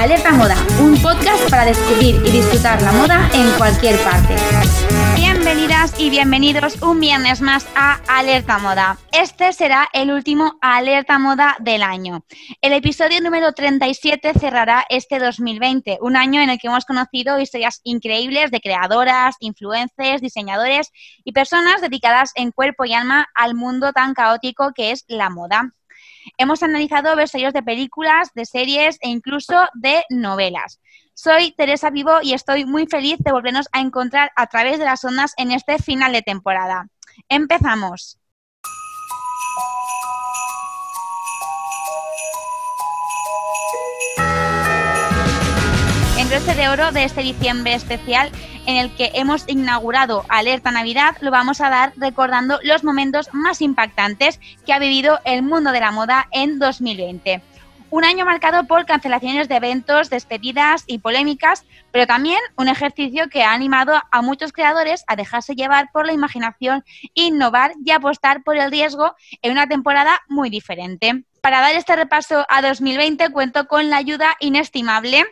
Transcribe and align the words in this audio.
Alerta 0.00 0.30
Moda, 0.30 0.56
un 0.80 0.96
podcast 1.02 1.50
para 1.50 1.66
descubrir 1.66 2.14
y 2.24 2.30
disfrutar 2.30 2.80
la 2.80 2.90
moda 2.92 3.28
en 3.34 3.50
cualquier 3.58 4.02
parte. 4.02 4.34
Bienvenidas 5.14 5.92
y 6.00 6.08
bienvenidos 6.08 6.80
un 6.80 7.00
viernes 7.00 7.42
más 7.42 7.68
a 7.76 8.00
Alerta 8.08 8.56
Moda. 8.56 8.96
Este 9.12 9.52
será 9.52 9.90
el 9.92 10.10
último 10.10 10.56
Alerta 10.62 11.18
Moda 11.18 11.54
del 11.60 11.82
año. 11.82 12.24
El 12.62 12.72
episodio 12.72 13.20
número 13.20 13.52
37 13.52 14.32
cerrará 14.40 14.86
este 14.88 15.18
2020, 15.18 15.98
un 16.00 16.16
año 16.16 16.40
en 16.40 16.48
el 16.48 16.58
que 16.58 16.68
hemos 16.68 16.86
conocido 16.86 17.38
historias 17.38 17.82
increíbles 17.84 18.50
de 18.50 18.60
creadoras, 18.62 19.36
influencers, 19.40 20.22
diseñadores 20.22 20.92
y 21.24 21.32
personas 21.32 21.82
dedicadas 21.82 22.32
en 22.36 22.52
cuerpo 22.52 22.86
y 22.86 22.94
alma 22.94 23.28
al 23.34 23.54
mundo 23.54 23.92
tan 23.92 24.14
caótico 24.14 24.72
que 24.74 24.92
es 24.92 25.04
la 25.08 25.28
moda. 25.28 25.74
Hemos 26.38 26.62
analizado 26.62 27.16
versarios 27.16 27.52
de 27.52 27.62
películas, 27.62 28.30
de 28.34 28.44
series 28.44 28.98
e 29.00 29.08
incluso 29.08 29.54
de 29.74 30.02
novelas. 30.10 30.80
Soy 31.14 31.52
Teresa 31.52 31.90
Vivo 31.90 32.22
y 32.22 32.32
estoy 32.32 32.64
muy 32.64 32.86
feliz 32.86 33.18
de 33.18 33.32
volvernos 33.32 33.68
a 33.72 33.80
encontrar 33.80 34.30
a 34.36 34.46
través 34.46 34.78
de 34.78 34.84
las 34.84 35.04
ondas 35.04 35.34
en 35.36 35.50
este 35.50 35.78
final 35.78 36.12
de 36.12 36.22
temporada. 36.22 36.88
Empezamos. 37.28 38.18
En 46.18 46.28
broche 46.28 46.54
de 46.54 46.68
oro 46.68 46.92
de 46.92 47.04
este 47.04 47.22
diciembre 47.22 47.74
especial 47.74 48.30
en 48.66 48.76
el 48.76 48.94
que 48.94 49.10
hemos 49.14 49.44
inaugurado 49.48 50.24
Alerta 50.28 50.70
Navidad, 50.70 51.16
lo 51.20 51.30
vamos 51.30 51.60
a 51.60 51.70
dar 51.70 51.92
recordando 51.96 52.58
los 52.62 52.84
momentos 52.84 53.28
más 53.32 53.60
impactantes 53.62 54.40
que 54.66 54.72
ha 54.72 54.78
vivido 54.78 55.18
el 55.24 55.42
mundo 55.42 55.72
de 55.72 55.80
la 55.80 55.92
moda 55.92 56.28
en 56.30 56.58
2020. 56.58 57.42
Un 57.92 58.04
año 58.04 58.24
marcado 58.24 58.68
por 58.68 58.86
cancelaciones 58.86 59.48
de 59.48 59.56
eventos, 59.56 60.10
despedidas 60.10 60.84
y 60.86 60.98
polémicas, 60.98 61.64
pero 61.90 62.06
también 62.06 62.38
un 62.56 62.68
ejercicio 62.68 63.28
que 63.28 63.42
ha 63.42 63.52
animado 63.52 64.00
a 64.12 64.22
muchos 64.22 64.52
creadores 64.52 65.02
a 65.08 65.16
dejarse 65.16 65.56
llevar 65.56 65.90
por 65.92 66.06
la 66.06 66.12
imaginación, 66.12 66.84
innovar 67.14 67.72
y 67.84 67.90
apostar 67.90 68.44
por 68.44 68.56
el 68.56 68.70
riesgo 68.70 69.16
en 69.42 69.50
una 69.50 69.66
temporada 69.66 70.20
muy 70.28 70.50
diferente. 70.50 71.24
Para 71.40 71.60
dar 71.60 71.74
este 71.74 71.96
repaso 71.96 72.44
a 72.48 72.60
2020 72.60 73.30
cuento 73.30 73.66
con 73.66 73.88
la 73.88 73.96
ayuda 73.96 74.36
inestimable 74.40 75.24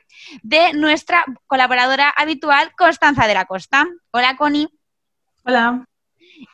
de 0.42 0.72
nuestra 0.72 1.24
colaboradora 1.46 2.08
habitual, 2.16 2.72
Constanza 2.76 3.26
de 3.26 3.34
la 3.34 3.44
Costa. 3.44 3.86
Hola, 4.10 4.36
Connie. 4.36 4.68
Hola. 5.44 5.84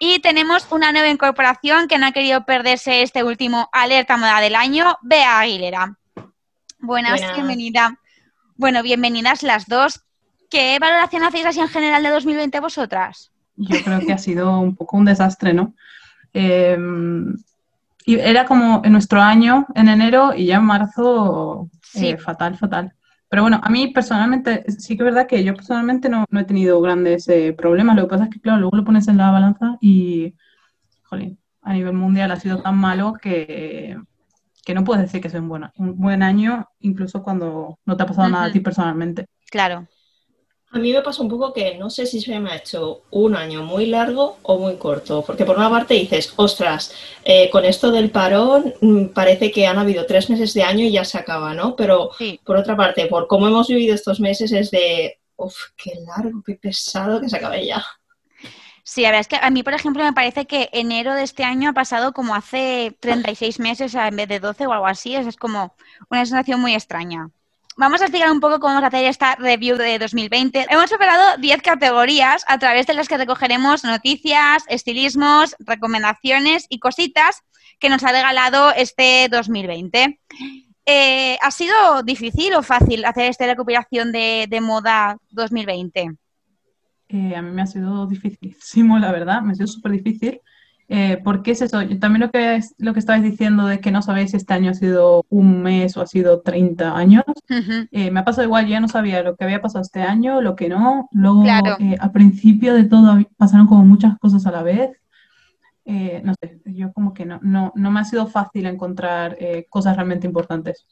Y 0.00 0.18
tenemos 0.20 0.66
una 0.72 0.92
nueva 0.92 1.08
incorporación 1.08 1.86
que 1.88 1.98
no 1.98 2.06
ha 2.06 2.12
querido 2.12 2.44
perderse 2.44 3.02
este 3.02 3.22
último 3.22 3.68
alerta 3.72 4.16
moda 4.16 4.40
del 4.40 4.56
año, 4.56 4.96
Bea 5.02 5.38
Aguilera. 5.38 5.98
Buenas, 6.80 7.20
bienvenida. 7.34 7.98
Bueno, 8.56 8.82
bienvenidas 8.82 9.42
las 9.42 9.66
dos. 9.66 10.04
¿Qué 10.50 10.78
valoración 10.80 11.22
hacéis 11.22 11.46
así 11.46 11.60
en 11.60 11.68
general 11.68 12.02
de 12.02 12.10
2020 12.10 12.60
vosotras? 12.60 13.32
Yo 13.56 13.82
creo 13.84 14.00
que 14.00 14.12
ha 14.12 14.18
sido 14.18 14.58
un 14.58 14.74
poco 14.74 14.96
un 14.96 15.04
desastre, 15.04 15.54
¿no? 15.54 15.74
Eh, 16.32 16.76
y 18.04 18.16
era 18.16 18.44
como 18.44 18.82
en 18.84 18.92
nuestro 18.92 19.20
año, 19.20 19.66
en 19.74 19.88
enero, 19.88 20.34
y 20.34 20.46
ya 20.46 20.56
en 20.56 20.64
marzo, 20.64 21.70
eh, 21.94 22.18
fatal, 22.18 22.56
fatal. 22.56 22.92
Pero 23.28 23.42
bueno, 23.42 23.60
a 23.62 23.70
mí 23.70 23.88
personalmente, 23.88 24.64
sí 24.78 24.96
que 24.96 25.02
es 25.02 25.06
verdad 25.06 25.26
que 25.26 25.42
yo 25.42 25.54
personalmente 25.54 26.08
no, 26.08 26.24
he 26.30 26.44
tenido 26.44 26.80
grandes 26.80 27.26
eh, 27.28 27.54
problemas. 27.56 27.96
Lo 27.96 28.02
que 28.02 28.08
pasa 28.08 28.24
es 28.24 28.30
que, 28.30 28.40
claro, 28.40 28.60
luego 28.60 28.76
lo 28.76 28.84
pones 28.84 29.08
en 29.08 29.16
la 29.16 29.30
balanza 29.30 29.78
y, 29.80 30.34
jolín, 31.04 31.38
a 31.62 31.72
nivel 31.72 31.94
mundial 31.94 32.30
ha 32.30 32.36
sido 32.36 32.60
tan 32.60 32.76
malo 32.76 33.14
que, 33.20 33.96
que 34.64 34.74
no 34.74 34.84
puedes 34.84 35.02
decir 35.02 35.22
que 35.22 35.28
es 35.28 35.34
un 35.34 35.48
buen, 35.48 35.64
un 35.76 35.96
buen 35.96 36.22
año, 36.22 36.68
incluso 36.80 37.22
cuando 37.22 37.78
no 37.86 37.96
te 37.96 38.02
ha 38.02 38.06
pasado 38.06 38.28
nada 38.28 38.44
a 38.44 38.52
ti 38.52 38.60
personalmente. 38.60 39.26
Claro. 39.50 39.88
A 40.74 40.80
mí 40.80 40.92
me 40.92 41.02
pasa 41.02 41.22
un 41.22 41.28
poco 41.28 41.52
que 41.52 41.76
no 41.76 41.88
sé 41.88 42.04
si 42.04 42.20
se 42.20 42.40
me 42.40 42.50
ha 42.50 42.56
hecho 42.56 43.02
un 43.12 43.36
año 43.36 43.62
muy 43.62 43.86
largo 43.86 44.38
o 44.42 44.58
muy 44.58 44.76
corto, 44.76 45.22
porque 45.24 45.44
por 45.44 45.56
una 45.56 45.70
parte 45.70 45.94
dices, 45.94 46.32
ostras, 46.34 46.92
eh, 47.24 47.48
con 47.48 47.64
esto 47.64 47.92
del 47.92 48.10
parón 48.10 48.74
mm, 48.80 49.04
parece 49.14 49.52
que 49.52 49.68
han 49.68 49.78
habido 49.78 50.04
tres 50.04 50.28
meses 50.30 50.52
de 50.52 50.64
año 50.64 50.84
y 50.84 50.90
ya 50.90 51.04
se 51.04 51.16
acaba, 51.16 51.54
¿no? 51.54 51.76
Pero 51.76 52.10
por 52.42 52.56
otra 52.56 52.76
parte, 52.76 53.06
por 53.06 53.28
cómo 53.28 53.46
hemos 53.46 53.68
vivido 53.68 53.94
estos 53.94 54.18
meses 54.18 54.50
es 54.50 54.72
de, 54.72 55.20
uff, 55.36 55.54
qué 55.76 55.92
largo, 56.08 56.42
qué 56.44 56.56
pesado 56.56 57.20
que 57.20 57.28
se 57.28 57.36
acabe 57.36 57.64
ya. 57.64 57.84
Sí, 58.82 59.02
la 59.02 59.10
verdad 59.10 59.20
es 59.20 59.28
que 59.28 59.36
a 59.40 59.50
mí, 59.50 59.62
por 59.62 59.74
ejemplo, 59.74 60.02
me 60.02 60.12
parece 60.12 60.46
que 60.46 60.70
enero 60.72 61.14
de 61.14 61.22
este 61.22 61.44
año 61.44 61.70
ha 61.70 61.72
pasado 61.72 62.12
como 62.12 62.34
hace 62.34 62.96
36 62.98 63.60
meses 63.60 63.94
en 63.94 64.16
vez 64.16 64.26
de 64.26 64.40
12 64.40 64.66
o 64.66 64.72
algo 64.72 64.88
así. 64.88 65.14
Es, 65.14 65.28
es 65.28 65.36
como 65.36 65.76
una 66.10 66.26
sensación 66.26 66.60
muy 66.60 66.74
extraña. 66.74 67.30
Vamos 67.76 68.00
a 68.00 68.04
explicar 68.04 68.30
un 68.30 68.38
poco 68.38 68.60
cómo 68.60 68.74
vamos 68.74 68.84
a 68.84 68.86
hacer 68.86 69.04
esta 69.04 69.34
review 69.34 69.76
de 69.76 69.98
2020. 69.98 70.66
Hemos 70.70 70.88
preparado 70.90 71.38
10 71.40 71.60
categorías 71.60 72.44
a 72.46 72.56
través 72.58 72.86
de 72.86 72.94
las 72.94 73.08
que 73.08 73.16
recogeremos 73.16 73.82
noticias, 73.82 74.62
estilismos, 74.68 75.56
recomendaciones 75.58 76.66
y 76.68 76.78
cositas 76.78 77.42
que 77.80 77.88
nos 77.88 78.04
ha 78.04 78.12
regalado 78.12 78.70
este 78.76 79.28
2020. 79.28 80.20
Eh, 80.86 81.36
¿Ha 81.42 81.50
sido 81.50 82.04
difícil 82.04 82.54
o 82.54 82.62
fácil 82.62 83.04
hacer 83.04 83.28
esta 83.28 83.46
recopilación 83.46 84.12
de, 84.12 84.60
moda 84.62 85.16
2020? 85.30 86.16
Eh, 87.08 87.34
a 87.34 87.42
mí 87.42 87.50
me 87.50 87.62
ha 87.62 87.66
sido 87.66 88.06
dificilísimo, 88.06 89.00
la 89.00 89.10
verdad, 89.10 89.42
me 89.42 89.50
ha 89.50 89.54
sido 89.56 89.66
súper 89.66 89.92
difícil. 89.92 90.40
Eh, 90.88 91.18
¿Por 91.24 91.42
qué 91.42 91.52
es 91.52 91.62
eso? 91.62 91.78
También 91.98 92.20
lo 92.20 92.30
que, 92.30 92.56
es, 92.56 92.74
lo 92.78 92.92
que 92.92 92.98
estabais 92.98 93.22
diciendo 93.22 93.66
de 93.66 93.80
que 93.80 93.90
no 93.90 94.02
sabéis 94.02 94.32
si 94.32 94.36
este 94.36 94.52
año 94.52 94.70
ha 94.70 94.74
sido 94.74 95.24
un 95.30 95.62
mes 95.62 95.96
o 95.96 96.02
ha 96.02 96.06
sido 96.06 96.42
30 96.42 96.96
años. 96.96 97.24
Eh, 97.90 98.10
me 98.10 98.20
ha 98.20 98.24
pasado 98.24 98.46
igual, 98.46 98.66
yo 98.66 98.72
ya 98.72 98.80
no 98.80 98.88
sabía 98.88 99.22
lo 99.22 99.36
que 99.36 99.44
había 99.44 99.62
pasado 99.62 99.82
este 99.82 100.02
año, 100.02 100.40
lo 100.40 100.56
que 100.56 100.68
no. 100.68 101.08
Luego, 101.12 101.44
eh, 101.78 101.96
al 101.98 102.12
principio 102.12 102.74
de 102.74 102.84
todo, 102.84 103.18
pasaron 103.36 103.66
como 103.66 103.84
muchas 103.84 104.18
cosas 104.18 104.46
a 104.46 104.50
la 104.50 104.62
vez. 104.62 104.90
no 105.86 106.34
sé, 106.40 106.60
yo 106.66 106.92
como 106.92 107.14
que 107.14 107.24
no, 107.24 107.40
no, 107.42 107.72
no 107.74 107.90
me 107.90 108.00
ha 108.00 108.04
sido 108.04 108.26
fácil 108.26 108.66
encontrar 108.66 109.38
cosas 109.70 109.96
realmente 109.96 110.26
importantes. 110.26 110.86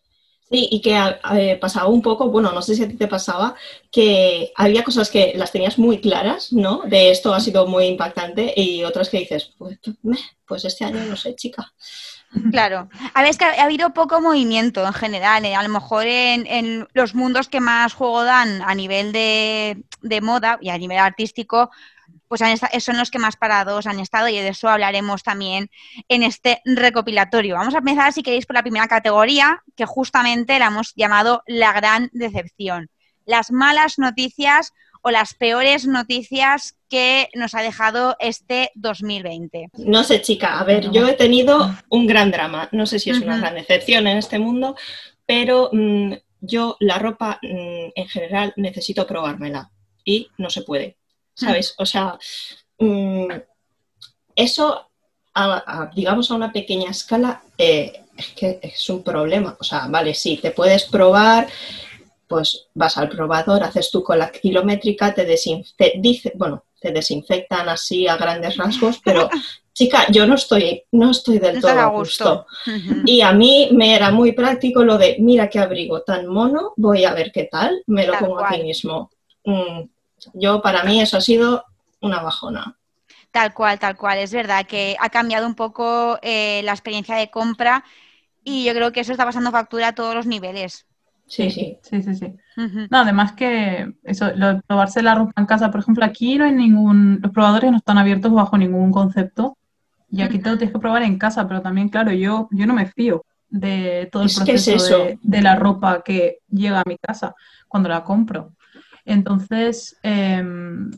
Sí, 0.51 0.69
y 0.71 0.83
que 0.83 0.99
eh, 1.35 1.57
pasaba 1.61 1.89
un 1.89 2.03
poco, 2.03 2.29
bueno, 2.29 2.53
no 2.53 2.61
sé 2.61 2.75
si 2.75 2.83
a 2.83 2.89
ti 2.89 2.97
te 2.97 3.09
pasaba, 3.09 3.55
que 3.91 4.53
había 4.55 4.85
cosas 4.85 5.09
que 5.09 5.33
las 5.35 5.51
tenías 5.51 5.79
muy 5.79 5.99
claras, 6.01 6.53
¿no? 6.53 6.83
De 6.85 7.11
esto 7.11 7.33
ha 7.33 7.41
sido 7.41 7.67
muy 7.67 7.87
impactante 7.87 8.53
y 8.55 8.85
otras 8.85 9.09
que 9.09 9.21
dices, 9.21 9.55
pues, 9.57 9.79
pues 10.47 10.65
este 10.65 10.85
año 10.85 11.05
no 11.05 11.17
sé, 11.17 11.35
chica. 11.37 11.73
Claro. 12.51 12.89
A 13.15 13.23
ver, 13.23 13.31
es 13.31 13.37
que 13.37 13.45
ha 13.45 13.65
habido 13.65 13.93
poco 13.93 14.21
movimiento 14.21 14.87
en 14.87 14.93
general. 14.93 15.45
Eh, 15.45 15.55
a 15.55 15.63
lo 15.63 15.69
mejor 15.69 16.07
en, 16.07 16.89
los 16.95 17.15
mundos 17.15 17.49
que 17.49 17.61
más 17.61 17.93
juego 17.93 18.25
dan 18.25 18.63
a 18.63 18.75
nivel 18.75 19.13
de, 19.13 19.85
de 20.01 20.21
moda 20.21 20.59
y 20.61 20.71
a 20.71 20.79
nivel 20.79 20.99
artístico, 20.99 21.71
pues 22.33 22.83
son 22.83 22.97
los 22.97 23.11
que 23.11 23.19
más 23.19 23.37
parados 23.37 23.87
han 23.87 24.01
estado 24.01 24.27
y 24.27 24.39
de 24.39 24.49
eso 24.49 24.67
hablaremos 24.71 25.23
también 25.23 25.69
en 26.09 26.23
este 26.23 26.63
recopilatorio. 26.65 27.57
Vamos 27.57 27.75
a 27.75 27.79
empezar, 27.79 28.11
si 28.15 28.23
queréis, 28.23 28.47
por 28.47 28.57
la 28.57 28.63
primera 28.63 28.89
categoría, 28.89 29.63
que 29.77 29.85
justamente 29.85 30.59
la 30.59 30.69
hemos 30.69 30.95
llamado 30.95 31.43
la 31.47 31.75
gran 31.75 32.09
decepción. 32.15 32.89
Las 33.27 33.51
malas 33.53 33.99
noticias 33.99 34.73
o 35.03 35.11
las 35.11 35.35
peores 35.35 35.87
noticias 35.87 36.79
que 36.89 37.29
nos 37.35 37.55
ha 37.55 37.61
dejado 37.61 38.17
este 38.19 38.71
2020? 38.77 39.69
No 39.75 40.03
sé, 40.03 40.23
chica. 40.23 40.59
A 40.59 40.65
ver, 40.65 40.91
yo 40.91 41.07
he 41.07 41.13
tenido 41.13 41.77
un 41.91 42.07
gran 42.07 42.31
drama. 42.31 42.71
No 42.73 42.87
sé 42.87 42.99
si 42.99 43.11
es 43.11 43.21
una 43.21 43.37
gran 43.37 43.57
decepción 43.57 44.07
en 44.07 44.17
este 44.17 44.39
mundo, 44.39 44.75
pero 45.27 45.69
mm, 45.71 46.15
yo 46.41 46.79
la 46.81 46.99
ropa 46.99 47.39
mm, 47.43 47.91
en 47.95 48.09
general 48.09 48.55
necesito 48.57 49.07
probármela 49.07 49.71
y 50.03 50.29
no 50.39 50.49
se 50.49 50.63
puede. 50.63 50.97
¿Sabes? 51.35 51.75
O 51.79 51.87
sea, 51.87 52.19
mm, 52.79 53.27
eso, 54.35 54.91
digamos 55.95 56.31
a 56.31 56.35
una 56.35 56.53
pequeña 56.53 56.91
escala, 56.91 57.43
eh, 57.59 58.03
es 58.17 58.29
que 58.29 58.59
es 58.63 58.89
un 58.91 59.03
problema. 59.03 59.57
O 59.59 59.65
sea, 59.65 59.87
vale, 59.89 60.15
sí, 60.15 60.39
te 60.39 60.51
puedes 60.51 60.85
probar, 60.85 61.49
pues 62.27 62.67
vas 62.75 62.97
al 62.97 63.09
probador, 63.09 63.63
haces 63.63 63.91
tu 63.91 64.03
cola 64.03 64.31
kilométrica, 64.31 65.15
te, 65.15 65.25
dice, 65.25 66.33
bueno, 66.35 66.65
te 66.81 66.91
desinfectan 66.91 67.69
así 67.69 68.07
a 68.09 68.17
grandes 68.17 68.57
rasgos, 68.57 69.01
pero 69.05 69.29
chica, 69.75 70.07
yo 70.11 70.27
no 70.27 70.35
estoy, 70.35 70.85
no 70.93 71.11
estoy 71.11 71.39
del 71.39 71.61
todo 71.61 71.79
a 71.79 71.87
gusto. 71.87 72.47
Y 73.05 73.21
a 73.21 73.33
mí 73.33 73.71
me 73.73 73.95
era 73.95 74.11
muy 74.11 74.33
práctico 74.33 74.85
lo 74.85 74.99
de, 74.99 75.17
mira 75.19 75.49
qué 75.49 75.59
abrigo 75.59 76.03
tan 76.03 76.27
mono, 76.27 76.73
voy 76.77 77.05
a 77.05 77.15
ver 77.15 77.33
qué 77.33 77.49
tal, 77.51 77.83
me 77.87 78.07
lo 78.07 78.19
pongo 78.19 78.45
aquí 78.45 78.63
mismo. 78.63 79.11
Mm, 79.45 79.83
yo, 80.35 80.63
para 80.63 80.85
mí, 80.85 81.01
eso 81.01 81.17
ha 81.17 81.21
sido 81.21 81.65
una 82.01 82.21
bajona. 82.21 82.77
Tal 83.31 83.55
cual, 83.55 83.79
tal 83.79 83.97
cual. 83.97 84.19
Es 84.19 84.33
verdad 84.33 84.67
que 84.67 84.97
ha 85.01 85.09
cambiado 85.09 85.47
un 85.47 85.55
poco 85.55 86.19
eh, 86.23 86.61
la 86.65 86.73
experiencia 86.73 87.17
de 87.17 87.31
compra 87.31 87.85
y 88.45 88.65
yo 88.65 88.75
creo 88.75 88.93
que 88.93 89.01
eso 89.01 89.13
está 89.13 89.25
pasando 89.25 89.51
factura 89.51 89.89
a 89.89 89.95
todos 89.95 90.15
los 90.15 90.27
niveles. 90.27 90.87
Sí, 91.27 91.51
sí, 91.51 91.79
sí, 91.83 92.03
sí, 92.03 92.15
sí. 92.15 92.35
No, 92.91 92.99
además 92.99 93.33
que 93.33 93.95
eso, 94.03 94.31
probarse 94.67 95.03
la 95.03 95.15
ropa 95.15 95.33
en 95.41 95.47
casa, 95.47 95.71
por 95.71 95.81
ejemplo, 95.81 96.05
aquí 96.05 96.37
no 96.37 96.45
hay 96.45 96.53
ningún, 96.53 97.21
los 97.23 97.33
probadores 97.33 97.71
no 97.71 97.79
están 97.79 97.97
abiertos 97.97 98.33
bajo 98.33 98.59
ningún 98.59 98.93
concepto 98.93 99.57
y 100.11 100.21
aquí 100.21 100.39
te 100.39 100.51
lo 100.51 100.59
tienes 100.59 100.75
que 100.75 100.79
probar 100.79 101.03
en 101.05 101.17
casa, 101.17 101.49
pero 101.49 101.63
también, 101.63 101.89
claro, 101.89 102.13
yo, 102.13 102.49
yo 102.51 102.67
no 102.67 102.75
me 102.75 102.85
fío 102.85 103.25
de 103.49 104.11
todo 104.13 104.25
el 104.25 104.31
proceso 104.35 105.07
de, 105.23 105.43
la 105.43 105.57
ropa 105.57 106.03
que 106.03 106.41
llega 106.51 106.81
a 106.81 106.89
mi 106.89 106.99
casa 106.99 107.35
cuando 107.67 107.89
la 107.89 108.05
compro. 108.05 108.53
Entonces, 109.05 109.99
em, 110.03 110.91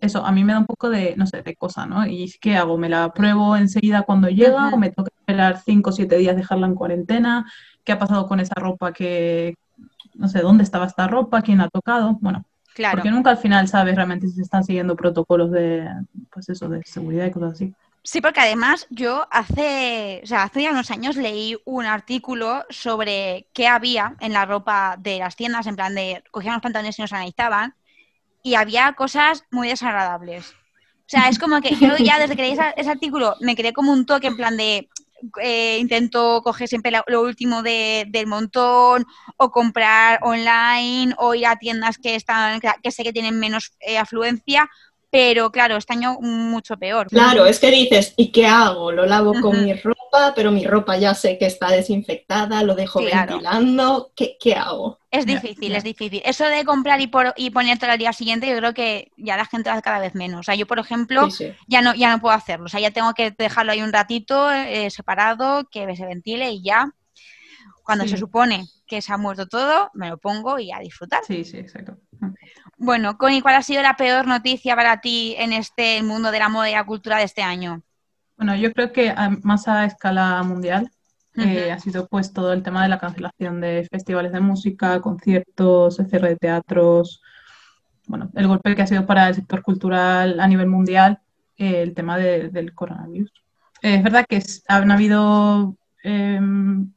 eso 0.00 0.24
a 0.24 0.32
mí 0.32 0.44
me 0.44 0.52
da 0.52 0.60
un 0.60 0.66
poco 0.66 0.88
de, 0.88 1.14
no 1.16 1.26
sé, 1.26 1.42
de 1.42 1.54
cosa, 1.54 1.86
¿no? 1.86 2.06
Y 2.06 2.32
¿qué 2.40 2.56
hago? 2.56 2.78
¿Me 2.78 2.88
la 2.88 3.12
pruebo 3.12 3.56
enseguida 3.56 4.02
cuando 4.02 4.28
llega 4.28 4.68
o 4.68 4.76
me 4.78 4.90
toca 4.90 5.10
esperar 5.18 5.60
5 5.62 5.90
o 5.90 5.92
7 5.92 6.16
días 6.16 6.36
dejarla 6.36 6.66
en 6.66 6.74
cuarentena? 6.74 7.50
¿Qué 7.84 7.92
ha 7.92 7.98
pasado 7.98 8.26
con 8.26 8.40
esa 8.40 8.54
ropa 8.56 8.92
que, 8.92 9.56
no 10.14 10.28
sé, 10.28 10.40
dónde 10.40 10.64
estaba 10.64 10.86
esta 10.86 11.06
ropa? 11.06 11.42
¿Quién 11.42 11.58
la 11.58 11.64
ha 11.64 11.68
tocado? 11.68 12.18
Bueno, 12.20 12.44
claro. 12.74 12.96
porque 12.96 13.10
nunca 13.10 13.30
al 13.30 13.38
final 13.38 13.68
sabes 13.68 13.94
realmente 13.94 14.26
si 14.26 14.34
se 14.34 14.42
están 14.42 14.64
siguiendo 14.64 14.96
protocolos 14.96 15.50
de, 15.50 15.86
pues 16.32 16.48
eso, 16.48 16.68
de 16.68 16.82
seguridad 16.84 17.26
y 17.26 17.30
cosas 17.30 17.52
así. 17.52 17.74
Sí, 18.02 18.20
porque 18.22 18.40
además 18.40 18.86
yo 18.90 19.28
hace, 19.30 20.20
o 20.24 20.26
sea, 20.26 20.44
hace 20.44 20.62
ya 20.62 20.70
unos 20.70 20.90
años 20.90 21.16
leí 21.16 21.56
un 21.66 21.84
artículo 21.84 22.64
sobre 22.70 23.46
qué 23.52 23.68
había 23.68 24.16
en 24.20 24.32
la 24.32 24.46
ropa 24.46 24.96
de 24.98 25.18
las 25.18 25.36
tiendas, 25.36 25.66
en 25.66 25.76
plan 25.76 25.94
de 25.94 26.24
cogían 26.30 26.54
los 26.54 26.62
pantalones 26.62 26.98
y 26.98 27.02
nos 27.02 27.12
analizaban, 27.12 27.74
y 28.42 28.54
había 28.54 28.94
cosas 28.94 29.44
muy 29.50 29.68
desagradables. 29.68 30.52
O 30.52 31.12
sea, 31.12 31.28
es 31.28 31.38
como 31.38 31.60
que 31.60 31.74
yo 31.76 31.96
ya 31.98 32.18
desde 32.18 32.36
que 32.36 32.42
leí 32.42 32.52
ese, 32.52 32.90
artículo 32.90 33.36
me 33.40 33.54
quedé 33.54 33.72
como 33.74 33.92
un 33.92 34.06
toque 34.06 34.28
en 34.28 34.36
plan 34.36 34.56
de 34.56 34.88
eh, 35.42 35.76
intento 35.78 36.40
coger 36.42 36.68
siempre 36.68 36.92
lo, 37.06 37.22
último 37.22 37.62
del 37.62 38.26
montón 38.26 39.04
o 39.36 39.50
comprar 39.50 40.20
online 40.22 41.14
o 41.18 41.34
ir 41.34 41.46
a 41.46 41.56
tiendas 41.56 41.98
que 41.98 42.14
están 42.14 42.60
que 42.82 42.90
sé 42.90 43.02
que 43.02 43.12
tienen 43.12 43.38
menos 43.38 43.72
eh, 43.80 43.98
afluencia 43.98 44.70
pero 45.10 45.50
claro, 45.50 45.76
este 45.76 45.92
año 45.94 46.18
mucho 46.20 46.76
peor. 46.76 47.08
Claro, 47.08 47.44
es 47.44 47.58
que 47.58 47.70
dices, 47.70 48.14
¿y 48.16 48.30
qué 48.30 48.46
hago? 48.46 48.92
Lo 48.92 49.06
lavo 49.06 49.32
con 49.40 49.64
mi 49.64 49.74
ropa, 49.74 50.32
pero 50.36 50.52
mi 50.52 50.64
ropa 50.64 50.96
ya 50.96 51.14
sé 51.14 51.36
que 51.36 51.46
está 51.46 51.70
desinfectada, 51.70 52.62
lo 52.62 52.76
dejo 52.76 53.02
ventilando, 53.02 54.12
¿Qué, 54.14 54.54
hago? 54.54 55.00
Es 55.10 55.26
difícil, 55.26 55.74
es 55.74 55.82
difícil. 55.82 56.22
Eso 56.24 56.46
de 56.46 56.64
comprar 56.64 57.00
y, 57.00 57.08
por, 57.08 57.34
y 57.36 57.50
ponértelo 57.50 57.92
al 57.92 57.98
día 57.98 58.12
siguiente, 58.12 58.48
yo 58.48 58.56
creo 58.56 58.72
que 58.72 59.10
ya 59.16 59.36
la 59.36 59.46
gente 59.46 59.68
hace 59.68 59.82
cada 59.82 59.98
vez 59.98 60.14
menos. 60.14 60.40
O 60.40 60.42
sea, 60.44 60.54
yo, 60.54 60.66
por 60.66 60.78
ejemplo, 60.78 61.28
Ya, 61.66 61.82
no, 61.82 61.94
ya 61.94 62.10
no 62.14 62.20
puedo 62.20 62.34
hacerlo. 62.34 62.66
O 62.66 62.68
sea, 62.68 62.78
ya 62.78 62.92
tengo 62.92 63.12
que 63.14 63.32
dejarlo 63.32 63.72
ahí 63.72 63.82
un 63.82 63.92
ratito 63.92 64.50
eh, 64.52 64.90
separado, 64.90 65.68
que 65.70 65.96
se 65.96 66.06
ventile 66.06 66.52
y 66.52 66.62
ya. 66.62 66.88
Cuando 67.82 68.06
se 68.06 68.16
supone 68.16 68.68
que 68.86 69.02
se 69.02 69.12
ha 69.12 69.16
muerto 69.16 69.48
todo, 69.48 69.90
me 69.94 70.08
lo 70.08 70.18
pongo 70.18 70.60
y 70.60 70.70
a 70.70 70.78
disfrutar. 70.78 71.24
Sí, 71.24 71.44
sí, 71.44 71.56
exacto. 71.56 71.96
Bueno, 72.76 73.18
Connie, 73.18 73.42
¿cuál 73.42 73.56
ha 73.56 73.62
sido 73.62 73.82
la 73.82 73.96
peor 73.96 74.26
noticia 74.26 74.74
para 74.76 75.00
ti 75.00 75.34
en 75.38 75.52
este 75.52 76.02
mundo 76.02 76.30
de 76.30 76.38
la 76.38 76.48
moda 76.48 76.70
y 76.70 76.74
la 76.74 76.84
cultura 76.84 77.18
de 77.18 77.24
este 77.24 77.42
año? 77.42 77.82
Bueno, 78.36 78.56
yo 78.56 78.72
creo 78.72 78.92
que 78.92 79.14
más 79.42 79.68
a 79.68 79.84
escala 79.84 80.42
mundial 80.42 80.90
eh, 81.36 81.70
ha 81.70 81.78
sido 81.78 82.06
pues 82.08 82.32
todo 82.32 82.52
el 82.52 82.62
tema 82.62 82.82
de 82.82 82.88
la 82.88 82.98
cancelación 82.98 83.60
de 83.60 83.86
festivales 83.90 84.32
de 84.32 84.40
música, 84.40 85.00
conciertos, 85.00 85.98
el 86.00 86.08
cierre 86.08 86.30
de 86.30 86.36
teatros, 86.36 87.22
bueno, 88.06 88.30
el 88.34 88.48
golpe 88.48 88.74
que 88.74 88.82
ha 88.82 88.86
sido 88.86 89.06
para 89.06 89.28
el 89.28 89.34
sector 89.34 89.62
cultural 89.62 90.40
a 90.40 90.48
nivel 90.48 90.66
mundial, 90.66 91.20
eh, 91.56 91.82
el 91.82 91.94
tema 91.94 92.18
del 92.18 92.74
coronavirus. 92.74 93.30
Eh, 93.82 93.94
es 93.94 94.02
verdad 94.02 94.24
que 94.28 94.42
han 94.68 94.90
habido 94.90 95.76
em, 96.02 96.92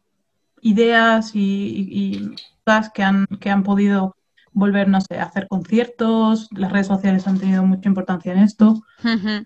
ideas 0.61 1.31
y, 1.35 2.33
cosas 2.65 2.89
que 2.91 3.03
han, 3.03 3.27
que 3.39 3.49
han 3.49 3.63
podido 3.63 4.15
volver, 4.53 4.87
no 4.87 5.01
sé, 5.01 5.19
a 5.19 5.23
hacer 5.23 5.47
conciertos, 5.47 6.47
las 6.51 6.71
redes 6.71 6.87
sociales 6.87 7.27
han 7.27 7.39
tenido 7.39 7.63
mucha 7.63 7.89
importancia 7.89 8.31
en 8.31 8.39
esto, 8.39 8.83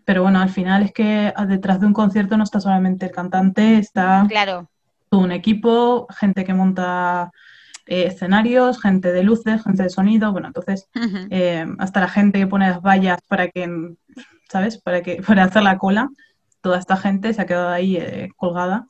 pero 0.05 0.23
bueno, 0.23 0.39
al 0.39 0.49
final 0.49 0.83
es 0.83 0.91
que 0.91 1.33
detrás 1.47 1.79
de 1.79 1.87
un 1.87 1.93
concierto 1.93 2.37
no 2.37 2.43
está 2.43 2.59
solamente 2.59 3.05
el 3.05 3.11
cantante, 3.11 3.77
está 3.77 4.25
claro. 4.27 4.69
todo 5.09 5.21
un 5.21 5.31
equipo, 5.31 6.07
gente 6.09 6.43
que 6.43 6.53
monta 6.53 7.31
eh, 7.85 8.05
escenarios, 8.07 8.81
gente 8.81 9.11
de 9.11 9.23
luces, 9.23 9.63
gente 9.63 9.83
de 9.83 9.89
sonido, 9.89 10.31
bueno, 10.31 10.47
entonces 10.47 10.89
eh, 11.29 11.65
hasta 11.79 12.01
la 12.01 12.09
gente 12.09 12.39
que 12.39 12.47
pone 12.47 12.69
las 12.69 12.81
vallas 12.81 13.19
para 13.27 13.47
que, 13.47 13.95
¿sabes? 14.49 14.77
Para, 14.77 15.01
que, 15.01 15.21
para 15.27 15.45
hacer 15.45 15.63
la 15.63 15.77
cola, 15.77 16.09
toda 16.61 16.79
esta 16.79 16.97
gente 16.97 17.33
se 17.33 17.41
ha 17.41 17.45
quedado 17.45 17.69
ahí 17.69 17.97
eh, 17.97 18.29
colgada 18.35 18.87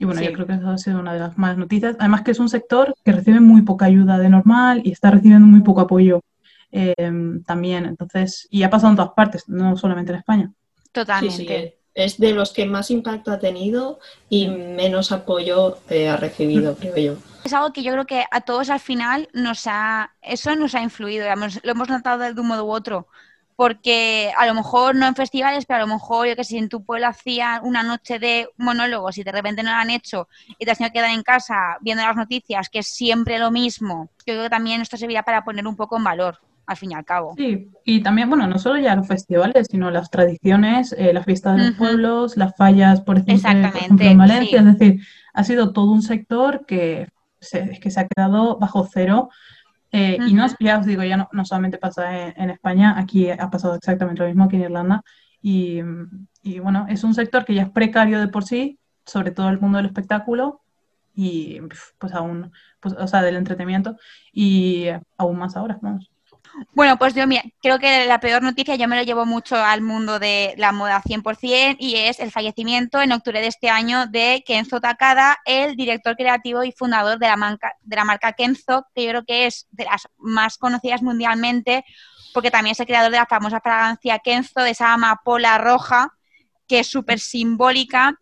y 0.00 0.06
bueno, 0.06 0.22
yo 0.22 0.32
creo 0.32 0.46
que 0.46 0.54
eso 0.54 0.70
ha 0.70 0.78
sido 0.78 0.98
una 0.98 1.12
de 1.12 1.20
las 1.20 1.36
más 1.36 1.58
noticias. 1.58 1.94
Además 1.98 2.22
que 2.22 2.30
es 2.30 2.38
un 2.38 2.48
sector 2.48 2.94
que 3.04 3.12
recibe 3.12 3.38
muy 3.38 3.60
poca 3.60 3.84
ayuda 3.84 4.16
de 4.18 4.30
normal 4.30 4.80
y 4.82 4.92
está 4.92 5.10
recibiendo 5.10 5.46
muy 5.46 5.60
poco 5.60 5.82
apoyo 5.82 6.22
em, 6.72 7.44
también. 7.44 7.84
Entonces, 7.84 8.48
y 8.50 8.62
ha 8.62 8.70
pasado 8.70 8.92
en 8.92 8.96
todas 8.96 9.12
partes, 9.12 9.46
no 9.46 9.76
solamente 9.76 10.12
en 10.12 10.18
España. 10.18 10.52
Totalmente. 10.90 11.76
es 11.92 12.16
de 12.16 12.32
los 12.32 12.54
que 12.54 12.64
más 12.64 12.90
impacto 12.90 13.30
ha 13.30 13.38
tenido 13.38 13.98
y 14.30 14.48
menos 14.48 15.12
apoyo 15.12 15.76
eh, 15.90 16.08
ha 16.08 16.16
recibido, 16.16 16.76
creo 16.76 16.96
yo. 16.96 17.16
Es 17.44 17.52
algo 17.52 17.74
que 17.74 17.82
yo 17.82 17.92
creo 17.92 18.06
que 18.06 18.24
a 18.30 18.40
todos 18.40 18.70
al 18.70 18.80
final 18.80 19.28
nos 19.34 19.66
ha, 19.66 20.14
eso 20.22 20.56
nos 20.56 20.74
ha 20.74 20.80
influido, 20.80 21.26
lo 21.62 21.72
hemos 21.72 21.88
notado 21.90 22.22
de 22.22 22.40
un 22.40 22.46
modo 22.46 22.64
u 22.64 22.70
otro 22.70 23.06
porque 23.60 24.32
a 24.38 24.46
lo 24.46 24.54
mejor 24.54 24.96
no 24.96 25.06
en 25.06 25.14
festivales, 25.14 25.66
pero 25.66 25.82
a 25.82 25.86
lo 25.86 25.92
mejor, 25.92 26.26
yo 26.26 26.34
que 26.34 26.44
sé, 26.44 26.56
en 26.56 26.70
tu 26.70 26.82
pueblo 26.82 27.08
hacían 27.08 27.60
una 27.62 27.82
noche 27.82 28.18
de 28.18 28.48
monólogos 28.56 29.18
y 29.18 29.22
de 29.22 29.32
repente 29.32 29.62
no 29.62 29.70
lo 29.70 29.76
han 29.76 29.90
hecho 29.90 30.28
y 30.58 30.64
te 30.64 30.70
has 30.70 30.78
tenido 30.78 30.94
que 30.94 31.00
quedar 31.00 31.10
en 31.10 31.22
casa 31.22 31.76
viendo 31.82 32.02
las 32.02 32.16
noticias, 32.16 32.70
que 32.70 32.78
es 32.78 32.86
siempre 32.86 33.38
lo 33.38 33.50
mismo, 33.50 34.08
yo 34.26 34.32
creo 34.32 34.44
que 34.44 34.48
también 34.48 34.80
esto 34.80 34.96
servirá 34.96 35.24
para 35.24 35.44
poner 35.44 35.66
un 35.66 35.76
poco 35.76 35.98
en 35.98 36.04
valor 36.04 36.38
al 36.64 36.76
fin 36.78 36.92
y 36.92 36.94
al 36.94 37.04
cabo. 37.04 37.34
Sí, 37.36 37.68
y 37.84 38.02
también, 38.02 38.30
bueno, 38.30 38.46
no 38.46 38.58
solo 38.58 38.80
ya 38.80 38.96
los 38.96 39.06
festivales, 39.06 39.66
sino 39.70 39.90
las 39.90 40.08
tradiciones, 40.08 40.94
eh, 40.96 41.12
las 41.12 41.26
fiestas 41.26 41.58
de 41.58 41.66
los 41.66 41.76
pueblos, 41.76 42.38
las 42.38 42.56
fallas, 42.56 43.02
por 43.02 43.18
ejemplo, 43.18 43.50
en 44.00 44.16
Valencia, 44.16 44.60
es 44.60 44.78
decir, 44.78 45.02
ha 45.34 45.44
sido 45.44 45.74
todo 45.74 45.92
un 45.92 46.00
sector 46.00 46.64
que 46.64 47.08
se, 47.38 47.78
que 47.78 47.90
se 47.90 48.00
ha 48.00 48.08
quedado 48.08 48.58
bajo 48.58 48.88
cero 48.90 49.28
eh, 49.92 50.18
y 50.26 50.34
no, 50.34 50.46
ya 50.60 50.78
os 50.78 50.86
digo, 50.86 51.02
ya 51.02 51.16
no, 51.16 51.28
no 51.32 51.44
solamente 51.44 51.78
pasa 51.78 52.28
en, 52.28 52.50
España, 52.50 52.98
aquí 52.98 53.30
ha 53.30 53.50
pasado 53.50 53.74
exactamente 53.74 54.22
lo 54.22 54.28
mismo 54.28 54.44
aquí 54.44 54.56
en 54.56 54.62
Irlanda. 54.62 55.02
Y, 55.42 55.80
y, 56.42 56.58
bueno, 56.58 56.86
es 56.88 57.02
un 57.02 57.14
sector 57.14 57.44
que 57.44 57.54
ya 57.54 57.62
es 57.62 57.70
precario 57.70 58.20
de 58.20 58.28
por 58.28 58.44
sí, 58.44 58.78
sobre 59.04 59.30
todo 59.30 59.48
el 59.48 59.60
mundo 59.60 59.78
del 59.78 59.86
espectáculo 59.86 60.60
y 61.14 61.60
pues 61.98 62.14
aún, 62.14 62.52
pues, 62.80 62.94
o 62.94 63.06
sea, 63.06 63.22
del 63.22 63.36
entretenimiento 63.36 63.96
y 64.32 64.86
aún 65.16 65.38
más 65.38 65.56
ahora, 65.56 65.78
vamos. 65.82 66.10
Bueno, 66.72 66.98
pues 66.98 67.14
yo 67.14 67.26
mira, 67.26 67.42
creo 67.62 67.78
que 67.78 68.06
la 68.06 68.20
peor 68.20 68.42
noticia 68.42 68.74
yo 68.74 68.88
me 68.88 68.96
lo 68.96 69.02
llevo 69.02 69.24
mucho 69.24 69.56
al 69.56 69.80
mundo 69.82 70.18
de 70.18 70.54
la 70.56 70.72
moda 70.72 71.02
100% 71.02 71.76
y 71.78 71.96
es 71.96 72.20
el 72.20 72.30
fallecimiento 72.30 73.00
en 73.00 73.12
octubre 73.12 73.40
de 73.40 73.46
este 73.46 73.70
año 73.70 74.06
de 74.06 74.42
Kenzo 74.46 74.80
Takada, 74.80 75.38
el 75.44 75.76
director 75.76 76.16
creativo 76.16 76.64
y 76.64 76.72
fundador 76.72 77.18
de 77.18 77.28
la, 77.28 77.36
marca, 77.36 77.74
de 77.82 77.96
la 77.96 78.04
marca 78.04 78.32
Kenzo, 78.32 78.86
que 78.94 79.04
yo 79.04 79.10
creo 79.10 79.24
que 79.24 79.46
es 79.46 79.66
de 79.70 79.84
las 79.84 80.08
más 80.18 80.58
conocidas 80.58 81.02
mundialmente 81.02 81.84
porque 82.32 82.50
también 82.50 82.72
es 82.72 82.80
el 82.80 82.86
creador 82.86 83.10
de 83.10 83.18
la 83.18 83.26
famosa 83.26 83.60
fragancia 83.60 84.18
Kenzo, 84.18 84.60
de 84.60 84.70
esa 84.70 84.92
amapola 84.92 85.58
roja, 85.58 86.14
que 86.66 86.80
es 86.80 86.86
súper 86.86 87.18
simbólica 87.18 88.18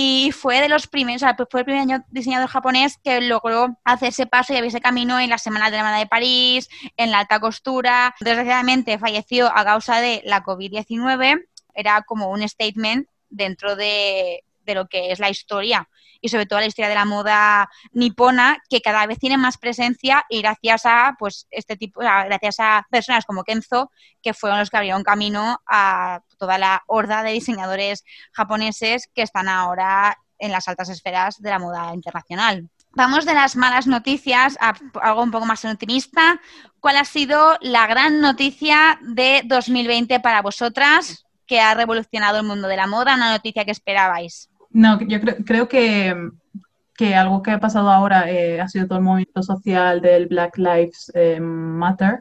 y 0.00 0.30
fue 0.30 0.60
de 0.60 0.68
los 0.68 0.86
primeros, 0.86 1.24
o 1.24 1.26
sea, 1.26 1.36
fue 1.50 1.62
el 1.62 1.66
primer 1.66 2.02
diseñador 2.10 2.48
japonés 2.48 3.00
que 3.02 3.20
logró 3.20 3.80
hacer 3.82 4.10
ese 4.10 4.26
paso 4.26 4.52
y 4.52 4.56
abrir 4.56 4.68
ese 4.68 4.80
camino 4.80 5.18
en 5.18 5.28
las 5.28 5.42
semanas 5.42 5.72
de 5.72 5.76
la 5.76 5.82
moda 5.82 5.98
de 5.98 6.06
París, 6.06 6.68
en 6.96 7.10
la 7.10 7.18
alta 7.18 7.40
costura. 7.40 8.14
Desgraciadamente 8.20 8.96
falleció 9.00 9.48
a 9.52 9.64
causa 9.64 10.00
de 10.00 10.22
la 10.24 10.44
COVID-19, 10.44 11.44
era 11.74 12.02
como 12.02 12.30
un 12.30 12.48
statement 12.48 13.08
dentro 13.28 13.74
de, 13.74 14.44
de 14.64 14.74
lo 14.76 14.86
que 14.86 15.10
es 15.10 15.18
la 15.18 15.30
historia 15.30 15.88
y 16.20 16.28
sobre 16.28 16.46
todo 16.46 16.60
la 16.60 16.66
historia 16.66 16.88
de 16.88 16.94
la 16.94 17.04
moda 17.04 17.68
nipona 17.92 18.58
que 18.68 18.80
cada 18.80 19.06
vez 19.06 19.18
tiene 19.18 19.36
más 19.36 19.58
presencia 19.58 20.24
y 20.28 20.42
gracias 20.42 20.84
a 20.84 21.14
pues 21.18 21.46
este 21.50 21.76
tipo 21.76 22.00
gracias 22.00 22.56
a 22.58 22.86
personas 22.90 23.24
como 23.24 23.44
Kenzo 23.44 23.90
que 24.22 24.34
fueron 24.34 24.58
los 24.58 24.70
que 24.70 24.76
abrieron 24.76 25.02
camino 25.02 25.60
a 25.66 26.20
toda 26.38 26.58
la 26.58 26.82
horda 26.86 27.22
de 27.22 27.32
diseñadores 27.32 28.04
japoneses 28.32 29.08
que 29.14 29.22
están 29.22 29.48
ahora 29.48 30.18
en 30.38 30.52
las 30.52 30.68
altas 30.68 30.88
esferas 30.88 31.40
de 31.40 31.50
la 31.50 31.58
moda 31.58 31.92
internacional. 31.94 32.68
Vamos 32.92 33.26
de 33.26 33.34
las 33.34 33.54
malas 33.54 33.86
noticias 33.86 34.56
a 34.60 34.74
algo 35.02 35.22
un 35.22 35.30
poco 35.30 35.46
más 35.46 35.64
optimista. 35.64 36.40
¿Cuál 36.80 36.96
ha 36.96 37.04
sido 37.04 37.58
la 37.60 37.86
gran 37.86 38.20
noticia 38.20 38.98
de 39.02 39.42
2020 39.44 40.20
para 40.20 40.42
vosotras 40.42 41.26
que 41.46 41.60
ha 41.60 41.74
revolucionado 41.74 42.38
el 42.38 42.46
mundo 42.46 42.66
de 42.66 42.76
la 42.76 42.86
moda? 42.86 43.14
Una 43.14 43.30
noticia 43.30 43.64
que 43.64 43.70
esperabais. 43.72 44.50
No, 44.70 45.00
yo 45.00 45.18
creo, 45.20 45.68
que, 45.68 47.14
algo 47.14 47.42
que 47.42 47.50
ha 47.50 47.60
pasado 47.60 47.90
ahora 47.90 48.30
eh, 48.30 48.60
ha 48.60 48.68
sido 48.68 48.86
todo 48.86 48.98
el 48.98 49.04
movimiento 49.04 49.42
social 49.42 50.00
del 50.00 50.26
Black 50.26 50.58
Lives 50.58 51.10
eh, 51.14 51.40
Matter. 51.40 52.20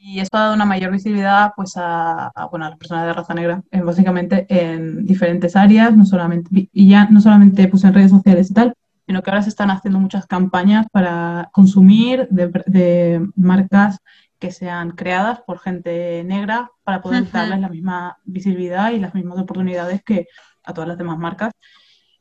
Y 0.00 0.20
esto 0.20 0.36
ha 0.36 0.42
dado 0.42 0.54
una 0.54 0.64
mayor 0.64 0.92
visibilidad 0.92 1.52
pues, 1.56 1.74
a, 1.76 2.30
bueno, 2.50 2.66
a 2.66 2.70
las 2.70 2.78
personas 2.78 3.06
de 3.06 3.12
raza 3.12 3.34
negra, 3.34 3.62
eh, 3.72 3.80
básicamente 3.80 4.46
en 4.48 5.04
diferentes 5.04 5.56
áreas, 5.56 5.96
no 5.96 6.06
solamente, 6.06 6.68
y 6.72 6.88
ya 6.88 7.06
no 7.10 7.20
solamente 7.20 7.66
pues, 7.66 7.82
en 7.84 7.94
redes 7.94 8.12
sociales 8.12 8.50
y 8.50 8.54
tal, 8.54 8.74
sino 9.06 9.22
que 9.22 9.30
ahora 9.30 9.42
se 9.42 9.48
están 9.48 9.70
haciendo 9.70 9.98
muchas 9.98 10.26
campañas 10.26 10.86
para 10.92 11.48
consumir 11.52 12.28
de, 12.30 13.26
marcas 13.34 13.98
que 14.38 14.52
sean 14.52 14.90
creadas 14.90 15.40
por 15.40 15.58
gente 15.58 16.22
negra 16.24 16.70
para 16.84 17.02
poder 17.02 17.28
darles 17.32 17.58
la 17.58 17.68
misma 17.68 18.18
visibilidad 18.24 18.92
y 18.92 19.00
las 19.00 19.14
mismas 19.14 19.38
oportunidades 19.38 20.02
que, 20.04 20.28
a 20.68 20.72
todas 20.74 20.88
las 20.88 20.98
demás 20.98 21.18
marcas. 21.18 21.52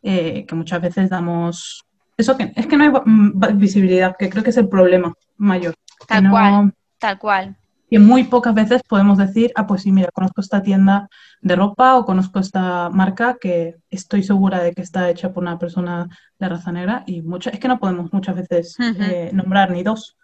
eh, 0.01 0.45
que 0.47 0.55
muchas 0.55 0.81
veces 0.81 1.09
damos... 1.09 1.83
Eso 2.15 2.35
que 2.35 2.51
es 2.55 2.65
que 2.65 2.77
no 2.77 2.83
hay 2.83 3.53
visibilidad, 3.53 4.15
que 4.17 4.29
creo 4.29 4.43
que 4.43 4.49
es 4.49 4.57
el 4.57 4.69
problema 4.69 5.13
mayor. 5.37 5.75
Tal 6.07 6.29
cual, 6.29 6.73
tal 6.97 7.19
cual. 7.19 7.57
Y 7.89 7.99
muy 7.99 8.23
pocas 8.23 8.53
veces 8.53 8.81
podemos 8.87 9.17
decir, 9.17 9.51
ah, 9.55 9.67
pues 9.67 9.83
sí, 9.83 9.91
mira, 9.91 10.09
conozco 10.11 10.41
esta 10.41 10.61
tienda 10.63 11.07
de 11.41 11.55
ropa 11.55 11.95
o 11.95 12.05
conozco 12.05 12.39
esta 12.39 12.89
marca 12.89 13.37
que 13.39 13.75
estoy 13.89 14.23
segura 14.23 14.63
de 14.63 14.73
que 14.73 14.81
está 14.81 15.09
hecha 15.09 15.31
por 15.31 15.43
una 15.43 15.59
persona 15.59 16.07
de 16.39 16.49
raza 16.49 16.71
negra 16.71 17.03
y 17.05 17.21
mucho, 17.21 17.49
es 17.51 17.59
que 17.59 17.67
no 17.67 17.79
podemos 17.79 18.11
muchas 18.11 18.35
veces 18.35 18.75
eh, 18.79 19.29
nombrar 19.33 19.71
ni 19.71 19.83
dos. 19.83 20.17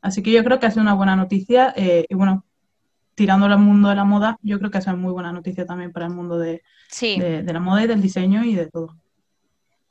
Así 0.00 0.22
que 0.22 0.32
yo 0.32 0.42
creo 0.44 0.58
que 0.58 0.66
ha 0.66 0.70
sido 0.70 0.82
una 0.82 0.94
buena 0.94 1.14
noticia 1.14 1.72
eh, 1.76 2.06
y 2.08 2.14
bueno, 2.14 2.44
tirando 3.14 3.46
al 3.46 3.58
mundo 3.58 3.88
de 3.88 3.94
la 3.94 4.04
moda, 4.04 4.38
yo 4.42 4.58
creo 4.58 4.70
que 4.70 4.78
ha 4.78 4.82
sido 4.82 4.96
muy 4.96 5.12
buena 5.12 5.32
noticia 5.32 5.66
también 5.66 5.92
para 5.92 6.06
el 6.06 6.12
mundo 6.12 6.38
de, 6.38 6.62
de 7.00 7.52
la 7.52 7.60
moda 7.60 7.84
y 7.84 7.86
del 7.86 8.02
diseño 8.02 8.44
y 8.44 8.54
de 8.54 8.66
todo. 8.66 8.96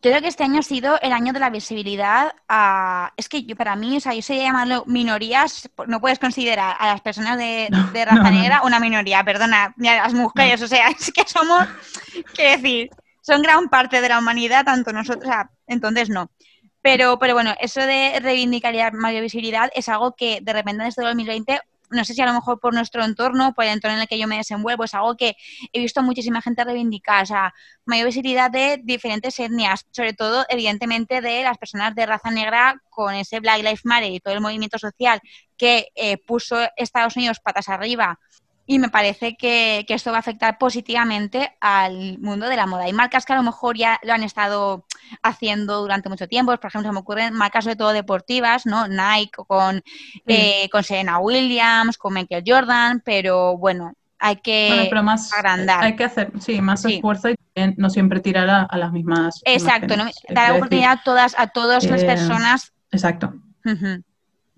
Yo 0.04 0.12
creo 0.12 0.22
que 0.22 0.28
este 0.28 0.44
año 0.44 0.60
ha 0.60 0.64
sido 0.64 1.00
el 1.02 1.14
año 1.14 1.32
de 1.32 1.40
la 1.40 1.50
visibilidad. 1.50 2.36
A... 2.50 3.14
Es 3.16 3.30
que 3.30 3.44
yo, 3.46 3.56
para 3.56 3.78
mí, 3.78 3.96
o 3.96 4.00
sea, 4.02 4.14
yo 4.14 4.22
sé 4.22 4.36
llamarlo 4.36 4.84
minorías, 4.86 5.70
no 5.88 6.02
puedes 6.02 6.20
considerar 6.20 6.76
a 6.78 6.88
las 6.88 7.00
personas 7.00 7.38
de, 7.38 7.70
raza 8.06 8.30
negra 8.30 8.64
una 8.66 8.82
minoría, 8.82 9.24
perdona, 9.24 9.74
ni 9.78 9.88
a 9.88 10.04
las 10.04 10.14
mujeres, 10.14 10.62
o 10.62 10.68
sea, 10.68 10.90
es 11.00 11.10
que 11.14 11.24
somos, 11.26 11.66
qué 12.36 12.58
decir, 12.58 12.90
son 13.22 13.42
gran 13.42 13.70
parte 13.70 14.02
de 14.02 14.10
la 14.10 14.20
humanidad, 14.20 14.66
tanto 14.66 14.92
nosotros, 14.92 15.24
o 15.24 15.28
sea, 15.28 15.50
entonces 15.68 16.10
no. 16.10 16.30
Pero, 16.82 17.18
pero 17.18 17.34
bueno, 17.34 17.56
eso 17.62 17.80
de 17.80 18.20
reivindicar 18.20 18.92
mayor 18.92 19.22
visibilidad 19.22 19.72
es 19.74 19.88
algo 19.88 20.16
que 20.18 20.40
de 20.42 20.52
repente 20.52 20.84
desde 20.84 21.02
el 21.02 21.08
2020 21.08 21.62
no 21.94 22.04
sé 22.06 22.14
si 22.14 22.22
a 22.22 22.26
lo 22.26 22.34
mejor 22.34 22.60
por 22.60 22.74
nuestro 22.74 23.04
entorno, 23.04 23.54
por 23.54 23.66
el 23.66 23.72
entorno 23.72 23.96
en 23.96 24.02
el 24.02 24.08
que 24.08 24.18
yo 24.18 24.28
me 24.28 24.38
desenvuelvo, 24.38 24.84
es 24.84 24.94
algo 24.94 25.16
que 25.16 25.36
he 25.72 25.80
visto 25.80 26.02
muchísima 26.04 26.42
gente 26.42 26.64
reivindicar, 26.64 27.24
o 27.24 27.26
sea, 27.26 27.54
mayor 27.86 28.08
visibilidad 28.08 28.52
de 28.52 28.80
diferentes 28.84 29.40
etnias, 29.40 29.86
sobre 29.92 30.14
todo, 30.14 30.46
evidentemente, 30.50 31.22
de 31.22 31.44
las 31.44 31.58
personas 31.58 31.96
de 31.96 32.06
raza 32.06 32.32
negra 32.32 32.82
con 32.90 33.14
ese 33.14 33.40
Black 33.40 33.58
Lives 33.58 33.86
Matter 33.86 34.12
y 34.12 34.20
todo 34.20 34.34
el 34.34 34.42
movimiento 34.42 34.78
social 34.78 35.22
que 35.58 35.88
eh, 35.96 36.18
puso 36.18 36.58
Estados 36.76 37.16
Unidos 37.16 37.40
patas 37.40 37.70
arriba 37.70 38.20
y 38.66 38.80
me 38.80 38.90
parece 38.90 39.36
que, 39.36 39.86
esto 39.88 40.12
va 40.12 40.18
a 40.18 40.20
afectar 40.22 40.58
positivamente 40.58 41.54
al 41.60 42.18
mundo 42.20 42.48
de 42.48 42.56
la 42.56 42.66
moda. 42.66 42.86
Hay 42.86 42.94
marcas 42.94 43.26
que 43.26 43.34
a 43.34 43.36
lo 43.36 43.44
mejor 43.44 43.78
ya 43.78 44.00
lo 44.04 44.14
han 44.14 44.24
estado 44.24 44.86
haciendo 45.22 45.82
durante 45.82 46.10
mucho 46.10 46.28
tiempo, 46.28 46.56
por 46.58 46.68
ejemplo, 46.68 46.90
se 46.90 46.94
me 46.94 47.00
ocurren 47.00 47.34
marcas 47.34 47.66
sobre 47.66 47.76
todo 47.76 47.92
deportivas, 47.92 48.66
¿no? 48.66 48.88
Nike 48.88 49.32
con, 49.48 49.84
eh, 50.28 50.70
con 50.72 50.84
Serena 50.84 51.20
Williams, 51.20 51.98
con 51.98 52.14
Michael 52.14 52.44
Jordan, 52.46 53.02
pero 53.04 53.58
bueno, 53.58 53.94
hay 54.18 54.38
que 54.38 54.90
agrandar. 55.38 55.84
Hay 55.84 55.96
que 55.98 56.06
hacer, 56.06 56.32
sí, 56.40 56.62
más 56.62 56.86
esfuerzo 56.86 57.30
y 57.30 57.36
no 57.76 57.90
siempre 57.90 58.22
tirar 58.22 58.68
a, 58.70 58.78
las 58.78 58.94
mismas. 58.94 59.42
Exacto, 59.44 59.96
dar 60.30 60.54
oportunidad 60.54 60.94
a 60.94 61.04
todas, 61.04 61.36
a 61.38 61.48
todas 61.48 61.84
las 61.84 62.04
personas. 62.04 62.72
Exacto. 62.92 63.34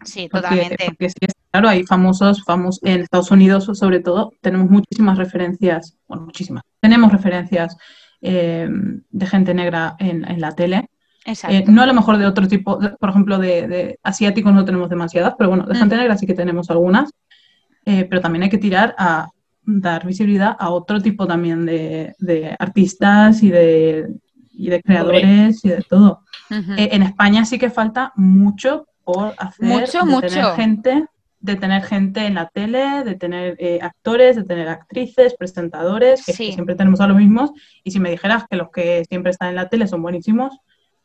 Sí, 0.03 0.29
totalmente. 0.29 0.85
Porque 0.85 1.09
claro, 1.55 1.69
hay 1.69 1.85
famosos, 1.85 2.43
famosos, 2.43 2.83
en 2.83 3.01
Estados 3.01 3.31
Unidos 3.31 3.69
sobre 3.73 4.01
todo, 4.01 4.33
tenemos 4.41 4.69
muchísimas 4.69 5.17
referencias, 5.17 5.97
bueno, 6.05 6.25
muchísimas, 6.25 6.63
tenemos 6.81 7.13
referencias 7.13 7.77
eh, 8.21 8.67
de 9.09 9.25
gente 9.25 9.53
negra 9.53 9.95
en, 9.99 10.25
la 10.41 10.51
tele. 10.53 10.89
Eh, 11.25 11.63
no 11.67 11.81
a 11.81 11.85
lo 11.85 11.93
mejor 11.93 12.17
de 12.17 12.25
otro 12.25 12.45
tipo, 12.47 12.77
por 12.99 13.09
ejemplo, 13.09 13.37
de, 13.37 13.97
asiáticos 14.03 14.53
no 14.53 14.65
tenemos 14.65 14.89
demasiadas, 14.89 15.35
pero 15.37 15.49
bueno, 15.49 15.65
de 15.65 15.75
mm. 15.75 15.77
gente 15.77 15.95
negra 15.95 16.17
sí 16.17 16.27
que 16.27 16.33
tenemos 16.33 16.69
algunas. 16.69 17.09
Eh, 17.85 18.05
pero 18.09 18.21
también 18.21 18.43
hay 18.43 18.49
que 18.49 18.57
tirar 18.57 18.95
a 18.97 19.29
dar 19.63 20.05
visibilidad 20.05 20.55
a 20.59 20.71
otro 20.71 21.01
tipo 21.01 21.25
también 21.25 21.65
de, 21.65 22.55
artistas 22.59 23.43
y 23.43 23.49
de, 23.49 24.07
y 24.51 24.69
de 24.69 24.81
creadores 24.81 25.63
y 25.63 25.69
de 25.69 25.85
todo. 25.87 26.21
en 26.49 27.03
España 27.03 27.45
sí 27.45 27.57
que 27.57 27.69
falta 27.69 28.11
mucho 28.15 28.87
por 29.05 29.35
hacer 29.37 29.65
mucho, 29.65 30.03
de 30.03 30.27
tener 30.27 30.45
gente 30.55 31.05
de 31.45 31.55
tener 31.55 31.83
gente 31.83 32.25
en 32.25 32.33
la 32.33 32.49
tele, 32.49 33.03
de 33.03 33.15
tener 33.15 33.55
eh, 33.59 33.79
actores, 33.81 34.35
de 34.35 34.43
tener 34.43 34.67
actrices, 34.67 35.35
presentadores, 35.35 36.25
que, 36.25 36.33
siempre 36.33 36.75
tenemos 36.75 36.99
a 36.99 37.07
los 37.07 37.17
mismos. 37.17 37.51
Y 37.83 37.91
si 37.91 37.99
me 37.99 38.09
dijeras 38.09 38.45
que 38.49 38.57
los 38.57 38.71
que 38.71 39.05
siempre 39.07 39.31
están 39.31 39.49
en 39.49 39.55
la 39.55 39.69
tele 39.69 39.87
son 39.87 40.01
buenísimos, 40.01 40.57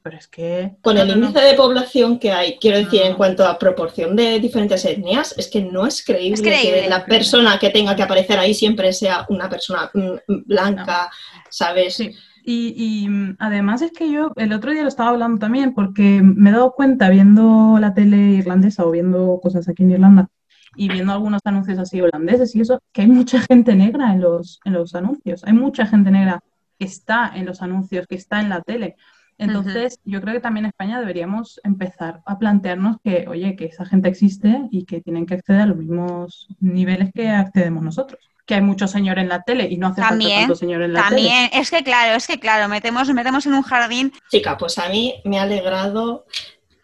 pero 0.03 0.17
es 0.17 0.29
que... 0.29 0.73
Con 0.81 0.97
el 0.97 1.11
índice 1.11 1.41
de 1.41 1.55
población 1.55 2.19
que 2.19 2.33
hay, 2.33 2.57
quiero 2.59 2.79
decir, 2.79 3.03
en 3.03 3.15
cuanto 3.15 3.47
a 3.47 3.59
proporción 3.59 4.17
de 4.17 4.41
diferentes 4.41 4.83
etnias, 4.87 5.35
es 5.37 5.49
que 5.49 5.61
no 5.61 5.87
es 5.87 6.03
creíble, 6.03 6.43
que 6.43 6.89
la 6.89 7.05
persona 7.05 7.59
que 7.59 7.69
tenga 7.69 7.95
que 7.95 8.03
aparecer 8.03 8.39
ahí 8.39 8.55
siempre 8.55 8.95
sea 8.95 9.27
una 9.29 9.51
persona 9.51 9.91
mm, 9.93 10.47
blanca, 10.47 11.11
¿sabes? 11.51 11.97
Sí. 11.97 12.15
Y, 12.45 13.07
mm, 13.09 13.37
además 13.39 13.83
es 13.83 13.93
que 13.93 14.11
yo 14.11 14.33
el 14.37 14.53
otro 14.53 14.73
día 14.73 14.83
lo 14.83 14.89
estaba 14.89 15.11
hablando 15.11 15.39
también 15.39 15.75
porque 15.75 16.23
me 16.23 16.51
he 16.51 16.53
dado 16.53 16.73
cuenta 16.73 17.09
viendo 17.11 17.79
la 17.79 17.95
tele 17.95 18.17
irlandesa 18.17 18.85
o 18.85 18.91
viendo 18.91 19.41
cosas 19.43 19.69
aquí 19.69 19.83
en 19.83 19.93
Irlanda 19.93 20.29
y 20.77 20.89
viendo 20.89 21.13
algunos 21.13 21.41
anuncios 21.45 21.79
así 21.79 22.01
holandeses 22.01 22.55
y 22.55 22.61
eso, 22.61 22.81
que 22.93 23.03
hay 23.03 23.09
mucha 23.09 23.41
gente 23.41 23.75
negra 23.75 24.13
en 24.13 24.21
los, 24.21 24.61
en 24.65 24.73
los 24.75 24.95
anuncios. 24.95 25.45
Hay 25.45 25.53
mucha 25.53 25.87
gente 25.87 26.11
negra 26.11 26.41
que 26.79 26.85
está 26.85 27.33
en 27.35 27.47
los 27.47 27.61
anuncios, 27.61 28.07
que 28.07 28.15
está 28.15 28.41
en 28.41 28.49
la 28.49 28.63
tele. 28.63 28.97
Entonces, 29.37 30.01
yo 30.05 30.21
creo 30.21 30.35
que 30.35 30.41
también 30.41 30.67
en 30.67 30.69
España 30.69 31.01
deberíamos 31.01 31.61
empezar 31.65 32.21
a 32.27 32.39
plantearnos 32.39 32.99
que, 33.03 33.27
oye, 33.27 33.57
que 33.57 33.67
esa 33.67 33.87
gente 33.87 34.09
existe 34.09 34.69
y 34.71 34.85
que 34.85 35.01
tienen 35.01 35.25
que 35.25 35.35
acceder 35.35 35.63
a 35.63 35.67
los 35.67 35.79
mismos 35.79 36.47
niveles 36.61 37.11
que 37.13 37.31
accedemos 37.31 37.83
nosotros 37.83 38.30
que 38.51 38.57
hay 38.57 38.63
muchos 38.63 38.91
señores 38.91 39.23
en 39.23 39.29
la 39.29 39.45
tele 39.45 39.69
y 39.71 39.77
no 39.77 39.87
hace 39.87 40.03
falta 40.03 40.29
tanto 40.29 40.57
señor 40.57 40.83
en 40.83 40.93
la 40.93 41.09
tele. 41.09 41.23
También, 41.23 41.51
es 41.53 41.71
que 41.71 41.85
claro, 41.85 42.17
es 42.17 42.27
que 42.27 42.41
claro, 42.41 42.69
metemos, 42.69 43.09
metemos 43.11 43.47
en 43.47 43.55
un 43.55 43.63
jardín. 43.63 44.13
Chica, 44.29 44.59
pues 44.59 44.77
a 44.79 44.89
mí 44.89 45.23
me 45.25 45.39
ha 45.39 45.43
alegrado 45.43 46.27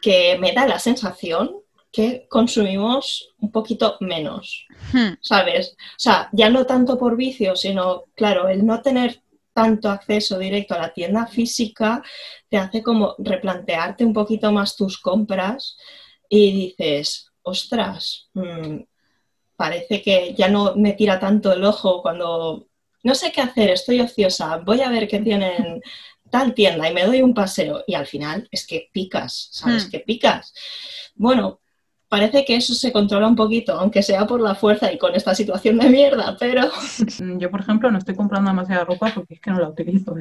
que 0.01 0.39
me 0.39 0.53
da 0.53 0.65
la 0.65 0.79
sensación 0.79 1.57
que 1.91 2.29
consumimos 2.29 3.35
un 3.41 3.51
poquito 3.51 3.97
menos, 3.99 4.69
hmm. 4.93 5.15
¿sabes? 5.21 5.73
O 5.73 5.99
sea, 5.99 6.29
ya 6.31 6.49
no 6.51 6.67
tanto 6.67 6.97
por 6.97 7.17
vicio, 7.17 7.57
sino, 7.57 8.05
claro, 8.15 8.49
el 8.49 8.65
no 8.65 8.81
tener 8.81 9.21
tanto 9.53 9.91
acceso 9.91 10.39
directo 10.39 10.77
a 10.77 10.79
la 10.79 10.95
tienda 10.95 11.27
física 11.27 12.01
te 12.49 12.59
hace 12.59 12.81
como 12.81 13.17
replantearte 13.19 14.05
un 14.05 14.13
poquito 14.13 14.53
más 14.53 14.77
tus 14.77 14.99
compras 14.99 15.77
y 16.29 16.53
dices, 16.53 17.33
ostras, 17.43 18.29
mmm, 18.35 18.83
parece 19.57 20.03
que 20.03 20.35
ya 20.35 20.49
no 20.49 20.75
me 20.77 20.93
tira 20.93 21.19
tanto 21.19 21.53
el 21.53 21.65
ojo 21.65 22.03
cuando 22.03 22.67
no 23.03 23.15
sé 23.15 23.33
qué 23.33 23.41
hacer, 23.41 23.71
estoy 23.71 24.01
ociosa, 24.01 24.59
voy 24.59 24.81
a 24.81 24.91
ver 24.91 25.07
qué 25.09 25.21
tienen 25.21 25.83
tal 26.31 26.55
tienda 26.55 26.89
y 26.91 26.95
me 26.95 27.05
doy 27.05 27.23
un 27.23 27.35
paseo 27.35 27.85
y 27.87 27.95
al 27.95 28.07
final 28.07 28.49
es 28.51 28.67
que 28.67 28.89
picas, 28.93 29.49
¿sabes? 29.53 29.87
Hmm. 29.87 29.91
Que 29.91 30.01
picas. 30.01 30.53
Bueno, 31.15 31.61
parece 32.09 32.45
que 32.45 32.57
eso 32.57 32.75
se 32.75 32.93
controla 32.93 33.27
un 33.27 33.37
poquito, 33.37 33.79
aunque 33.79 34.03
sea 34.03 34.27
por 34.27 34.41
la 34.41 34.55
fuerza 34.55 34.93
y 34.93 34.99
con 34.99 35.15
esta 35.15 35.35
situación 35.35 35.79
de 35.79 35.89
mierda, 35.89 36.37
pero... 36.39 36.71
Yo, 37.39 37.51
por 37.51 37.61
ejemplo, 37.61 37.91
no 37.91 37.99
estoy 37.99 38.15
comprando 38.15 38.51
demasiada 38.51 38.85
ropa 38.85 39.13
porque 39.15 39.35
es 39.35 39.41
que 39.41 39.51
no 39.51 39.61
la 39.61 39.69
utilizo. 39.69 40.15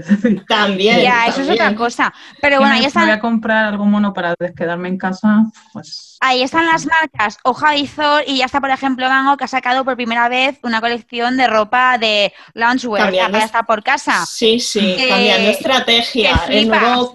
También. 0.47 1.01
Ya, 1.01 1.27
eso 1.27 1.41
es 1.41 1.49
otra 1.49 1.75
cosa. 1.75 2.13
Pero 2.41 2.59
bueno, 2.59 2.75
ahí 2.75 2.85
están... 2.85 3.03
voy 3.03 3.11
a 3.11 3.19
comprar 3.19 3.65
algo 3.65 3.85
mono 3.85 4.13
para 4.13 4.35
quedarme 4.35 4.89
en 4.89 4.97
casa, 4.97 5.45
pues... 5.73 6.17
Ahí 6.21 6.41
están 6.41 6.65
las 6.65 6.87
marcas 6.87 7.37
Oja 7.43 7.75
y 7.75 7.85
Zor 7.87 8.23
y 8.25 8.37
ya 8.37 8.45
está, 8.45 8.59
por 8.61 8.69
ejemplo, 8.69 9.07
Mango, 9.07 9.37
que 9.37 9.43
ha 9.43 9.47
sacado 9.47 9.83
por 9.85 9.95
primera 9.95 10.29
vez 10.29 10.57
una 10.63 10.81
colección 10.81 11.37
de 11.37 11.47
ropa 11.47 11.97
de 11.97 12.33
loungewear, 12.53 13.11
que 13.11 13.17
ya 13.17 13.27
está 13.27 13.63
por 13.63 13.83
casa. 13.83 14.25
Sí, 14.25 14.59
sí, 14.59 14.95
cambiando 15.07 15.49
estrategia. 15.49 16.41
El 16.49 16.69
nuevo 16.69 17.13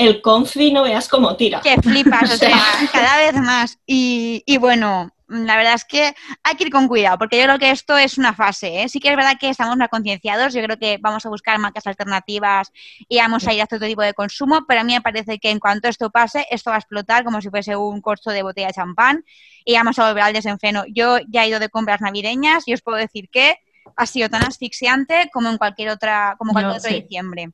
el 0.00 0.22
confi 0.22 0.72
no 0.72 0.82
veas 0.82 1.08
cómo 1.08 1.36
tira. 1.36 1.60
Que 1.60 1.76
flipas, 1.76 2.30
o 2.34 2.36
sea, 2.36 2.58
cada 2.92 3.18
vez 3.18 3.34
más. 3.34 3.78
Y, 3.86 4.56
bueno, 4.58 5.10
la 5.28 5.56
verdad 5.56 5.74
es 5.74 5.84
que 5.84 6.14
hay 6.42 6.54
que 6.56 6.64
ir 6.64 6.70
con 6.70 6.88
cuidado, 6.88 7.18
porque 7.18 7.38
yo 7.38 7.44
creo 7.44 7.58
que 7.58 7.70
esto 7.70 7.96
es 7.98 8.16
una 8.16 8.32
fase. 8.32 8.82
¿eh? 8.82 8.88
Sí 8.88 8.98
que 8.98 9.10
es 9.10 9.16
verdad 9.16 9.36
que 9.38 9.50
estamos 9.50 9.76
más 9.76 9.88
concienciados, 9.88 10.54
yo 10.54 10.62
creo 10.62 10.78
que 10.78 10.98
vamos 11.00 11.24
a 11.26 11.28
buscar 11.28 11.58
marcas 11.58 11.86
alternativas 11.86 12.72
y 13.08 13.18
vamos 13.18 13.46
a 13.46 13.52
ir 13.52 13.60
a 13.60 13.64
otro 13.64 13.78
tipo 13.78 14.02
de 14.02 14.14
consumo, 14.14 14.64
pero 14.66 14.80
a 14.80 14.84
mí 14.84 14.94
me 14.94 15.02
parece 15.02 15.38
que 15.38 15.50
en 15.50 15.58
cuanto 15.58 15.88
esto 15.88 16.10
pase, 16.10 16.46
esto 16.50 16.70
va 16.70 16.76
a 16.76 16.80
explotar 16.80 17.22
como 17.22 17.40
si 17.40 17.50
fuese 17.50 17.76
un 17.76 18.00
costo 18.00 18.30
de 18.30 18.42
botella 18.42 18.68
de 18.68 18.72
champán 18.72 19.24
y 19.64 19.74
vamos 19.74 19.98
a 19.98 20.08
volver 20.08 20.24
al 20.24 20.32
desenfreno. 20.32 20.84
Yo 20.88 21.18
ya 21.28 21.44
he 21.44 21.48
ido 21.48 21.60
de 21.60 21.68
compras 21.68 22.00
navideñas 22.00 22.66
y 22.66 22.72
os 22.72 22.80
puedo 22.80 22.96
decir 22.96 23.28
que 23.30 23.56
ha 23.96 24.06
sido 24.06 24.28
tan 24.30 24.42
asfixiante 24.44 25.30
como 25.32 25.50
en 25.50 25.58
cualquier 25.58 25.90
otra, 25.90 26.36
como 26.38 26.52
cualquier 26.52 26.78
otro 26.78 26.90
diciembre. 26.90 27.50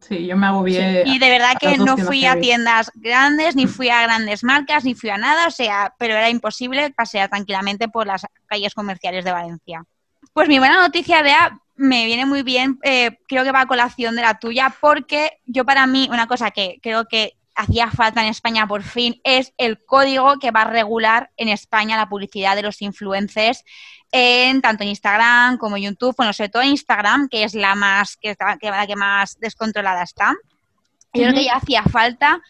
Sí, 0.00 0.26
yo 0.26 0.36
me 0.36 0.46
agobié. 0.46 1.02
Y 1.06 1.18
de 1.18 1.30
verdad 1.30 1.56
que 1.58 1.76
no 1.78 1.96
fui 1.96 2.24
a 2.26 2.38
tiendas 2.38 2.90
grandes, 2.94 3.56
ni 3.56 3.66
fui 3.66 3.88
a 3.88 4.02
grandes 4.06 4.44
marcas, 4.44 4.84
ni 4.84 4.94
fui 4.94 5.10
a 5.10 5.18
nada, 5.18 5.48
o 5.48 5.50
sea, 5.50 5.94
pero 5.98 6.14
era 6.14 6.30
imposible 6.30 6.90
pasear 6.90 7.28
tranquilamente 7.28 7.88
por 7.88 8.06
las 8.06 8.26
calles 8.46 8.74
comerciales 8.74 9.24
de 9.24 9.32
Valencia. 9.32 9.84
Pues 10.32 10.48
mi 10.48 10.58
buena 10.58 10.80
noticia, 10.80 11.22
Bea, 11.22 11.58
me 11.76 12.06
viene 12.06 12.26
muy 12.26 12.42
bien, 12.42 12.78
eh, 12.82 13.18
creo 13.28 13.44
que 13.44 13.52
va 13.52 13.62
a 13.62 13.66
colación 13.66 14.16
de 14.16 14.22
la 14.22 14.38
tuya, 14.38 14.74
porque 14.80 15.38
yo 15.46 15.64
para 15.64 15.86
mí, 15.86 16.08
una 16.10 16.26
cosa 16.26 16.50
que 16.50 16.78
creo 16.82 17.06
que 17.06 17.34
hacía 17.56 17.90
falta 17.90 18.22
en 18.22 18.28
España 18.28 18.66
por 18.68 18.82
fin 18.82 19.20
es 19.24 19.52
el 19.56 19.84
código 19.84 20.38
que 20.38 20.50
va 20.50 20.62
a 20.62 20.70
regular 20.70 21.30
en 21.36 21.48
España 21.48 21.96
la 21.96 22.08
publicidad 22.08 22.54
de 22.54 22.62
los 22.62 22.82
influencers 22.82 23.64
en 24.12 24.60
tanto 24.60 24.84
en 24.84 24.90
Instagram 24.90 25.56
como 25.58 25.76
en 25.76 25.84
YouTube, 25.84 26.14
bueno, 26.16 26.32
sobre 26.32 26.50
todo 26.50 26.62
en 26.62 26.68
Instagram, 26.68 27.28
que 27.28 27.44
es 27.44 27.54
la 27.54 27.74
más 27.74 28.16
que, 28.16 28.36
la 28.38 28.86
que 28.86 28.96
más 28.96 29.38
descontrolada 29.40 30.02
está. 30.02 30.34
Yo 31.12 31.22
creo 31.22 31.34
que 31.34 31.44
ya 31.44 31.54
hacía 31.54 31.82
falta 31.82 32.40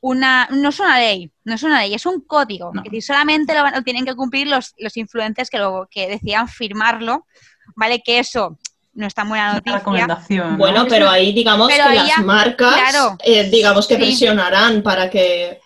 una, 0.00 0.46
no 0.50 0.68
es 0.68 0.78
una 0.78 0.98
ley, 0.98 1.30
no 1.44 1.54
es 1.54 1.62
una 1.62 1.80
ley, 1.80 1.94
es 1.94 2.06
un 2.06 2.20
código. 2.20 2.70
Es 2.76 2.84
decir, 2.84 3.02
solamente 3.02 3.54
lo, 3.54 3.82
tienen 3.82 4.04
que 4.04 4.14
cumplir 4.14 4.46
los, 4.46 4.74
los 4.78 4.96
influencers 4.96 5.50
que, 5.50 5.58
lo, 5.58 5.88
que 5.90 6.08
decían 6.08 6.48
firmarlo, 6.48 7.26
¿vale? 7.76 8.02
Que 8.02 8.18
eso 8.18 8.58
no 8.92 9.06
está 9.06 9.24
buena 9.24 9.54
noticia. 9.54 9.78
Recomendación, 9.78 10.58
Bueno, 10.58 10.86
pero 10.88 11.08
ahí 11.08 11.32
digamos 11.32 11.68
que 11.68 11.78
las 11.78 12.18
marcas, 12.18 13.16
eh, 13.24 13.48
digamos 13.50 13.86
que 13.86 13.96
presionarán 13.96 14.82
para 14.82 15.08
que 15.08 15.60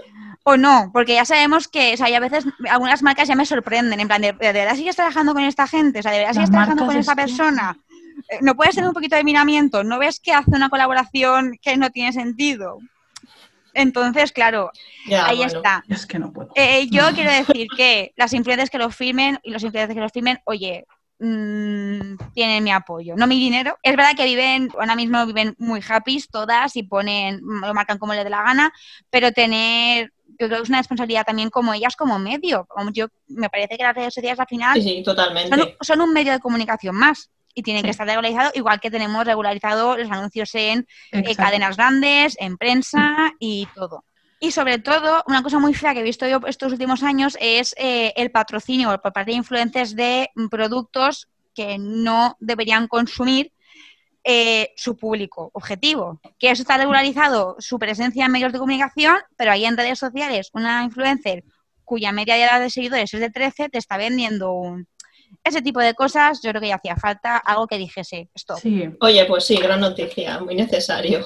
o 0.47 0.59
no, 0.59 0.91
porque 0.93 1.15
ya 1.15 1.25
sabemos 1.25 1.69
que, 1.69 1.95
o 1.95 1.97
sea, 1.97 2.15
a 2.15 2.21
veces 2.21 2.45
algunas 2.69 3.03
marcas 3.03 3.27
ya 3.27 3.35
me 3.35 3.47
sorprenden, 3.47 3.99
en 3.99 4.07
plan, 4.07 4.21
¿de, 4.21 4.33
verdad 4.33 4.77
sigues 4.77 4.95
trabajando 4.95 5.33
con 5.33 5.43
esta 5.43 5.67
gente? 5.67 6.01
O 6.01 6.03
sea, 6.03 6.13
¿de 6.13 6.19
verdad 6.19 6.35
sigues 6.35 6.51
trabajando 6.51 6.85
con 6.85 6.97
esa 6.99 7.17
persona? 7.17 7.79
Eh, 8.29 8.39
¿No 8.43 8.55
puedes 8.55 8.75
tener 8.75 8.87
un 8.87 8.93
poquito 8.93 9.17
de 9.17 9.25
miramiento? 9.25 9.83
¿No 9.85 9.99
ves 9.99 10.21
que 10.21 10.35
hace 10.35 10.51
una 10.51 10.69
colaboración 10.69 11.59
que 11.63 11.79
no 11.79 11.89
tiene 11.89 12.13
sentido? 12.13 12.79
Entonces, 13.73 14.33
claro, 14.33 14.71
ahí 15.25 15.43
está. 15.43 15.83
Es 15.89 16.05
que 16.05 16.19
no 16.19 16.31
puedo. 16.31 16.51
Eh, 16.57 16.89
yo 16.91 17.05
quiero 17.15 17.33
decir 17.33 17.67
que 17.75 18.13
las 18.15 18.35
influencias 18.35 18.69
que 18.69 18.79
lo 18.79 18.91
firmen 18.91 19.41
y 19.43 19.51
los 19.51 19.63
influencers 19.63 19.95
que 19.95 20.01
lo 20.01 20.11
firmen, 20.11 20.41
oye, 20.45 20.85
mm, 21.25 22.33
tienen 22.35 22.65
mi 22.65 22.73
apoyo, 22.73 23.15
no 23.17 23.27
mi 23.27 23.39
dinero. 23.39 23.79
Es 23.83 23.97
verdad 23.97 24.15
que 24.17 24.25
viven, 24.25 24.71
ahora 24.79 24.97
mismo 24.97 25.25
viven 25.27 25.55
muy 25.59 25.81
happy 25.87 26.23
todas 26.31 26.77
y 26.77 26.83
ponen, 26.83 27.41
lo 27.41 27.75
marcan 27.75 27.99
como 27.99 28.15
les 28.15 28.25
dé 28.25 28.31
la 28.31 28.43
gana, 28.43 28.73
pero 29.11 29.33
tener 29.33 30.13
yo 30.39 30.49
creo 30.49 30.59
que 30.59 30.65
es 30.65 30.69
una 30.69 30.79
responsabilidad 30.79 31.25
también 31.25 31.51
como 31.51 31.75
ellas 31.75 31.97
como 31.97 32.19
medio. 32.19 32.67
Yo, 32.93 33.07
me 33.29 33.49
parece 33.49 33.77
que 33.77 33.85
las 33.85 33.95
redes 33.95 34.15
sociales 34.15 34.41
al 34.41 34.47
final 34.47 34.83
sí, 34.83 35.03
totalmente. 35.05 35.77
Son, 35.81 36.01
un 36.01 36.13
medio 36.13 36.33
de 36.33 36.41
comunicación 36.41 36.97
más 36.97 37.31
y 37.55 37.63
tienen 37.63 37.85
que 37.85 37.91
estar 37.91 38.07
regularizados, 38.07 38.57
igual 38.57 38.81
que 38.81 38.91
tenemos 38.91 39.25
regularizado 39.25 39.97
los 39.97 40.11
anuncios 40.11 40.53
en 40.55 40.87
eh, 41.13 41.37
cadenas 41.37 41.77
grandes, 41.77 42.37
en 42.41 42.57
prensa 42.57 43.33
y 43.39 43.69
todo. 43.75 44.05
Y 44.45 44.51
sobre 44.51 44.79
todo, 44.79 45.25
una 45.27 45.43
cosa 45.43 45.59
muy 45.59 45.73
fea 45.73 45.95
que 45.95 46.01
he 46.01 46.03
visto 46.03 46.29
yo 46.29 46.39
estos 46.47 46.71
últimos 46.71 47.03
años 47.03 47.35
es 47.41 47.75
eh, 47.79 48.13
el 48.15 48.31
patrocinio 48.31 48.91
por 49.01 49.11
parte 49.15 49.31
de 49.31 49.39
influencers 49.39 49.97
de 49.97 50.29
productos 50.51 51.31
que 51.55 51.79
no 51.79 52.37
deberían 52.41 52.87
consumir 52.87 53.55
eh, 54.23 54.75
su 54.77 54.99
público 54.99 55.51
objetivo. 55.55 56.21
Que 56.39 56.51
eso 56.51 56.61
está 56.61 56.77
regularizado 56.77 57.57
su 57.59 57.79
presencia 57.79 58.27
en 58.27 58.33
medios 58.33 58.53
de 58.53 58.59
comunicación, 58.59 59.17
pero 59.35 59.51
ahí 59.51 59.65
en 59.65 59.79
redes 59.79 59.99
sociales, 59.99 60.51
una 60.53 60.85
influencer 60.85 61.43
cuya 61.83 62.13
media 62.13 62.37
edad 62.37 62.61
de 62.61 62.69
seguidores 62.69 63.15
es 63.15 63.21
de 63.21 63.31
13 63.31 63.71
te 63.71 63.79
está 63.79 63.97
vendiendo 63.97 64.53
un, 64.53 64.87
ese 65.43 65.61
tipo 65.63 65.81
de 65.81 65.95
cosas, 65.95 66.41
yo 66.43 66.51
creo 66.51 66.61
que 66.61 66.69
ya 66.69 66.77
hacía 66.77 66.97
falta 66.97 67.37
algo 67.37 67.67
que 67.67 67.79
dijese 67.79 68.31
esto. 68.35 68.57
Sí. 68.57 68.89
Oye, 69.01 69.25
pues 69.27 69.45
sí, 69.45 69.57
gran 69.57 69.81
noticia, 69.81 70.41
muy 70.41 70.55
necesario. 70.55 71.21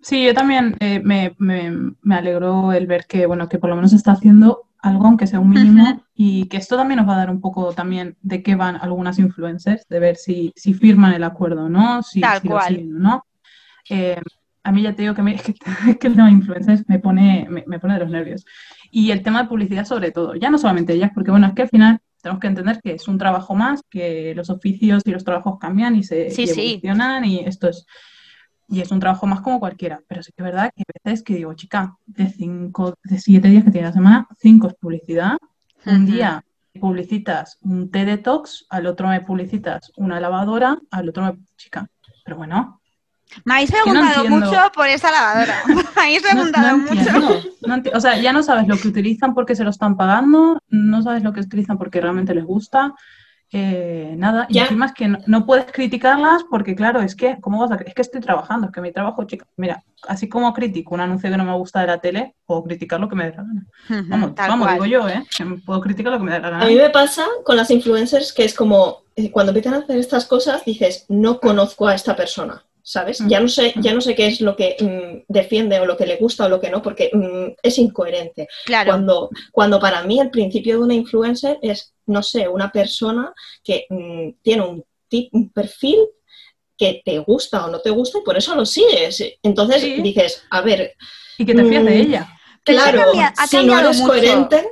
Sí, 0.00 0.24
yo 0.24 0.34
también 0.34 0.76
eh, 0.80 1.00
me, 1.00 1.34
me, 1.38 1.72
me, 2.00 2.14
alegró 2.14 2.72
el 2.72 2.86
ver 2.86 3.06
que, 3.06 3.26
bueno, 3.26 3.48
que 3.48 3.58
por 3.58 3.70
lo 3.70 3.76
menos 3.76 3.92
está 3.92 4.12
haciendo 4.12 4.68
algo, 4.80 5.06
aunque 5.06 5.26
sea 5.26 5.40
un 5.40 5.50
mínimo, 5.50 6.04
y 6.14 6.46
que 6.46 6.56
esto 6.56 6.76
también 6.76 6.98
nos 6.98 7.08
va 7.08 7.14
a 7.14 7.18
dar 7.18 7.30
un 7.30 7.40
poco 7.40 7.72
también 7.72 8.16
de 8.22 8.42
qué 8.42 8.54
van 8.54 8.76
algunas 8.76 9.18
influencers, 9.18 9.86
de 9.88 9.98
ver 9.98 10.16
si, 10.16 10.52
si 10.54 10.72
firman 10.72 11.14
el 11.14 11.24
acuerdo 11.24 11.68
no, 11.68 12.02
si, 12.02 12.20
Tal 12.20 12.42
cual. 12.42 12.88
¿no? 12.88 13.24
Eh, 13.90 14.20
a 14.62 14.72
mí 14.72 14.82
ya 14.82 14.94
te 14.94 15.02
digo 15.02 15.14
que, 15.14 15.22
me, 15.22 15.34
es 15.34 15.42
que, 15.42 16.06
el 16.06 16.14
tema 16.14 16.26
de 16.26 16.32
influencers 16.32 16.88
me 16.88 16.98
pone, 16.98 17.48
me, 17.48 17.78
pone 17.80 17.94
de 17.94 18.00
los 18.00 18.10
nervios. 18.10 18.44
Y 18.90 19.10
el 19.10 19.22
tema 19.22 19.42
de 19.42 19.48
publicidad 19.48 19.84
sobre 19.84 20.12
todo, 20.12 20.34
ya 20.34 20.50
no 20.50 20.58
solamente 20.58 20.92
ellas, 20.92 21.10
porque 21.14 21.30
bueno, 21.30 21.46
es 21.46 21.54
que 21.54 21.62
al 21.62 21.68
final 21.68 22.00
tenemos 22.22 22.40
que 22.40 22.46
entender 22.48 22.80
que 22.82 22.92
es 22.92 23.08
un 23.08 23.18
trabajo 23.18 23.54
más, 23.54 23.82
que 23.88 24.34
los 24.34 24.50
oficios 24.50 25.02
y 25.04 25.10
los 25.10 25.24
trabajos 25.24 25.58
cambian 25.58 25.96
y 25.96 26.02
se 26.02 26.28
evolucionan 26.28 27.24
y 27.24 27.40
esto 27.40 27.68
es 27.68 27.86
y 28.70 28.82
es 28.82 28.90
un 28.90 29.00
trabajo 29.00 29.26
más 29.26 29.40
como 29.40 29.60
cualquiera, 29.60 30.02
pero 30.06 30.22
sí 30.22 30.30
que 30.36 30.42
es 30.42 30.44
verdad 30.44 30.70
que 30.76 30.82
a 30.82 31.08
veces 31.08 31.22
que 31.22 31.36
digo, 31.36 31.54
chica, 31.54 31.96
de 32.04 32.28
cinco, 32.28 32.94
de 33.02 33.18
siete 33.18 33.48
días 33.48 33.64
que 33.64 33.70
tiene 33.70 33.86
la 33.86 33.94
semana, 33.94 34.28
cinco 34.36 34.68
es 34.68 34.74
publicidad, 34.74 35.38
un 35.86 36.04
día 36.04 36.44
publicitas 36.78 37.58
un 37.62 37.90
té 37.90 38.04
detox, 38.04 38.66
al 38.70 38.86
otro 38.86 39.08
me 39.08 39.20
publicitas 39.20 39.90
una 39.96 40.20
lavadora, 40.20 40.78
al 40.90 41.08
otro 41.08 41.24
me... 41.24 41.38
Chica, 41.56 41.88
pero 42.24 42.36
bueno. 42.36 42.80
Me 43.44 43.54
habéis 43.54 43.70
preguntado 43.70 44.28
mucho 44.28 44.72
por 44.74 44.88
esa 44.88 45.10
lavadora. 45.10 45.62
Me 45.96 46.02
habéis 46.02 46.22
preguntado 46.22 46.78
mucho. 46.78 47.42
o 47.94 48.00
sea, 48.00 48.16
ya 48.20 48.32
no 48.32 48.42
sabes 48.42 48.66
lo 48.66 48.76
que 48.76 48.88
utilizan 48.88 49.34
porque 49.34 49.54
se 49.54 49.64
lo 49.64 49.70
están 49.70 49.96
pagando, 49.96 50.58
no 50.68 51.02
sabes 51.02 51.22
lo 51.22 51.32
que 51.32 51.40
utilizan 51.40 51.78
porque 51.78 52.00
realmente 52.00 52.34
les 52.34 52.44
gusta. 52.44 52.94
Eh, 53.50 54.14
nada, 54.18 54.46
y 54.50 54.58
encima 54.58 54.86
es 54.86 54.92
que 54.92 55.08
no, 55.08 55.46
puedes 55.46 55.72
criticarlas 55.72 56.44
porque, 56.50 56.74
claro, 56.74 57.00
es 57.00 57.14
que, 57.14 57.38
¿cómo 57.40 57.58
vas 57.58 57.70
a 57.70 57.76
Es 57.76 57.94
que 57.94 58.02
estoy 58.02 58.20
trabajando, 58.20 58.66
es 58.66 58.72
que 58.74 58.82
mi 58.82 58.92
trabajo, 58.92 59.24
chica, 59.24 59.46
mira, 59.56 59.82
así 60.06 60.28
como 60.28 60.52
critico 60.52 60.94
un 60.94 61.00
anuncio 61.00 61.30
que 61.30 61.36
no 61.38 61.44
me 61.44 61.54
gusta 61.54 61.80
de 61.80 61.86
la 61.86 61.98
tele, 61.98 62.34
puedo 62.44 62.64
criticar 62.64 63.00
lo 63.00 63.08
que 63.08 63.16
me 63.16 63.24
dé 63.24 63.36
la 63.36 63.44
gana. 63.44 63.66
Vamos, 64.08 64.34
vamos 64.36 64.72
digo 64.72 64.84
yo, 64.84 65.08
¿eh? 65.08 65.24
Puedo 65.64 65.80
criticar 65.80 66.12
lo 66.12 66.18
que 66.18 66.24
me 66.24 66.32
dé 66.32 66.40
la 66.40 66.50
gana. 66.50 66.64
A 66.64 66.68
mí 66.68 66.74
me 66.74 66.90
pasa 66.90 67.24
con 67.42 67.56
las 67.56 67.70
influencers 67.70 68.34
que 68.34 68.44
es 68.44 68.54
como, 68.54 69.04
eh, 69.16 69.30
cuando 69.30 69.50
empiezan 69.50 69.74
a 69.74 69.78
hacer 69.78 69.96
estas 69.96 70.26
cosas, 70.26 70.62
dices, 70.66 71.06
no 71.08 71.40
conozco 71.40 71.88
a 71.88 71.94
esta 71.94 72.14
persona. 72.14 72.62
¿Sabes? 72.88 73.18
Ya 73.26 73.38
no 73.38 73.48
sé, 73.48 73.74
ya 73.76 73.92
no 73.92 74.00
sé 74.00 74.14
qué 74.14 74.28
es 74.28 74.40
lo 74.40 74.56
que 74.56 74.74
mm, 74.80 75.30
defiende 75.30 75.78
o 75.78 75.84
lo 75.84 75.94
que 75.94 76.06
le 76.06 76.16
gusta 76.16 76.46
o 76.46 76.48
lo 76.48 76.58
que 76.58 76.70
no, 76.70 76.80
porque 76.80 77.10
mm, 77.12 77.58
es 77.62 77.76
incoherente. 77.76 78.48
Claro. 78.64 78.92
Cuando, 78.92 79.30
cuando 79.52 79.78
para 79.78 80.02
mí 80.04 80.18
el 80.18 80.30
principio 80.30 80.78
de 80.78 80.84
una 80.84 80.94
influencer 80.94 81.58
es, 81.60 81.92
no 82.06 82.22
sé, 82.22 82.48
una 82.48 82.72
persona 82.72 83.34
que 83.62 83.84
mm, 83.90 84.40
tiene 84.40 84.62
un, 84.62 84.82
un 85.32 85.50
perfil 85.50 85.98
que 86.78 87.02
te 87.04 87.18
gusta 87.18 87.66
o 87.66 87.70
no 87.70 87.80
te 87.80 87.90
gusta 87.90 88.20
y 88.20 88.22
por 88.22 88.38
eso 88.38 88.54
lo 88.54 88.64
sigues. 88.64 89.22
Entonces 89.42 89.82
dices, 90.02 90.44
a 90.48 90.62
ver. 90.62 90.94
Y 91.36 91.44
que 91.44 91.54
te 91.54 91.64
fías 91.66 91.84
de 91.84 92.00
ella. 92.00 92.28
Claro, 92.64 93.12
si 93.50 93.66
no 93.66 93.78
eres 93.78 94.00
coherente 94.00 94.66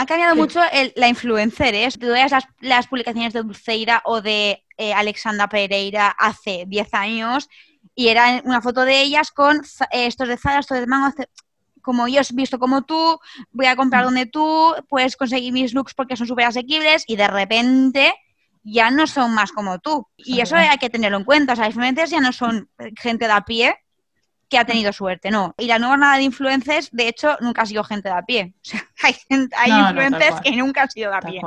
ha 0.00 0.06
cambiado 0.06 0.34
mucho 0.34 0.60
la 0.96 1.08
influencer, 1.08 1.74
¿eh? 1.74 1.86
Tú 1.90 2.06
veas 2.06 2.32
las, 2.60 2.86
publicaciones 2.86 3.34
de 3.34 3.42
Dulceira 3.42 4.00
o 4.06 4.22
de 4.22 4.64
eh, 4.78 4.94
Alexandra 4.94 5.46
Pereira 5.46 6.08
hace 6.08 6.64
10 6.66 6.94
años 6.94 7.50
y 7.94 8.08
era 8.08 8.40
una 8.44 8.62
foto 8.62 8.86
de 8.86 9.02
ellas 9.02 9.30
con 9.30 9.58
eh, 9.58 10.06
estos 10.06 10.26
de 10.26 10.38
Zara, 10.38 10.60
estos 10.60 10.80
de 10.80 10.86
Mango, 10.86 11.14
como 11.82 12.08
yo 12.08 12.22
he 12.22 12.24
visto 12.34 12.58
como 12.58 12.80
tú, 12.80 13.18
voy 13.50 13.66
a 13.66 13.76
comprar 13.76 14.04
mm. 14.04 14.06
donde 14.06 14.24
tú, 14.24 14.74
puedes 14.88 15.16
conseguir 15.16 15.52
mis 15.52 15.74
looks 15.74 15.92
porque 15.92 16.16
son 16.16 16.26
súper 16.26 16.46
asequibles 16.46 17.04
y 17.06 17.16
de 17.16 17.28
repente 17.28 18.14
ya 18.62 18.90
no 18.90 19.06
son 19.06 19.34
más 19.34 19.52
como 19.52 19.80
tú. 19.80 20.06
Y 20.16 20.40
eso 20.40 20.56
hay 20.56 20.78
que 20.78 20.88
tenerlo 20.88 21.18
en 21.18 21.24
cuenta. 21.24 21.52
O 21.52 21.56
sea, 21.56 21.66
las 21.66 21.74
influencers 21.74 22.10
ya 22.10 22.20
no 22.20 22.32
son 22.32 22.70
gente 22.98 23.26
de 23.26 23.32
a 23.32 23.42
pie, 23.42 23.76
que 24.50 24.58
ha 24.58 24.64
tenido 24.64 24.92
suerte, 24.92 25.30
no. 25.30 25.54
Y 25.56 25.66
la 25.66 25.78
nueva 25.78 25.96
nada 25.96 26.16
de 26.16 26.24
influencers, 26.24 26.90
de 26.90 27.08
hecho, 27.08 27.36
nunca 27.40 27.62
ha 27.62 27.66
sido 27.66 27.84
gente 27.84 28.08
de 28.08 28.14
a 28.16 28.22
pie. 28.22 28.52
O 28.56 28.58
sea, 28.62 28.82
hay, 29.02 29.14
hay 29.56 29.70
influencers 29.70 30.40
que 30.42 30.56
nunca 30.56 30.82
han 30.82 30.90
sido 30.90 31.10
de 31.10 31.16
a 31.16 31.20
pie. 31.20 31.40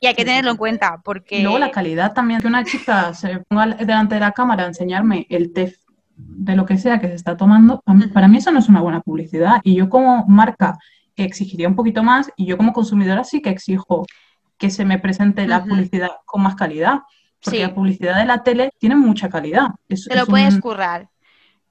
Y 0.00 0.06
hay 0.06 0.14
que 0.14 0.24
tenerlo 0.24 0.50
en 0.50 0.56
cuenta, 0.56 1.00
porque... 1.02 1.42
luego 1.42 1.58
la 1.58 1.70
calidad 1.70 2.12
también, 2.12 2.40
que 2.40 2.46
una 2.48 2.64
chica 2.64 3.14
se 3.14 3.38
ponga 3.48 3.66
delante 3.66 4.16
de 4.16 4.20
la 4.20 4.32
cámara 4.32 4.64
a 4.64 4.66
enseñarme 4.66 5.26
el 5.30 5.52
test 5.52 5.82
de 6.16 6.56
lo 6.56 6.66
que 6.66 6.76
sea 6.76 7.00
que 7.00 7.08
se 7.08 7.14
está 7.14 7.36
tomando, 7.36 7.82
para 8.12 8.26
mí 8.26 8.38
eso 8.38 8.50
no 8.50 8.58
es 8.58 8.68
una 8.68 8.80
buena 8.80 9.00
publicidad. 9.00 9.60
Y 9.62 9.76
yo 9.76 9.88
como 9.88 10.26
marca 10.26 10.76
exigiría 11.14 11.68
un 11.68 11.76
poquito 11.76 12.02
más 12.02 12.30
y 12.36 12.46
yo 12.46 12.56
como 12.56 12.72
consumidora 12.72 13.24
sí 13.24 13.40
que 13.40 13.50
exijo 13.50 14.06
que 14.56 14.70
se 14.70 14.84
me 14.84 14.98
presente 14.98 15.46
la 15.46 15.64
publicidad 15.64 16.10
con 16.24 16.42
más 16.42 16.56
calidad. 16.56 17.00
Porque 17.40 17.62
la 17.62 17.72
publicidad 17.72 18.18
de 18.18 18.24
la 18.24 18.42
tele 18.42 18.72
tiene 18.78 18.96
mucha 18.96 19.28
calidad. 19.28 19.68
Te 19.86 20.16
lo 20.16 20.26
puedes 20.26 20.58
currar. 20.58 21.08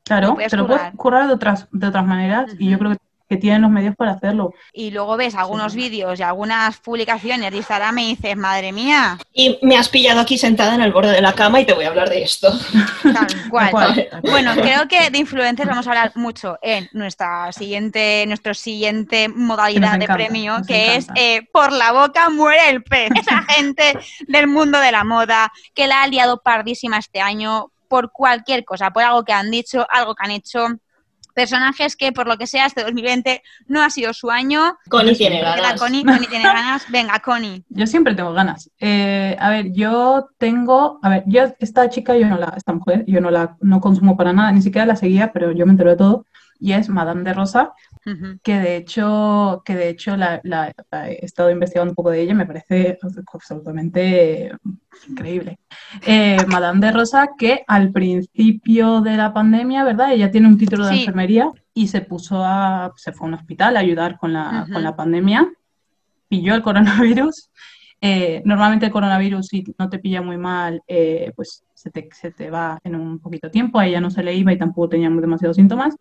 Claro, 0.07 0.37
te 0.49 0.57
lo 0.57 0.67
puedes 0.67 0.93
currar 0.95 1.27
de 1.27 1.33
otras, 1.33 1.67
de 1.71 1.87
otras 1.87 2.05
maneras 2.05 2.51
y 2.57 2.69
yo 2.69 2.79
creo 2.79 2.91
que, 2.91 2.97
tienen 3.41 3.61
los 3.61 3.69
medios 3.69 3.93
para 3.93 4.13
hacerlo. 4.13 4.53
Y 4.71 4.89
luego 4.91 5.17
ves 5.17 5.35
algunos 5.35 5.75
vídeos 5.75 6.17
y 6.17 6.23
algunas 6.23 6.77
publicaciones 6.77 7.51
de 7.51 7.57
Instagram 7.57 7.97
y 7.97 8.15
dices, 8.15 8.37
madre 8.37 8.71
mía. 8.71 9.17
Y 9.33 9.59
me 9.63 9.75
has 9.75 9.89
pillado 9.89 10.21
aquí 10.21 10.37
sentada 10.37 10.73
en 10.75 10.79
el 10.79 10.93
borde 10.93 11.11
de 11.11 11.19
la 11.19 11.33
cama 11.33 11.59
y 11.59 11.65
te 11.65 11.73
voy 11.73 11.83
a 11.83 11.89
hablar 11.89 12.07
de 12.07 12.23
esto. 12.23 12.57
Tal 13.03 13.49
cual. 13.49 14.07
Bueno, 14.21 14.53
creo 14.55 14.87
que 14.87 15.09
de 15.09 15.17
influencers 15.17 15.67
vamos 15.67 15.85
a 15.87 15.89
hablar 15.89 16.13
mucho 16.15 16.57
en 16.61 16.87
nuestra 16.93 17.51
siguiente, 17.51 18.23
nuestro 18.27 18.53
siguiente 18.53 19.27
modalidad 19.27 19.99
de 19.99 20.07
premio, 20.07 20.61
que 20.65 20.95
es 20.95 21.07
eh, 21.15 21.45
por 21.51 21.73
la 21.73 21.91
boca 21.91 22.29
muere 22.29 22.69
el 22.69 22.81
pez. 22.81 23.11
Esa 23.13 23.43
gente 23.49 23.99
del 24.29 24.47
mundo 24.47 24.79
de 24.79 24.93
la 24.93 25.03
moda 25.03 25.51
que 25.73 25.87
la 25.87 26.03
ha 26.03 26.07
liado 26.07 26.41
pardísima 26.41 26.97
este 26.97 27.19
año 27.19 27.73
por 27.87 28.11
cualquier 28.11 28.65
cosa, 28.65 28.91
por 28.91 29.03
algo 29.03 29.23
que 29.23 29.33
han 29.33 29.51
dicho, 29.51 29.85
algo 29.89 30.15
que 30.15 30.25
han 30.25 30.31
hecho. 30.31 30.67
Personajes 31.33 31.95
que, 31.95 32.11
por 32.11 32.27
lo 32.27 32.35
que 32.35 32.47
sea, 32.47 32.65
este 32.65 32.81
2020 32.81 33.43
no 33.67 33.83
ha 33.83 33.91
sido 33.91 34.11
su 34.11 34.31
año. 34.31 34.75
Connie 34.89 35.15
tiene 35.15 35.39
ganas. 35.39 35.79
Connie, 35.79 36.03
tiene 36.27 36.43
ganas. 36.43 36.85
Venga, 36.91 37.19
Connie. 37.19 37.63
Yo 37.69 37.85
siempre 37.85 38.15
tengo 38.15 38.33
ganas. 38.33 38.71
Eh, 38.79 39.37
a 39.39 39.51
ver, 39.51 39.71
yo 39.71 40.29
tengo. 40.39 40.99
A 41.03 41.09
ver, 41.09 41.23
yo, 41.27 41.43
esta 41.59 41.89
chica, 41.91 42.17
yo 42.17 42.27
no 42.27 42.39
la. 42.39 42.55
Esta 42.57 42.73
mujer, 42.73 43.05
yo 43.05 43.21
no 43.21 43.29
la 43.29 43.55
no 43.61 43.79
consumo 43.79 44.17
para 44.17 44.33
nada, 44.33 44.51
ni 44.51 44.63
siquiera 44.63 44.87
la 44.87 44.95
seguía, 44.95 45.31
pero 45.31 45.51
yo 45.51 45.67
me 45.67 45.73
entero 45.73 45.91
de 45.91 45.97
todo. 45.97 46.25
Y 46.59 46.73
es 46.73 46.89
Madame 46.89 47.23
de 47.23 47.33
Rosa, 47.33 47.73
que 48.41 48.57
de 48.57 48.77
hecho, 48.77 49.61
que 49.65 49.75
de 49.75 49.89
hecho 49.89 50.15
la, 50.15 50.41
he 51.07 51.25
estado 51.25 51.51
investigando 51.51 51.91
un 51.91 51.95
poco 51.95 52.11
de 52.11 52.21
ella 52.21 52.33
me 52.33 52.45
parece 52.45 52.97
absolutamente 53.33 54.51
increíble. 55.09 55.59
Eh, 56.05 56.37
Madame 56.47 56.85
de 56.85 56.91
Rosa, 56.91 57.29
que 57.37 57.63
al 57.67 57.91
principio 57.91 59.01
de 59.01 59.17
la 59.17 59.33
pandemia, 59.33 59.83
¿verdad? 59.83 60.13
Ella 60.13 60.31
tiene 60.31 60.47
un 60.47 60.57
título 60.57 60.85
de 60.85 60.99
enfermería 60.99 61.51
y 61.73 61.87
se 61.87 62.01
puso 62.01 62.43
a, 62.43 62.93
se 62.95 63.11
fue 63.11 63.27
a 63.27 63.29
un 63.29 63.33
hospital 63.35 63.77
a 63.77 63.81
ayudar 63.81 64.17
con 64.17 64.33
la, 64.33 64.67
con 64.71 64.83
la 64.83 64.95
pandemia, 64.95 65.47
pilló 66.27 66.55
el 66.55 66.61
coronavirus. 66.61 67.51
Eh, 67.99 68.43
normalmente 68.45 68.85
el 68.85 68.91
coronavirus, 68.91 69.47
si 69.47 69.63
no 69.77 69.89
te 69.89 69.99
pilla 69.99 70.21
muy 70.21 70.37
mal, 70.37 70.81
eh, 70.87 71.31
pues 71.35 71.65
se 71.73 71.89
te, 71.89 72.07
se 72.11 72.31
te, 72.31 72.49
va 72.49 72.79
en 72.83 72.95
un 72.95 73.19
poquito 73.19 73.49
tiempo. 73.49 73.79
A 73.79 73.87
ella 73.87 73.99
no 73.99 74.11
se 74.11 74.23
le 74.23 74.33
iba 74.35 74.53
y 74.53 74.57
tampoco 74.57 74.89
teníamos 74.89 75.21
demasiados 75.21 75.55
síntomas. 75.55 75.95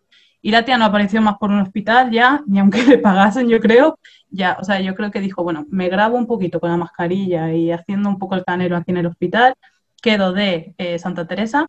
Y 0.47 0.51
la 0.51 0.63
tía 0.63 0.77
no 0.77 0.85
apareció 0.85 1.21
más 1.21 1.37
por 1.37 1.51
un 1.51 1.59
hospital 1.59 2.09
ya, 2.09 2.41
ni 2.47 2.59
aunque 2.59 2.81
le 2.87 2.99
pagasen, 2.99 3.49
yo 3.49 3.59
creo, 3.59 3.99
ya, 4.29 4.55
o 4.57 4.63
sea, 4.63 4.79
yo 4.79 4.95
creo 4.95 5.11
que 5.11 5.19
dijo, 5.19 5.43
bueno, 5.43 5.65
me 5.69 5.89
grabo 5.89 6.15
un 6.17 6.25
poquito 6.25 6.61
con 6.61 6.69
la 6.69 6.77
mascarilla 6.77 7.51
y 7.51 7.69
haciendo 7.69 8.07
un 8.07 8.17
poco 8.17 8.35
el 8.35 8.45
canero 8.45 8.77
aquí 8.77 8.91
en 8.91 8.97
el 8.97 9.07
hospital, 9.07 9.55
quedo 10.01 10.31
de 10.31 10.73
eh, 10.77 10.99
Santa 10.99 11.27
Teresa 11.27 11.67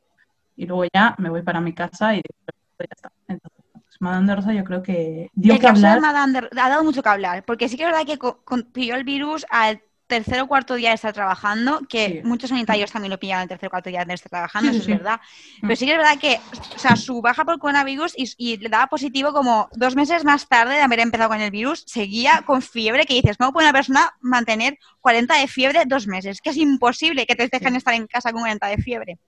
y 0.54 0.66
luego 0.66 0.84
ya 0.94 1.16
me 1.18 1.28
voy 1.28 1.42
para 1.42 1.60
mi 1.60 1.72
casa 1.72 2.14
y 2.14 2.18
ya 2.18 2.86
está. 2.88 3.10
Entonces, 3.26 3.62
pues, 3.72 3.96
Madame 3.98 4.28
de 4.28 4.36
Rosa 4.36 4.52
yo 4.52 4.62
creo 4.62 4.80
que 4.80 5.28
dio 5.34 5.58
que 5.58 5.66
hablar. 5.66 5.98
ha 6.04 6.68
dado 6.68 6.84
mucho 6.84 7.02
que 7.02 7.08
hablar, 7.08 7.44
porque 7.44 7.68
sí 7.68 7.76
que 7.76 7.82
es 7.82 7.90
verdad 7.90 8.06
que 8.06 8.64
pilló 8.72 8.94
el 8.94 9.02
virus 9.02 9.44
al 9.50 9.82
tercer 10.08 10.40
o 10.40 10.48
cuarto 10.48 10.74
día 10.74 10.88
de 10.88 10.96
estar 10.96 11.12
trabajando, 11.12 11.82
que 11.88 12.22
muchos 12.24 12.50
sanitarios 12.50 12.90
también 12.90 13.10
lo 13.10 13.20
pillan 13.20 13.42
el 13.42 13.48
tercer 13.48 13.68
o 13.68 13.70
cuarto 13.70 13.90
día 13.90 14.04
de 14.04 14.14
estar 14.14 14.30
trabajando, 14.30 14.70
eso 14.70 14.80
es 14.80 14.86
verdad. 14.86 15.20
Pero 15.60 15.72
mm. 15.74 15.76
sí 15.76 15.86
que 15.86 15.92
es 15.92 15.98
verdad 15.98 16.18
que, 16.18 16.40
o 16.74 16.78
sea, 16.78 16.96
su 16.96 17.20
baja 17.20 17.44
por 17.44 17.58
coronavirus 17.58 18.14
y, 18.16 18.56
le 18.56 18.68
daba 18.68 18.86
positivo 18.88 19.32
como 19.32 19.68
dos 19.74 19.94
meses 19.94 20.24
más 20.24 20.48
tarde 20.48 20.74
de 20.74 20.80
haber 20.80 21.00
empezado 21.00 21.28
con 21.28 21.40
el 21.40 21.50
virus, 21.50 21.84
seguía 21.86 22.42
con 22.44 22.62
fiebre, 22.62 23.04
que 23.04 23.14
dices, 23.14 23.36
¿cómo 23.36 23.52
puede 23.52 23.66
una 23.66 23.72
persona 23.72 24.10
mantener 24.20 24.78
40 25.00 25.36
de 25.36 25.46
fiebre 25.46 25.82
dos 25.86 26.06
meses? 26.06 26.40
Que 26.40 26.50
es 26.50 26.56
imposible 26.56 27.26
que 27.26 27.36
te 27.36 27.46
dejen 27.46 27.76
estar 27.76 27.94
en 27.94 28.06
casa 28.06 28.32
con 28.32 28.40
40 28.40 28.66
de 28.66 28.78
fiebre. 28.78 29.18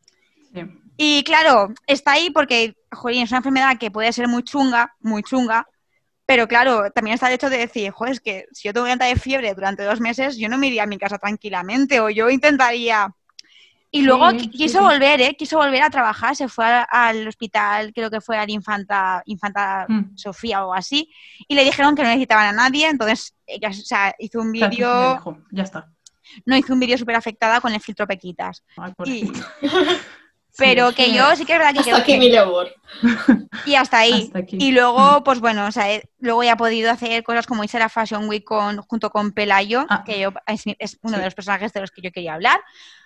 Y 0.96 1.22
claro, 1.24 1.72
está 1.86 2.12
ahí 2.12 2.30
porque, 2.30 2.74
joder, 2.90 3.22
es 3.22 3.30
una 3.30 3.38
enfermedad 3.38 3.78
que 3.78 3.90
puede 3.90 4.12
ser 4.12 4.28
muy 4.28 4.42
chunga, 4.42 4.94
muy 5.00 5.22
chunga, 5.22 5.66
pero 6.30 6.46
claro, 6.46 6.92
también 6.92 7.14
está 7.14 7.26
el 7.26 7.34
hecho 7.34 7.50
de 7.50 7.58
decir, 7.58 7.90
joder, 7.90 8.12
es 8.12 8.20
que 8.20 8.46
si 8.52 8.68
yo 8.68 8.72
tengo 8.72 8.86
llanta 8.86 9.06
de 9.06 9.16
fiebre 9.16 9.52
durante 9.52 9.82
dos 9.82 10.00
meses, 10.00 10.36
yo 10.36 10.48
no 10.48 10.58
me 10.58 10.68
iría 10.68 10.84
a 10.84 10.86
mi 10.86 10.96
casa 10.96 11.18
tranquilamente 11.18 11.98
o 11.98 12.08
yo 12.08 12.30
intentaría... 12.30 13.12
Y 13.90 14.02
luego 14.02 14.30
quiso 14.52 14.80
volver, 14.80 15.20
¿eh? 15.20 15.34
Quiso 15.36 15.56
volver 15.56 15.82
a 15.82 15.90
trabajar, 15.90 16.36
se 16.36 16.46
fue 16.46 16.64
al 16.88 17.26
hospital, 17.26 17.92
creo 17.92 18.12
que 18.12 18.20
fue 18.20 18.38
al 18.38 18.48
Infanta, 18.48 19.24
Infanta 19.26 19.86
mm. 19.88 20.16
Sofía 20.16 20.64
o 20.64 20.72
así, 20.72 21.10
y 21.48 21.56
le 21.56 21.64
dijeron 21.64 21.96
que 21.96 22.02
no 22.02 22.08
necesitaban 22.08 22.46
a 22.46 22.52
nadie, 22.52 22.88
entonces 22.88 23.34
ella 23.44 23.70
o 23.70 23.72
sea, 23.72 24.14
hizo 24.20 24.40
un 24.40 24.52
vídeo... 24.52 25.20
Ya 25.50 25.64
está. 25.64 25.90
No, 26.46 26.56
hizo 26.56 26.72
un 26.72 26.78
vídeo 26.78 26.96
súper 26.96 27.16
afectada 27.16 27.60
con 27.60 27.74
el 27.74 27.80
filtro 27.80 28.06
Pequitas. 28.06 28.62
y... 29.04 29.32
Pero 30.60 30.92
que 30.92 31.12
yo 31.12 31.34
sí 31.34 31.44
que 31.44 31.54
es 31.54 31.58
verdad 31.58 31.72
que... 31.72 31.90
Hasta 31.90 32.02
aquí 32.02 32.18
mi 32.18 32.30
labor. 32.30 32.72
Y 33.66 33.74
hasta 33.74 33.98
ahí. 33.98 34.30
Y 34.52 34.72
luego, 34.72 35.24
pues 35.24 35.40
bueno, 35.40 35.66
o 35.66 35.72
sea, 35.72 36.00
luego 36.20 36.42
ya 36.44 36.52
he 36.52 36.56
podido 36.56 36.90
hacer 36.90 37.22
cosas 37.22 37.46
como 37.46 37.64
hice 37.64 37.78
la 37.78 37.88
Fashion 37.88 38.28
Week 38.28 38.44
con, 38.44 38.78
junto 38.82 39.10
con 39.10 39.32
Pelayo, 39.32 39.86
ah. 39.88 40.04
que 40.04 40.20
yo, 40.20 40.32
es, 40.46 40.98
uno 41.02 41.18
de 41.18 41.24
los 41.24 41.34
personajes 41.34 41.72
de 41.72 41.80
los 41.80 41.90
que 41.90 42.02
yo 42.02 42.12
quería 42.12 42.34
hablar. 42.34 42.60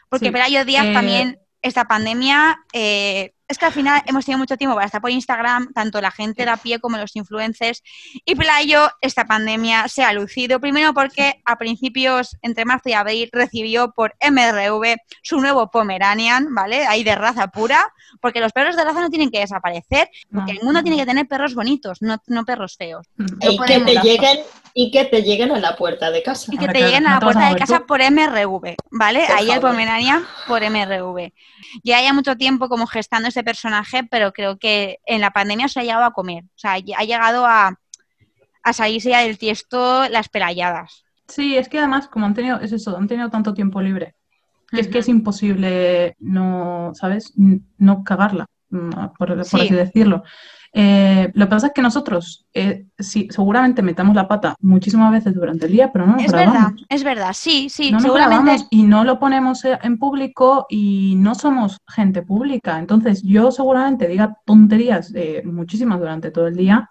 Porque 0.09 0.31
Pelayo 0.31 0.65
Díaz 0.65 0.87
eh, 0.87 0.93
también, 0.93 1.39
esta 1.63 1.87
pandemia, 1.87 2.59
eh, 2.73 3.35
es 3.47 3.59
que 3.59 3.67
al 3.67 3.73
final 3.73 4.03
hemos 4.07 4.25
tenido 4.25 4.39
mucho 4.39 4.57
tiempo 4.57 4.75
para 4.75 4.87
estar 4.87 5.01
por 5.01 5.11
Instagram, 5.11 5.73
tanto 5.75 6.01
la 6.01 6.11
gente 6.11 6.45
de 6.45 6.51
a 6.51 6.57
pie 6.57 6.79
como 6.79 6.97
los 6.97 7.15
influencers. 7.15 7.83
Y 8.25 8.35
Pelayo, 8.35 8.89
esta 9.01 9.27
pandemia 9.27 9.87
se 9.89 10.03
ha 10.03 10.13
lucido. 10.13 10.61
Primero 10.61 10.95
porque 10.95 11.43
a 11.45 11.57
principios, 11.57 12.37
entre 12.43 12.65
marzo 12.65 12.89
y 12.89 12.95
abril, 12.95 13.29
recibió 13.33 13.93
por 13.93 14.15
MRV 14.21 14.97
su 15.23 15.41
nuevo 15.41 15.71
Pomeranian, 15.71 16.55
¿vale? 16.55 16.87
Ahí 16.87 17.05
de 17.05 17.15
raza 17.15 17.49
pura. 17.49 17.93
Porque 18.21 18.41
los 18.41 18.53
perros 18.53 18.77
de 18.77 18.85
raza 18.85 19.01
no 19.01 19.11
tienen 19.11 19.31
que 19.31 19.41
desaparecer, 19.41 20.09
porque 20.33 20.53
el 20.53 20.63
mundo 20.63 20.83
tiene 20.83 20.97
que 20.97 21.07
tener 21.07 21.27
perros 21.27 21.55
bonitos, 21.55 22.01
no, 22.01 22.17
no 22.27 22.45
perros 22.45 22.77
feos. 22.77 23.07
y, 23.19 23.59
que 23.59 23.81
te 23.81 24.01
lleguen, 24.01 24.39
y 24.73 24.91
que 24.91 25.05
te 25.05 25.23
lleguen 25.23 25.53
a 25.53 25.61
la 25.61 25.77
puerta 25.77 26.11
de 26.11 26.23
casa. 26.23 26.53
Y 26.53 26.57
que 26.57 26.69
te 26.69 26.81
lleguen 26.81 27.07
a 27.07 27.15
la 27.15 27.21
puerta 27.21 27.51
de 27.51 27.57
casa 27.57 27.81
por 27.81 28.01
MRV, 28.01 28.77
¿vale? 28.91 29.27
Ahí 29.37 29.51
el 29.51 29.61
Pomeranian 29.61 30.25
por 30.47 30.63
MRV. 30.63 31.33
Ya 31.83 31.99
haya 31.99 32.13
mucho 32.13 32.37
tiempo 32.37 32.69
como 32.69 32.87
gestando 32.87 33.29
ese 33.35 33.45
personaje, 33.45 34.05
pero 34.11 34.33
creo 34.33 34.59
que 34.59 35.01
en 35.05 35.21
la 35.21 35.31
pandemia 35.31 35.69
se 35.69 35.81
ha 35.81 35.83
llegado 35.83 36.05
a 36.05 36.13
comer. 36.13 36.45
O 36.45 36.59
sea, 36.59 36.73
ha 36.75 37.05
llegado 37.05 37.45
a, 37.47 37.79
a 38.63 38.73
salirse 38.73 39.11
ya 39.11 39.21
del 39.21 39.39
tiesto 39.39 40.09
las 40.09 40.29
pelayadas. 40.29 41.05
Sí, 41.29 41.57
es 41.57 41.69
que 41.69 41.79
además, 41.79 42.09
como 42.09 42.27
han 42.27 42.35
tenido, 42.35 42.61
es 42.61 42.73
eso, 42.73 42.97
han 42.97 43.09
tenido 43.09 43.31
tanto 43.31 43.55
tiempo 43.55 43.81
libre, 43.81 44.15
que 44.71 44.81
es 44.81 44.89
que 44.89 44.99
es 44.99 45.09
imposible 45.09 46.17
no, 46.19 46.93
¿sabes? 46.95 47.33
No 47.79 48.05
cagarla, 48.05 48.47
mm, 48.71 48.91
por, 49.19 49.33
así 49.41 49.69
decirlo. 49.69 50.23
Eh, 50.77 51.31
lo 51.35 51.47
que 51.47 51.51
pasa 51.51 51.69
es 51.69 51.73
que 51.73 51.83
nosotros 51.83 52.47
eh, 52.53 52.87
sí, 52.99 53.29
seguramente 53.31 53.81
metamos 53.81 54.17
la 54.17 54.27
pata 54.27 54.57
muchísimas 54.59 55.13
veces 55.13 55.33
durante 55.33 55.67
el 55.67 55.73
día, 55.73 55.93
pero 55.93 56.05
no 56.05 56.17
Es 56.17 56.33
verdad, 56.33 56.73
es 56.89 57.05
verdad, 57.05 57.33
sí, 57.33 57.69
sí, 57.69 57.93
no 57.93 58.01
seguramente. 58.01 58.67
y 58.71 58.83
no 58.83 59.05
lo 59.05 59.21
ponemos 59.21 59.65
eh, 59.65 59.79
en 59.85 59.99
público 59.99 60.67
y 60.69 61.15
no 61.17 61.37
somos 61.37 61.79
gente 61.87 62.23
pública. 62.23 62.81
Entonces, 62.81 63.23
yo 63.23 63.53
seguramente 63.53 64.09
diga 64.09 64.37
tonterías 64.45 65.13
muchísimas 65.45 66.01
durante 66.01 66.33
todo 66.33 66.49
el 66.49 66.57
día, 66.57 66.91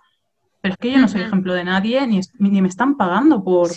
pero 0.62 0.76
es 0.76 0.78
que 0.78 0.92
yo 0.94 1.00
no 1.00 1.10
soy 1.10 1.24
ejemplo 1.24 1.54
de 1.54 1.66
nadie 1.66 2.08
ni, 2.08 2.22
ni 2.40 2.62
me 2.62 2.70
están 2.70 2.96
pagando 2.96 3.44
por, 3.44 3.70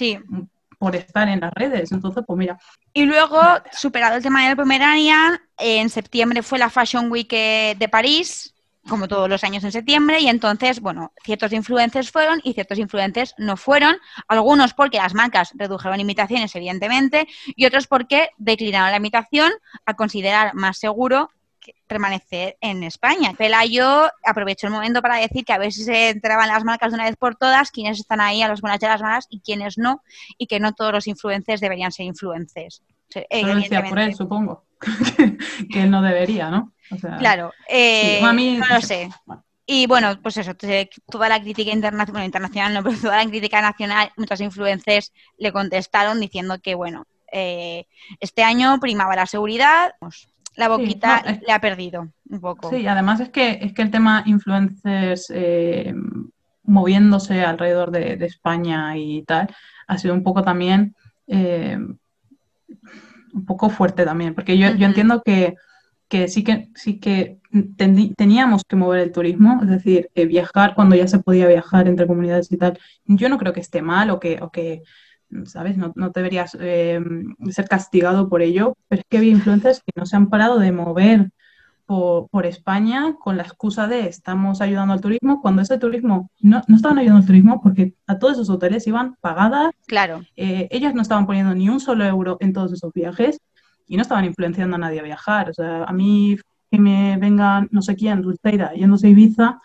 por 0.79 0.95
estar 0.95 1.29
en 1.29 1.41
las 1.41 1.53
redes. 1.53 1.91
Entonces, 1.91 2.23
pues 2.25 2.39
mira. 2.39 2.57
Y 2.93 3.07
luego, 3.07 3.41
superado 3.73 4.15
el 4.19 4.23
tema 4.23 4.47
del 4.47 4.57
Pomeranian, 4.57 5.41
en 5.59 5.91
septiembre 5.91 6.45
fue 6.45 6.61
la 6.61 6.71
Fashion 6.71 7.11
Week 7.11 7.29
de 7.29 7.89
París, 7.91 8.53
como 8.89 9.09
todos 9.09 9.29
los 9.29 9.45
años 9.45 9.65
en 9.65 9.73
septiembre, 9.73 10.21
y 10.21 10.29
entonces, 10.29 10.81
bueno, 10.81 11.13
ciertos 11.25 11.53
influencers 11.53 12.11
fueron 12.11 12.41
y 12.45 12.55
ciertos 12.55 12.79
influencers 12.79 13.35
no 13.39 13.57
fueron, 13.57 13.97
algunos 14.29 14.75
porque 14.75 14.99
las 14.99 15.15
marcas 15.15 15.53
redujeron 15.55 16.01
imitaciones, 16.01 16.55
evidentemente, 16.55 17.27
y 17.47 17.67
otros 17.67 17.87
porque 17.87 18.31
declinaron 18.39 18.91
la 18.91 18.97
imitación 18.97 19.53
a 19.85 19.95
considerar 19.95 20.55
más 20.55 20.79
seguro 20.79 21.31
permanecer 21.87 22.57
en 22.61 22.83
España. 22.83 23.35
Pelayo 23.37 24.09
aprovechó 24.25 24.67
el 24.67 24.73
momento 24.73 25.03
para 25.03 25.17
decir 25.17 25.45
que 25.45 25.53
a 25.53 25.59
ver 25.59 25.73
si 25.73 25.85
se 25.85 26.11
entraban 26.11 26.49
las 26.49 26.65
marcas 26.65 26.91
de 26.91 26.95
una 26.95 27.05
vez 27.05 27.17
por 27.17 27.37
todas, 27.37 27.71
quiénes 27.71 27.99
están 27.99 28.21
ahí 28.21 28.43
a 28.43 28.49
las 28.49 28.61
buenas 28.61 28.81
y 28.83 28.87
a 28.87 28.91
las 28.91 29.03
malas 29.03 29.27
y 29.31 29.41
quiénes 29.41 29.79
no, 29.79 30.03
y 30.39 30.47
que 30.47 30.61
no 30.61 30.75
todos 30.75 30.93
los 30.93 31.07
influencers 31.07 31.61
deberían 31.61 31.93
ser 31.93 32.07
influencers. 32.07 32.83
por 33.89 33.99
él, 33.99 34.15
supongo, 34.15 34.65
que 35.71 35.83
él 35.83 35.91
no 35.91 36.03
debería, 36.03 36.51
¿no? 36.51 36.73
claro, 37.19 37.53
eh, 37.69 38.21
no 38.23 38.75
lo 38.75 38.81
sé. 38.81 39.09
Y 39.67 39.87
bueno, 39.89 40.21
pues 40.23 40.37
eso, 40.37 40.53
toda 41.11 41.29
la 41.29 41.41
crítica 41.41 41.73
internacional, 41.73 42.13
bueno, 42.13 42.25
internacional 42.25 42.75
no, 42.75 42.83
pero 42.85 42.97
toda 42.97 43.17
la 43.17 43.29
crítica 43.29 43.61
nacional, 43.61 44.13
muchas 44.17 44.41
influencers 44.41 45.13
le 45.39 45.53
contestaron 45.53 46.21
diciendo 46.21 46.59
que, 46.63 46.75
bueno, 46.75 47.05
eh, 47.33 47.87
este 48.21 48.45
año 48.45 48.79
primaba 48.81 49.17
la 49.17 49.27
seguridad, 49.27 49.95
pues, 49.99 50.29
la 50.55 50.69
boquita 50.69 51.41
le 51.47 51.53
ha 51.53 51.61
perdido 51.61 52.09
un 52.31 52.41
poco. 52.41 52.71
Sí, 52.71 52.87
además 52.87 53.21
es 53.21 53.29
que, 53.29 53.59
es 53.61 53.75
que 53.75 53.83
el 53.83 53.91
tema 53.91 54.23
influencers 54.25 55.31
eh, 55.35 55.93
moviéndose 56.63 57.43
alrededor 57.43 57.91
de, 57.91 58.25
España 58.25 58.97
y 58.97 59.23
tal, 59.25 59.49
ha 59.87 59.99
sido 59.99 60.15
un 60.15 60.23
poco 60.23 60.43
también, 60.43 60.95
un 63.37 63.45
poco 63.47 63.71
fuerte 63.71 64.05
también, 64.05 64.35
porque 64.35 64.59
yo, 64.59 64.71
yo 64.75 64.87
entiendo 64.87 65.23
que 65.25 65.55
que 66.09 66.29
sí 66.29 66.45
que, 66.45 66.69
sí 66.75 67.01
que 67.01 67.41
teníamos 68.17 68.63
que 68.65 68.77
mover 68.77 69.01
el 69.01 69.13
turismo, 69.13 69.61
es 69.63 69.69
decir, 69.69 70.11
eh, 70.15 70.27
viajar 70.27 70.75
cuando 70.75 70.95
ya 70.97 71.09
se 71.09 71.19
podía 71.19 71.49
viajar 71.49 71.89
entre 71.89 72.07
comunidades 72.07 72.51
y 72.53 72.57
tal. 72.57 72.79
Yo 73.07 73.29
no 73.29 73.39
creo 73.39 73.53
que 73.53 73.61
esté 73.61 73.83
mal 73.83 74.11
o 74.11 74.21
que, 74.21 74.39
o 74.41 74.51
que 74.51 74.83
¿sabes? 75.47 75.77
No, 75.77 75.93
no 75.97 76.11
deberías 76.11 76.57
eh, 76.61 77.01
ser 77.51 77.69
castigado 77.69 78.29
por 78.29 78.43
ello, 78.43 78.77
pero 78.89 79.01
es 79.01 79.07
que 79.09 79.19
hay 79.19 79.31
influencers 79.31 79.81
que 79.81 79.93
no 79.97 80.07
se 80.07 80.17
han 80.17 80.29
parado 80.29 80.59
de 80.59 80.73
mover 80.73 81.31
por, 81.87 82.29
por, 82.29 82.47
España 82.47 83.15
con 83.19 83.37
la 83.37 83.45
excusa 83.45 83.87
de 83.87 84.09
estamos 84.09 84.61
ayudando 84.61 84.93
al 84.93 85.01
turismo, 85.01 85.41
cuando 85.41 85.63
ese 85.63 85.79
turismo 85.79 86.31
no, 86.41 86.63
no 86.67 86.77
estaban 86.77 86.99
ayudando 86.99 87.21
al 87.21 87.27
turismo 87.27 87.61
porque 87.63 87.95
a 88.07 88.19
todos 88.19 88.35
esos 88.35 88.51
hoteles 88.51 88.87
iban 88.87 89.17
pagadas. 89.21 89.71
Claro. 89.87 90.23
Eh, 90.37 90.69
ellas 90.71 90.95
no 90.95 91.03
estaban 91.03 91.27
poniendo 91.27 91.55
ni 91.55 91.69
un 91.69 91.81
solo 91.81 92.05
euro 92.05 92.37
en 92.41 92.53
todos 92.53 92.73
esos 92.73 92.93
viajes 92.93 93.41
y 93.87 93.97
no 93.97 94.03
estaban 94.03 94.25
influenciando 94.25 94.77
a 94.77 94.79
nadie 94.81 95.01
a 95.01 95.05
viajar. 95.05 95.51
O 95.51 95.55
sea, 95.55 95.85
a 95.85 95.93
mí 95.93 96.37
que 96.71 96.79
me 96.79 97.17
venga 97.19 97.67
no 97.71 97.83
sé 97.83 97.95
quién, 97.95 98.23
Rusteira, 98.23 98.73
yéndose 98.75 99.07
a 99.07 99.11
Ibiza, 99.11 99.61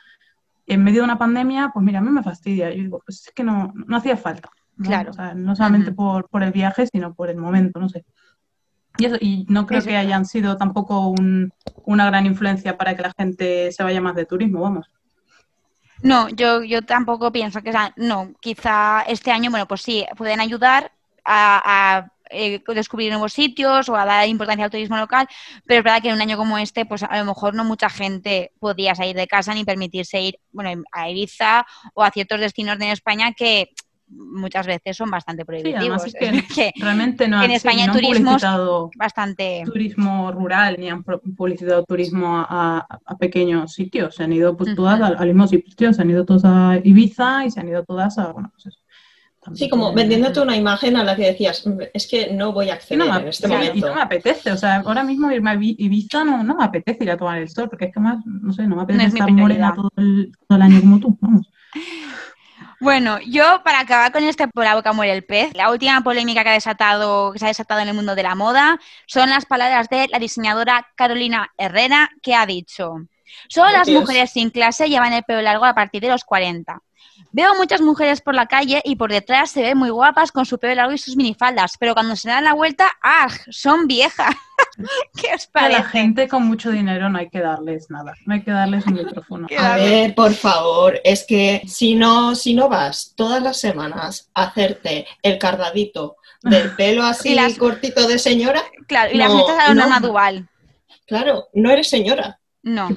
en 0.68 0.84
medio 0.84 1.02
de 1.02 1.06
una 1.06 1.18
pandemia, 1.18 1.72
pues 1.74 1.84
mira, 1.84 2.00
a 2.00 2.02
mí 2.02 2.10
me 2.10 2.24
fastidia. 2.24 2.70
Yo 2.70 2.84
digo, 2.84 3.02
pues 3.06 3.26
es 3.28 3.34
que 3.34 3.44
no, 3.44 3.74
no 3.76 3.98
hacía 3.98 4.16
falta. 4.16 4.50
Claro. 4.82 5.12
O 5.12 5.14
sea, 5.14 5.34
no 5.34 5.56
solamente 5.56 5.92
por, 5.92 6.30
por, 6.30 6.44
el 6.44 6.52
viaje, 6.52 6.88
sino 6.88 7.14
por 7.14 7.30
el 7.30 7.38
momento, 7.38 7.80
no 7.80 7.90
sé. 7.90 8.06
Y, 8.98 9.06
eso, 9.06 9.16
y 9.20 9.46
no 9.50 9.66
creo 9.66 9.82
que 9.82 9.96
hayan 9.96 10.26
sido 10.26 10.58
tampoco 10.58 11.08
un, 11.08 11.54
una 11.86 12.06
gran 12.06 12.26
influencia 12.26 12.78
para 12.78 12.96
que 12.96 13.02
la 13.02 13.14
gente 13.18 13.72
se 13.72 13.84
vaya 13.84 14.02
más 14.02 14.16
de 14.16 14.26
turismo, 14.26 14.62
vamos. 14.62 14.88
No, 16.04 16.30
yo, 16.30 16.64
yo 16.64 16.82
tampoco 16.82 17.32
pienso 17.32 17.62
que 17.62 17.72
sea, 17.72 17.94
no, 17.96 18.34
quizá 18.40 19.04
este 19.08 19.32
año, 19.32 19.52
bueno, 19.52 19.68
pues 19.68 19.82
sí, 19.82 20.06
pueden 20.18 20.40
ayudar 20.40 20.92
a, 21.24 22.08
eh, 22.32 22.64
descubrir 22.74 23.12
nuevos 23.12 23.34
sitios 23.34 23.88
o 23.90 23.96
a 23.96 24.06
dar 24.06 24.28
importancia 24.28 24.66
al 24.66 24.72
turismo 24.72 24.98
local, 24.98 25.28
pero 25.66 25.80
es 25.80 25.84
verdad 25.84 26.02
que 26.02 26.10
en 26.10 26.16
un 26.16 26.22
año 26.22 26.38
como 26.38 26.58
este, 26.58 26.86
pues 26.86 27.04
a 27.04 27.18
lo 27.18 27.26
mejor 27.26 27.54
no 27.54 27.64
mucha 27.64 27.90
gente 27.90 28.52
podía 28.60 28.96
salir 28.96 29.16
de 29.16 29.28
casa 29.28 29.54
ni 29.54 29.64
permitirse 29.64 30.22
ir, 30.22 30.40
bueno, 30.52 30.82
a 30.92 31.10
Ibiza 31.10 31.66
o 31.94 32.04
a 32.04 32.10
ciertos 32.10 32.40
destinos 32.40 32.80
de 32.80 32.92
España 32.92 33.34
que 33.34 33.74
muchas 34.12 34.68
veces 34.68 34.98
son 34.98 35.10
bastante 35.10 35.46
prohibitivos. 35.46 36.04
Sí, 36.04 36.12
que, 36.56 36.72
realmente 36.78 37.28
no 37.28 37.42
en 37.44 37.52
España 37.52 37.88
no 37.88 37.94
turismo 37.94 38.38
bastante 38.96 39.64
turismo 39.66 40.32
rural 40.32 40.78
ni 40.80 40.90
han 40.90 41.04
publicitado 41.04 41.84
turismo 41.84 42.46
a, 42.48 42.86
pequeños 43.20 43.74
sitios, 43.74 44.16
se 44.16 44.24
han 44.24 44.34
ido 44.34 44.56
pues 44.58 44.76
todas 44.76 45.00
al, 45.00 45.28
mismo 45.28 45.48
sitio, 45.48 45.94
se 45.94 46.02
han 46.02 46.10
ido 46.10 46.26
todas 46.26 46.46
a 46.46 46.80
Ibiza 46.84 47.46
y 47.46 47.52
se 47.52 47.60
han 47.60 47.68
ido 47.68 47.84
todas 47.84 48.18
a 48.18 48.32
bueno, 48.32 48.52
pues 48.52 48.78
Sí, 49.56 49.70
como 49.70 49.92
vendiéndote 49.92 50.40
una 50.40 50.56
imagen 50.56 50.96
a 50.98 51.04
la 51.04 51.16
que 51.16 51.24
decías, 51.24 51.64
es 51.96 52.08
que 52.08 52.32
no 52.32 52.54
voy 52.54 52.70
a 52.70 52.76
acceder 52.76 53.08
en 53.08 53.28
este 53.28 53.48
momento. 53.48 53.76
Y 53.76 53.82
no 53.82 53.96
me 53.96 54.02
apetece, 54.02 54.52
o 54.52 54.58
sea, 54.58 54.78
ahora 54.86 55.04
mismo 55.04 55.32
irme 55.32 55.50
a 55.50 55.56
Ibiza 55.60 56.24
no, 56.24 56.44
no 56.44 56.56
me 56.56 56.64
apetece 56.64 57.04
ir 57.04 57.10
a 57.10 57.18
tomar 57.18 57.40
el 57.40 57.50
sol, 57.50 57.68
porque 57.68 57.86
es 57.86 57.94
que 57.94 58.00
más, 58.00 58.24
no 58.24 58.54
sé, 58.54 58.68
no 58.68 58.76
me 58.76 58.84
apetece 58.84 59.08
estar 59.08 59.32
morena 59.32 59.74
todo 59.74 59.92
el, 59.98 60.32
todo 60.48 60.58
el 60.58 60.62
año 60.62 60.80
como 60.82 61.00
tú, 61.00 61.18
vamos. 61.20 61.52
Bueno, 62.82 63.20
yo 63.20 63.62
para 63.64 63.80
acabar 63.80 64.12
con 64.12 64.24
este 64.24 64.48
por 64.48 64.64
la 64.64 64.74
boca 64.74 64.92
muere 64.92 65.14
el 65.14 65.24
pez, 65.24 65.54
la 65.54 65.70
última 65.70 66.02
polémica 66.02 66.44
que 66.44 66.50
ha 66.50 66.54
desatado, 66.54 67.32
que 67.32 67.38
se 67.38 67.46
ha 67.46 67.50
desatado 67.50 67.80
en 67.80 67.90
el 67.90 67.94
mundo 67.94 68.16
de 68.16 68.24
la 68.24 68.34
moda 68.34 68.80
son 69.06 69.30
las 69.30 69.46
palabras 69.46 69.88
de 69.88 70.08
la 70.08 70.18
diseñadora 70.18 70.88
Carolina 70.96 71.54
Herrera, 71.60 72.10
que 72.24 72.34
ha 72.34 72.48
dicho: 72.48 72.96
Solo 73.50 73.72
las 73.72 73.88
mujeres 73.88 74.32
sin 74.32 74.50
clase 74.50 74.90
llevan 74.90 75.14
el 75.14 75.22
pelo 75.22 75.44
largo 75.44 75.66
a 75.66 75.76
partir 75.76 76.02
de 76.02 76.10
los 76.10 76.24
40. 76.24 76.82
Veo 77.32 77.54
muchas 77.54 77.82
mujeres 77.82 78.20
por 78.20 78.34
la 78.34 78.48
calle 78.48 78.82
y 78.84 78.96
por 78.96 79.12
detrás 79.12 79.52
se 79.52 79.62
ven 79.62 79.78
muy 79.78 79.92
guapas 79.92 80.32
con 80.32 80.48
su 80.48 80.58
pelo 80.58 80.74
largo 80.74 80.94
y 80.94 80.98
sus 80.98 81.16
minifaldas, 81.16 81.76
pero 81.80 81.94
cuando 81.94 82.16
se 82.16 82.30
dan 82.30 82.46
la 82.46 82.54
vuelta, 82.54 82.90
¡ah! 83.04 83.28
Son 83.52 83.86
viejas. 83.86 84.36
¿Qué 85.22 85.34
os 85.34 85.48
parece? 85.48 85.76
A 85.76 85.80
la 85.80 85.86
gente 85.86 86.28
con 86.28 86.46
mucho 86.46 86.72
dinero 86.72 87.10
no 87.10 87.20
hay 87.20 87.30
que 87.30 87.40
darles 87.40 87.90
nada, 87.90 88.14
no 88.26 88.34
hay 88.34 88.44
que 88.44 88.52
darles 88.52 88.86
un 88.88 88.94
micrófono. 88.94 89.48
A 89.58 89.76
ver, 89.78 90.16
por 90.16 90.34
favor, 90.34 91.00
es 91.04 91.26
que 91.26 91.62
si 91.68 91.96
no, 91.96 92.36
si 92.36 92.54
no 92.54 92.70
vas 92.70 93.14
todas 93.16 93.42
las 93.42 93.58
semanas 93.58 94.30
a 94.34 94.44
hacerte 94.44 95.06
el 95.22 95.38
cardadito 95.38 96.18
del 96.42 96.72
pelo 96.76 97.04
así 97.04 97.36
cortito 97.58 98.08
de 98.08 98.20
señora. 98.20 98.64
Claro, 98.88 99.12
y 99.14 99.18
las 99.18 99.34
metes 99.34 99.56
a 99.60 99.68
la 99.70 99.74
norma 99.74 100.00
dual. 100.00 100.50
Claro, 101.06 101.50
no 101.54 101.72
eres 101.72 101.90
señora. 101.90 102.40
No. 102.64 102.90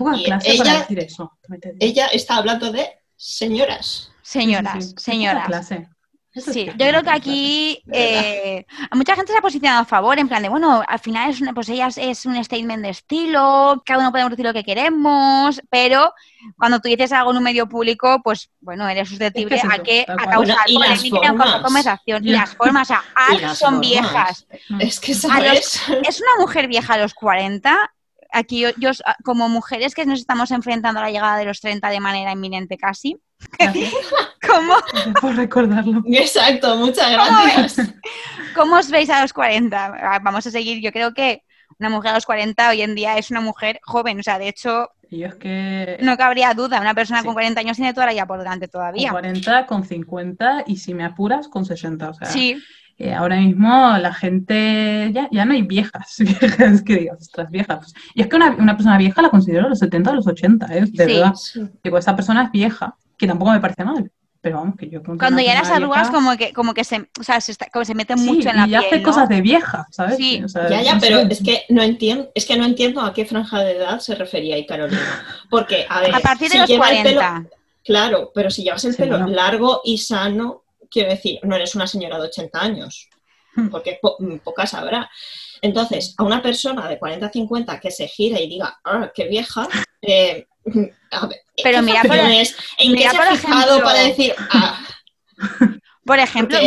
ella, 0.45 0.87
eso. 0.89 1.33
Ella 1.81 2.07
está 2.07 2.37
hablando 2.37 2.71
de 2.71 2.87
señoras. 3.17 4.13
Señoras, 4.23 4.95
señoras. 4.97 5.71
Sí, 6.35 6.67
yo 6.67 6.89
creo 6.89 7.03
que 7.03 7.11
aquí 7.11 7.83
eh, 7.93 8.67
mucha 8.93 9.15
gente 9.15 9.31
se 9.31 9.39
ha 9.39 9.43
posicionado 9.43 9.83
a 9.83 9.85
favor, 9.85 10.19
en 10.19 10.27
plan 10.27 10.43
de, 10.43 10.49
bueno, 10.49 10.83
al 10.87 10.99
final 10.99 11.31
es 11.31 11.41
pues 11.55 11.69
ella 11.69 11.89
es 11.97 12.27
un 12.27 12.43
statement 12.43 12.83
de 12.83 12.91
estilo, 12.91 13.83
cada 13.87 14.01
uno 14.01 14.11
podemos 14.11 14.31
decir 14.31 14.45
lo 14.45 14.53
que 14.53 14.65
queremos, 14.65 15.63
pero 15.71 16.13
cuando 16.59 16.81
tú 16.81 16.89
dices 16.89 17.13
algo 17.13 17.31
en 17.31 17.37
un 17.37 17.45
medio 17.45 17.69
público, 17.69 18.21
pues 18.25 18.51
bueno, 18.61 18.89
eres 18.89 19.09
susceptible 19.09 19.61
a 19.61 19.79
que 19.79 20.05
a 20.09 20.17
causar 20.17 20.57
polémica 20.67 21.29
en 21.29 21.63
conversación. 21.63 22.27
Y 22.27 22.31
las 22.31 22.55
formas, 22.57 22.91
o 22.91 22.95
sea, 22.95 23.55
son 23.55 23.81
viejas. 23.81 24.47
Es 24.81 24.99
que 24.99 25.15
sabes. 25.15 25.83
es 26.09 26.21
una 26.21 26.41
mujer 26.41 26.67
vieja 26.67 26.95
a 26.95 26.99
los 26.99 27.15
40 27.15 27.93
aquí 28.35 28.65
yo, 28.79 28.91
como 29.23 29.49
mujeres 29.49 29.95
que 29.95 30.05
nos 30.05 30.19
estamos 30.19 30.51
enfrentando 30.51 31.01
a 31.01 31.05
la 31.05 31.11
llegada 31.11 31.37
de 31.37 31.45
los 31.45 31.61
30 31.61 31.89
de 31.89 32.01
manera 32.01 32.33
inminente 32.33 32.77
casi. 32.77 33.17
¿Cómo? 34.49 34.75
Por 35.21 35.37
recordarlo. 35.37 36.03
Exacto, 36.07 36.77
muchas 36.77 37.13
gracias. 37.13 37.95
¿Cómo, 38.55 38.77
os 38.77 38.91
veis 38.91 39.11
a 39.11 39.23
los 39.23 39.33
40? 39.33 39.95
Ah, 40.01 40.21
vamos 40.23 40.47
a 40.47 40.51
seguir, 40.51 40.81
yo 40.81 40.93
creo 40.93 41.13
que 41.13 41.43
una 41.79 41.91
mujer 41.91 42.13
a 42.13 42.15
los 42.15 42.27
40 42.27 42.71
hoy 42.71 42.83
en 42.83 42.95
día 42.95 43.19
es 43.19 43.31
una 43.31 43.41
mujer 43.41 43.81
joven, 43.83 44.21
o 44.21 44.23
sea, 44.23 44.39
de 44.39 44.49
hecho, 44.49 44.91
no 46.01 46.17
cabría 46.17 46.55
duda, 46.55 46.81
una 46.81 46.95
persona 46.95 47.23
con 47.23 47.35
40 47.35 47.61
años 47.61 47.77
tiene 47.77 47.95
toda 47.95 48.07
la 48.07 48.13
vida 48.13 48.27
por 48.27 48.39
delante 48.39 48.69
todavía. 48.69 49.11
Con 49.11 49.21
40, 49.21 49.67
con 49.67 49.85
50 49.85 50.65
y 50.67 50.77
si 50.77 50.95
me 50.95 51.05
apuras, 51.05 51.49
con 51.49 51.65
60, 51.65 52.11
o 52.11 52.15
sea. 52.15 52.29
Sí. 52.29 52.57
Eh, 52.97 53.13
ahora 53.13 53.37
mismo 53.37 53.69
la 53.99 54.15
gente, 54.15 55.11
ya, 55.13 55.29
ya 55.33 55.45
no 55.45 55.53
hay 55.53 55.63
viejas, 55.63 56.15
viejas 56.19 56.83
que 56.83 56.97
digas, 56.97 57.19
ostras, 57.21 57.51
viejas. 57.51 57.93
Y 58.15 58.23
es 58.23 58.29
que 58.29 58.37
una, 58.37 58.51
una, 58.53 58.77
persona 58.77 58.99
vieja 58.99 59.21
la 59.21 59.31
considero 59.31 59.67
a 59.67 59.69
los 59.69 59.81
70 59.81 60.11
o 60.11 60.15
los 60.15 60.27
80, 60.27 60.67
¿eh? 60.67 60.85
de 60.87 61.07
verdad. 61.07 61.35
Digo, 61.83 61.99
esta 61.99 62.15
persona 62.15 62.45
es 62.45 62.53
vieja, 62.53 62.97
que 63.17 63.27
tampoco 63.27 63.53
me 63.53 63.61
parece 63.61 63.85
mal. 63.85 64.11
Pero 64.45 64.59
vamos, 64.59 64.77
que 64.77 64.91
yo 64.91 65.03
Cuando 65.03 65.41
ya 65.41 65.55
las 65.55 65.71
arrugas, 65.71 66.11
como 66.11 66.37
que, 66.37 66.53
como 66.53 66.75
que 66.75 66.85
se, 66.85 67.09
o 67.19 67.23
sea, 67.23 67.41
se, 67.41 67.53
está, 67.53 67.71
como 67.71 67.87
se 67.87 67.95
meten 67.95 68.23
mucho 68.27 68.51
en 68.51 68.57
la 68.57 68.67
y 68.67 68.69
piel. 68.69 68.83
Y 68.83 68.87
hace 68.87 69.03
cosas 69.03 69.27
de 69.27 69.41
vieja, 69.41 69.87
¿sabes? 69.91 70.19
Sí. 70.19 70.43
ya, 70.69 70.83
ya, 70.83 70.99
pero 71.01 71.21
es 71.21 71.43
que 71.43 71.63
no 71.71 71.83
entiendo, 71.83 72.31
es 72.35 72.45
que 72.45 72.59
no 72.59 72.67
entiendo 72.67 73.01
a 73.01 73.15
qué 73.15 73.25
franja 73.25 73.61
de 73.61 73.79
edad 73.79 74.01
se 74.01 74.15
refería 74.15 74.57
ahí 74.57 74.67
Carolina. 74.67 75.25
Porque, 75.49 75.87
a 75.89 76.03
ver, 76.03 76.15
a 76.15 76.21
partir 76.21 76.51
de 76.51 76.59
los 76.59 76.71
40. 76.71 77.47
claro, 77.85 78.33
pero 78.35 78.51
si 78.51 78.65
llevas 78.65 78.85
el 78.85 78.95
pelo 78.95 79.27
largo 79.29 79.81
y 79.83 79.97
sano, 79.97 80.65
quiero 80.91 81.09
decir, 81.09 81.41
no 81.43 81.57
eres 81.57 81.75
una 81.75 81.87
señora 81.87 82.19
de 82.19 82.27
80 82.27 82.61
años, 82.61 83.09
hmm. 83.57 83.69
porque 83.69 83.99
mm, 84.19 84.37
pocas 84.45 84.75
habrá. 84.75 85.11
Entonces, 85.63 86.15
a 86.19 86.23
una 86.23 86.43
persona 86.43 86.87
de 86.87 86.99
40 86.99 87.31
50 87.31 87.81
que 87.81 87.91
se 87.91 88.09
gira 88.09 88.39
y 88.39 88.47
diga, 88.47 88.79
¡ah, 88.85 89.11
qué 89.15 89.27
vieja! 89.27 89.67
Eh, 90.03 90.47
a 91.11 91.27
ver, 91.27 91.41
Pero 91.63 91.83
mira, 91.83 92.03
por, 92.03 92.17
es, 92.17 92.57
¿en 92.79 92.95
qué 92.97 93.09
se 93.09 93.17
ha 93.17 93.37
fijado 93.37 93.83
para 93.83 94.01
decir, 94.01 94.35
ah? 94.51 94.81
Por 96.05 96.19
ejemplo, 96.19 96.59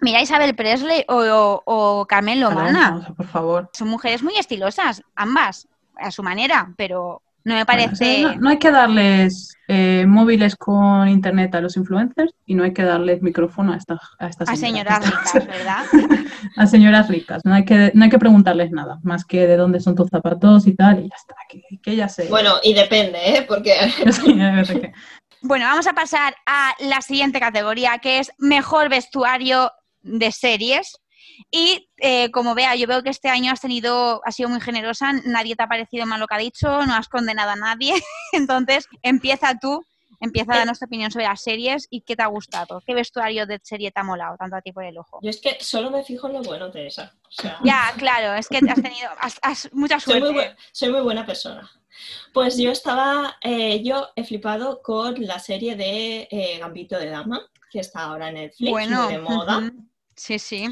mira, 0.00 0.22
Isabel 0.22 0.54
Presley 0.54 1.04
o, 1.08 1.62
o, 1.64 2.06
Carmen 2.06 2.40
Lomana. 2.40 3.12
por 3.16 3.26
favor. 3.26 3.70
Son 3.72 3.88
mujeres 3.88 4.22
muy 4.22 4.36
estilosas, 4.36 5.02
ambas, 5.16 5.68
a 5.96 6.10
su 6.12 6.22
manera, 6.22 6.72
pero 6.76 7.22
no 7.44 7.54
me 7.54 7.64
parece. 7.64 8.36
no, 8.38 8.50
hay 8.50 8.58
que 8.58 8.70
darles 8.70 9.56
eh, 9.68 10.04
móviles 10.06 10.56
con 10.56 11.08
internet 11.08 11.54
a 11.54 11.60
los 11.60 11.76
influencers 11.76 12.34
y 12.44 12.54
no 12.54 12.64
hay 12.64 12.72
que 12.72 12.82
darles 12.82 13.22
micrófono 13.22 13.72
a 13.72 13.76
estas 13.76 14.00
a, 14.18 14.26
estas 14.26 14.48
a 14.48 14.56
señoras 14.56 15.04
ricas, 15.04 15.46
¿verdad? 15.46 15.84
a 16.56 16.66
señoras 16.66 17.08
ricas. 17.08 17.42
No 17.44 17.54
hay, 17.54 17.64
que, 17.64 17.90
no 17.94 18.04
hay 18.04 18.10
que 18.10 18.18
preguntarles 18.18 18.72
nada, 18.72 18.98
más 19.02 19.24
que 19.24 19.46
de 19.46 19.56
dónde 19.56 19.80
son 19.80 19.94
tus 19.94 20.10
zapatos 20.10 20.66
y 20.66 20.74
tal, 20.74 21.00
y 21.00 21.08
ya 21.08 21.16
está, 21.16 21.34
que, 21.48 21.62
que 21.82 21.96
ya 21.96 22.08
sé. 22.08 22.26
Bueno, 22.28 22.56
y 22.62 22.74
depende, 22.74 23.18
¿eh? 23.24 23.44
Porque. 23.48 23.74
bueno, 25.42 25.64
vamos 25.64 25.86
a 25.86 25.94
pasar 25.94 26.34
a 26.46 26.74
la 26.80 27.00
siguiente 27.00 27.40
categoría, 27.40 27.98
que 27.98 28.18
es 28.18 28.32
mejor 28.38 28.88
vestuario 28.90 29.72
de 30.02 30.30
series. 30.32 30.99
Y 31.50 31.88
eh, 31.98 32.30
como 32.30 32.54
vea, 32.54 32.74
yo 32.74 32.86
veo 32.86 33.02
que 33.02 33.10
este 33.10 33.28
año 33.28 33.52
has 33.52 33.60
tenido, 33.60 34.20
has 34.24 34.36
sido 34.36 34.48
muy 34.48 34.60
generosa, 34.60 35.12
nadie 35.24 35.56
te 35.56 35.62
ha 35.62 35.68
parecido 35.68 36.06
mal 36.06 36.20
lo 36.20 36.26
que 36.26 36.34
ha 36.34 36.38
dicho, 36.38 36.86
no 36.86 36.94
has 36.94 37.08
condenado 37.08 37.50
a 37.50 37.56
nadie. 37.56 37.94
Entonces, 38.32 38.86
empieza 39.02 39.58
tú, 39.58 39.84
empieza 40.20 40.52
a 40.52 40.58
dar 40.58 40.66
nuestra 40.66 40.86
opinión 40.86 41.10
sobre 41.10 41.26
las 41.26 41.42
series 41.42 41.86
y 41.90 42.02
qué 42.02 42.16
te 42.16 42.22
ha 42.22 42.26
gustado. 42.26 42.82
¿Qué 42.86 42.94
vestuario 42.94 43.46
de 43.46 43.60
serie 43.62 43.90
te 43.90 44.00
ha 44.00 44.04
molado 44.04 44.36
tanto 44.36 44.56
a 44.56 44.60
ti 44.60 44.72
por 44.72 44.84
el 44.84 44.96
ojo? 44.98 45.18
Yo 45.22 45.30
es 45.30 45.40
que 45.40 45.56
solo 45.60 45.90
me 45.90 46.04
fijo 46.04 46.28
en 46.28 46.34
lo 46.34 46.42
bueno, 46.42 46.70
Teresa. 46.70 47.14
Ya, 47.64 47.92
claro, 47.96 48.34
es 48.34 48.48
que 48.48 48.58
has 48.58 48.82
tenido 48.82 49.08
has, 49.42 49.72
mucha 49.72 49.98
suerte. 49.98 50.26
Soy 50.26 50.34
muy, 50.34 50.44
soy 50.72 50.90
muy, 50.90 51.00
buena 51.00 51.24
persona. 51.24 51.70
Pues 52.32 52.56
yo 52.56 52.70
estaba, 52.70 53.36
eh, 53.42 53.82
yo 53.82 54.08
he 54.16 54.24
flipado 54.24 54.80
con 54.82 55.14
la 55.26 55.38
serie 55.38 55.76
de 55.76 56.28
eh, 56.30 56.58
Gambito 56.58 56.98
de 56.98 57.10
Dama, 57.10 57.40
que 57.70 57.80
está 57.80 58.04
ahora 58.04 58.28
en 58.28 58.34
Netflix, 58.34 58.70
bueno, 58.70 59.08
de 59.08 59.18
moda. 59.18 59.72
Sí, 60.16 60.38
sí. 60.38 60.66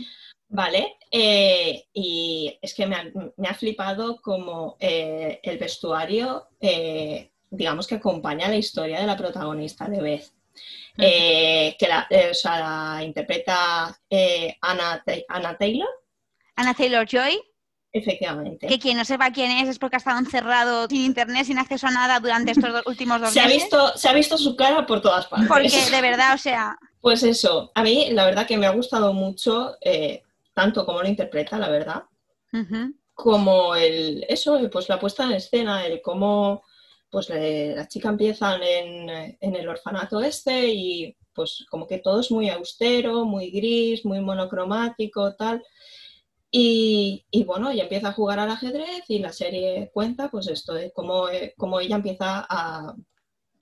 ¿Vale? 0.48 0.96
Eh, 1.10 1.86
y 1.92 2.58
es 2.60 2.74
que 2.74 2.86
me 2.86 3.48
ha, 3.48 3.54
flipado 3.54 4.20
como 4.20 4.76
eh, 4.80 5.40
el 5.42 5.58
vestuario, 5.58 6.48
eh, 6.60 7.30
digamos 7.50 7.86
que 7.86 7.96
acompaña 7.96 8.48
la 8.48 8.56
historia 8.56 9.00
de 9.00 9.06
la 9.06 9.16
protagonista 9.16 9.86
de 9.86 10.00
Beth. 10.00 10.32
que 10.96 11.88
la, 11.88 13.00
interpreta 13.02 13.98
Anna, 14.60 15.04
Anna 15.28 15.56
Taylor. 15.56 15.88
Anna 16.56 16.74
Taylor 16.74 17.06
Joy. 17.06 17.40
Efectivamente. 17.90 18.66
Que 18.66 18.78
quien 18.78 18.98
no 18.98 19.04
sepa 19.04 19.30
quién 19.30 19.50
es 19.50 19.68
es 19.68 19.78
porque 19.78 19.96
ha 19.96 19.98
estado 19.98 20.18
encerrado 20.18 20.86
sin 20.88 21.00
internet, 21.00 21.46
sin 21.46 21.58
acceso 21.58 21.86
a 21.86 21.90
nada 21.90 22.20
durante 22.20 22.52
estos 22.52 22.82
últimos 22.86 23.18
dos 23.20 23.32
se 23.32 23.40
meses. 23.40 23.52
Ha 23.52 23.64
visto, 23.64 23.98
se 23.98 24.08
ha 24.08 24.12
visto 24.12 24.36
su 24.36 24.56
cara 24.56 24.84
por 24.84 25.00
todas 25.00 25.26
partes. 25.26 25.48
Porque 25.48 25.90
de 25.90 26.02
verdad, 26.02 26.34
o 26.34 26.38
sea. 26.38 26.78
Pues 27.00 27.22
eso, 27.22 27.72
a 27.74 27.82
mí 27.82 28.08
la 28.10 28.26
verdad 28.26 28.46
que 28.46 28.58
me 28.58 28.66
ha 28.66 28.70
gustado 28.70 29.14
mucho 29.14 29.76
tanto 30.58 30.84
como 30.84 31.00
lo 31.00 31.08
interpreta, 31.08 31.56
la 31.56 31.68
verdad, 31.68 32.02
como 33.14 33.76
el, 33.76 34.26
eso, 34.28 34.58
pues 34.72 34.88
la 34.88 34.98
puesta 34.98 35.22
en 35.22 35.30
escena, 35.30 35.86
el 35.86 36.02
cómo 36.02 36.64
pues 37.08 37.28
las 37.28 37.86
chicas 37.86 38.10
empiezan 38.10 38.60
en, 38.64 39.54
el 39.54 39.68
orfanato 39.68 40.20
este 40.20 40.66
y 40.66 41.16
pues 41.32 41.64
como 41.70 41.86
que 41.86 41.98
todo 41.98 42.18
es 42.18 42.32
muy 42.32 42.50
austero, 42.50 43.24
muy 43.24 43.52
gris, 43.52 44.04
muy 44.04 44.18
monocromático, 44.18 45.36
tal. 45.36 45.62
Y, 46.50 47.24
bueno, 47.46 47.70
ella 47.70 47.84
empieza 47.84 48.08
a 48.08 48.14
jugar 48.14 48.40
al 48.40 48.50
ajedrez 48.50 49.04
y 49.06 49.20
la 49.20 49.32
serie 49.32 49.92
cuenta 49.94 50.28
pues 50.28 50.48
esto 50.48 50.74
de 50.74 50.90
cómo, 50.90 51.28
ella 51.28 51.94
empieza 51.94 52.44
a, 52.50 52.96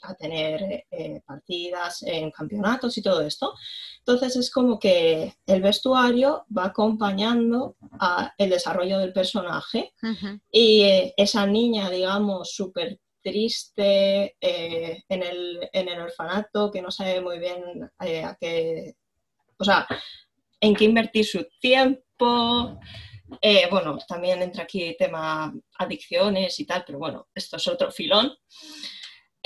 a 0.02 0.14
tener 0.14 0.86
eh, 0.90 1.20
partidas 1.26 2.02
en 2.02 2.30
campeonatos 2.30 2.96
y 2.98 3.02
todo 3.02 3.22
esto. 3.22 3.54
Entonces 3.98 4.36
es 4.36 4.50
como 4.50 4.78
que 4.78 5.34
el 5.46 5.62
vestuario 5.62 6.44
va 6.56 6.66
acompañando 6.66 7.76
a 7.98 8.32
el 8.38 8.50
desarrollo 8.50 8.98
del 8.98 9.12
personaje 9.12 9.92
y 10.50 10.82
eh, 10.82 11.14
esa 11.16 11.46
niña, 11.46 11.90
digamos, 11.90 12.52
súper 12.52 13.00
triste 13.22 14.36
eh, 14.40 15.02
en, 15.08 15.22
el, 15.22 15.68
en, 15.72 15.88
el, 15.88 16.00
orfanato, 16.00 16.70
que 16.70 16.82
no 16.82 16.92
sabe 16.92 17.20
muy 17.20 17.40
bien 17.40 17.90
a 17.98 18.36
qué, 18.38 18.94
o 19.58 19.64
sea, 19.64 19.86
en 20.60 20.74
qué 20.76 20.84
invertir 20.84 21.24
su 21.24 21.44
tiempo. 21.60 22.78
bueno, 23.70 23.98
también 24.06 24.42
entra 24.42 24.62
aquí 24.62 24.94
tema 24.96 25.52
adicciones 25.78 26.60
y 26.60 26.66
tal, 26.66 26.84
pero 26.86 27.00
bueno, 27.00 27.26
esto 27.34 27.56
es 27.56 27.66
otro 27.66 27.90
filón. 27.90 28.32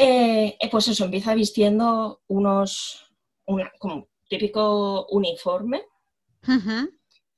Eh, 0.02 0.56
eh, 0.58 0.70
pues 0.70 0.88
eso, 0.88 1.04
empieza 1.04 1.34
vistiendo 1.34 2.22
unos, 2.28 3.12
como 3.78 4.08
típico 4.30 5.06
uniforme, 5.10 5.82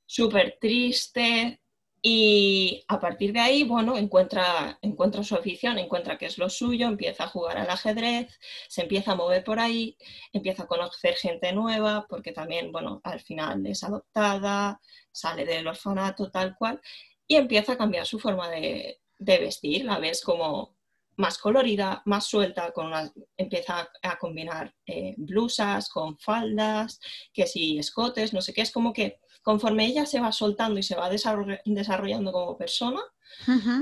súper 0.05 0.57
triste, 0.61 1.59
y 2.01 2.81
a 2.87 3.01
partir 3.01 3.33
de 3.33 3.41
ahí, 3.41 3.63
bueno, 3.65 3.97
encuentra, 3.97 4.79
encuentra 4.81 5.23
su 5.23 5.35
afición, 5.35 5.77
encuentra 5.77 6.17
que 6.17 6.27
es 6.27 6.37
lo 6.37 6.49
suyo, 6.49 6.87
empieza 6.87 7.25
a 7.25 7.27
jugar 7.27 7.57
al 7.57 7.69
ajedrez, 7.69 8.39
se 8.69 8.83
empieza 8.83 9.11
a 9.11 9.15
mover 9.15 9.43
por 9.43 9.59
ahí, 9.59 9.97
empieza 10.31 10.63
a 10.63 10.67
conocer 10.67 11.15
gente 11.15 11.51
nueva, 11.51 12.05
porque 12.07 12.31
también, 12.31 12.71
bueno, 12.71 13.01
al 13.03 13.19
final 13.19 13.67
es 13.67 13.83
adoptada, 13.83 14.79
sale 15.11 15.43
del 15.43 15.67
orfanato, 15.67 16.31
tal 16.31 16.55
cual, 16.57 16.79
y 17.27 17.35
empieza 17.35 17.73
a 17.73 17.77
cambiar 17.77 18.05
su 18.05 18.19
forma 18.19 18.49
de, 18.49 19.01
de 19.19 19.37
vestir, 19.39 19.83
la 19.83 19.99
ves 19.99 20.21
como 20.21 20.72
más 21.17 21.37
colorida, 21.37 22.01
más 22.05 22.25
suelta, 22.25 22.71
con 22.71 22.91
empieza 23.37 23.89
a 24.01 24.17
combinar 24.17 24.73
eh, 24.85 25.13
blusas 25.17 25.89
con 25.89 26.17
faldas, 26.17 26.99
que 27.33 27.47
si 27.47 27.77
escotes, 27.77 28.33
no 28.33 28.41
sé 28.41 28.53
qué, 28.53 28.61
es 28.61 28.71
como 28.71 28.93
que 28.93 29.19
conforme 29.41 29.85
ella 29.85 30.05
se 30.05 30.19
va 30.19 30.31
soltando 30.31 30.79
y 30.79 30.83
se 30.83 30.95
va 30.95 31.09
desarrollando 31.09 32.31
como 32.31 32.57
persona, 32.57 33.01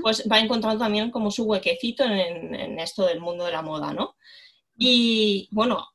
pues 0.02 0.28
va 0.32 0.40
encontrando 0.40 0.84
también 0.84 1.12
como 1.12 1.30
su 1.30 1.44
huequecito 1.44 2.04
en, 2.04 2.80
esto 2.80 3.06
del 3.06 3.20
mundo 3.20 3.46
de 3.46 3.52
la 3.52 3.62
moda, 3.62 3.94
¿no? 3.94 4.16
Y 4.78 5.48
bueno, 5.52 5.90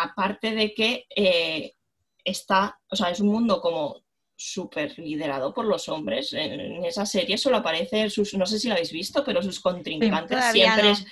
aparte 0.00 0.52
de 0.52 0.72
que 0.72 1.06
eh, 1.14 1.74
está, 2.22 2.78
o 2.88 2.94
sea, 2.94 3.10
es 3.10 3.20
un 3.20 3.28
mundo 3.28 3.60
como 3.60 4.02
súper 4.38 4.96
liderado 4.98 5.52
por 5.52 5.66
los 5.66 5.88
hombres. 5.88 6.32
En, 6.32 6.84
esa 6.84 7.04
serie 7.04 7.36
solo 7.36 7.56
aparece 7.56 8.08
sus, 8.08 8.32
no 8.34 8.46
sé 8.46 8.58
si 8.58 8.68
lo 8.68 8.74
habéis 8.74 8.92
visto, 8.92 9.24
pero 9.24 9.42
sus 9.42 9.60
contrincantes 9.60 10.52
siempre 10.52 10.92
es, 10.92 11.04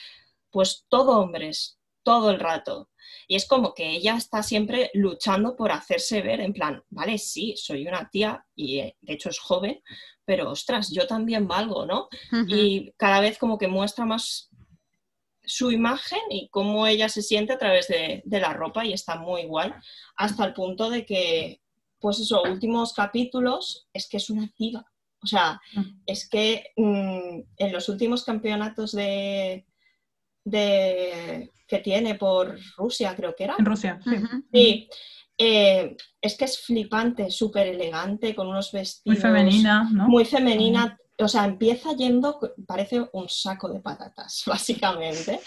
pues 0.51 0.87
todo 0.89 1.19
hombres, 1.19 1.79
todo 2.05 2.31
el 2.31 2.39
rato. 2.39 2.89
Y 3.27 3.35
es 3.35 3.47
como 3.47 3.75
que 3.75 3.91
ella 3.91 4.17
está 4.17 4.45
siempre 4.45 4.91
luchando 4.95 5.57
por 5.57 5.73
hacerse 5.73 6.23
ver, 6.23 6.41
en 6.41 6.53
plan, 6.53 6.83
vale, 6.89 7.19
sí, 7.19 7.55
soy 7.57 7.87
una 7.87 8.09
tía 8.09 8.47
y 8.55 8.79
eh, 8.79 8.97
de 9.01 9.15
hecho 9.15 9.29
es 9.29 9.41
joven, 9.41 9.83
pero 10.25 10.51
ostras, 10.51 10.91
yo 10.91 11.07
también 11.09 11.49
valgo, 11.49 11.85
¿no? 11.85 12.09
Y 12.49 12.93
cada 12.97 13.21
vez 13.21 13.39
como 13.39 13.59
que 13.59 13.69
muestra 13.69 14.05
más 14.05 14.51
su 15.43 15.71
imagen 15.71 16.21
y 16.31 16.49
cómo 16.49 16.87
ella 16.87 17.09
se 17.09 17.23
siente 17.23 17.53
a 17.53 17.59
través 17.59 17.89
de, 17.89 18.23
de 18.25 18.41
la 18.41 18.53
ropa 18.53 18.85
y 18.85 18.93
está 18.93 19.17
muy 19.17 19.43
igual, 19.43 19.75
hasta 20.17 20.45
el 20.45 20.53
punto 20.53 20.91
de 20.91 21.05
que 21.07 21.61
pues 22.07 22.21
esos 22.21 22.41
últimos 22.49 22.93
capítulos, 22.93 23.89
es 23.93 24.09
que 24.09 24.19
es 24.19 24.31
una 24.31 24.49
diva. 24.57 24.87
O 25.21 25.27
sea, 25.27 25.61
mm. 25.75 26.03
es 26.07 26.29
que 26.29 26.67
mm, 26.77 27.41
en 27.57 27.73
los 27.73 27.89
últimos 27.89 28.23
campeonatos 28.23 28.93
de, 28.93 29.67
de, 30.45 31.51
que 31.67 31.79
tiene 31.79 32.15
por 32.15 32.61
Rusia, 32.77 33.13
creo 33.17 33.35
que 33.35 33.43
era. 33.43 33.57
En 33.59 33.67
Rusia, 33.67 33.99
sí. 34.05 34.17
Sí. 34.53 34.89
Eh, 35.37 35.97
es 36.21 36.37
que 36.37 36.45
es 36.45 36.61
flipante, 36.61 37.29
súper 37.29 37.67
elegante, 37.67 38.37
con 38.37 38.47
unos 38.47 38.71
vestidos. 38.71 39.17
Muy 39.17 39.17
femenina, 39.17 39.91
¿no? 39.93 40.07
Muy 40.07 40.25
femenina. 40.25 40.97
O 41.19 41.27
sea, 41.27 41.45
empieza 41.45 41.93
yendo, 41.97 42.39
parece 42.69 43.05
un 43.15 43.29
saco 43.29 43.69
de 43.69 43.81
patatas, 43.81 44.45
básicamente. 44.47 45.41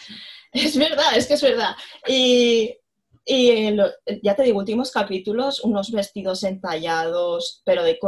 Es 0.52 0.78
verdad, 0.78 1.16
es 1.16 1.26
que 1.26 1.36
es 1.36 1.42
verdad. 1.42 1.74
Y, 2.06 2.76
y 3.26 3.76
ya 4.24 4.36
te 4.36 4.44
digo, 4.44 4.60
últimos 4.60 4.92
capítulos, 4.92 5.64
unos 5.64 5.92
vestidos 5.92 6.44
entallados, 6.44 7.62
pero 7.64 7.84
de, 7.84 8.00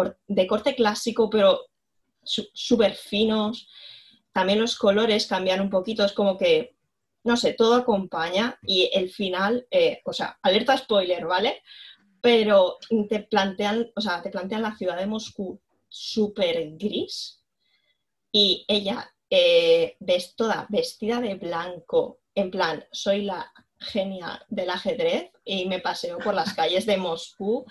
corte 0.48 0.76
clásico, 0.76 1.30
pero 1.30 1.68
súper 2.24 2.96
finos. 2.96 3.68
También 4.32 4.60
los 4.60 4.78
colores 4.78 5.28
cambian 5.28 5.62
un 5.62 5.70
poquito, 5.70 6.04
es 6.06 6.14
como 6.14 6.38
que, 6.38 6.76
no 7.24 7.38
sé, 7.38 7.54
todo 7.54 7.76
acompaña 7.76 8.58
y 8.64 8.90
el 8.94 9.10
final, 9.10 9.68
eh, 9.70 10.02
o 10.06 10.14
sea, 10.14 10.40
alerta 10.42 10.78
spoiler, 10.78 11.26
¿vale? 11.26 11.62
Pero 12.22 12.78
te 13.10 13.20
plantean, 13.20 13.92
o 13.96 14.02
sea, 14.02 14.22
te 14.22 14.30
plantean 14.30 14.62
la 14.62 14.76
ciudad 14.76 14.98
de 14.98 15.08
Moscú 15.08 15.62
súper 15.88 16.78
gris 16.78 17.44
y 18.32 18.66
ella 18.68 19.14
eh, 19.30 19.98
ves 20.00 20.36
toda 20.36 20.66
vestida 20.70 21.20
de 21.20 21.36
blanco, 21.36 22.22
en 22.34 22.50
plan, 22.50 22.86
soy 22.92 23.24
la 23.24 23.52
genial 23.82 24.46
del 24.50 24.70
ajedrez 24.70 25.32
y 25.44 25.66
me 25.66 25.80
paseo 25.80 26.20
por 26.20 26.34
las 26.34 26.54
calles 26.54 26.86
de 26.86 26.98
Moscú, 26.98 27.66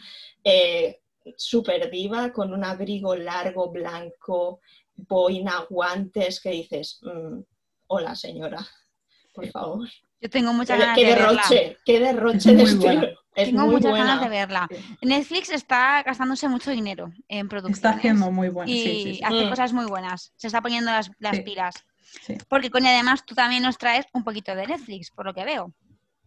eh, 0.45 1.01
súper 1.37 1.91
diva, 1.91 2.33
con 2.33 2.53
un 2.53 2.65
abrigo 2.65 3.15
largo, 3.15 3.71
blanco, 3.71 4.61
boina, 4.95 5.67
guantes, 5.71 6.41
que 6.41 6.51
dices, 6.51 6.99
mm, 7.03 7.41
hola 7.87 8.15
señora, 8.15 8.67
por 9.33 9.47
favor. 9.49 9.89
Yo 10.21 10.29
tengo 10.29 10.53
muchas 10.53 10.79
ganas 10.79 10.97
de 10.97 11.05
derroche, 11.05 11.55
verla. 11.55 11.79
Qué 11.85 12.01
derroche 12.01 12.55
de 12.55 12.63
estilo. 12.65 13.09
tengo 13.35 13.67
muchas 13.67 13.93
ganas 13.93 14.21
de 14.21 14.29
verla. 14.29 14.69
Netflix 15.01 15.49
está 15.51 16.03
gastándose 16.03 16.47
mucho 16.49 16.71
dinero 16.73 17.11
en 17.29 17.49
producción. 17.49 17.75
Está 17.75 17.91
haciendo 17.91 18.31
muy 18.31 18.51
buenas. 18.51 18.75
Y 18.75 19.21
hace 19.23 19.47
mm. 19.47 19.49
cosas 19.49 19.73
muy 19.73 19.87
buenas. 19.87 20.33
Se 20.37 20.49
está 20.49 20.61
poniendo 20.61 20.91
las, 20.91 21.11
las 21.21 21.41
pilas. 21.41 21.75
Porque 22.49 22.71
con 22.71 22.85
además 22.85 23.25
tú 23.25 23.35
también 23.35 23.63
nos 23.63 23.79
traes 23.79 24.05
un 24.13 24.25
poquito 24.25 24.55
de 24.55 24.67
Netflix, 24.67 25.11
por 25.11 25.25
lo 25.25 25.33
que 25.33 25.45
veo. 25.45 25.73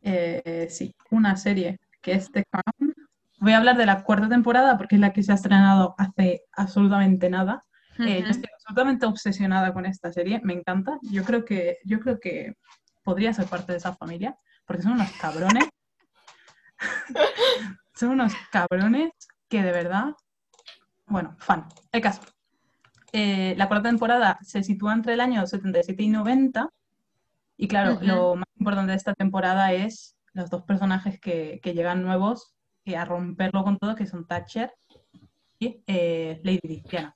Eh, 0.04 0.68
sí, 0.70 0.96
una 1.12 1.36
serie 1.38 1.80
que 2.02 2.12
es 2.12 2.32
The 2.32 2.44
Crown. 2.46 2.94
Voy 3.39 3.54
a 3.54 3.58
hablar 3.58 3.78
de 3.78 3.86
la 3.86 4.04
cuarta 4.04 4.30
temporada 4.30 4.78
porque 4.78 4.96
es 4.96 5.02
la 5.02 5.13
que 5.13 5.24
se 5.24 5.32
ha 5.32 5.36
estrenado 5.36 5.96
hace 5.98 6.44
absolutamente 6.52 7.30
nada. 7.30 7.63
Eh, 8.00 8.22
yo 8.22 8.30
estoy 8.30 8.50
absolutamente 8.54 9.06
obsesionada 9.06 9.74
con 9.74 9.86
esta 9.86 10.12
serie, 10.12 10.42
me 10.44 10.54
encanta. 10.54 11.00
Yo 11.04 11.24
creo 11.24 11.46
que, 11.46 11.78
yo 11.86 12.00
creo 12.00 12.20
que 12.20 12.56
podría 13.04 13.34
ser 13.34 13.46
parte 13.46 13.72
de 13.72 13.78
esa 13.78 13.96
familia 13.96 14.38
porque 14.66 14.84
son 14.84 14.94
unos 14.94 15.12
cabrones. 15.13 15.70
son 17.96 18.10
unos 18.10 18.34
cabrones 18.52 19.12
que 19.48 19.62
de 19.62 19.72
verdad, 19.72 20.16
bueno, 21.06 21.36
fan. 21.39 21.66
El 21.92 22.02
caso. 22.02 22.22
Eh, 23.12 23.54
la 23.58 23.68
cuarta 23.68 23.89
temporada 23.89 24.39
se 24.42 24.63
sitúa 24.63 24.94
entre 24.94 25.13
el 25.13 25.22
año 25.22 25.46
77 25.46 26.02
y 26.02 26.10
90 26.10 26.68
y 27.58 27.68
claro, 27.68 28.00
lo 28.02 28.36
más 28.36 28.48
importante 28.58 28.92
de 28.92 28.98
esta 28.98 29.13
temporada 29.13 29.74
es 29.74 30.18
los 30.34 30.50
dos 30.50 30.63
personajes 30.63 31.20
que, 31.20 31.60
llegan 31.63 32.04
nuevos 32.04 32.54
y 32.84 32.96
a 32.96 33.06
romperlo 33.06 33.63
con 33.63 33.78
todo, 33.78 33.96
que 33.96 34.08
son 34.08 34.28
Thatcher 34.28 34.74
y 35.60 35.82
eh, 35.88 36.42
Lady 36.44 36.84
Diana. 36.89 37.16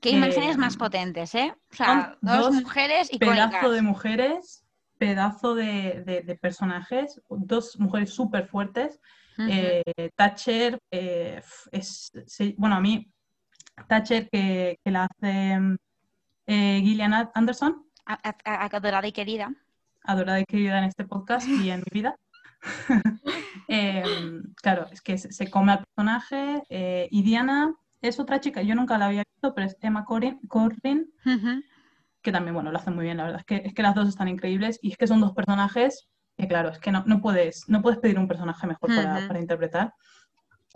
Qué 0.00 0.10
imágenes 0.10 0.56
más 0.56 0.76
potentes, 0.76 1.34
¿eh? 1.34 1.52
O 1.72 1.74
sea, 1.74 2.16
dos, 2.20 2.52
mujeres 2.54 3.12
y 3.12 3.18
Pedazo 3.18 3.70
de 3.70 3.82
mujeres, 3.82 4.64
pedazo 4.98 5.54
de, 5.54 6.38
personajes, 6.40 7.20
dos 7.28 7.78
mujeres 7.78 8.12
súper 8.12 8.46
fuertes. 8.46 9.00
Eh, 9.38 9.82
Thatcher 10.16 10.78
eh, 10.90 11.42
es, 11.72 12.12
bueno, 12.56 12.76
a 12.76 12.80
mí, 12.80 13.10
Thatcher 13.88 14.28
que, 14.30 14.78
la 14.84 15.06
hace 15.06 15.58
Gillian 16.46 17.30
Anderson. 17.34 17.86
Adorada 18.04 19.06
y 19.06 19.12
querida 19.12 19.52
adorada 20.10 20.40
y 20.40 20.44
querida 20.44 20.78
en 20.78 20.84
este 20.84 21.04
podcast 21.04 21.46
y 21.48 21.70
en 21.70 21.80
mi 21.80 21.90
vida. 21.92 22.16
Em, 23.68 24.42
claro, 24.56 24.86
es 24.90 25.00
que 25.00 25.16
se, 25.16 25.48
come 25.48 25.72
al 25.72 25.84
personaje 25.84 26.62
eh, 26.68 27.08
y 27.10 27.22
Diana 27.22 27.72
es 28.02 28.18
otra 28.18 28.40
chica, 28.40 28.62
yo 28.62 28.74
nunca 28.74 28.98
la 28.98 29.06
había 29.06 29.22
visto, 29.32 29.54
pero 29.54 29.68
es 29.68 29.76
Emma 29.80 30.04
Corrin, 30.04 30.40
que 32.20 32.32
también, 32.32 32.54
bueno, 32.54 32.72
lo 32.72 32.78
hace 32.78 32.90
muy 32.90 33.04
bien, 33.04 33.18
la 33.18 33.24
verdad, 33.24 33.40
es 33.40 33.46
que, 33.46 33.62
es 33.64 33.74
que 33.74 33.82
las 33.82 33.94
dos 33.94 34.08
están 34.08 34.26
increíbles 34.26 34.80
y 34.82 34.90
es 34.90 34.96
que 34.96 35.06
son 35.06 35.20
dos 35.20 35.32
personajes 35.32 36.08
que, 36.36 36.48
claro, 36.48 36.70
es 36.70 36.78
que 36.78 36.90
no, 36.90 37.04
no 37.06 37.20
puedes, 37.20 37.68
no 37.68 37.80
puedes 37.80 38.00
pedir 38.00 38.18
un 38.18 38.26
personaje 38.26 38.66
mejor 38.66 38.94
para, 38.94 39.26
para 39.28 39.40
interpretar. 39.40 39.94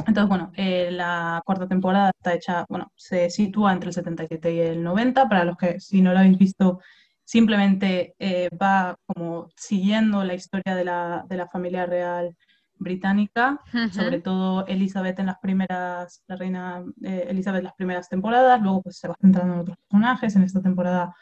Entonces, 0.06 0.28
bueno, 0.28 0.52
eh, 0.56 0.90
la 0.90 1.40
cuarta 1.44 1.66
temporada 1.66 2.10
está 2.14 2.34
hecha, 2.34 2.66
bueno, 2.68 2.92
se 2.96 3.30
sitúa 3.30 3.72
entre 3.72 3.88
el 3.88 3.94
77 3.94 4.54
y 4.54 4.60
el 4.60 4.82
90, 4.82 5.28
para 5.28 5.44
los 5.44 5.56
que 5.56 5.80
si 5.80 6.02
no 6.02 6.12
lo 6.12 6.18
habéis 6.18 6.36
visto 6.36 6.80
simplemente 7.24 8.14
eh, 8.18 8.48
va 8.60 8.96
como 9.06 9.48
siguiendo 9.56 10.22
la 10.24 10.34
historia 10.34 10.74
de 10.74 10.84
la, 10.84 11.24
de 11.28 11.36
la 11.36 11.48
familia 11.48 11.86
real 11.86 12.36
británica, 12.76 13.60
sobre 13.92 14.20
todo 14.20 14.66
Elizabeth 14.66 15.18
en 15.18 15.26
las 15.26 15.38
primeras, 15.38 16.22
la 16.26 16.36
reina 16.36 16.84
eh, 17.02 17.26
Elizabeth 17.28 17.62
las 17.62 17.74
primeras 17.74 18.08
temporadas, 18.08 18.60
luego 18.60 18.82
pues 18.82 18.98
se 18.98 19.08
va 19.08 19.14
centrando 19.20 19.54
en 19.54 19.60
otros 19.60 19.76
personajes, 19.88 20.36
en 20.36 20.42
esta 20.42 20.60
temporada 20.60 21.14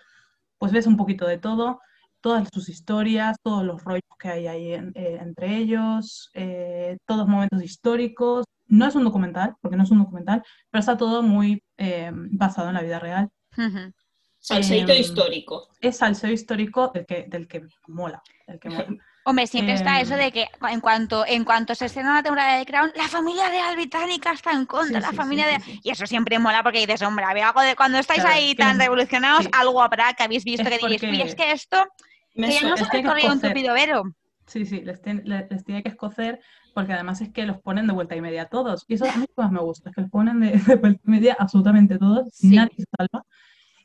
pues 0.59 0.72
ves 0.72 0.86
un 0.86 0.96
poquito 0.96 1.26
de 1.26 1.38
todo. 1.38 1.80
todas 2.20 2.48
sus 2.53 2.68
historias, 2.68 3.36
todos 3.42 3.64
los 3.64 3.82
rollos 3.82 4.03
que 4.18 4.28
hay 4.28 4.46
ahí 4.46 4.72
eh, 4.72 5.18
entre 5.20 5.57
ellos, 5.57 6.30
eh, 6.34 6.96
todos 7.07 7.20
los 7.20 7.28
momentos 7.28 7.62
históricos. 7.62 8.44
No 8.66 8.86
es 8.86 8.94
un 8.94 9.05
documental, 9.05 9.57
porque 9.61 9.76
no 9.76 9.82
es 9.82 9.90
un 9.90 9.98
documental, 9.98 10.42
pero 10.70 10.80
está 10.80 10.96
todo 10.96 11.22
muy 11.22 11.62
basado 12.30 12.68
en 12.68 12.74
la 12.74 12.82
vida 12.82 12.98
real. 13.00 13.28
Salseito 14.43 14.93
histórico. 14.93 15.68
Es 15.80 15.99
salseo 15.99 16.32
histórico 16.32 16.90
del 16.93 17.07
que, 17.07 17.26
del 17.28 17.47
que 17.47 17.62
mola. 17.86 18.20
Del 18.47 18.59
que 18.59 18.70
mola. 18.70 18.86
Hombre, 19.24 19.47
siempre 19.47 19.74
está 19.74 20.01
eso 20.01 20.16
de 20.16 20.32
que 20.32 20.49
en 20.68 20.80
cuanto, 20.80 21.24
en 21.24 21.45
cuanto 21.45 21.76
se 21.76 21.86
estrena 21.86 22.14
la 22.14 22.22
temporada 22.24 22.59
de 22.59 22.66
Crown, 22.66 22.90
la 22.97 23.07
familia 23.07 23.49
real 23.51 23.76
británica 23.76 24.32
está 24.32 24.51
en 24.51 24.66
contra, 24.66 24.99
la 24.99 25.12
familia 25.12 25.47
de... 25.47 25.59
Y 25.84 25.90
eso 25.90 26.07
siempre 26.09 26.40
mola 26.40 26.64
porque 26.64 26.80
dices, 26.80 27.03
hombre, 27.03 27.24
había 27.24 27.47
algo 27.47 27.61
de 27.61 27.76
cuando 27.76 27.99
estáis 27.99 28.24
ahí 28.24 28.57
tan 28.57 28.80
revolucionados, 28.80 29.49
algo 29.53 29.80
habrá 29.80 30.12
que 30.14 30.24
habéis 30.24 30.43
visto 30.43 30.64
que 30.64 30.76
diréis, 30.88 31.24
es 31.24 31.34
que 31.36 31.53
esto, 31.53 31.86
que 32.34 32.51
ya 32.51 32.68
no 32.68 32.76
se 32.76 32.84
corrido 32.84 33.32
un 33.32 33.40
tupido 33.40 33.74
vero. 33.74 34.03
Sí, 34.49 34.66
sí, 34.66 34.80
les, 34.80 34.99
les, 35.24 35.64
tiene 35.64 35.84
que 35.84 35.90
escocer 35.90 36.40
porque 36.74 36.93
además 36.93 37.20
es 37.20 37.30
que 37.30 37.47
los 37.47 37.61
ponen 37.61 37.86
de 37.86 37.93
vuelta 37.93 38.16
y 38.16 38.20
media 38.20 38.47
todos. 38.47 38.84
Y 38.88 38.95
eso 38.95 39.05
a 39.09 39.16
mí 39.16 39.26
más 39.36 39.53
me 39.53 39.61
gusta, 39.61 39.90
es 39.90 39.95
que 39.95 40.01
los 40.01 40.11
ponen 40.11 40.40
de, 40.40 40.51
vuelta 40.80 41.01
y 41.07 41.11
media 41.11 41.36
absolutamente 41.38 41.97
todos, 41.97 42.26
nadie 42.43 42.74
se 42.76 42.86
salva. 42.99 43.24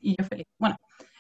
Y 0.02 0.16
yo 0.18 0.26
feliz. 0.26 0.48
Bueno, 0.58 0.78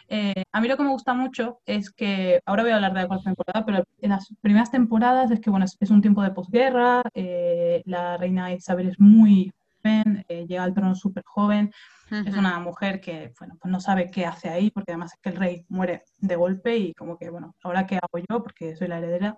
eh, 0.09 0.43
a 0.51 0.61
mí 0.61 0.67
lo 0.67 0.77
que 0.77 0.83
me 0.83 0.89
gusta 0.89 1.13
mucho 1.13 1.59
es 1.65 1.91
que, 1.91 2.39
ahora 2.45 2.63
voy 2.63 2.71
a 2.71 2.75
hablar 2.75 2.93
de 2.93 3.01
la 3.01 3.07
cuarta 3.07 3.25
temporada, 3.25 3.65
pero 3.65 3.83
en 3.99 4.09
las 4.09 4.33
primeras 4.41 4.71
temporadas 4.71 5.31
es 5.31 5.39
que, 5.41 5.49
bueno, 5.49 5.65
es, 5.65 5.91
un 5.91 6.01
tiempo 6.01 6.21
de 6.21 6.31
posguerra, 6.31 7.01
eh, 7.13 7.81
la 7.85 8.17
reina 8.17 8.53
Isabel 8.53 8.89
es 8.89 8.99
muy 8.99 9.51
joven, 9.83 10.25
eh, 10.29 10.45
llega 10.47 10.63
al 10.63 10.73
trono 10.73 10.95
súper 10.95 11.23
joven, 11.25 11.71
es 12.09 12.37
una 12.37 12.57
mujer 12.59 13.01
que, 13.01 13.33
bueno, 13.37 13.57
pues 13.59 13.69
no 13.69 13.81
sabe 13.81 14.09
qué 14.09 14.25
hace 14.25 14.47
ahí, 14.47 14.71
porque 14.71 14.93
además 14.93 15.13
es 15.13 15.19
que 15.19 15.29
el 15.29 15.35
rey 15.35 15.65
muere 15.67 16.05
de 16.19 16.37
golpe 16.37 16.77
y 16.77 16.93
como 16.93 17.17
que, 17.17 17.29
bueno, 17.29 17.53
ahora 17.63 17.85
qué 17.85 17.97
hago 17.97 18.25
yo, 18.29 18.41
porque 18.41 18.77
soy 18.77 18.87
la 18.87 18.99
heredera. 18.99 19.35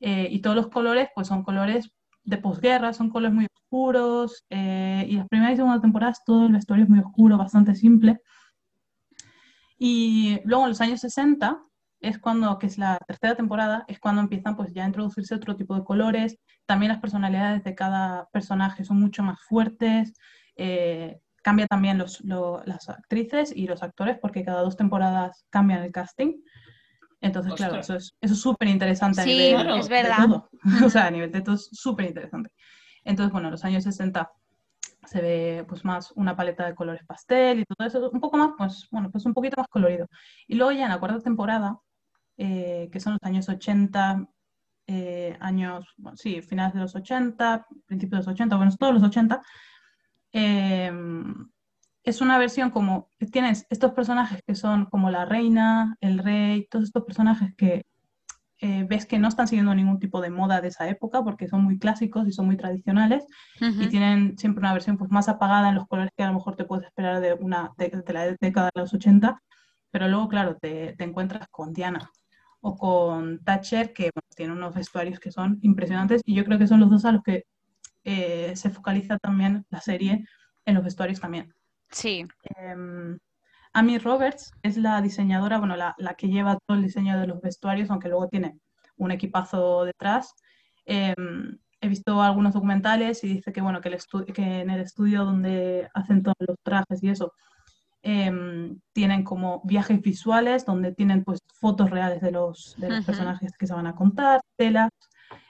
y 0.00 0.40
todos 0.40 0.56
los 0.56 0.66
colores, 0.66 1.08
pues 1.14 1.28
son 1.28 1.44
colores 1.44 1.92
de 2.24 2.38
posguerra, 2.38 2.92
son 2.92 3.08
colores 3.08 3.34
muy 3.34 3.46
oscuros, 3.46 4.44
y 4.50 5.16
las 5.16 5.28
primeras 5.28 5.54
y 5.54 5.56
segunda 5.58 5.80
temporadas 5.80 6.24
todo 6.24 6.46
el 6.46 6.52
vestuario 6.54 6.84
es 6.86 6.90
muy 6.90 6.98
oscuro, 6.98 7.38
bastante 7.38 7.76
simple. 7.76 8.20
Y 9.78 10.40
luego 10.44 10.64
en 10.64 10.70
los 10.70 10.80
años 10.80 11.00
60 11.00 11.62
es 12.00 12.18
cuando, 12.18 12.58
que 12.58 12.66
es 12.66 12.78
la 12.78 12.98
tercera 13.06 13.36
temporada, 13.36 13.84
es 13.88 13.98
cuando 13.98 14.20
empiezan 14.20 14.56
pues 14.56 14.72
ya 14.72 14.84
a 14.84 14.86
introducirse 14.86 15.34
otro 15.34 15.56
tipo 15.56 15.74
de 15.74 15.84
colores. 15.84 16.38
También 16.66 16.92
las 16.92 17.00
personalidades 17.00 17.64
de 17.64 17.74
cada 17.74 18.28
personaje 18.30 18.84
son 18.84 19.00
mucho 19.00 19.22
más 19.22 19.40
fuertes. 19.42 20.12
Eh, 20.56 21.20
cambia 21.42 21.66
también 21.66 21.98
los, 21.98 22.20
las 22.22 22.88
actrices 22.88 23.52
y 23.54 23.66
los 23.66 23.82
actores 23.82 24.18
porque 24.20 24.44
cada 24.44 24.62
dos 24.62 24.76
temporadas 24.76 25.46
cambian 25.50 25.82
el 25.82 25.92
casting. 25.92 26.34
Entonces, 27.20 27.54
claro, 27.54 27.80
eso 27.80 27.96
es 27.96 28.40
súper 28.40 28.68
interesante 28.68 29.22
a 29.22 29.24
nivel 29.24 29.70
es 29.78 29.88
verdad. 29.88 30.18
de 30.18 30.26
todo. 30.26 30.50
o 30.86 30.90
sea, 30.90 31.06
a 31.06 31.10
nivel 31.10 31.32
de 31.32 31.40
todo 31.40 31.54
es 31.56 31.68
súper 31.72 32.06
interesante. 32.06 32.50
Entonces, 33.04 33.32
bueno, 33.32 33.48
en 33.48 33.52
los 33.52 33.64
años 33.64 33.84
60 33.84 34.30
se 35.08 35.20
ve 35.20 35.64
pues 35.68 35.84
más 35.84 36.12
una 36.12 36.36
paleta 36.36 36.66
de 36.66 36.74
colores 36.74 37.04
pastel 37.06 37.60
y 37.60 37.64
todo 37.64 37.86
eso, 37.86 38.10
un 38.10 38.20
poco 38.20 38.36
más, 38.36 38.50
pues 38.58 38.88
bueno, 38.90 39.10
pues 39.10 39.24
un 39.26 39.34
poquito 39.34 39.56
más 39.58 39.68
colorido. 39.68 40.08
Y 40.46 40.56
luego 40.56 40.72
ya 40.72 40.84
en 40.84 40.90
la 40.90 40.98
cuarta 41.00 41.20
temporada, 41.20 41.78
eh, 42.36 42.88
que 42.92 43.00
son 43.00 43.14
los 43.14 43.22
años 43.22 43.48
80, 43.48 44.28
eh, 44.86 45.36
años, 45.40 45.86
sí, 46.14 46.42
finales 46.42 46.74
de 46.74 46.80
los 46.80 46.94
80, 46.94 47.66
principios 47.86 48.20
de 48.20 48.30
los 48.30 48.34
80, 48.34 48.56
bueno, 48.56 48.72
todos 48.78 48.94
los 48.94 49.02
80, 49.02 49.42
eh, 50.32 50.92
es 52.04 52.20
una 52.20 52.38
versión 52.38 52.70
como, 52.70 53.10
tienes 53.32 53.66
estos 53.70 53.92
personajes 53.92 54.42
que 54.46 54.54
son 54.54 54.86
como 54.86 55.10
la 55.10 55.24
reina, 55.24 55.96
el 56.00 56.18
rey, 56.18 56.66
todos 56.70 56.86
estos 56.86 57.04
personajes 57.04 57.54
que 57.56 57.84
eh, 58.60 58.84
ves 58.88 59.06
que 59.06 59.18
no 59.18 59.28
están 59.28 59.46
siguiendo 59.46 59.74
ningún 59.74 60.00
tipo 60.00 60.20
de 60.20 60.30
moda 60.30 60.60
de 60.60 60.68
esa 60.68 60.88
época 60.88 61.22
porque 61.22 61.46
son 61.46 61.62
muy 61.62 61.78
clásicos 61.78 62.26
y 62.26 62.32
son 62.32 62.46
muy 62.46 62.56
tradicionales 62.56 63.24
y 63.60 63.88
tienen 63.88 64.36
siempre 64.36 64.60
una 64.60 64.72
versión 64.72 64.98
pues, 64.98 65.10
más 65.10 65.28
apagada 65.28 65.68
en 65.68 65.76
los 65.76 65.86
colores 65.86 66.10
que 66.16 66.24
a 66.24 66.28
lo 66.28 66.34
mejor 66.34 66.56
te 66.56 66.64
puedes 66.64 66.86
esperar 66.86 67.20
de, 67.20 67.34
una, 67.34 67.72
de, 67.76 68.02
la 68.12 68.36
década 68.40 68.70
de 68.74 68.80
los 68.80 68.92
80, 68.92 69.40
pero 69.90 70.08
luego, 70.08 70.28
claro, 70.28 70.56
te, 70.56 70.94
te 70.96 71.04
encuentras 71.04 71.46
con 71.50 71.72
Diana 71.72 72.10
o 72.60 72.76
con 72.76 73.42
Thatcher, 73.44 73.92
que 73.92 74.10
tienen 74.34 74.56
unos 74.56 74.74
vestuarios 74.74 75.20
que 75.20 75.30
son 75.30 75.58
impresionantes 75.62 76.22
y 76.24 76.34
yo 76.34 76.44
creo 76.44 76.58
que 76.58 76.66
son 76.66 76.80
los 76.80 76.90
dos 76.90 77.04
a 77.04 77.12
los 77.12 77.22
que 77.22 77.44
eh, 78.04 78.56
se 78.56 78.70
focaliza 78.70 79.18
también 79.18 79.66
la 79.70 79.80
serie 79.80 80.24
en 80.64 80.74
los 80.74 80.84
vestuarios 80.84 81.20
también. 81.20 81.52
Sí. 81.90 82.26
Em, 82.56 83.18
Amy 83.72 83.98
Roberts 83.98 84.52
es 84.62 84.76
la 84.76 85.00
diseñadora, 85.00 85.58
bueno, 85.58 85.76
la, 85.76 85.94
que 86.16 86.28
lleva 86.28 86.58
todo 86.66 86.76
el 86.76 86.84
diseño 86.84 87.18
de 87.18 87.26
los 87.26 87.40
vestuarios, 87.40 87.90
aunque 87.90 88.08
luego 88.08 88.28
tiene 88.28 88.58
un 88.96 89.10
equipazo 89.10 89.84
detrás. 89.84 90.34
Em, 90.84 91.58
he 91.80 91.88
visto 91.88 92.22
algunos 92.22 92.54
documentales 92.54 93.22
y 93.24 93.28
dice 93.28 93.52
que, 93.52 93.60
bueno, 93.60 93.80
que, 93.80 93.88
el 93.88 94.32
que 94.34 94.60
en 94.60 94.70
el 94.70 94.80
estudio 94.80 95.24
donde 95.24 95.88
hacen 95.94 96.22
todos 96.22 96.36
los 96.40 96.56
trajes 96.62 97.02
y 97.02 97.10
eso, 97.10 97.32
em, 98.02 98.80
tienen 98.92 99.24
como 99.24 99.62
viajes 99.64 100.00
visuales 100.00 100.64
donde 100.64 100.92
tienen 100.94 101.24
pues 101.24 101.40
fotos 101.60 101.90
reales 101.90 102.20
de 102.20 102.30
los, 102.32 102.74
de 102.78 102.90
los 102.90 103.04
personajes 103.04 103.52
que 103.58 103.66
se 103.66 103.74
van 103.74 103.86
a 103.86 103.94
contar, 103.94 104.40
telas, 104.56 104.90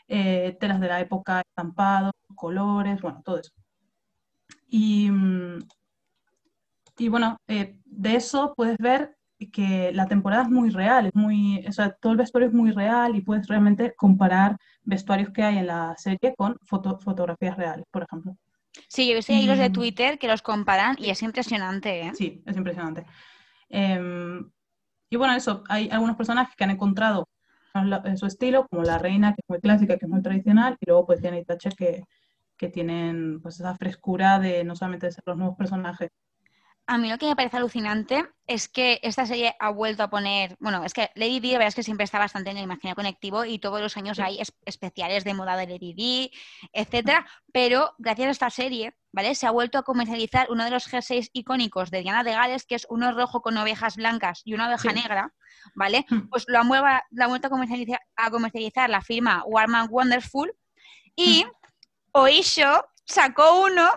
eh, 0.08 0.56
telas 0.60 0.80
de 0.80 0.88
la 0.88 1.00
época, 1.00 1.40
estampados, 1.40 2.12
colores, 2.34 3.00
bueno, 3.00 3.22
todo 3.24 3.38
eso. 3.38 3.52
Y, 4.68 5.10
mm, 5.10 5.58
y 6.98 7.08
bueno, 7.08 7.38
eh, 7.46 7.76
de 7.84 8.16
eso 8.16 8.54
puedes 8.56 8.76
ver 8.78 9.16
que 9.52 9.92
la 9.94 10.06
temporada 10.06 10.42
es 10.42 10.50
muy 10.50 10.70
real, 10.70 11.06
es 11.06 11.14
muy, 11.14 11.64
o 11.66 11.72
sea, 11.72 11.92
todo 11.92 12.12
el 12.12 12.18
vestuario 12.18 12.48
es 12.48 12.54
muy 12.54 12.72
real 12.72 13.14
y 13.14 13.20
puedes 13.20 13.46
realmente 13.46 13.94
comparar 13.96 14.56
vestuarios 14.82 15.30
que 15.30 15.44
hay 15.44 15.58
en 15.58 15.68
la 15.68 15.94
serie 15.96 16.34
con 16.36 16.56
fotografías 16.64 17.56
reales, 17.56 17.86
por 17.90 18.02
ejemplo. 18.02 18.36
Sí, 18.88 19.06
yo 19.06 19.12
he 19.12 19.16
visto 19.16 19.32
hilos 19.32 19.58
de 19.58 19.70
Twitter 19.70 20.18
que 20.18 20.26
los 20.26 20.42
comparan 20.42 20.96
y 20.98 21.10
es 21.10 21.22
impresionante. 21.22 22.00
¿eh? 22.00 22.12
Sí, 22.14 22.42
es 22.44 22.56
impresionante. 22.56 23.06
Em, 23.68 24.50
y 25.08 25.16
bueno, 25.16 25.34
eso, 25.34 25.62
hay 25.68 25.88
algunos 25.90 26.16
personajes 26.16 26.54
que 26.56 26.64
han 26.64 26.70
encontrado 26.70 27.28
su 28.16 28.26
estilo, 28.26 28.66
como 28.68 28.82
la 28.82 28.98
reina, 28.98 29.34
que 29.34 29.40
es 29.40 29.48
muy 29.48 29.60
clásica, 29.60 29.98
que 29.98 30.06
es 30.06 30.10
muy 30.10 30.20
tradicional, 30.20 30.76
y 30.80 30.86
luego 30.86 31.06
pues 31.06 31.20
Diana 31.20 31.38
y 31.38 31.44
Thatcher 31.44 31.74
que, 31.76 32.02
que 32.56 32.68
tienen 32.68 33.40
pues 33.40 33.60
esa 33.60 33.76
frescura 33.76 34.40
de 34.40 34.64
no 34.64 34.74
solamente 34.74 35.06
de 35.06 35.12
ser 35.12 35.22
los 35.26 35.36
nuevos 35.36 35.56
personajes, 35.56 36.10
a 36.88 36.96
mí 36.96 37.10
lo 37.10 37.18
que 37.18 37.26
me 37.26 37.36
parece 37.36 37.58
alucinante 37.58 38.26
es 38.46 38.66
que 38.66 38.98
esta 39.02 39.26
serie 39.26 39.54
ha 39.60 39.68
vuelto 39.68 40.02
a 40.02 40.08
poner, 40.08 40.56
bueno, 40.58 40.82
es 40.84 40.94
que 40.94 41.10
Lady 41.16 41.38
Di, 41.38 41.52
la 41.52 41.58
verdad 41.58 41.68
es 41.68 41.74
que 41.74 41.82
siempre 41.82 42.04
está 42.04 42.18
bastante 42.18 42.50
en 42.50 42.56
el 42.56 42.64
imaginario 42.64 42.96
conectivo 42.96 43.44
y 43.44 43.58
todos 43.58 43.82
los 43.82 43.98
años 43.98 44.18
hay 44.18 44.40
especiales 44.64 45.22
de 45.22 45.34
moda 45.34 45.58
de 45.58 45.66
Lady 45.66 45.92
Di, 45.92 46.32
etcétera, 46.72 47.26
pero 47.52 47.92
gracias 47.98 48.28
a 48.28 48.30
esta 48.30 48.50
serie, 48.50 48.96
¿vale? 49.12 49.34
Se 49.34 49.46
ha 49.46 49.50
vuelto 49.50 49.76
a 49.76 49.82
comercializar 49.82 50.50
uno 50.50 50.64
de 50.64 50.70
los 50.70 50.86
jerseys 50.86 51.28
icónicos 51.34 51.90
de 51.90 52.00
Diana 52.00 52.24
de 52.24 52.32
Gales, 52.32 52.64
que 52.64 52.76
es 52.76 52.86
uno 52.88 53.12
rojo 53.12 53.42
con 53.42 53.58
ovejas 53.58 53.96
blancas 53.96 54.40
y 54.46 54.54
una 54.54 54.68
oveja 54.68 54.90
negra, 54.90 55.34
¿vale? 55.74 56.06
Hmm. 56.08 56.30
Pues 56.30 56.46
lo 56.48 56.58
ha, 56.58 57.28
vuelto 57.28 57.48
a 57.48 57.50
comercializar, 57.50 58.00
a 58.16 58.30
comercializar 58.30 58.88
la 58.88 59.02
firma 59.02 59.44
Warm 59.44 59.74
and 59.74 59.90
Wonderful 59.90 60.50
y 61.14 61.44
hmm. 61.44 61.50
Oisho 62.12 62.82
sacó 63.04 63.60
uno 63.64 63.90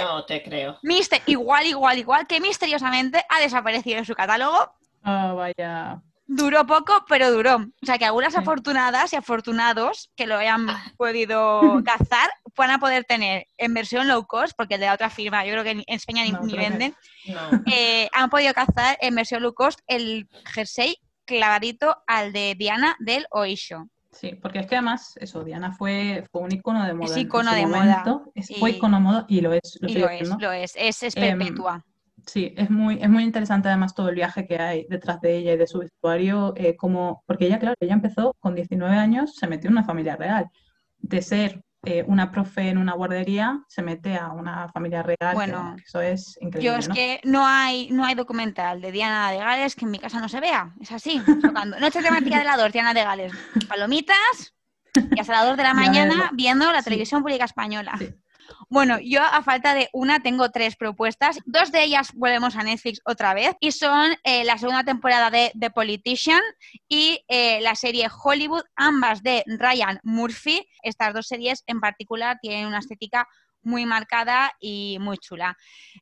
no 0.00 0.24
te 0.24 0.42
creo. 0.42 0.78
Mister, 0.82 1.20
igual, 1.26 1.66
igual, 1.66 1.98
igual, 1.98 2.26
que 2.26 2.40
misteriosamente 2.40 3.24
ha 3.28 3.40
desaparecido 3.40 3.98
en 3.98 4.04
su 4.04 4.14
catálogo. 4.14 4.72
Ah, 5.02 5.32
vaya. 5.34 6.02
Duró 6.26 6.66
poco, 6.66 7.04
pero 7.08 7.30
duró. 7.30 7.56
O 7.56 7.86
sea 7.86 7.98
que 7.98 8.04
algunas 8.04 8.34
afortunadas 8.34 9.12
y 9.12 9.16
afortunados 9.16 10.10
que 10.16 10.26
lo 10.26 10.38
hayan 10.38 10.70
ah. 10.70 10.92
podido 10.96 11.60
cazar 11.84 12.30
van 12.56 12.70
a 12.70 12.78
poder 12.78 13.04
tener 13.04 13.46
en 13.58 13.74
versión 13.74 14.08
low 14.08 14.26
cost, 14.26 14.54
porque 14.56 14.74
el 14.74 14.80
de 14.80 14.86
la 14.86 14.94
otra 14.94 15.10
firma 15.10 15.44
yo 15.44 15.52
creo 15.52 15.64
que 15.64 15.70
en 15.70 15.84
España 15.86 16.24
ni, 16.24 16.56
venden, 16.56 16.94
eh, 17.66 18.08
han 18.12 18.30
podido 18.30 18.54
cazar 18.54 18.96
en 19.00 19.14
versión 19.14 19.42
low 19.42 19.54
cost 19.54 19.80
el 19.86 20.28
jersey 20.54 20.96
clavadito 21.24 21.96
al 22.06 22.32
de 22.32 22.54
Diana 22.56 22.96
del 22.98 23.26
Oisho. 23.30 23.88
Sí, 24.12 24.38
porque 24.40 24.58
es 24.58 24.66
que 24.66 24.76
además, 24.76 25.14
eso, 25.16 25.42
Diana 25.42 25.72
fue, 25.72 26.26
fue 26.30 26.42
un 26.42 26.52
icono 26.52 26.84
de 26.84 26.92
moda. 26.92 27.14
Es 27.14 27.16
icono 27.16 27.54
de 27.54 27.66
moda. 27.66 28.04
fue 28.58 28.72
icono 28.72 28.98
de 28.98 29.02
moda 29.02 29.24
y 29.26 29.40
lo 29.40 29.54
es. 29.54 29.78
Lo, 29.80 29.88
y 29.88 29.94
lo 29.94 30.08
es, 30.08 30.28
lo 30.38 30.52
es, 30.52 30.74
es, 30.76 31.02
es 31.02 31.16
em, 31.16 31.38
perpetua. 31.38 31.82
sí, 32.26 32.52
es 32.56 32.70
muy, 32.70 32.98
es 33.00 33.08
muy 33.08 33.24
interesante 33.24 33.68
además 33.68 33.94
todo 33.94 34.10
el 34.10 34.14
viaje 34.14 34.46
que 34.46 34.58
hay 34.58 34.86
detrás 34.88 35.20
de 35.22 35.38
ella 35.38 35.54
y 35.54 35.56
de 35.56 35.66
su 35.66 35.78
vestuario, 35.78 36.52
eh, 36.56 36.76
como, 36.76 37.24
porque 37.26 37.46
ella, 37.46 37.58
claro, 37.58 37.74
ella 37.80 37.94
empezó 37.94 38.34
con 38.38 38.54
19 38.54 38.94
años, 38.94 39.34
se 39.34 39.46
metió 39.46 39.68
en 39.68 39.76
una 39.76 39.84
familia 39.84 40.16
real. 40.16 40.50
De 40.98 41.22
ser 41.22 41.62
eh, 41.84 42.04
una 42.06 42.30
profe 42.30 42.68
en 42.68 42.78
una 42.78 42.92
guardería 42.92 43.60
se 43.66 43.82
mete 43.82 44.16
a 44.16 44.28
una 44.28 44.68
familia 44.68 45.02
real. 45.02 45.34
Bueno, 45.34 45.74
eso 45.84 46.00
es 46.00 46.38
increíble. 46.40 46.70
Yo 46.70 46.76
es 46.76 46.88
que 46.88 47.20
no 47.24 47.44
hay, 47.44 47.90
no 47.90 48.04
hay 48.04 48.14
documental 48.14 48.80
de 48.80 48.92
Diana 48.92 49.32
de 49.32 49.38
Gales 49.38 49.74
que 49.74 49.84
en 49.84 49.90
mi 49.90 49.98
casa 49.98 50.20
no 50.20 50.28
se 50.28 50.38
vea. 50.38 50.74
Es 50.80 50.92
así, 50.92 51.20
tocando. 51.42 51.80
Noche 51.80 52.00
temática 52.00 52.38
de 52.38 52.44
la 52.44 52.56
2, 52.56 52.72
Diana 52.72 52.94
de 52.94 53.02
Gales. 53.02 53.32
Palomitas 53.68 54.54
y 54.94 55.18
hasta 55.18 55.32
las 55.32 55.46
2 55.46 55.56
de 55.56 55.62
la 55.64 55.74
mañana 55.74 56.30
viendo 56.34 56.70
la 56.70 56.82
televisión 56.82 57.22
pública 57.22 57.46
española. 57.46 57.98
Bueno, 58.72 58.98
yo 59.02 59.22
a 59.22 59.42
falta 59.42 59.74
de 59.74 59.90
una 59.92 60.20
tengo 60.20 60.50
tres 60.50 60.76
propuestas. 60.76 61.38
Dos 61.44 61.72
de 61.72 61.82
ellas 61.84 62.10
volvemos 62.14 62.56
a 62.56 62.62
Netflix 62.62 63.02
otra 63.04 63.34
vez 63.34 63.54
y 63.60 63.70
son 63.70 64.14
eh, 64.24 64.44
la 64.44 64.56
segunda 64.56 64.82
temporada 64.82 65.30
de 65.30 65.52
The 65.60 65.70
Politician 65.70 66.40
y 66.88 67.22
eh, 67.28 67.60
la 67.60 67.74
serie 67.74 68.08
Hollywood, 68.08 68.62
ambas 68.74 69.22
de 69.22 69.44
Ryan 69.46 70.00
Murphy. 70.04 70.66
Estas 70.82 71.12
dos 71.12 71.26
series 71.26 71.64
en 71.66 71.80
particular 71.80 72.38
tienen 72.40 72.66
una 72.66 72.78
estética 72.78 73.28
muy 73.60 73.84
marcada 73.84 74.50
y 74.58 74.96
muy 75.00 75.18
chula. 75.18 75.54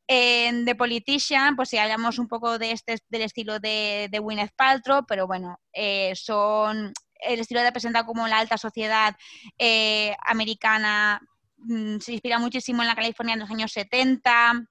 En 0.07 0.65
The 0.65 0.77
Politician, 0.77 1.57
pues 1.57 1.71
si 1.71 1.79
hablamos 1.79 2.21
un 2.21 2.29
poco 2.29 2.57
de 2.57 2.71
este, 2.71 2.99
del 3.09 3.23
estilo 3.23 3.59
de, 3.59 4.07
de 4.13 4.19
Gwyneth 4.21 4.55
Paltrow, 4.55 5.05
pero 5.09 5.27
bueno, 5.27 5.59
eh, 5.73 6.13
son 6.15 6.93
el 7.21 7.41
estilo 7.41 7.63
de 7.63 7.73
presentar 7.73 8.07
como 8.07 8.29
la 8.29 8.39
alta 8.39 8.57
sociedad 8.57 9.17
americana 10.25 11.21
se 12.01 12.13
inspira 12.13 12.39
muchísimo 12.39 12.83
en 12.83 12.89
la 12.89 12.95
California 12.95 13.35
de 13.35 13.41
los 13.41 13.51
años 13.51 13.73
70, 13.73 14.67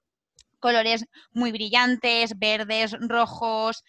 colores 0.58 1.06
muy 1.32 1.52
brillantes, 1.52 2.38
verdes, 2.38 2.96
rojos, 3.00 3.84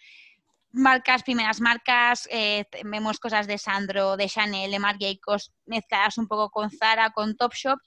marcas, 0.72 1.22
primeras 1.22 1.60
marcas, 1.60 2.28
eh, 2.30 2.64
vemos 2.84 3.20
cosas 3.20 3.46
de 3.46 3.58
Sandro, 3.58 4.16
de 4.16 4.28
Chanel, 4.28 4.70
de 4.70 4.78
Marc 4.78 4.98
Jacobs, 5.00 5.52
mezcladas 5.66 6.18
un 6.18 6.26
poco 6.26 6.50
con 6.50 6.70
Zara, 6.70 7.10
con 7.10 7.36
Topshop, 7.36 7.78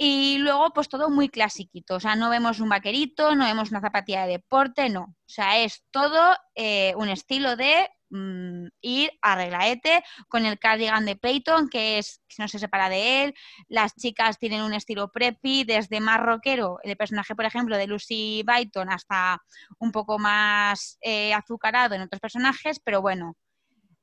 y 0.00 0.38
luego, 0.38 0.70
pues 0.72 0.88
todo 0.88 1.10
muy 1.10 1.28
clasiquito. 1.28 1.96
O 1.96 2.00
sea, 2.00 2.14
no 2.14 2.30
vemos 2.30 2.60
un 2.60 2.68
vaquerito, 2.68 3.34
no 3.34 3.46
vemos 3.46 3.72
una 3.72 3.80
zapatilla 3.80 4.26
de 4.26 4.34
deporte, 4.34 4.88
no. 4.88 5.02
O 5.02 5.28
sea, 5.28 5.58
es 5.58 5.82
todo 5.90 6.36
eh, 6.54 6.94
un 6.96 7.08
estilo 7.08 7.56
de 7.56 7.88
mm, 8.10 8.66
ir 8.80 9.10
a 9.22 9.34
reglaete 9.34 10.02
con 10.28 10.46
el 10.46 10.58
cardigan 10.58 11.04
de 11.04 11.16
Peyton, 11.16 11.68
que 11.68 11.98
es, 11.98 12.22
no 12.38 12.48
se 12.48 12.58
separa 12.58 12.88
de 12.88 13.24
él. 13.24 13.34
Las 13.68 13.94
chicas 13.94 14.38
tienen 14.38 14.62
un 14.62 14.74
estilo 14.74 15.10
preppy, 15.10 15.64
desde 15.64 16.00
más 16.00 16.20
rockero, 16.20 16.78
el 16.82 16.96
personaje, 16.96 17.34
por 17.34 17.44
ejemplo, 17.44 17.76
de 17.76 17.86
Lucy 17.86 18.42
Byton, 18.46 18.90
hasta 18.90 19.42
un 19.78 19.92
poco 19.92 20.18
más 20.18 20.98
eh, 21.00 21.34
azucarado 21.34 21.94
en 21.94 22.02
otros 22.02 22.20
personajes, 22.20 22.80
pero 22.80 23.02
bueno, 23.02 23.36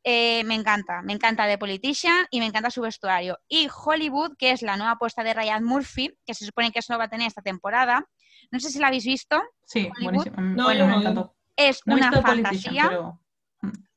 eh, 0.08 0.44
me 0.44 0.54
encanta, 0.54 1.02
me 1.02 1.14
encanta 1.14 1.48
The 1.48 1.58
Politician 1.58 2.28
y 2.30 2.40
me 2.40 2.46
encanta 2.46 2.70
su 2.70 2.82
vestuario. 2.82 3.40
Y 3.48 3.68
Hollywood, 3.74 4.36
que 4.38 4.52
es 4.52 4.62
la 4.62 4.78
nueva 4.78 4.92
apuesta 4.92 5.24
de 5.24 5.34
Ryan 5.34 5.64
Murphy, 5.64 6.16
que 6.24 6.36
se 6.36 6.46
supone 6.46 6.72
que 6.72 6.78
eso 6.80 6.96
va 6.96 7.06
a 7.06 7.10
tener 7.10 7.28
esta 7.28 7.42
temporada. 7.42 8.08
No 8.52 8.60
sé 8.60 8.70
si 8.70 8.78
la 8.78 8.88
habéis 8.88 9.06
visto. 9.06 9.42
Sí, 9.66 9.90
buenísimo. 10.04 10.36
No, 10.40 10.66
bueno, 10.66 10.86
me 10.86 10.96
encantó. 10.98 11.36
Es 11.56 11.82
una 11.88 12.12
fantasía. 12.12 12.92
Mm. 12.92 13.20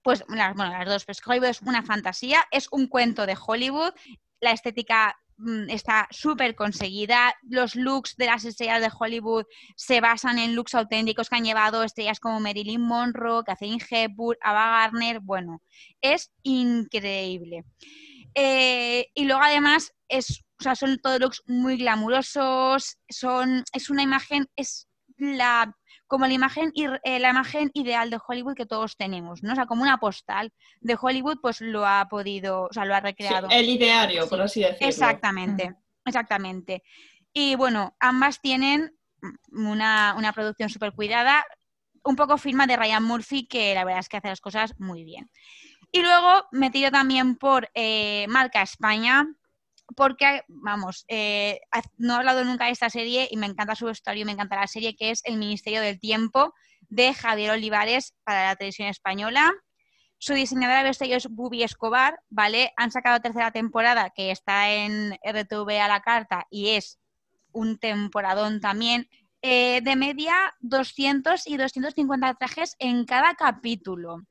Pues 0.08 0.24
bueno, 0.26 0.54
las 0.54 0.86
dos, 0.86 1.04
pues 1.04 1.20
Hollywood 1.22 1.48
es 1.48 1.60
una 1.60 1.82
fantasía, 1.82 2.42
es 2.50 2.68
un 2.70 2.86
cuento 2.86 3.26
de 3.26 3.36
Hollywood. 3.46 3.92
La 4.40 4.52
estética 4.52 5.14
Mm, 5.38 5.70
está 5.70 6.08
súper 6.10 6.56
conseguida. 6.56 7.32
Los 7.48 7.76
looks 7.76 8.16
de 8.16 8.26
las 8.26 8.44
estrellas 8.44 8.80
de 8.80 8.90
Hollywood 8.96 9.44
se 9.76 10.00
basan 10.00 10.38
en 10.38 10.56
looks 10.56 10.74
auténticos 10.74 11.28
que 11.28 11.36
han 11.36 11.44
llevado 11.44 11.84
estrellas 11.84 12.18
como 12.18 12.40
Marilyn 12.40 12.80
Monroe, 12.80 13.44
Catherine 13.44 13.82
Hepburn, 13.88 14.36
Ava 14.42 14.80
Gardner. 14.80 15.20
Bueno, 15.20 15.62
es 16.00 16.32
increíble. 16.42 17.64
Eh, 18.34 19.06
y 19.14 19.24
luego 19.26 19.42
además 19.42 19.92
es, 20.08 20.44
son 20.58 20.98
todos 20.98 21.20
looks 21.20 21.42
muy 21.46 21.76
glamurosos, 21.76 22.98
son, 23.08 23.62
es 23.72 23.90
una 23.90 24.02
imagen, 24.02 24.48
es 24.56 24.88
la 25.18 25.72
como 26.08 26.26
la 26.26 26.32
imagen, 26.32 26.72
eh, 26.74 27.20
la 27.20 27.30
imagen 27.30 27.70
ideal 27.74 28.10
de 28.10 28.18
Hollywood 28.26 28.54
que 28.54 28.66
todos 28.66 28.96
tenemos, 28.96 29.42
¿no? 29.42 29.52
O 29.52 29.54
sea, 29.54 29.66
como 29.66 29.82
una 29.82 29.98
postal 29.98 30.52
de 30.80 30.96
Hollywood, 31.00 31.38
pues 31.40 31.60
lo 31.60 31.86
ha 31.86 32.08
podido, 32.08 32.62
o 32.62 32.72
sea, 32.72 32.86
lo 32.86 32.94
ha 32.94 33.00
recreado. 33.00 33.48
el 33.50 33.68
ideario, 33.68 34.28
por 34.28 34.40
así 34.40 34.60
decirlo. 34.60 34.88
Exactamente, 34.88 35.76
exactamente. 36.04 36.82
Y 37.32 37.54
bueno, 37.54 37.94
ambas 38.00 38.40
tienen 38.40 38.96
una, 39.52 40.14
una 40.16 40.32
producción 40.32 40.70
súper 40.70 40.92
cuidada, 40.92 41.44
un 42.02 42.16
poco 42.16 42.38
firma 42.38 42.66
de 42.66 42.76
Ryan 42.76 43.04
Murphy, 43.04 43.46
que 43.46 43.74
la 43.74 43.84
verdad 43.84 44.00
es 44.00 44.08
que 44.08 44.16
hace 44.16 44.28
las 44.28 44.40
cosas 44.40 44.74
muy 44.78 45.04
bien. 45.04 45.30
Y 45.92 46.00
luego 46.00 46.46
metido 46.52 46.90
también 46.90 47.36
por 47.36 47.70
eh, 47.74 48.26
Marca 48.28 48.62
España, 48.62 49.26
porque, 49.96 50.42
vamos, 50.48 51.04
eh, 51.08 51.60
no 51.96 52.14
he 52.14 52.16
hablado 52.16 52.44
nunca 52.44 52.66
de 52.66 52.72
esta 52.72 52.90
serie 52.90 53.28
y 53.30 53.36
me 53.36 53.46
encanta 53.46 53.74
su 53.74 53.86
vestuario, 53.86 54.26
me 54.26 54.32
encanta 54.32 54.56
la 54.56 54.66
serie, 54.66 54.96
que 54.96 55.10
es 55.10 55.22
El 55.24 55.38
Ministerio 55.38 55.80
del 55.80 55.98
Tiempo 55.98 56.54
de 56.88 57.14
Javier 57.14 57.50
Olivares 57.50 58.14
para 58.24 58.46
la 58.46 58.56
televisión 58.56 58.88
española. 58.88 59.52
Su 60.18 60.34
diseñadora 60.34 60.78
de 60.78 60.84
vestuario 60.84 61.16
es 61.16 61.28
Bubi 61.28 61.62
Escobar, 61.62 62.20
¿vale? 62.28 62.72
Han 62.76 62.90
sacado 62.90 63.20
tercera 63.20 63.50
temporada 63.50 64.10
que 64.10 64.30
está 64.30 64.70
en 64.72 65.14
RTV 65.24 65.80
a 65.80 65.88
la 65.88 66.00
carta 66.00 66.46
y 66.50 66.70
es 66.70 66.98
un 67.52 67.78
temporadón 67.78 68.60
también. 68.60 69.08
Eh, 69.40 69.80
de 69.82 69.94
media 69.94 70.34
200 70.60 71.46
y 71.46 71.56
250 71.56 72.34
trajes 72.34 72.74
en 72.80 73.04
cada 73.04 73.34
capítulo, 73.34 74.24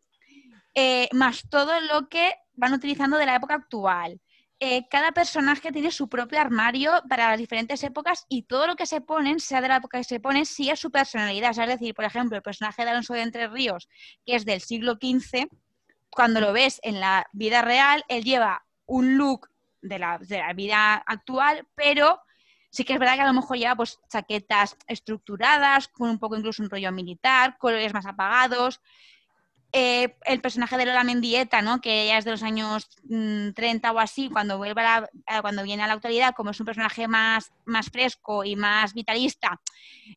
eh, 0.76 1.08
más 1.14 1.48
todo 1.50 1.80
lo 1.80 2.10
que 2.10 2.34
van 2.56 2.74
utilizando 2.74 3.18
de 3.18 3.26
la 3.26 3.36
época 3.36 3.56
actual. 3.56 4.20
Eh, 4.60 4.88
cada 4.90 5.12
personaje 5.12 5.72
tiene 5.72 5.92
su 5.92 6.10
propio 6.10 6.40
armario 6.40 6.92
para 7.08 7.30
las 7.30 7.38
diferentes 7.38 7.84
épocas 7.84 8.26
y 8.28 8.44
todo 8.44 8.66
lo 8.66 8.76
que 8.76 8.88
se 8.88 9.02
ponen, 9.02 9.40
sea 9.40 9.62
de 9.62 9.68
la 9.68 9.78
época 9.78 10.00
que 10.00 10.04
se 10.04 10.20
ponen, 10.20 10.48
sigue 10.48 10.76
su 10.76 10.90
personalidad. 10.90 11.52
es 11.52 11.68
decir, 11.68 11.94
por 11.94 12.06
ejemplo, 12.06 12.38
el 12.38 12.42
personaje 12.42 12.84
de 12.84 12.90
Alonso 12.90 13.14
de 13.14 13.22
Entre 13.22 13.48
Ríos, 13.48 13.88
que 14.26 14.36
es 14.36 14.46
del 14.46 14.62
siglo 14.62 14.94
XV, 14.94 15.48
cuando 16.10 16.42
lo 16.42 16.54
ves 16.54 16.80
en 16.82 17.00
la 17.00 17.28
vida 17.34 17.62
real, 17.62 18.04
él 18.08 18.24
lleva 18.24 18.66
un 18.88 19.18
look 19.18 19.48
de 19.82 20.00
la, 20.00 20.18
de 20.18 20.40
la 20.40 20.54
vida 20.54 20.96
actual, 20.96 21.68
pero 21.76 22.20
sí 22.72 22.84
que 22.84 22.94
es 22.94 23.00
verdad 23.00 23.16
que 23.16 23.22
a 23.22 23.28
lo 23.28 23.34
mejor 23.34 23.58
lleva 23.58 23.76
pues 23.76 24.00
chaquetas 24.10 24.76
estructuradas, 24.88 25.88
con 25.88 26.10
un 26.10 26.18
poco 26.18 26.36
incluso 26.36 26.64
un 26.64 26.70
rollo 26.72 26.92
militar, 26.92 27.58
colores 27.60 27.94
más 27.94 28.08
apagados. 28.08 28.82
Eh, 29.74 30.16
el 30.26 30.40
personaje 30.40 30.78
de 30.78 30.86
Lola 30.86 31.04
Mendieta, 31.04 31.62
¿no? 31.62 31.82
que 31.82 32.08
ya 32.08 32.18
es 32.18 32.26
de 32.26 32.32
los 32.32 32.42
años 32.42 32.88
30 33.10 33.54
mm, 33.92 33.96
o 33.96 34.00
así, 34.00 34.30
cuando, 34.30 34.58
vuelve 34.58 34.82
cuando 35.42 35.64
viene 35.64 35.84
a 35.84 35.88
la 35.88 35.94
actualidad, 35.94 36.34
como 36.36 36.52
es 36.52 36.60
un 36.60 36.66
personaje 36.66 37.08
más, 37.08 37.52
más 37.66 37.90
fresco 37.90 38.46
y 38.46 38.56
más 38.56 38.94
vitalista, 38.94 39.60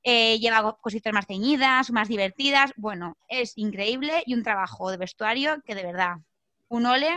eh, 0.05 0.39
lleva 0.39 0.79
cositas 0.81 1.13
más 1.13 1.27
ceñidas, 1.27 1.91
más 1.91 2.09
divertidas. 2.09 2.73
Bueno, 2.77 3.17
es 3.29 3.53
increíble 3.57 4.23
y 4.25 4.35
un 4.35 4.45
trabajo 4.45 4.91
de 4.91 4.99
vestuario 4.99 5.61
que 5.67 5.75
de 5.75 5.83
verdad, 5.83 6.19
un 6.69 6.87
ole 6.87 7.09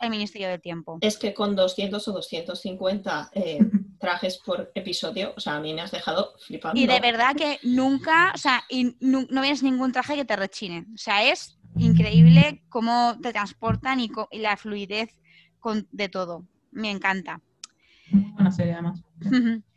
el 0.00 0.10
Ministerio 0.10 0.48
del 0.48 0.62
Tiempo. 0.62 0.96
Es 1.02 1.18
que 1.18 1.34
con 1.34 1.54
200 1.54 2.08
o 2.08 2.12
250 2.12 3.30
eh, 3.34 3.58
trajes 4.00 4.38
por 4.38 4.72
episodio, 4.74 5.34
o 5.36 5.40
sea, 5.40 5.56
a 5.56 5.60
mí 5.60 5.74
me 5.74 5.82
has 5.82 5.90
dejado 5.90 6.32
flipando. 6.38 6.80
Y 6.80 6.86
de 6.86 6.98
verdad 7.00 7.36
que 7.36 7.58
nunca, 7.62 8.32
o 8.34 8.38
sea, 8.38 8.64
no, 9.00 9.26
no 9.28 9.42
ves 9.42 9.62
ningún 9.62 9.92
traje 9.92 10.16
que 10.16 10.24
te 10.24 10.34
rechine. 10.34 10.86
O 10.94 10.98
sea, 10.98 11.30
es 11.30 11.58
increíble 11.76 12.62
cómo 12.68 13.16
te 13.20 13.32
transportan 13.32 14.00
y, 14.00 14.10
la 14.32 14.56
fluidez 14.56 15.16
de 15.90 16.08
todo. 16.08 16.44
Me 16.70 16.90
encanta. 16.90 17.40
Buena 18.10 18.50
serie, 18.50 18.74
además. 18.74 19.02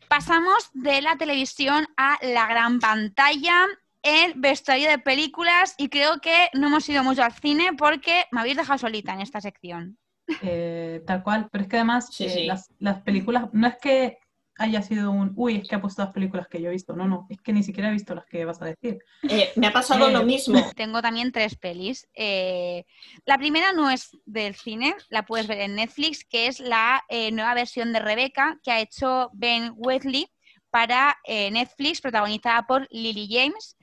Pasamos 0.10 0.70
de 0.74 1.02
la 1.02 1.18
televisión 1.18 1.88
a 1.98 2.18
la 2.22 2.48
gran 2.48 2.80
pantalla, 2.80 3.66
el 4.04 4.34
vestuario 4.36 4.90
de 4.90 5.00
películas 5.00 5.76
y 5.78 5.90
creo 5.90 6.20
que 6.22 6.50
no 6.54 6.68
hemos 6.68 6.88
ido 6.90 7.04
mucho 7.04 7.24
al 7.24 7.34
cine 7.34 7.72
porque 7.78 8.26
me 8.32 8.42
habéis 8.42 8.58
dejado 8.58 8.78
solita 8.78 9.14
en 9.14 9.22
esta 9.22 9.42
sección. 9.42 9.98
Eh, 10.42 11.04
tal 11.06 11.24
cual, 11.24 11.50
pero 11.52 11.64
es 11.64 11.70
que 11.70 11.78
además 11.78 12.10
eh, 12.20 12.46
Las, 12.48 12.70
las, 12.80 13.02
películas, 13.02 13.48
no 13.54 13.68
es 13.68 13.78
que 13.82 14.18
haya 14.58 14.82
sido 14.82 15.12
un, 15.12 15.34
uy, 15.36 15.58
es 15.58 15.68
que 15.68 15.76
ha 15.76 15.82
puesto 15.82 16.02
las 16.02 16.14
películas 16.14 16.48
que 16.48 16.62
yo 16.62 16.70
he 16.70 16.74
visto. 16.74 16.96
No, 16.96 17.08
no, 17.08 17.28
es 17.30 17.42
que 17.42 17.54
ni 17.54 17.64
siquiera 17.64 17.90
he 17.90 17.94
visto 17.94 18.16
las 18.16 18.26
que 18.26 18.46
vas 18.46 18.62
a 18.62 18.66
decir. 18.66 19.00
Eh, 19.24 19.52
me 19.56 19.68
ha 19.68 19.74
pasado 19.74 20.10
lo 20.10 20.22
eh, 20.22 20.26
mismo. 20.26 20.60
Tengo 20.76 21.02
también 21.02 21.32
tres 21.32 21.56
pelis. 21.56 22.08
Eh, 22.14 22.86
la 23.26 23.38
primera 23.38 23.74
no 23.74 23.90
es 23.90 24.18
del 24.26 24.56
cine, 24.56 24.96
la 25.10 25.26
puedes 25.26 25.48
ver 25.48 25.60
en 25.60 25.76
Netflix, 25.76 26.24
que 26.24 26.48
es 26.48 26.60
la 26.60 27.04
nueva 27.32 27.54
versión 27.54 27.92
de 27.94 28.00
Rebeca 28.00 28.60
que 28.64 28.72
ha 28.72 28.80
hecho 28.80 29.30
Ben 29.34 29.74
Wheatley 29.76 30.28
para 30.70 31.18
Netflix, 31.28 32.02
protagonizada 32.02 32.66
por 32.68 32.88
Lily 32.92 33.28
James. 33.30 33.78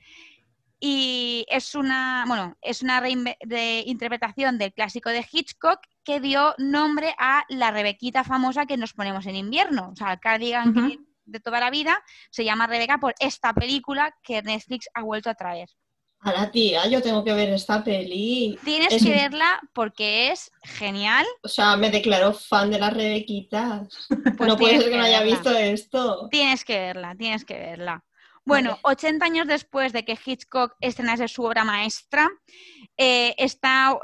Y 0.85 1.45
es 1.47 1.75
una, 1.75 2.25
bueno, 2.27 2.57
es 2.61 2.81
una 2.81 2.99
reinterpretación 2.99 4.57
del 4.57 4.73
clásico 4.73 5.11
de 5.11 5.25
Hitchcock 5.31 5.79
que 6.03 6.19
dio 6.19 6.55
nombre 6.57 7.15
a 7.17 7.45
la 7.47 7.71
Rebequita 7.71 8.25
famosa 8.25 8.65
que 8.65 8.75
nos 8.75 8.91
ponemos 8.91 9.25
en 9.25 9.37
invierno. 9.37 9.91
O 9.93 9.95
sea, 9.95 10.11
el 10.11 10.19
cardigan 10.19 10.99
de 11.23 11.39
toda 11.39 11.61
la 11.61 11.69
vida 11.69 12.03
se 12.31 12.43
llama 12.43 12.67
Rebeca 12.67 12.97
por 12.97 13.15
esta 13.21 13.53
película 13.53 14.13
que 14.21 14.41
Netflix 14.41 14.89
ha 14.93 15.03
vuelto 15.03 15.29
a 15.29 15.35
traer. 15.35 15.69
A 16.19 16.33
la 16.33 16.51
tía, 16.51 16.85
yo 16.87 17.01
tengo 17.01 17.23
que 17.23 17.31
ver 17.31 17.47
esta 17.53 17.81
peli. 17.81 18.59
Tienes 18.65 19.01
que 19.01 19.09
verla 19.09 19.61
porque 19.71 20.33
es 20.33 20.51
genial. 20.63 21.25
O 21.43 21.47
sea, 21.47 21.77
me 21.77 21.91
declaro 21.91 22.33
fan 22.33 22.69
de 22.69 22.79
las 22.79 22.91
Rebequitas. 22.91 23.87
Pues 24.09 24.19
no 24.49 24.57
puede 24.57 24.81
ser 24.81 24.91
que 24.91 24.97
no 24.97 25.03
haya 25.05 25.23
visto 25.23 25.49
esto. 25.49 26.27
Tienes 26.29 26.65
que 26.65 26.77
verla, 26.77 27.15
tienes 27.17 27.45
que 27.45 27.57
verla. 27.57 28.03
Bueno, 28.45 28.77
80 28.83 29.25
años 29.25 29.47
después 29.47 29.93
de 29.93 30.03
que 30.03 30.17
Hitchcock 30.23 30.75
estrenase 30.81 31.27
su 31.27 31.43
obra 31.43 31.63
maestra, 31.63 32.29
eh, 32.97 33.33
está 33.37 33.99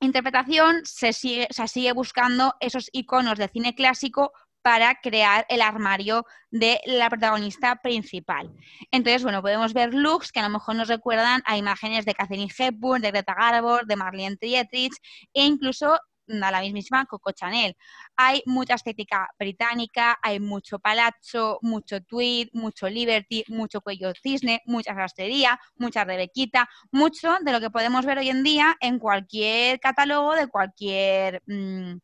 interpretación 0.00 0.82
se 0.84 1.12
sigue, 1.12 1.48
se 1.50 1.66
sigue 1.66 1.92
buscando 1.92 2.54
esos 2.60 2.88
iconos 2.92 3.38
de 3.38 3.48
cine 3.48 3.74
clásico 3.74 4.32
para 4.62 4.94
crear 5.02 5.44
el 5.50 5.60
armario 5.60 6.24
de 6.50 6.80
la 6.86 7.10
protagonista 7.10 7.76
principal. 7.76 8.50
Entonces, 8.90 9.22
bueno, 9.22 9.42
podemos 9.42 9.74
ver 9.74 9.92
looks 9.92 10.32
que 10.32 10.40
a 10.40 10.44
lo 10.44 10.48
mejor 10.48 10.76
nos 10.76 10.88
recuerdan 10.88 11.42
a 11.44 11.58
imágenes 11.58 12.06
de 12.06 12.14
Catherine 12.14 12.52
Hepburn, 12.56 13.02
de 13.02 13.10
Greta 13.10 13.34
Garbo, 13.34 13.80
de 13.86 13.96
Marlene 13.96 14.38
Dietrich 14.40 14.94
e 15.34 15.44
incluso 15.44 15.98
a 16.28 16.50
la 16.50 16.60
misma 16.60 17.06
Coco 17.06 17.32
Chanel. 17.32 17.76
Hay 18.16 18.42
mucha 18.46 18.74
estética 18.74 19.28
británica, 19.38 20.18
hay 20.22 20.40
mucho 20.40 20.78
palacho, 20.78 21.58
mucho 21.62 22.00
tweed, 22.02 22.48
mucho 22.52 22.88
liberty, 22.88 23.44
mucho 23.48 23.80
cuello 23.80 24.12
cisne, 24.22 24.62
mucha 24.66 24.94
sastrería, 24.94 25.58
mucha 25.76 26.04
rebequita, 26.04 26.68
mucho 26.90 27.36
de 27.40 27.52
lo 27.52 27.60
que 27.60 27.70
podemos 27.70 28.06
ver 28.06 28.18
hoy 28.18 28.30
en 28.30 28.42
día 28.42 28.76
en 28.80 28.98
cualquier 28.98 29.80
catálogo 29.80 30.34
de 30.34 30.48
cualquier... 30.48 31.42
Mm, 31.46 31.98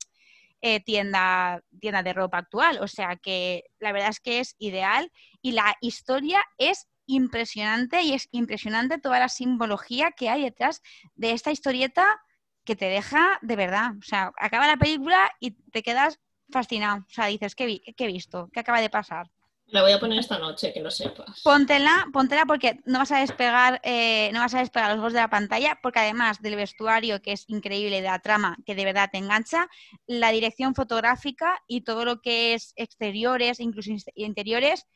eh, 0.62 0.81
tienda, 0.81 1.62
tienda 1.81 2.03
de 2.03 2.12
ropa 2.12 2.37
actual. 2.37 2.81
O 2.83 2.87
sea 2.87 3.16
que 3.16 3.64
la 3.79 3.93
verdad 3.93 4.11
es 4.11 4.21
que 4.21 4.41
es 4.41 4.57
ideal 4.59 5.11
y 5.41 5.53
la 5.53 5.75
historia 5.81 6.43
es 6.59 6.87
impresionante 7.07 8.03
y 8.03 8.12
es 8.12 8.29
impresionante 8.31 8.99
toda 8.99 9.18
la 9.18 9.31
simbología 9.31 10.12
que 10.12 10.29
hay 10.29 10.43
detrás 10.43 10.83
de 11.14 11.33
esta 11.33 11.51
historieta 11.51 12.21
que 12.65 12.77
te 12.77 12.87
deja 12.87 13.39
de 13.43 13.57
verdad. 13.57 13.93
O 13.99 14.03
sea, 14.03 14.33
acaba 14.39 14.67
la 14.67 14.77
película 14.77 15.31
y 15.41 15.53
te 15.53 15.83
quedas 15.83 16.21
fascinado. 16.51 17.05
O 17.09 17.13
sea, 17.13 17.27
dices, 17.27 17.55
¿qué, 17.55 17.81
qué 17.97 18.05
he 18.05 18.07
visto? 18.07 18.49
¿Qué 18.53 18.61
acaba 18.61 18.81
de 18.81 18.91
pasar? 18.91 19.31
La 19.71 19.83
voy 19.83 19.93
a 19.93 20.01
poner 20.01 20.19
esta 20.19 20.39
noche, 20.39 20.73
que 20.73 20.81
lo 20.81 20.91
sepas. 20.91 21.43
Póntela, 21.43 22.09
póntela 22.13 22.45
porque 22.45 22.81
no 22.87 22.99
vas 22.99 23.13
a 23.13 23.21
despegar, 23.21 23.81
eh, 23.85 24.31
no 24.33 24.41
vas 24.41 24.55
a 24.55 24.59
despegar 24.59 24.91
los 24.91 24.99
ojos 24.99 25.13
de 25.13 25.21
la 25.21 25.31
pantalla, 25.31 25.79
porque 25.81 26.01
además 26.01 26.43
del 26.43 26.57
vestuario 26.57 27.23
que 27.23 27.33
es 27.33 27.45
increíble, 27.49 28.01
de 28.01 28.09
la 28.09 28.19
trama 28.19 28.57
que 28.67 28.75
de 28.75 28.85
verdad 28.85 29.11
te 29.13 29.19
engancha, 29.19 29.69
la 30.09 30.33
dirección 30.33 30.75
fotográfica 30.75 31.63
y 31.69 31.83
todo 31.83 32.05
lo 32.05 32.21
que 32.21 32.55
es 32.55 32.73
exteriores, 32.75 33.61
incluso 33.61 33.93
interiores, 34.17 34.87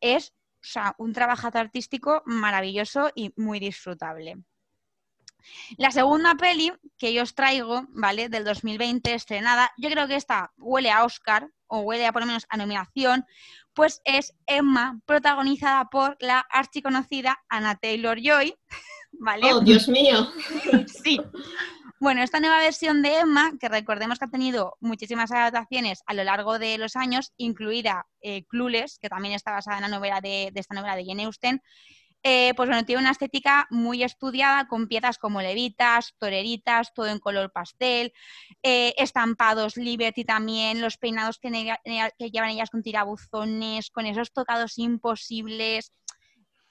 es 0.00 0.32
un 0.98 1.12
trabajo 1.12 1.48
artístico 1.52 2.22
maravilloso 2.26 3.10
y 3.14 3.32
muy 3.36 3.60
disfrutable. 3.60 4.38
La 5.76 5.90
segunda 5.90 6.34
peli 6.34 6.72
que 6.98 7.12
yo 7.12 7.22
os 7.22 7.34
traigo, 7.34 7.84
¿vale? 7.90 8.28
Del 8.28 8.44
2020, 8.44 9.14
estrenada, 9.14 9.72
yo 9.76 9.90
creo 9.90 10.06
que 10.08 10.16
esta 10.16 10.52
huele 10.58 10.90
a 10.90 11.04
Oscar, 11.04 11.48
o 11.66 11.80
huele 11.80 12.06
a 12.06 12.12
por 12.12 12.22
lo 12.22 12.26
menos 12.26 12.46
a 12.48 12.56
nominación, 12.56 13.24
pues 13.74 14.02
es 14.04 14.34
Emma, 14.46 15.00
protagonizada 15.06 15.86
por 15.86 16.16
la 16.20 16.40
archiconocida 16.40 17.38
Anna 17.48 17.76
Taylor 17.76 18.18
Joy. 18.20 18.54
¿Vale? 19.12 19.52
¡Oh, 19.52 19.60
Dios 19.60 19.88
mío! 19.88 20.30
sí. 21.02 21.20
Bueno, 22.00 22.22
esta 22.22 22.40
nueva 22.40 22.58
versión 22.58 23.02
de 23.02 23.18
Emma, 23.18 23.52
que 23.60 23.68
recordemos 23.68 24.18
que 24.18 24.24
ha 24.24 24.30
tenido 24.30 24.76
muchísimas 24.80 25.30
adaptaciones 25.32 26.02
a 26.06 26.14
lo 26.14 26.24
largo 26.24 26.58
de 26.58 26.78
los 26.78 26.96
años, 26.96 27.32
incluida 27.36 28.06
eh, 28.22 28.44
Clueless, 28.46 28.98
que 28.98 29.10
también 29.10 29.34
está 29.34 29.50
basada 29.50 29.76
en 29.76 29.82
la 29.82 29.88
novela 29.88 30.20
de, 30.22 30.50
de 30.52 30.60
esta 30.60 30.74
novela 30.74 30.96
de 30.96 31.04
Jane 31.04 31.24
Austen, 31.24 31.60
eh, 32.22 32.52
pues 32.54 32.68
bueno, 32.68 32.84
tiene 32.84 33.00
una 33.00 33.12
estética 33.12 33.66
muy 33.70 34.02
estudiada 34.02 34.68
con 34.68 34.88
piezas 34.88 35.16
como 35.16 35.40
levitas, 35.40 36.14
toreritas, 36.18 36.92
todo 36.92 37.06
en 37.06 37.18
color 37.18 37.50
pastel, 37.50 38.12
eh, 38.62 38.94
estampados 38.98 39.76
Liberty 39.76 40.24
también, 40.24 40.82
los 40.82 40.98
peinados 40.98 41.38
que, 41.38 41.50
llevan 42.30 42.50
ellas 42.50 42.70
con 42.70 42.82
tirabuzones, 42.82 43.90
con 43.90 44.04
esos 44.04 44.32
tocados 44.32 44.78
imposibles. 44.78 45.92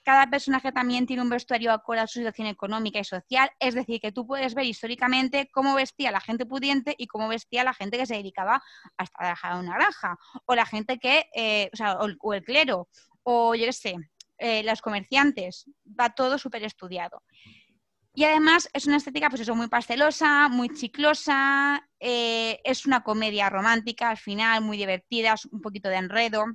Cada 0.04 0.28
personaje 0.30 0.72
también 0.72 1.06
tiene 1.08 1.24
un 1.24 1.30
vestuario 1.30 1.72
acorde 1.72 2.02
a 2.02 2.08
su 2.08 2.20
situación 2.20 2.48
económica 2.48 3.00
y 3.00 3.04
social, 3.04 3.50
es 3.60 3.74
decir, 3.74 4.00
que 4.00 4.12
tú 4.12 4.26
puedes 4.28 4.54
ver 4.54 4.66
históricamente 4.66 5.50
cómo 5.52 5.76
vestía 5.76 6.12
la 6.12 6.22
gente 6.22 6.46
pudiente 6.46 6.96
y 6.98 7.08
cómo 7.08 7.28
vestía 7.28 7.64
la 7.64 7.74
gente 7.74 7.98
que 7.98 8.06
se 8.06 8.16
dedicaba 8.16 8.62
a 8.98 9.06
trabajar 9.06 9.54
en 9.54 9.60
una 9.60 9.76
granja, 9.76 10.18
o 10.46 10.56
la 10.56 10.66
gente 10.66 11.00
que, 11.00 11.26
eh, 11.36 11.70
o, 11.74 11.76
sea, 11.76 11.98
o 11.98 12.34
el 12.34 12.44
clero, 12.44 12.88
o 13.24 13.56
yo 13.56 13.66
qué 13.66 13.74
sé, 13.74 13.96
eh, 14.40 14.64
los 14.64 14.82
comerciantes, 14.82 15.66
va 15.86 16.10
todo 16.10 16.38
súper 16.38 16.64
estudiado. 16.64 17.24
Y 18.14 18.24
además 18.24 18.70
es 18.74 18.88
una 18.88 18.98
estética, 18.98 19.30
pues 19.30 19.48
muy 19.50 19.68
pastelosa, 19.68 20.48
muy 20.50 20.70
chiclosa, 20.70 21.88
eh, 22.00 22.60
es 22.64 22.86
una 22.86 23.04
comedia 23.04 23.50
romántica 23.50 24.10
al 24.10 24.18
final, 24.18 24.62
muy 24.62 24.78
divertida, 24.78 25.36
un 25.52 25.62
poquito 25.62 25.90
de 25.90 25.98
enredo. 25.98 26.46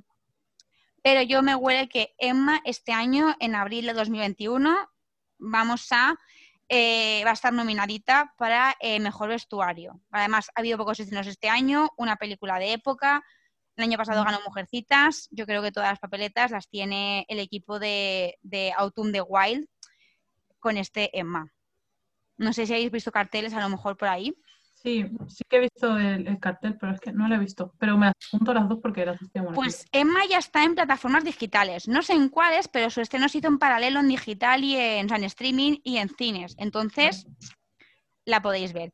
Pero 1.01 1.21
yo 1.21 1.41
me 1.43 1.55
huele 1.55 1.87
que 1.87 2.13
Emma 2.17 2.59
este 2.65 2.91
año, 2.91 3.35
en 3.39 3.55
abril 3.55 3.85
de 3.85 3.93
2021, 3.93 4.75
vamos 5.37 5.87
a, 5.91 6.15
eh, 6.67 7.21
va 7.23 7.29
a 7.29 7.33
estar 7.33 7.53
nominadita 7.53 8.33
para 8.37 8.75
mejor 8.99 9.29
vestuario. 9.29 10.01
Además, 10.11 10.49
ha 10.55 10.59
habido 10.59 10.77
pocos 10.77 10.99
estrenos 10.99 11.27
este 11.27 11.49
año, 11.49 11.89
una 11.97 12.15
película 12.15 12.57
de 12.57 12.73
época, 12.73 13.23
el 13.75 13.83
año 13.83 13.97
pasado 13.97 14.23
ganó 14.23 14.39
Mujercitas, 14.45 15.27
yo 15.31 15.45
creo 15.45 15.61
que 15.61 15.71
todas 15.71 15.89
las 15.89 15.99
papeletas 15.99 16.51
las 16.51 16.69
tiene 16.69 17.25
el 17.27 17.39
equipo 17.39 17.79
de, 17.79 18.37
de 18.41 18.73
Autumn 18.77 19.11
the 19.11 19.21
Wild 19.21 19.67
con 20.59 20.77
este 20.77 21.17
Emma. 21.17 21.51
No 22.37 22.53
sé 22.53 22.65
si 22.65 22.73
habéis 22.73 22.91
visto 22.91 23.11
carteles 23.11 23.53
a 23.53 23.61
lo 23.61 23.69
mejor 23.69 23.97
por 23.97 24.07
ahí. 24.07 24.33
Sí, 24.85 25.03
sí 25.27 25.43
que 25.49 25.57
he 25.57 25.59
visto 25.61 25.97
el, 25.97 26.39
cartel, 26.39 26.77
pero 26.77 26.93
es 26.93 26.99
que 26.99 27.11
no 27.11 27.27
lo 27.27 27.35
he 27.35 27.39
visto. 27.39 27.73
Pero 27.79 27.97
me 27.97 28.07
apunto 28.07 28.53
las 28.53 28.69
dos 28.69 28.79
porque 28.81 29.05
las 29.05 29.19
estoy 29.19 29.41
Pues 29.55 29.87
Emma 29.91 30.19
ya 30.29 30.37
está 30.37 30.63
en 30.63 30.75
plataformas 30.75 31.23
digitales. 31.23 31.87
No 31.87 32.03
sé 32.03 32.13
en 32.13 32.29
cuáles, 32.29 32.67
pero 32.67 32.91
su 32.91 33.01
estreno 33.01 33.27
se 33.27 33.39
hizo 33.39 33.47
en 33.47 33.57
paralelo 33.57 33.99
en 33.99 34.09
digital 34.09 34.63
y 34.63 34.75
en, 34.75 35.11
en 35.11 35.23
streaming 35.23 35.79
y 35.83 35.97
en 35.97 36.09
cines. 36.09 36.55
Entonces, 36.59 37.25
la 38.25 38.43
podéis 38.43 38.73
ver. 38.73 38.93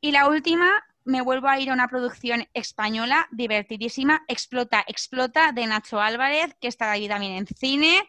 Y 0.00 0.12
la 0.12 0.28
última 0.28 0.68
me 1.04 1.22
vuelvo 1.22 1.48
a 1.48 1.58
ir 1.58 1.70
a 1.70 1.74
una 1.74 1.88
producción 1.88 2.46
española 2.54 3.28
divertidísima, 3.30 4.22
Explota, 4.28 4.84
Explota, 4.86 5.52
de 5.52 5.66
Nacho 5.66 6.00
Álvarez, 6.00 6.54
que 6.60 6.68
está 6.68 6.90
ahí 6.90 7.08
también 7.08 7.32
en 7.32 7.46
cine. 7.46 8.08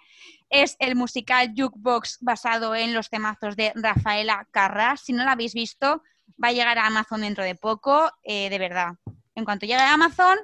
Es 0.50 0.76
el 0.80 0.96
musical 0.96 1.54
Jukebox 1.56 2.18
basado 2.22 2.76
en 2.76 2.94
los 2.94 3.10
temazos 3.10 3.56
de 3.56 3.72
Rafaela 3.76 4.48
Carras. 4.52 5.02
Si 5.02 5.14
no 5.14 5.24
lo 5.24 5.32
habéis 5.32 5.54
visto, 5.54 6.04
va 6.44 6.50
a 6.50 6.52
llegar 6.52 6.78
a 6.78 6.88
Amazon 6.88 7.22
dentro 7.22 7.44
de 7.44 7.56
poco, 7.56 8.12
eh, 8.24 8.50
de 8.50 8.60
verdad. 8.60 8.96
En 9.36 9.46
cuanto 9.46 9.66
llegue 9.66 9.80
a 9.80 9.94
Amazon, 9.94 10.38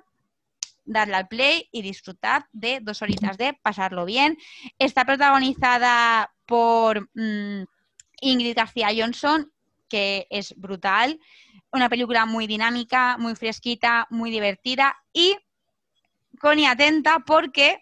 darle 0.86 1.16
al 1.16 1.28
play 1.28 1.68
y 1.72 1.82
disfrutad 1.82 2.46
de 2.54 2.80
dos 2.82 3.02
horitas 3.02 3.38
de 3.38 3.54
pasarlo 3.54 4.06
bien. 4.06 4.38
Está 4.80 5.06
protagonizada 5.06 6.34
por 6.46 7.10
mm, 7.14 7.66
Ingrid 8.22 8.56
García 8.56 8.90
Johnson, 8.96 9.52
que 9.90 10.28
es 10.30 10.56
brutal 10.58 11.20
una 11.78 11.90
película 11.90 12.26
muy 12.26 12.48
dinámica, 12.48 13.18
muy 13.18 13.36
fresquita, 13.36 14.08
muy 14.10 14.32
divertida 14.32 14.96
y 15.14 15.38
Connie 16.40 16.68
atenta 16.68 17.20
porque 17.20 17.80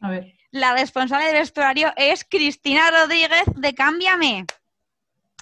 la 0.52 0.74
responsable 0.74 1.26
del 1.26 1.36
vestuario 1.36 1.91
es 1.96 2.24
Cristina 2.24 2.89
Rodríguez 2.91 3.46
de 3.56 3.74
Cámbiame. 3.74 4.46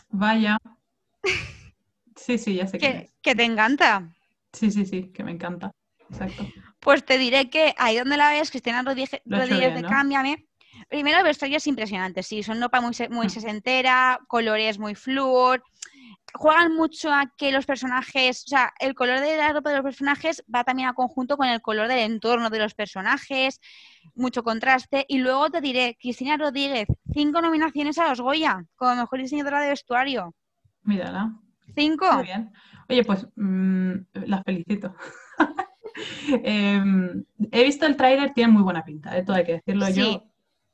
Vaya. 0.10 0.58
Sí, 2.16 2.38
sí, 2.38 2.56
ya 2.56 2.68
sé 2.68 2.78
que, 2.78 3.10
que 3.22 3.36
te 3.36 3.44
encanta. 3.44 4.10
Sí, 4.54 4.72
sí, 4.72 4.86
sí, 4.86 5.12
que 5.12 5.24
me 5.24 5.32
encanta. 5.32 5.72
Exacto. 6.10 6.48
Pues 6.80 7.04
te 7.04 7.18
diré 7.18 7.50
que 7.50 7.74
ahí 7.78 7.98
donde 7.98 8.18
la 8.18 8.32
ves, 8.32 8.52
Cristina 8.52 8.84
Rodríguez, 8.84 9.22
de 9.76 9.84
Cámbiame. 9.88 10.46
Primero 10.90 11.18
el 11.20 11.24
vestuario 11.24 11.58
es 11.58 11.68
impresionante, 11.68 12.24
sí, 12.24 12.44
son 12.44 12.62
ropa 12.62 12.82
muy, 12.82 12.94
muy 13.10 13.30
sesentera, 13.30 14.20
colores 14.28 14.80
muy 14.80 14.96
flúor, 14.96 15.64
juegan 16.34 16.76
mucho 16.76 17.12
a 17.12 17.32
que 17.38 17.52
los 17.52 17.66
personajes, 17.66 18.44
o 18.46 18.50
sea, 18.50 18.74
el 18.80 18.96
color 18.96 19.20
de 19.20 19.38
la 19.38 19.54
ropa 19.54 19.70
de 19.70 19.78
los 19.78 19.84
personajes 19.84 20.44
va 20.54 20.64
también 20.64 20.90
a 20.90 20.94
conjunto 20.94 21.38
con 21.38 21.48
el 21.48 21.62
color 21.62 21.88
del 21.88 22.00
entorno 22.00 22.50
de 22.50 22.60
los 22.60 22.74
personajes, 22.74 23.60
mucho 24.16 24.44
contraste. 24.44 25.06
Y 25.08 25.20
luego 25.20 25.50
te 25.50 25.62
diré, 25.62 25.98
Cristina 26.00 26.38
Rodríguez, 26.38 26.88
cinco 27.14 27.42
nominaciones 27.42 27.98
a 27.98 28.10
los 28.10 28.22
Goya 28.22 28.66
como 28.76 28.96
mejor 28.96 29.20
diseñadora 29.20 29.62
de 29.62 29.70
vestuario. 29.70 30.34
Mírala. 30.84 31.34
Cinco. 31.76 32.12
Muy 32.14 32.24
bien. 32.24 32.52
Oye, 32.90 33.04
pues 33.04 33.28
mm, 33.36 33.94
las 34.26 34.44
felicito. 34.44 34.96
Em, 36.44 37.24
he 37.52 37.64
visto 37.64 37.86
el 37.86 37.96
tráiler, 37.96 38.34
tiene 38.34 38.52
muy 38.52 38.64
buena 38.64 38.84
pinta, 38.84 39.12
de 39.12 39.20
¿eh? 39.20 39.24
todo 39.24 39.36
hay 39.36 39.46
que 39.46 39.54
decirlo 39.54 39.88
yo. 39.90 40.24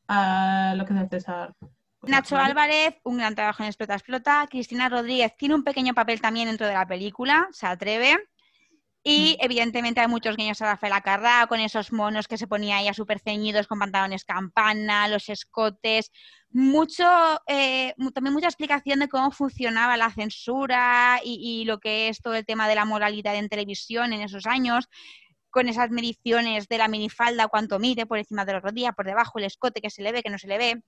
A 0.07 0.74
lo 0.78 0.86
que 0.86 0.93
es 0.93 1.10
César 1.10 1.53
Nacho 2.02 2.38
Álvarez, 2.38 2.95
un 3.04 3.18
gran 3.18 3.36
trabajo 3.36 3.64
en 3.64 3.68
Explota 3.68 3.95
Explota. 3.95 4.47
Cristina 4.50 4.89
Rodríguez 4.89 5.36
tiene 5.38 5.56
un 5.56 5.64
pequeño 5.64 5.93
papel 5.93 6.22
también 6.22 6.47
dentro 6.47 6.68
de 6.68 6.74
la 6.74 6.88
película, 6.88 7.47
se 7.52 7.68
atreve. 7.68 8.18
Y 9.04 9.38
mm. 9.39 9.45
evidentemente 9.45 10.02
hay 10.02 10.08
muchos 10.08 10.36
guiños 10.36 10.62
a 10.62 10.66
Rafael 10.66 10.93
Acarrá 10.93 11.45
con 11.47 11.60
esos 11.60 11.91
monos 11.91 12.28
que 12.28 12.38
se 12.38 12.47
ponía 12.47 12.82
ya 12.82 12.93
súper 12.93 13.20
ceñidos 13.20 13.68
con 13.68 13.80
pantalones 13.80 14.26
campana, 14.26 15.08
los 15.08 15.30
escotes, 15.30 16.12
mucho, 16.50 17.06
eh, 17.47 17.93
también 18.14 18.34
mucha 18.34 18.47
explicación 18.47 19.00
de 19.00 19.08
cómo 19.08 19.32
funcionaba 19.32 19.97
la 19.97 20.12
censura 20.12 21.20
y, 21.24 21.62
y, 21.62 21.66
lo 21.66 21.80
que 21.80 22.10
es 22.10 22.22
todo 22.22 22.34
el 22.34 22.45
tema 22.45 22.68
de 22.68 22.76
la 22.76 22.86
moralidad 22.86 23.36
en 23.36 23.50
televisión 23.50 24.14
en 24.14 24.22
esos 24.22 24.45
años, 24.47 24.89
con 25.50 25.68
esas 25.68 25.91
mediciones 25.91 26.68
de 26.68 26.78
la 26.78 26.88
minifalda, 26.88 27.47
cuánto 27.47 27.80
mide 27.80 28.06
por 28.06 28.18
encima 28.18 28.45
de 28.45 28.54
los 28.54 28.64
rodillas, 28.64 28.95
por 28.95 29.06
debajo, 29.06 29.39
el 29.39 29.45
escote 29.45 29.82
que 29.82 29.89
se 29.89 30.02
le 30.02 30.12
ve, 30.12 30.24
que 30.24 30.30
no 30.30 30.38
se 30.38 30.47
le 30.47 30.58
ve. 30.58 30.84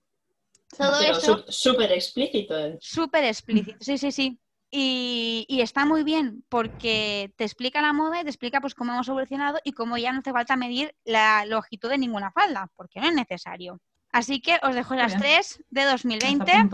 Todo 0.78 1.01
eso. 1.01 1.45
Súper 1.47 1.91
explícito. 1.91 2.55
Súper 2.80 3.26
explícito, 3.26 3.78
sí, 3.80 3.97
sí, 3.97 4.11
sí. 4.11 4.39
Y, 4.74 5.59
está 5.61 5.86
muy 5.86 6.03
bien 6.03 6.45
porque 6.47 7.34
te 7.36 7.43
explica 7.43 7.82
la 7.82 7.91
moda 7.91 8.22
y 8.22 8.24
te 8.24 8.30
explica 8.30 8.61
pues 8.61 8.74
cómo 8.74 8.93
hemos 8.93 9.07
evolucionado 9.09 9.59
y 9.65 9.74
cómo 9.74 9.97
ya 9.97 10.13
no 10.13 10.19
hace 10.19 10.32
falta 10.32 10.55
medir 10.55 10.95
la 11.03 11.45
longitud 11.45 11.89
de 11.89 11.97
ninguna 11.97 12.32
falda, 12.32 12.72
porque 12.78 13.01
no 13.01 13.09
es 13.09 13.13
necesario. 13.13 13.82
Así 14.13 14.41
que 14.41 14.59
os 14.63 14.74
dejo 14.74 14.95
las 14.95 15.17
tres 15.17 15.61
de 15.69 15.84
2020 15.84 16.69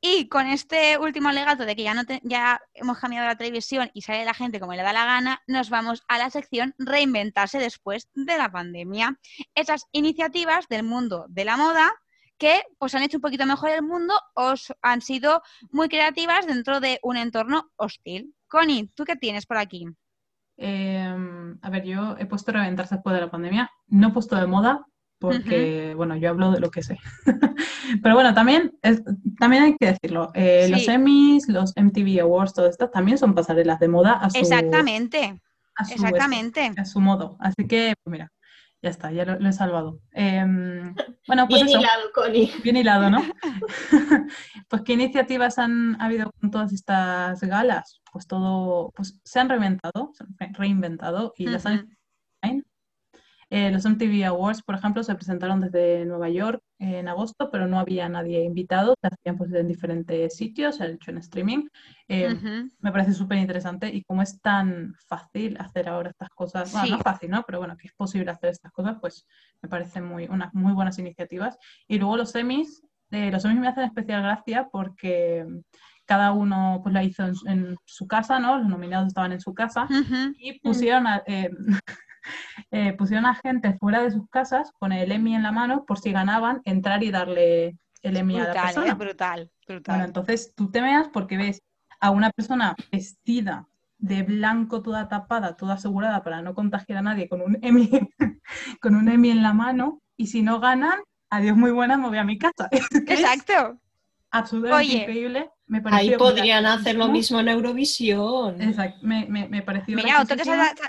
y 0.00 0.28
con 0.28 0.46
este 0.46 0.98
último 0.98 1.30
alegato 1.30 1.64
de 1.64 1.76
que 1.76 1.82
ya, 1.82 1.94
no 1.94 2.02
ya 2.22 2.60
hemos 2.74 2.98
cambiado 2.98 3.26
la 3.26 3.36
televisión 3.36 3.90
y 3.94 4.02
sale 4.02 4.24
la 4.24 4.34
gente 4.34 4.60
como 4.60 4.74
le 4.74 4.82
da 4.82 4.92
la 4.92 5.06
gana, 5.06 5.42
nos 5.46 5.70
vamos 5.70 6.02
a 6.08 6.18
la 6.18 6.28
sección 6.28 6.74
reinventarse 6.78 7.58
después 7.58 8.08
de 8.14 8.36
la 8.36 8.52
pandemia. 8.52 9.18
Esas 9.54 9.86
iniciativas 9.92 10.68
del 10.68 10.82
mundo 10.82 11.24
de 11.28 11.46
la 11.46 11.56
moda 11.56 11.92
que 12.38 12.62
pues 12.78 12.94
han 12.94 13.02
hecho 13.02 13.18
un 13.18 13.22
poquito 13.22 13.46
mejor 13.46 13.70
el 13.70 13.82
mundo 13.82 14.14
o 14.34 14.54
han 14.82 15.00
sido 15.00 15.42
muy 15.70 15.88
creativas 15.88 16.46
dentro 16.46 16.80
de 16.80 16.98
un 17.02 17.16
entorno 17.16 17.70
hostil. 17.76 18.34
Connie, 18.48 18.90
¿tú 18.94 19.04
qué 19.04 19.16
tienes 19.16 19.46
por 19.46 19.58
aquí? 19.58 19.86
Em, 20.56 21.58
a 21.62 21.70
ver, 21.70 21.84
yo 21.84 22.16
he 22.18 22.26
puesto 22.26 22.52
reventarse 22.52 22.94
después 22.94 23.14
de 23.14 23.22
la 23.22 23.30
pandemia. 23.30 23.70
No 23.88 24.08
he 24.08 24.12
puesto 24.12 24.36
de 24.36 24.46
moda 24.46 24.86
porque, 25.18 25.94
bueno, 25.96 26.16
yo 26.16 26.28
hablo 26.30 26.50
de 26.50 26.60
lo 26.60 26.70
que 26.70 26.82
sé. 26.82 26.98
Pero 28.02 28.14
bueno, 28.14 28.34
también, 28.34 28.78
también 29.38 29.62
hay 29.62 29.76
que 29.78 29.86
decirlo. 29.86 30.30
Eh, 30.34 30.68
los 30.68 30.86
Emmys, 30.86 31.48
los 31.48 31.72
MTV 31.76 32.20
Awards, 32.20 32.52
todo 32.52 32.68
esto 32.68 32.90
también 32.90 33.16
son 33.16 33.34
pasarelas 33.34 33.78
de 33.80 33.88
moda 33.88 34.12
a 34.12 34.28
su... 34.28 34.38
Exactamente. 34.38 35.40
Exactamente. 35.90 36.72
a 36.76 36.84
su 36.84 37.00
modo. 37.00 37.36
Así 37.40 37.66
que, 37.66 37.94
pues 38.02 38.12
mira, 38.12 38.30
ya 38.84 38.90
está, 38.90 39.10
ya 39.10 39.24
lo, 39.24 39.48
he 39.48 39.52
salvado. 39.52 39.98
Em, 40.12 40.94
bueno, 41.26 41.48
pues 41.48 41.64
bien 41.64 41.80
hilado, 41.80 42.12
Connie. 42.14 42.52
Bien 42.62 42.76
hilado, 42.76 43.08
¿no? 43.08 43.22
pues, 44.68 44.82
¿qué 44.82 44.92
iniciativas 44.92 45.58
han 45.58 46.00
habido 46.00 46.30
con 46.38 46.50
todas 46.50 46.72
estas 46.72 47.40
galas? 47.40 48.02
Pues 48.12 48.26
todo, 48.26 48.92
pues 48.94 49.18
se 49.24 49.40
han 49.40 49.48
reinventado, 49.48 50.12
se 50.12 50.24
han 50.24 50.54
reinventado 50.54 51.32
y 51.38 51.46
las 51.46 51.64
han 51.64 51.96
eh, 53.50 53.70
los 53.70 53.84
MTV 53.84 54.24
Awards, 54.26 54.62
por 54.62 54.74
ejemplo, 54.74 55.02
se 55.02 55.14
presentaron 55.14 55.60
desde 55.60 56.04
Nueva 56.04 56.28
York 56.28 56.62
en 56.78 57.08
agosto, 57.08 57.50
pero 57.50 57.66
no 57.66 57.78
había 57.78 58.08
nadie 58.08 58.44
invitado, 58.44 58.94
se 59.00 59.08
hacían 59.08 59.36
pues, 59.36 59.52
en 59.52 59.68
diferentes 59.68 60.36
sitios, 60.36 60.76
se 60.76 60.86
hecho 60.86 61.10
en 61.10 61.18
streaming. 61.18 61.68
Eh, 62.08 62.36
me 62.80 62.92
parece 62.92 63.12
súper 63.12 63.38
interesante 63.38 63.88
y 63.88 64.02
como 64.02 64.22
es 64.22 64.40
tan 64.40 64.94
fácil 65.06 65.56
hacer 65.58 65.88
ahora 65.88 66.10
estas 66.10 66.30
cosas, 66.30 66.72
bueno, 66.72 66.96
no 66.96 67.02
fácil, 67.02 67.30
¿no? 67.30 67.42
Pero 67.46 67.58
bueno, 67.58 67.76
que 67.76 67.86
es 67.86 67.94
posible 67.94 68.30
hacer 68.30 68.50
estas 68.50 68.72
cosas, 68.72 68.96
pues 69.00 69.26
me 69.62 69.68
parecen 69.68 70.04
muy, 70.04 70.26
unas 70.26 70.52
muy 70.54 70.72
buenas 70.72 70.98
iniciativas. 70.98 71.56
Y 71.88 71.98
luego 71.98 72.16
los 72.16 72.30
semis, 72.30 72.82
eh, 73.10 73.30
los 73.30 73.42
semis 73.42 73.60
me 73.60 73.68
hacen 73.68 73.84
especial 73.84 74.22
gracia 74.22 74.68
porque 74.70 75.46
cada 76.06 76.32
uno 76.32 76.80
pues 76.82 76.92
la 76.92 77.02
hizo 77.02 77.24
en, 77.46 77.76
su 77.84 78.06
casa, 78.06 78.38
¿no? 78.38 78.58
Los 78.58 78.68
nominados 78.68 79.08
estaban 79.08 79.32
en 79.32 79.40
su 79.40 79.54
casa 79.54 79.86
y 80.38 80.58
pusieron 80.60 81.06
a, 81.06 81.22
eh, 81.26 81.50
pusieron 82.98 83.26
a 83.26 83.34
gente 83.34 83.74
fuera 83.78 84.02
de 84.02 84.10
sus 84.10 84.28
casas 84.28 84.72
con 84.78 84.92
el 84.92 85.12
Emmy 85.12 85.34
en 85.34 85.42
la 85.42 85.52
mano 85.52 85.84
por 85.84 85.98
si 85.98 86.12
ganaban 86.12 86.60
entrar 86.64 87.02
y 87.02 87.10
darle 87.10 87.76
el 88.02 88.16
Emmy 88.16 88.38
a 88.38 88.44
la 88.44 88.62
persona. 88.62 88.92
¿eh? 88.92 88.94
Brutal, 88.94 89.50
brutal. 89.66 89.94
Bueno, 89.94 90.04
entonces 90.04 90.52
tú 90.54 90.70
te 90.70 90.80
veas 90.80 91.08
porque 91.08 91.36
ves 91.36 91.62
a 92.00 92.10
una 92.10 92.30
persona 92.30 92.76
vestida 92.92 93.66
de 93.98 94.22
blanco, 94.22 94.82
toda 94.82 95.08
tapada, 95.08 95.56
toda 95.56 95.74
asegurada 95.74 96.22
para 96.22 96.42
no 96.42 96.54
contagiar 96.54 96.98
a 96.98 97.02
nadie 97.02 97.28
con 97.28 97.40
un 97.40 97.58
Emmy, 97.62 97.90
con 98.80 98.94
un 98.94 99.08
Emmy 99.08 99.30
en 99.30 99.42
la 99.42 99.54
mano 99.54 100.00
y 100.16 100.26
si 100.26 100.42
no 100.42 100.60
ganan, 100.60 101.00
adiós 101.30 101.56
muy 101.56 101.70
buena, 101.70 101.96
me 101.96 102.08
voy 102.08 102.18
a 102.18 102.24
mi 102.24 102.38
casa. 102.38 102.68
Exacto. 102.70 103.78
Absolutamente 104.30 104.94
increíble. 104.94 105.50
Ahí 105.86 106.14
podrían 106.16 106.66
hacer 106.66 106.96
lo 106.96 107.08
mismo 107.08 107.40
en 107.40 107.48
Eurovisión. 107.48 108.60
Exacto, 108.60 108.98
me, 109.02 109.26
me, 109.26 109.48
me 109.48 109.62
pareció. 109.62 109.96
Mira, 109.96 110.20
otro 110.20 110.36
que 110.36 110.44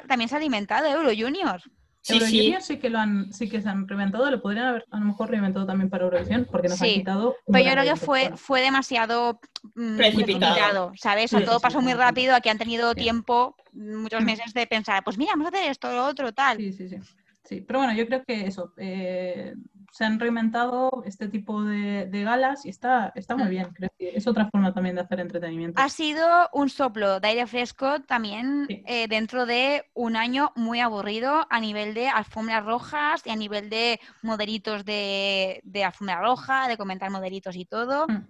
también 0.07 0.29
se 0.29 0.35
ha 0.35 0.37
alimentado, 0.37 0.87
Euro 0.87 1.11
Junior. 1.17 1.61
Sí, 2.01 2.13
Euro 2.13 2.25
sí. 2.27 2.55
sí 2.61 2.77
que 2.77 2.89
lo 2.89 2.99
han, 2.99 3.33
sí 3.33 3.49
que 3.49 3.61
se 3.61 3.69
han 3.69 3.87
reinventado, 3.87 4.29
lo 4.29 4.41
podrían 4.41 4.67
haber 4.67 4.85
a 4.91 4.99
lo 4.99 5.05
mejor 5.05 5.31
reinventado 5.31 5.65
también 5.65 5.89
para 5.89 6.03
Eurovisión, 6.03 6.45
porque 6.51 6.67
nos 6.67 6.79
han 6.81 6.89
quitado. 6.89 7.35
Pero 7.47 7.65
yo 7.65 7.71
creo 7.71 7.83
que 7.83 7.99
fue, 7.99 8.31
fue 8.35 8.61
demasiado 8.61 9.39
mm, 9.73 9.97
precipitado, 9.97 10.91
¿sabes? 10.97 11.31
todo 11.31 11.59
pasó 11.59 11.81
muy 11.81 11.93
rápido, 11.93 12.35
aquí 12.35 12.49
han 12.49 12.59
tenido 12.59 12.93
tiempo, 12.93 13.55
muchos 13.73 14.21
mm. 14.21 14.25
meses 14.25 14.53
de 14.53 14.67
pensar, 14.67 15.03
pues 15.03 15.17
mira, 15.17 15.31
vamos 15.31 15.47
a 15.47 15.57
hacer 15.57 15.71
esto, 15.71 15.91
lo 15.91 16.05
otro, 16.05 16.31
tal. 16.31 16.57
Sí, 16.57 16.73
sí, 16.73 16.89
sí. 16.89 16.97
Sí, 17.43 17.61
pero 17.61 17.79
bueno, 17.79 17.93
yo 17.93 18.07
creo 18.07 18.23
que 18.23 18.47
eso, 18.47 18.73
eh, 18.77 19.53
se 19.95 20.03
han 20.03 20.19
reinventado 20.19 21.03
este 21.05 21.29
tipo 21.29 21.63
de, 21.63 22.09
galas 22.11 22.65
y 22.65 22.69
está, 22.69 23.13
está 23.15 23.37
muy 23.37 23.47
bien. 23.47 23.71
Creo 23.71 23.89
que 23.97 24.09
es 24.09 24.27
otra 24.27 24.49
forma 24.49 24.73
también 24.73 24.95
de 24.95 25.03
hacer 25.03 25.21
entretenimiento. 25.21 25.81
Ha 25.81 25.87
sido 25.87 26.49
un 26.51 26.67
soplo 26.67 27.21
de 27.21 27.29
aire 27.29 27.47
fresco 27.47 28.01
también 28.01 28.67
eh, 28.67 29.07
dentro 29.07 29.45
de 29.45 29.85
un 29.93 30.17
año 30.17 30.51
muy 30.57 30.81
aburrido 30.81 31.47
a 31.49 31.61
nivel 31.61 31.93
de 31.93 32.09
alfombras 32.09 32.65
rojas 32.65 33.21
y 33.25 33.29
a 33.29 33.37
nivel 33.37 33.69
de 33.69 34.01
modelitos 34.21 34.83
de, 34.83 35.61
alfombra 35.85 36.19
roja, 36.19 36.67
de 36.67 36.75
comentar 36.75 37.09
modelitos 37.09 37.55
y 37.55 37.63
todo. 37.63 38.05
Mm. 38.09 38.27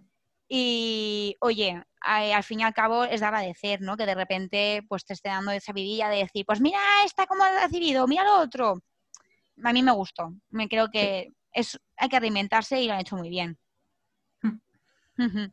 Y 0.48 1.36
oye, 1.40 1.82
al 2.00 2.44
fin 2.44 2.60
y 2.60 2.64
al 2.64 2.76
cabo 2.76 3.06
es 3.06 3.22
de 3.22 3.26
agradecer, 3.26 3.82
¿no? 3.82 3.98
Que 3.98 4.06
de 4.06 4.14
repente 4.14 4.84
pues 4.88 5.04
te 5.04 5.14
esté 5.14 5.30
dando 5.30 5.50
esa 5.50 5.74
vidilla 5.74 6.10
de 6.10 6.18
decir, 6.18 6.46
pues 6.46 6.62
mira 6.62 6.78
esta 7.04 7.26
cómo 7.26 7.42
ha 7.42 7.64
recibido, 7.64 8.06
mira 8.06 8.24
lo 8.24 8.40
otro. 8.40 8.84
A 9.64 9.74
mí 9.74 9.82
me 9.82 9.94
gustó. 9.94 10.32
Me 10.50 10.68
creo 10.68 10.92
que 10.92 11.34
hay 11.98 12.10
que 12.10 12.20
reinventarse 12.20 12.82
y 12.82 12.88
lo 12.88 12.94
han 12.94 13.00
hecho 13.00 13.16
muy 13.16 13.30
bien. 13.30 13.58
Hmm. 14.42 15.48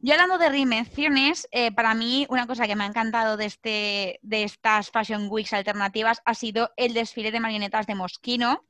Yo 0.00 0.14
hablando 0.14 0.36
de 0.36 0.48
reinvenciones, 0.48 1.46
eh, 1.52 1.70
para 1.70 1.94
mí 1.94 2.26
una 2.28 2.48
cosa 2.48 2.66
que 2.66 2.74
me 2.74 2.82
ha 2.82 2.88
encantado 2.88 3.36
de, 3.36 3.44
este, 3.44 4.18
de 4.22 4.42
estas 4.42 4.90
Fashion 4.90 5.28
Weeks 5.30 5.52
alternativas 5.52 6.20
ha 6.24 6.34
sido 6.34 6.72
el 6.76 6.92
desfile 6.92 7.30
de 7.30 7.38
marionetas 7.38 7.86
de 7.86 7.94
Moschino, 7.94 8.66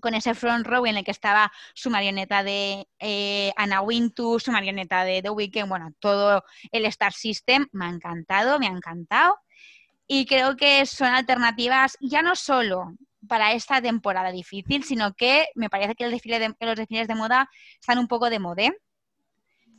con 0.00 0.14
ese 0.14 0.34
front 0.34 0.66
row 0.66 0.86
en 0.86 0.98
el 0.98 1.04
que 1.04 1.10
estaba 1.10 1.50
su 1.74 1.90
marioneta 1.90 2.42
de 2.42 2.86
eh, 2.98 3.52
Anna 3.56 3.80
Wintour, 3.80 4.40
su 4.40 4.52
marioneta 4.52 5.04
de 5.04 5.22
The 5.22 5.30
Weeknd, 5.30 5.68
bueno, 5.68 5.92
todo 5.98 6.44
el 6.70 6.84
Star 6.84 7.12
System. 7.12 7.66
Me 7.72 7.86
ha 7.86 7.88
encantado, 7.88 8.58
me 8.58 8.66
ha 8.66 8.70
encantado. 8.70 9.38
Y 10.06 10.26
creo 10.26 10.56
que 10.56 10.86
son 10.86 11.08
alternativas 11.08 11.96
ya 12.00 12.22
no 12.22 12.36
solo 12.36 12.94
para 13.26 13.52
esta 13.52 13.82
temporada 13.82 14.30
difícil, 14.30 14.84
sino 14.84 15.14
que 15.14 15.48
me 15.54 15.70
parece 15.70 15.94
que, 15.94 16.04
el 16.04 16.10
desfile 16.10 16.38
de, 16.38 16.54
los 16.60 16.76
desfiles 16.76 17.08
de 17.08 17.14
moda 17.14 17.48
están 17.80 17.98
un 17.98 18.08
poco 18.08 18.30
de 18.30 18.38
moda. 18.38 18.72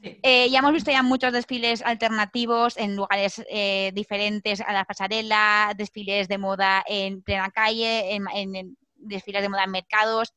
Eh, 0.01 0.49
ya 0.49 0.59
hemos 0.59 0.71
visto 0.71 0.91
ya 0.91 1.03
muchos 1.03 1.33
desfiles 1.33 1.81
alternativos 1.81 2.77
en 2.77 2.95
lugares 2.95 3.43
eh, 3.49 3.91
diferentes 3.93 4.61
a 4.61 4.71
la 4.71 4.85
pasarela, 4.85 5.73
desfiles 5.75 6.29
de 6.29 6.37
moda 6.37 6.83
en 6.87 7.21
plena 7.21 7.49
calle, 7.51 8.15
en, 8.15 8.77
desfiles 8.95 9.41
de 9.41 9.49
moda 9.49 9.65
en 9.65 9.71
mercados. 9.71 10.33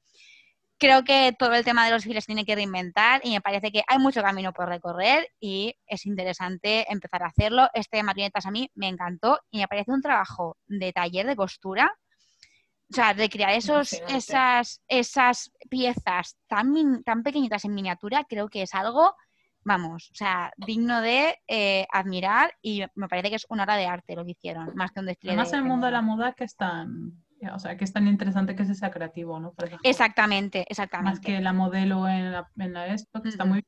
Creo 0.78 1.04
que 1.04 1.32
todo 1.38 1.54
el 1.54 1.64
tema 1.64 1.84
de 1.84 1.92
los 1.92 2.02
desfiles 2.02 2.26
tiene 2.26 2.44
que 2.44 2.56
reinventar 2.56 3.20
y 3.22 3.30
me 3.30 3.40
parece 3.40 3.70
que 3.70 3.84
hay 3.86 3.98
mucho 4.00 4.20
camino 4.20 4.52
por 4.52 4.68
recorrer 4.68 5.28
y 5.38 5.76
es 5.86 6.06
interesante 6.06 6.90
empezar 6.92 7.22
a 7.22 7.28
hacerlo. 7.28 7.68
Este 7.72 7.98
de 7.98 8.02
marionetas 8.02 8.46
a 8.46 8.50
mí 8.50 8.68
me 8.74 8.88
encantó 8.88 9.38
y 9.52 9.58
me 9.60 9.68
parece 9.68 9.92
un 9.92 10.02
trabajo 10.02 10.56
de 10.66 10.92
taller 10.92 11.24
de 11.24 11.36
costura 11.36 11.96
o 12.92 12.94
sea, 12.94 13.14
recrear 13.14 13.52
esos, 13.54 13.94
esas, 14.08 14.82
esas 14.86 15.50
piezas 15.70 16.36
tan, 16.46 17.02
tan 17.04 17.22
pequeñitas 17.22 17.64
en 17.64 17.74
miniatura 17.74 18.24
creo 18.28 18.48
que 18.48 18.62
es 18.62 18.74
algo, 18.74 19.16
vamos, 19.64 20.10
o 20.10 20.14
sea, 20.14 20.52
digno 20.58 21.00
de 21.00 21.38
eh, 21.48 21.86
admirar 21.90 22.52
y 22.60 22.82
me 22.94 23.08
parece 23.08 23.30
que 23.30 23.36
es 23.36 23.46
una 23.48 23.62
obra 23.62 23.76
de 23.76 23.86
arte 23.86 24.14
lo 24.14 24.26
que 24.26 24.32
hicieron, 24.32 24.74
más 24.74 24.92
que 24.92 25.00
un 25.00 25.06
despliegue. 25.06 25.38
Además, 25.38 25.54
el 25.54 25.64
mundo 25.64 25.86
de 25.86 25.92
la 25.92 26.02
moda 26.02 26.34
que 26.34 26.44
es 26.44 26.54
tan, 26.54 27.24
o 27.50 27.58
sea, 27.58 27.78
que 27.78 27.84
es 27.84 27.92
tan 27.94 28.06
interesante 28.06 28.54
que 28.54 28.66
se 28.66 28.74
sea 28.74 28.90
creativo, 28.90 29.40
¿no? 29.40 29.54
exactamente, 29.82 30.66
exactamente. 30.68 31.10
Más 31.12 31.20
que 31.20 31.40
la 31.40 31.54
modelo 31.54 32.06
en 32.06 32.30
la, 32.30 32.50
en 32.58 32.74
la 32.74 32.88
esto, 32.88 33.22
que 33.22 33.30
está 33.30 33.46
muy 33.46 33.64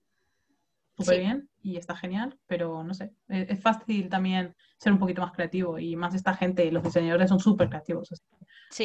súper 0.98 1.18
bien 1.18 1.48
y 1.62 1.78
está 1.78 1.96
genial, 1.96 2.38
pero 2.46 2.84
no 2.84 2.92
sé, 2.92 3.14
es, 3.28 3.48
es, 3.48 3.60
fácil 3.60 4.10
también 4.10 4.54
ser 4.76 4.92
un 4.92 4.98
poquito 4.98 5.22
más 5.22 5.32
creativo 5.32 5.78
y 5.78 5.96
más 5.96 6.14
esta 6.14 6.34
gente, 6.34 6.70
los 6.70 6.82
diseñadores 6.82 7.30
son 7.30 7.40
súper 7.40 7.70
creativos. 7.70 8.10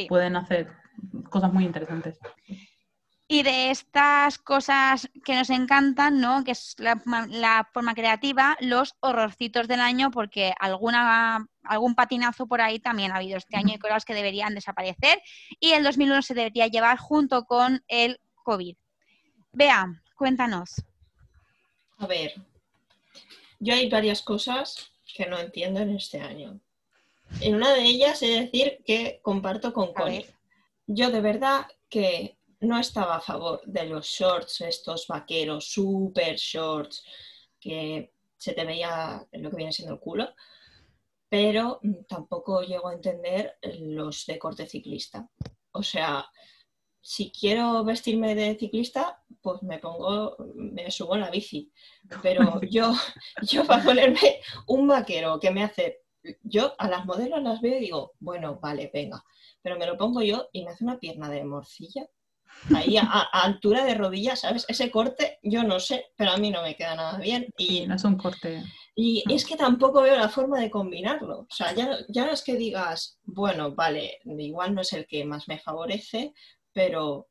Pueden 0.08 0.36
hacer 0.36 0.72
cosas 1.30 1.54
muy 1.54 1.66
interesantes. 1.66 2.20
Y 3.32 3.44
de 3.44 3.70
estas 3.70 4.40
cosas 4.40 5.08
que 5.24 5.36
nos 5.36 5.52
encantan, 5.52 6.20
¿no? 6.20 6.44
Que 6.44 6.52
es 6.52 6.76
la, 6.80 7.70
forma 7.72 7.94
creativa, 7.94 8.58
los 8.60 8.96
horrorcitos 9.02 9.68
del 9.68 9.82
año, 9.82 10.10
porque 10.10 10.54
alguna, 10.60 11.46
algún 11.64 11.94
patinazo 11.94 12.48
por 12.48 12.60
ahí 12.60 12.80
también 12.80 13.12
ha 13.12 13.18
habido 13.18 13.38
este 13.38 13.56
año 13.56 13.76
y 13.76 13.78
cosas 13.78 14.04
que 14.04 14.16
deberían 14.16 14.56
desaparecer. 14.56 15.22
Y 15.60 15.74
el 15.74 15.84
2001 15.84 16.24
se 16.24 16.34
debería 16.34 16.66
llevar 16.68 16.98
junto 16.98 17.46
con 17.46 17.84
el 17.88 18.20
COVID. 18.44 18.76
Vea, 19.52 19.86
cuéntanos. 20.16 20.84
A 22.00 22.08
ver, 22.08 22.34
yo 23.60 23.76
hay 23.76 23.90
varias 23.90 24.24
cosas 24.24 24.92
que 25.16 25.28
no 25.28 25.38
entiendo 25.38 25.82
en 25.82 25.96
este 25.96 26.20
año. 26.20 26.60
En 27.42 27.56
una 27.56 27.74
de 27.74 27.84
ellas 27.84 28.22
he 28.22 28.28
de 28.28 28.42
decir 28.42 28.80
que 28.86 29.20
comparto 29.22 29.74
con 29.74 29.94
Connie. 29.94 30.26
Yo 30.88 31.12
de 31.12 31.22
verdad 31.22 31.68
que 31.88 32.38
no 32.60 32.80
estaba 32.80 33.18
a 33.18 33.22
favor 33.22 33.62
de 33.66 33.86
los 33.86 34.08
shorts, 34.08 34.62
estos 34.62 35.08
vaqueros, 35.08 35.72
super 35.72 36.36
shorts, 36.36 37.04
que 37.60 38.14
se 38.38 38.54
te 38.54 38.66
veía 38.66 39.26
lo 39.34 39.50
que 39.50 39.58
viene 39.58 39.74
siendo 39.74 39.94
el 39.94 40.00
culo, 40.00 40.34
pero 41.30 41.80
tampoco 42.08 42.64
llego 42.64 42.90
a 42.90 42.94
entender 42.94 43.58
los 43.80 44.26
de 44.26 44.40
corte 44.40 44.66
ciclista. 44.66 45.30
O 45.72 45.84
sea, 45.84 46.26
si 47.02 47.32
quiero 47.32 47.84
vestirme 47.84 48.36
de 48.36 48.58
ciclista, 48.58 49.24
pues 49.42 49.64
me 49.64 49.80
pongo, 49.80 50.36
me 50.56 50.92
subo 50.92 51.16
en 51.16 51.22
la 51.22 51.30
bici. 51.30 51.72
Pero 52.22 52.60
yo, 52.62 52.94
yo 53.44 53.66
para 53.66 53.84
ponerme 53.84 54.42
un 54.68 54.88
vaquero 54.88 55.40
que 55.40 55.52
me 55.52 55.64
hace, 55.64 56.02
yo 56.44 56.76
a 56.78 56.90
las 56.90 57.06
modelos 57.06 57.42
las 57.42 57.62
veo 57.62 57.78
y 57.78 57.82
digo, 57.82 58.14
bueno, 58.20 58.60
vale, 58.60 58.90
venga. 58.94 59.24
Pero 59.62 59.78
me 59.78 59.86
lo 59.86 59.98
pongo 59.98 60.22
yo 60.22 60.50
y 60.52 60.64
me 60.64 60.72
hace 60.72 60.84
una 60.84 61.00
pierna 61.00 61.30
de 61.30 61.44
morcilla. 61.44 62.08
Ahí 62.76 62.98
a, 62.98 63.04
altura 63.04 63.86
de 63.86 63.96
rodilla, 63.96 64.36
¿sabes? 64.36 64.66
Ese 64.68 64.92
corte, 64.92 65.40
yo 65.44 65.64
no 65.64 65.80
sé, 65.80 66.08
pero 66.16 66.32
a 66.32 66.38
mí 66.38 66.50
no 66.50 66.62
me 66.62 66.76
queda 66.76 66.96
nada 66.96 67.18
bien. 67.20 67.48
Y, 67.58 67.86
no 67.88 67.96
es 67.96 68.04
un 68.04 68.18
corte. 68.18 68.64
Y 68.96 69.24
es 69.32 69.46
que 69.46 69.56
tampoco 69.56 70.02
veo 70.02 70.16
la 70.18 70.30
forma 70.30 70.60
de 70.60 70.70
combinarlo. 70.70 71.40
O 71.42 71.48
sea, 71.56 71.74
ya, 71.74 71.98
ya 72.10 72.26
no 72.26 72.34
es 72.34 72.44
que 72.44 72.56
digas, 72.56 73.20
bueno, 73.24 73.74
vale, 73.74 74.20
igual 74.26 74.74
no 74.74 74.82
es 74.82 74.92
el 74.94 75.08
que 75.08 75.24
más 75.24 75.48
me 75.48 75.60
favorece, 75.60 76.34
pero, 76.74 77.30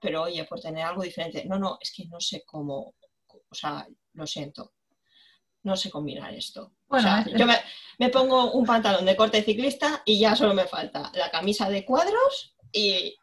pero 0.00 0.24
oye, 0.24 0.44
por 0.44 0.60
tener 0.60 0.84
algo 0.84 1.02
diferente. 1.02 1.44
No, 1.46 1.58
no, 1.58 1.78
es 1.80 1.92
que 1.92 2.06
no 2.06 2.20
sé 2.20 2.42
cómo, 2.44 2.94
o 3.28 3.54
sea, 3.54 3.86
lo 4.12 4.26
siento, 4.26 4.74
no 5.62 5.76
sé 5.76 5.90
combinar 5.90 6.34
esto. 6.34 6.75
O 6.88 7.00
sea, 7.00 7.24
yo 7.36 7.46
me, 7.46 8.08
pongo 8.10 8.52
un 8.52 8.64
pantalón 8.64 9.04
de 9.04 9.16
corte 9.16 9.42
ciclista 9.42 10.02
y 10.04 10.18
ya 10.18 10.36
solo 10.36 10.54
me 10.54 10.66
falta 10.66 11.10
la 11.14 11.30
camisa 11.30 11.68
de 11.68 11.84
cuadros 11.84 12.54
y 12.72 13.16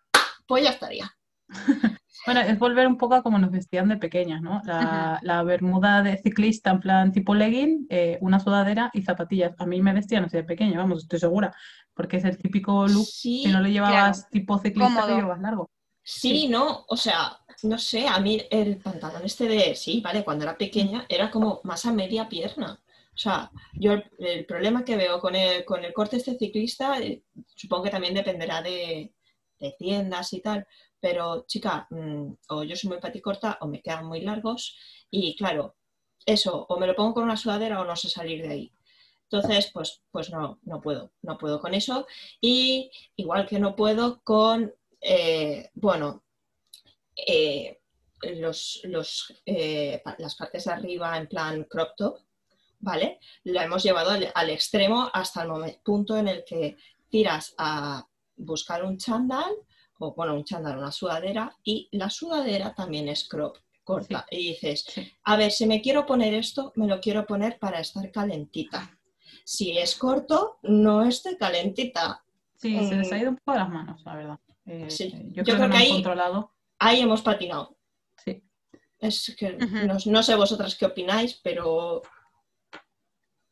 pues 0.47 0.63
ya 0.63 0.71
estaría. 0.71 1.15
Bueno, 2.25 2.39
es 2.39 2.57
volver 2.57 2.87
un 2.87 2.97
poco 2.97 3.15
a 3.15 3.21
como 3.21 3.37
nos 3.37 3.51
vestían 3.51 3.89
de 3.89 3.97
pequeñas, 3.97 4.41
¿no? 4.41 4.61
La, 4.65 5.43
bermuda 5.43 6.01
de 6.01 6.17
ciclista 6.17 6.71
en 6.71 6.79
plan 6.79 7.11
tipo 7.11 7.35
legging, 7.35 7.85
eh, 7.89 8.17
una 8.21 8.39
sudadera 8.39 8.89
y 8.93 9.01
zapatillas. 9.01 9.53
A 9.59 9.65
mí 9.65 9.81
me 9.81 9.93
vestían 9.93 10.23
así 10.23 10.37
de 10.37 10.43
pequeña, 10.43 10.77
vamos, 10.77 11.03
estoy 11.03 11.19
segura, 11.19 11.53
porque 11.93 12.17
es 12.17 12.23
el 12.23 12.37
típico 12.37 12.87
look 12.87 13.07
que 13.21 13.49
no 13.49 13.59
lo 13.59 13.67
llevabas 13.67 14.29
tipo 14.29 14.57
ciclista, 14.57 15.05
que 15.05 15.15
llevas 15.15 15.41
largo. 15.41 15.69
Sí, 16.01 16.47
no, 16.47 16.85
o 16.87 16.97
sea, 16.97 17.39
no 17.63 17.77
sé, 17.77 18.07
a 18.07 18.19
mí 18.19 18.41
el 18.49 18.77
pantalón 18.77 19.23
este 19.23 19.47
de, 19.47 19.75
sí, 19.75 20.01
vale, 20.01 20.23
cuando 20.23 20.43
era 20.43 20.57
pequeña 20.57 21.05
era 21.07 21.29
como 21.29 21.61
más 21.63 21.85
a 21.85 21.93
media 21.93 22.27
pierna. 22.27 22.79
O 23.13 23.17
sea, 23.17 23.51
yo 23.73 23.93
el, 24.19 24.45
problema 24.45 24.83
que 24.83 24.97
veo 24.97 25.19
con 25.19 25.35
el, 25.35 25.63
con 25.65 25.85
el 25.85 25.93
corte 25.93 26.17
este 26.17 26.37
ciclista, 26.37 26.99
eh, 26.99 27.23
supongo 27.55 27.83
que 27.83 27.89
también 27.91 28.13
dependerá 28.15 28.61
de, 28.61 29.13
de 29.59 29.75
tiendas 29.77 30.33
y 30.33 30.41
tal, 30.41 30.67
pero 30.99 31.45
chica, 31.47 31.87
mm, 31.89 32.33
o 32.49 32.63
yo 32.63 32.75
soy 32.75 32.89
muy 32.89 32.99
paticorta 32.99 33.57
o 33.61 33.67
me 33.67 33.81
quedan 33.81 34.05
muy 34.05 34.21
largos 34.21 34.77
y 35.11 35.35
claro, 35.35 35.75
eso, 36.25 36.65
o 36.69 36.79
me 36.79 36.87
lo 36.87 36.95
pongo 36.95 37.13
con 37.15 37.23
una 37.25 37.37
sudadera 37.37 37.81
o 37.81 37.85
no 37.85 37.95
sé 37.95 38.09
salir 38.09 38.41
de 38.41 38.49
ahí. 38.49 38.73
Entonces, 39.23 39.71
pues, 39.73 40.01
pues 40.11 40.29
no, 40.29 40.59
no 40.63 40.79
puedo, 40.79 41.11
no 41.23 41.37
puedo 41.37 41.59
con 41.59 41.73
eso. 41.73 42.05
Y 42.39 42.91
igual 43.15 43.47
que 43.47 43.59
no 43.59 43.75
puedo 43.75 44.21
con, 44.23 44.73
eh, 45.01 45.69
bueno, 45.73 46.23
eh, 47.15 47.81
los, 48.21 49.33
eh, 49.45 50.01
las 50.19 50.35
partes 50.35 50.65
de 50.65 50.71
arriba 50.71 51.17
en 51.17 51.27
plan 51.27 51.63
crop 51.65 51.95
top, 51.97 52.19
¿vale? 52.83 53.19
Lo 53.45 53.61
hemos 53.61 53.81
llevado 53.81 54.11
al, 54.11 54.49
extremo 54.49 55.09
hasta 55.13 55.43
el 55.43 55.79
punto 55.83 56.17
en 56.17 56.27
el 56.27 56.43
que 56.45 56.75
tiras 57.09 57.55
a 57.57 58.05
buscar 58.35 58.83
un 58.83 58.97
chándal 58.97 59.51
o 59.99 60.13
bueno, 60.13 60.35
un 60.35 60.43
chándal, 60.43 60.77
una 60.77 60.91
sudadera, 60.91 61.55
y 61.63 61.87
la 61.93 62.09
sudadera 62.09 62.73
también 62.73 63.07
es 63.07 63.25
crop, 63.27 63.57
corta. 63.85 64.25
Y 64.29 64.49
dices, 64.49 64.85
a 65.23 65.37
ver, 65.37 65.51
si 65.51 65.65
me 65.65 65.81
quiero 65.81 66.05
poner 66.05 66.33
esto, 66.33 66.73
me 66.75 66.87
lo 66.87 66.99
quiero 66.99 67.25
poner 67.25 67.57
para 67.57 67.79
estar 67.79 68.11
calentita. 68.11 68.91
Si 69.45 69.77
es 69.77 69.95
corto, 69.95 70.57
no 70.63 71.03
esté 71.03 71.37
calentita. 71.37 72.21
Sí, 72.57 72.77
se 72.85 72.95
les 72.95 73.11
ha 73.13 73.15
mm. 73.15 73.21
ido 73.21 73.29
un 73.29 73.37
poco 73.37 73.53
de 73.53 73.59
las 73.59 73.69
manos, 73.69 74.01
la 74.03 74.15
verdad. 74.15 74.39
Eh, 74.65 74.89
sí. 74.89 75.13
Yo, 75.31 75.43
creo, 75.43 75.69
que, 75.69 75.77
ahí, 75.77 75.91
controlado. 75.91 76.51
ahí 76.79 76.99
hemos 76.99 77.21
patinado. 77.21 77.77
Sí. 78.25 78.43
Es 78.99 79.35
que 79.37 79.53
no, 80.05 80.23
sé 80.23 80.35
vosotras 80.35 80.75
qué 80.75 80.85
opináis, 80.85 81.39
pero 81.43 82.01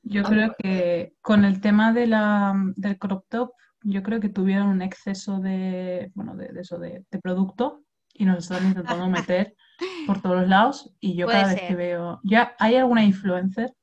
yo 0.03 0.23
creo 0.23 0.55
que 0.57 1.13
con 1.21 1.45
el 1.45 1.61
tema 1.61 1.93
de 1.93 2.07
la, 2.07 2.53
del 2.75 2.97
crop 2.97 3.25
top 3.29 3.51
yo 3.83 4.03
creo 4.03 4.19
que 4.19 4.29
tuvieron 4.29 4.67
un 4.67 4.81
exceso 4.81 5.39
de, 5.39 6.11
bueno, 6.15 6.35
de, 6.35 6.51
eso, 6.59 6.77
de, 6.77 7.03
producto 7.21 7.83
y 8.13 8.25
nos 8.25 8.39
están 8.39 8.67
intentando 8.67 9.07
meter 9.09 9.55
por 10.05 10.21
todos 10.21 10.47
lados 10.47 10.93
y 10.99 11.15
yo 11.15 11.27
cada 11.27 11.53
vez 11.53 11.61
que 11.61 11.75
veo, 11.75 12.19
ya 12.23 12.55
hay 12.59 12.75
alguna 12.75 13.03
influencer, 13.03 13.73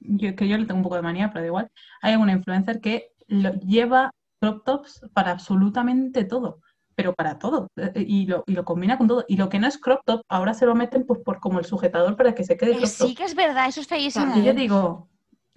yo, 0.00 0.34
que 0.34 0.48
yo 0.48 0.58
le 0.58 0.66
tengo 0.66 0.78
un 0.78 0.82
poco 0.82 0.96
de 0.96 1.02
manía, 1.02 1.30
pero 1.30 1.42
da 1.42 1.46
igual, 1.46 1.70
hay 2.02 2.12
alguna 2.12 2.32
influencer 2.32 2.80
que 2.80 3.12
lo, 3.26 3.54
lleva 3.54 4.10
crop 4.40 4.64
tops 4.64 5.02
para 5.14 5.30
absolutamente 5.30 6.24
todo, 6.24 6.60
pero 6.94 7.14
para 7.14 7.38
todo, 7.38 7.68
eh, 7.76 7.92
eh, 7.94 8.04
y 8.06 8.26
lo, 8.26 8.44
y 8.46 8.52
lo 8.52 8.64
combina 8.64 8.98
con 8.98 9.08
todo, 9.08 9.24
y 9.28 9.36
lo 9.36 9.48
que 9.48 9.58
no 9.58 9.66
es 9.66 9.78
crop 9.78 10.00
top, 10.04 10.22
ahora 10.28 10.52
se 10.52 10.66
lo 10.66 10.74
meten 10.74 11.06
pues 11.06 11.20
por 11.20 11.40
como 11.40 11.58
el 11.58 11.64
sujetador 11.64 12.16
para 12.16 12.34
que 12.34 12.44
se 12.44 12.56
quede 12.56 12.72
crop 12.72 12.82
top. 12.82 13.08
Sí 13.08 13.14
que 13.14 13.24
es 13.24 13.34
verdad, 13.34 13.68
eso 13.68 13.80
es 13.80 13.86
feísimo. 13.86 14.36
Y 14.36 14.44
yo 14.44 14.52
digo, 14.52 15.09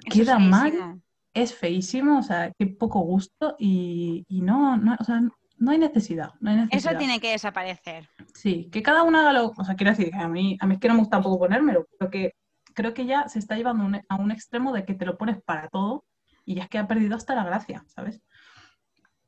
queda 0.04 0.39
mal. 0.39 1.01
es 1.34 1.54
feísimo, 1.56 2.20
o 2.20 2.24
sea, 2.24 2.51
qué 2.58 2.68
poco 2.68 2.99
gusto 2.99 3.56
y, 3.58 4.26
no, 4.30 4.78
no, 4.78 4.95
o 4.99 5.04
sea, 5.04 5.22
no 5.58 5.72
hay, 5.72 5.78
necesidad, 5.78 6.32
Eso 6.72 6.89
tiene 6.97 7.20
que 7.20 7.32
desaparecer. 7.32 8.10
Sí, 8.34 8.70
que 8.72 8.84
cada 8.84 9.04
uno 9.04 9.20
haga 9.20 9.34
lo, 9.34 9.54
o 9.56 9.64
sea, 9.64 9.76
quiero 9.76 9.91
decir, 9.91 10.12
que 10.12 10.18
a 10.18 10.28
mí, 10.28 10.58
a 10.60 10.68
mí 10.68 10.76
es 10.76 10.80
que 10.80 10.88
no 10.88 10.95
me 10.95 10.99
gusta 10.99 11.18
tampoco 11.18 11.39
ponérmelo, 11.39 11.88
pero 11.97 12.12
que 12.12 12.36
creo 12.74 12.93
que 12.93 13.06
ya 13.06 13.28
se 13.30 13.39
está 13.39 13.56
llevando 13.56 13.99
a 14.10 14.16
un 14.16 14.32
extremo 14.32 14.74
de 14.74 14.86
que 14.86 14.93
te 14.93 15.06
lo 15.06 15.18
pones 15.18 15.41
para 15.41 15.70
todo 15.70 16.06
y 16.45 16.56
ya 16.56 16.64
es 16.64 16.70
que 16.70 16.78
ha 16.78 16.88
perdido 16.88 17.16
hasta 17.16 17.36
la 17.36 17.45
gracia, 17.45 17.86
¿sabes? 17.88 18.22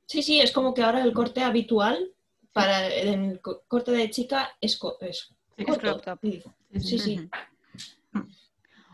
Sí, 0.08 0.22
sí, 0.22 0.40
es 0.40 0.52
como 0.52 0.74
que 0.74 0.84
ahora 0.84 1.02
el 1.02 1.14
corte 1.14 1.42
habitual 1.42 2.12
para 2.52 2.88
el 2.88 3.42
corte 3.42 3.92
de 3.92 4.10
chica 4.10 4.50
es, 4.62 4.80
es, 5.02 5.34
Sí, 6.80 7.00
sí. 7.00 7.30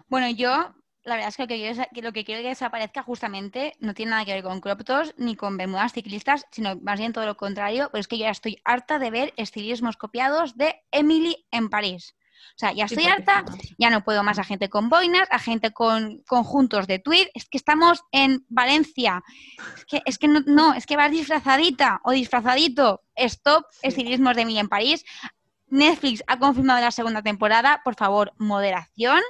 Bueno, 0.08 0.30
yo 0.30 0.74
la 1.12 1.18
verdad 1.18 1.30
es 1.30 1.36
que 1.36 2.02
lo 2.02 2.14
que, 2.14 2.24
quiero, 2.24 2.42
que 2.42 2.48
desaparezca 2.48 3.04
justamente 3.04 3.76
no 3.80 3.94
tiene 3.94 4.12
nada 4.12 4.24
que 4.24 4.34
ver 4.34 4.44
con 4.44 4.62
crop 4.62 4.82
ni 5.18 5.36
con 5.36 5.58
bermudas 5.58 5.92
ciclistas, 5.92 6.46
sino 6.52 6.78
más 6.78 7.00
bien 7.00 7.12
todo 7.12 7.26
lo 7.26 7.36
contrario, 7.36 7.90
pero 7.92 8.00
es 8.00 8.08
que 8.08 8.18
yo 8.18 8.26
ya 8.26 8.32
estoy 8.32 8.62
harta 8.64 8.98
de 8.98 9.12
ver 9.12 9.34
estilismos 9.36 9.98
copiados 9.98 10.56
de 10.56 10.82
Emily 10.92 11.46
en 11.52 11.70
París. 11.70 12.16
O 12.56 12.60
sea, 12.62 12.72
ya 12.72 12.86
estoy 12.86 13.06
harta, 13.06 13.44
ya 13.78 13.90
no 13.90 14.04
puedo 14.04 14.24
más 14.24 14.40
a 14.40 14.44
gente 14.46 14.70
con 14.70 14.90
boinas, 14.90 15.28
a 15.32 15.40
gente 15.40 15.72
con 15.72 16.24
conjuntos 16.28 16.88
de 16.88 17.00
tweed. 17.00 17.28
Es 17.34 17.46
que 17.50 17.58
estamos 17.58 18.04
en 18.12 18.46
Valencia. 18.48 19.22
Es 19.78 19.86
que, 19.86 20.02
es 20.06 20.18
que 20.18 20.28
no, 20.28 20.42
no, 20.46 20.74
es 20.74 20.86
que 20.86 20.96
vas 20.96 21.12
disfrazadita 21.12 22.00
o 22.04 22.12
disfrazadito. 22.12 23.02
Stop, 23.16 23.66
estilismos 23.82 24.36
de 24.36 24.44
Emily 24.44 24.60
en 24.60 24.70
París. 24.70 25.04
Netflix 25.68 26.24
ha 26.28 26.40
confirmado 26.40 26.82
la 26.82 26.92
segunda 26.92 27.22
temporada. 27.22 27.82
Por 27.84 27.96
favor, 27.96 28.34
moderación 28.38 29.22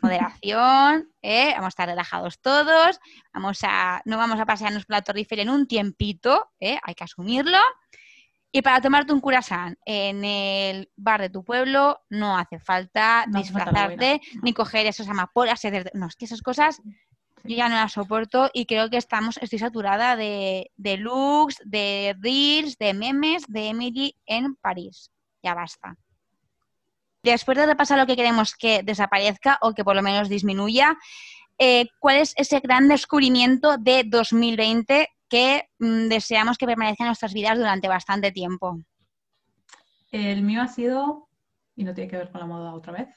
moderación, 0.00 1.08
¿eh? 1.22 1.50
vamos 1.52 1.66
a 1.66 1.68
estar 1.68 1.88
relajados 1.88 2.40
todos, 2.40 2.98
vamos 3.32 3.60
a, 3.62 4.02
no 4.04 4.16
vamos 4.16 4.40
a 4.40 4.46
pasearnos 4.46 4.84
por 4.84 4.96
la 4.96 5.02
Torre 5.02 5.20
Eiffel 5.20 5.40
en 5.40 5.50
un 5.50 5.66
tiempito, 5.66 6.50
¿eh? 6.60 6.78
hay 6.82 6.94
que 6.94 7.04
asumirlo. 7.04 7.58
Y 8.54 8.60
para 8.60 8.82
tomarte 8.82 9.14
un 9.14 9.20
curasán 9.20 9.78
en 9.86 10.24
el 10.24 10.90
bar 10.94 11.22
de 11.22 11.30
tu 11.30 11.42
pueblo 11.42 12.02
no 12.10 12.36
hace 12.36 12.58
falta 12.58 13.24
disfrazarte 13.26 14.20
ni 14.42 14.52
coger 14.52 14.84
esas 14.84 15.08
amapolas. 15.08 15.62
No, 15.94 16.06
es 16.06 16.16
que 16.16 16.26
esas 16.26 16.42
cosas 16.42 16.82
yo 17.44 17.56
ya 17.56 17.68
no 17.68 17.76
las 17.76 17.92
soporto 17.92 18.50
y 18.52 18.66
creo 18.66 18.90
que 18.90 18.98
estamos, 18.98 19.38
estoy 19.38 19.58
saturada 19.58 20.16
de, 20.16 20.70
de 20.76 20.96
looks, 20.98 21.62
de 21.64 22.14
reels, 22.20 22.76
de 22.76 22.94
memes 22.94 23.44
de 23.48 23.68
Emily 23.68 24.16
en 24.26 24.54
París. 24.56 25.10
Ya 25.42 25.54
basta. 25.54 25.96
Después 27.22 27.56
de 27.56 27.66
repasar 27.66 27.98
lo 27.98 28.06
que 28.06 28.16
queremos 28.16 28.56
que 28.56 28.82
desaparezca 28.82 29.58
o 29.60 29.74
que 29.74 29.84
por 29.84 29.94
lo 29.94 30.02
menos 30.02 30.28
disminuya, 30.28 30.98
eh, 31.58 31.86
¿cuál 32.00 32.16
es 32.16 32.34
ese 32.36 32.58
gran 32.58 32.88
descubrimiento 32.88 33.78
de 33.78 34.02
2020 34.04 35.08
que 35.28 35.68
mm, 35.78 36.08
deseamos 36.08 36.58
que 36.58 36.66
permanezca 36.66 37.04
en 37.04 37.08
nuestras 37.08 37.32
vidas 37.32 37.56
durante 37.56 37.86
bastante 37.86 38.32
tiempo? 38.32 38.80
El 40.10 40.42
mío 40.42 40.62
ha 40.62 40.68
sido, 40.68 41.28
y 41.76 41.84
no 41.84 41.94
tiene 41.94 42.10
que 42.10 42.16
ver 42.16 42.30
con 42.32 42.40
la 42.40 42.46
moda 42.46 42.74
otra 42.74 42.92
vez, 42.92 43.08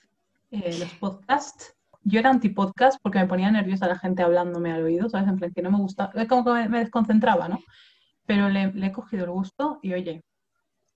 eh, 0.51 0.77
los 0.79 0.93
podcasts. 0.93 1.75
Yo 2.03 2.19
era 2.19 2.29
anti-podcast 2.29 2.99
porque 3.01 3.17
me 3.17 3.25
ponía 3.25 3.49
nerviosa 3.49 3.87
la 3.87 3.97
gente 3.97 4.21
hablándome 4.21 4.71
al 4.71 4.83
oído, 4.83 5.09
¿sabes? 5.09 5.27
En 5.27 5.37
plan 5.37 5.51
que 5.51 5.63
no 5.63 5.71
me 5.71 5.79
gusta, 5.79 6.11
es 6.13 6.27
como 6.27 6.45
que 6.45 6.69
me, 6.69 6.79
desconcentraba, 6.79 7.49
¿no? 7.49 7.59
Pero 8.27 8.49
le, 8.49 8.71
le 8.71 8.87
he 8.87 8.91
cogido 8.91 9.25
el 9.25 9.31
gusto 9.31 9.79
y 9.81 9.93
oye, 9.93 10.23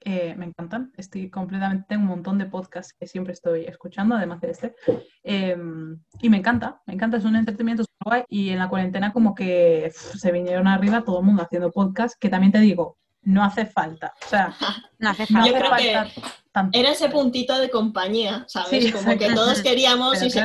eh, 0.02 0.36
me 0.38 0.46
encantan. 0.46 0.92
Estoy 0.98 1.30
completamente, 1.30 1.86
tengo 1.90 2.04
un 2.04 2.10
montón 2.10 2.38
de 2.38 2.46
podcasts 2.46 2.94
que 2.94 3.08
siempre 3.08 3.34
estoy 3.34 3.66
escuchando, 3.66 4.16
además 4.16 4.42
de 4.42 4.52
este. 4.52 4.76
Em, 5.24 6.00
y 6.22 6.30
me 6.30 6.38
encanta, 6.38 6.82
me 6.86 6.94
encanta, 6.94 7.18
es 7.18 7.26
un 7.26 7.36
entretenimiento. 7.36 7.84
Y 8.28 8.50
en 8.50 8.60
la 8.60 8.70
cuarentena 8.70 9.12
como 9.12 9.36
que 9.36 9.92
se 9.94 10.32
vinieron 10.32 10.68
arriba 10.68 11.04
todo 11.04 11.20
el 11.20 11.26
mundo 11.26 11.44
haciendo 11.44 11.72
podcasts, 11.72 12.18
que 12.18 12.30
también 12.30 12.52
te 12.52 12.60
digo, 12.60 12.98
no 13.24 13.44
hace 13.44 13.66
falta. 13.66 14.14
O 14.26 14.30
sea, 14.30 14.56
no 15.00 15.10
hace 15.10 15.26
falta. 15.28 15.48
Yo 15.48 15.54
creo 15.54 15.76
que 15.76 16.12
era 16.74 16.90
ese 16.92 17.10
puntito 17.10 17.58
de 17.58 17.70
compañía, 17.70 18.46
¿sabes? 18.48 18.92
Como 18.92 19.18
que 19.18 19.34
todos 19.34 19.62
queríamos 19.62 20.22
y 20.22 20.30
se, 20.30 20.42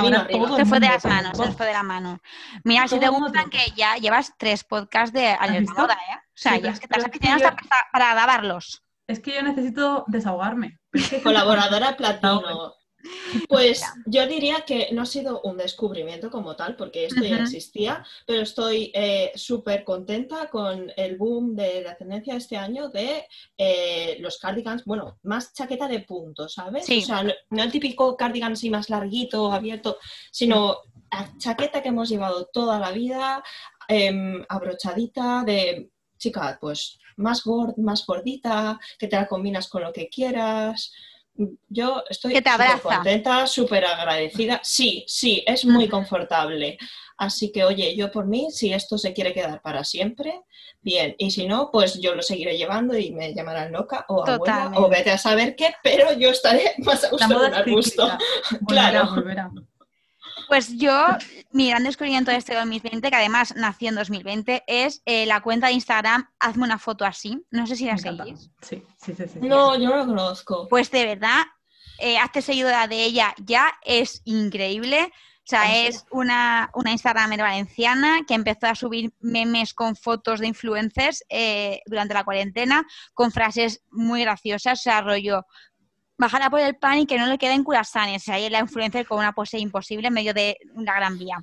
vino 0.00 0.18
arriba. 0.18 0.56
Se 0.56 0.64
fue 0.66 0.80
de 0.80 0.88
las 0.88 1.04
manos, 1.04 1.36
se 1.36 1.52
fue 1.52 1.66
de 1.66 1.72
la 1.72 1.82
mano. 1.82 2.20
Mira, 2.64 2.86
si 2.88 2.98
te 2.98 3.08
gustan 3.08 3.50
que 3.50 3.72
ya 3.76 3.96
llevas 3.96 4.32
tres 4.38 4.64
podcasts 4.64 5.12
de 5.12 5.28
Alerta 5.28 5.72
Moda, 5.72 5.94
¿eh? 5.94 6.16
O 6.16 6.42
sea, 6.42 6.56
ya 6.58 6.70
es 6.70 6.80
que 6.80 6.88
te 6.88 7.28
has 7.28 7.42
hasta 7.42 7.56
para 7.92 8.14
grabarlos. 8.14 8.82
Es 9.06 9.18
que 9.20 9.34
yo 9.34 9.42
necesito 9.42 10.04
desahogarme. 10.06 10.78
Colaboradora 11.22 11.96
platino. 11.96 12.74
Pues 13.48 13.82
yo 14.06 14.26
diría 14.26 14.62
que 14.66 14.88
no 14.92 15.02
ha 15.02 15.06
sido 15.06 15.40
un 15.42 15.56
descubrimiento 15.56 16.30
como 16.30 16.56
tal, 16.56 16.76
porque 16.76 17.06
esto 17.06 17.22
ya 17.22 17.38
existía, 17.38 18.04
pero 18.26 18.42
estoy 18.42 18.90
eh, 18.94 19.32
súper 19.34 19.84
contenta 19.84 20.48
con 20.48 20.92
el 20.96 21.16
boom 21.16 21.54
de 21.54 21.82
la 21.82 21.96
tendencia 21.96 22.36
este 22.36 22.56
año 22.56 22.88
de 22.88 23.26
eh, 23.56 24.16
los 24.20 24.38
cardigans, 24.38 24.84
bueno, 24.84 25.18
más 25.22 25.52
chaqueta 25.52 25.88
de 25.88 26.00
punto, 26.00 26.48
¿sabes? 26.48 26.88
O 26.88 27.00
sea, 27.00 27.22
no, 27.22 27.62
el 27.62 27.72
típico 27.72 28.16
cardigan 28.16 28.52
así 28.52 28.70
más 28.70 28.90
larguito, 28.90 29.52
abierto, 29.52 29.98
sino 30.30 30.78
la 31.10 31.32
chaqueta 31.38 31.82
que 31.82 31.88
hemos 31.88 32.08
llevado 32.08 32.46
toda 32.52 32.78
la 32.78 32.92
vida, 32.92 33.42
em, 33.88 34.44
abrochadita, 34.48 35.42
de 35.44 35.90
chica, 36.18 36.58
pues 36.60 36.98
más, 37.16 37.42
gord, 37.44 37.76
más 37.78 38.04
gordita, 38.06 38.78
que 38.98 39.08
te 39.08 39.16
la 39.16 39.26
combinas 39.26 39.68
con 39.68 39.82
lo 39.82 39.92
que 39.92 40.08
quieras 40.08 40.92
yo 41.68 42.02
estoy 42.08 42.34
súper 42.36 42.80
contenta, 42.82 43.46
súper 43.46 43.84
agradecida. 43.84 44.60
Sí, 44.62 45.04
sí, 45.06 45.42
es 45.46 45.64
muy 45.64 45.88
confortable. 45.88 46.78
Así 47.16 47.52
que, 47.52 47.64
oye, 47.64 47.94
yo 47.94 48.10
por 48.10 48.26
mí, 48.26 48.48
si 48.50 48.72
esto 48.72 48.96
se 48.96 49.12
quiere 49.12 49.34
quedar 49.34 49.60
para 49.60 49.84
siempre, 49.84 50.42
bien. 50.80 51.14
Y 51.18 51.30
si 51.30 51.46
no, 51.46 51.70
pues 51.70 52.00
yo 52.00 52.14
lo 52.14 52.22
seguiré 52.22 52.56
llevando 52.56 52.96
y 52.96 53.10
me 53.10 53.34
llamarán 53.34 53.72
loca 53.72 54.06
o 54.08 54.26
abuela 54.26 54.72
o 54.76 54.88
vete 54.88 55.10
a 55.10 55.18
saber 55.18 55.54
qué, 55.54 55.74
pero 55.82 56.12
yo 56.14 56.30
estaré 56.30 56.74
más 56.78 57.04
a 57.04 57.62
gusto. 57.64 58.10
claro. 58.66 59.14
Pues 60.48 60.76
yo, 60.76 61.06
mi 61.52 61.68
gran 61.68 61.82
descubrimiento 61.84 62.30
de 62.30 62.36
este 62.36 62.54
2020, 62.54 63.10
que 63.10 63.16
además 63.16 63.54
nació 63.56 63.88
en 63.88 63.96
2020, 63.96 64.64
es 64.66 65.02
eh, 65.04 65.26
la 65.26 65.40
cuenta 65.40 65.66
de 65.66 65.74
Instagram 65.74 66.30
Hazme 66.38 66.64
una 66.64 66.78
foto 66.78 67.04
así. 67.04 67.44
No 67.50 67.66
sé 67.66 67.76
si 67.76 67.86
la 67.86 67.98
seguís. 67.98 68.50
Sí, 68.62 68.84
sí, 68.96 69.14
sí, 69.14 69.40
No, 69.40 69.76
yo 69.76 69.90
no 69.90 69.96
la 69.96 70.06
conozco. 70.06 70.68
Pues 70.68 70.90
de 70.90 71.04
verdad, 71.04 71.42
eh, 71.98 72.18
hazte 72.18 72.42
seguidora 72.42 72.86
de 72.86 73.04
ella 73.04 73.34
ya, 73.44 73.72
es 73.84 74.22
increíble. 74.24 75.10
O 75.40 75.50
sea, 75.50 75.84
es 75.84 76.04
una, 76.12 76.70
una 76.74 76.92
Instagramer 76.92 77.40
valenciana 77.40 78.20
que 78.28 78.34
empezó 78.34 78.68
a 78.68 78.76
subir 78.76 79.12
memes 79.18 79.74
con 79.74 79.96
fotos 79.96 80.38
de 80.38 80.46
influencers 80.46 81.24
eh, 81.28 81.80
durante 81.86 82.14
la 82.14 82.22
cuarentena, 82.22 82.86
con 83.14 83.32
frases 83.32 83.82
muy 83.90 84.20
graciosas. 84.20 84.78
O 84.78 84.82
sea, 84.82 85.00
rollo, 85.00 85.44
bajará 86.20 86.50
por 86.50 86.60
el 86.60 86.76
pan 86.76 86.98
y 86.98 87.06
que 87.06 87.18
no 87.18 87.26
le 87.26 87.38
queden 87.38 87.64
curasanes. 87.64 88.28
Ahí 88.28 88.48
la 88.50 88.60
influencer 88.60 89.06
con 89.06 89.18
una 89.18 89.32
pose 89.32 89.58
imposible 89.58 90.08
en 90.08 90.14
medio 90.14 90.34
de 90.34 90.58
una 90.74 90.94
gran 90.94 91.18
vía. 91.18 91.42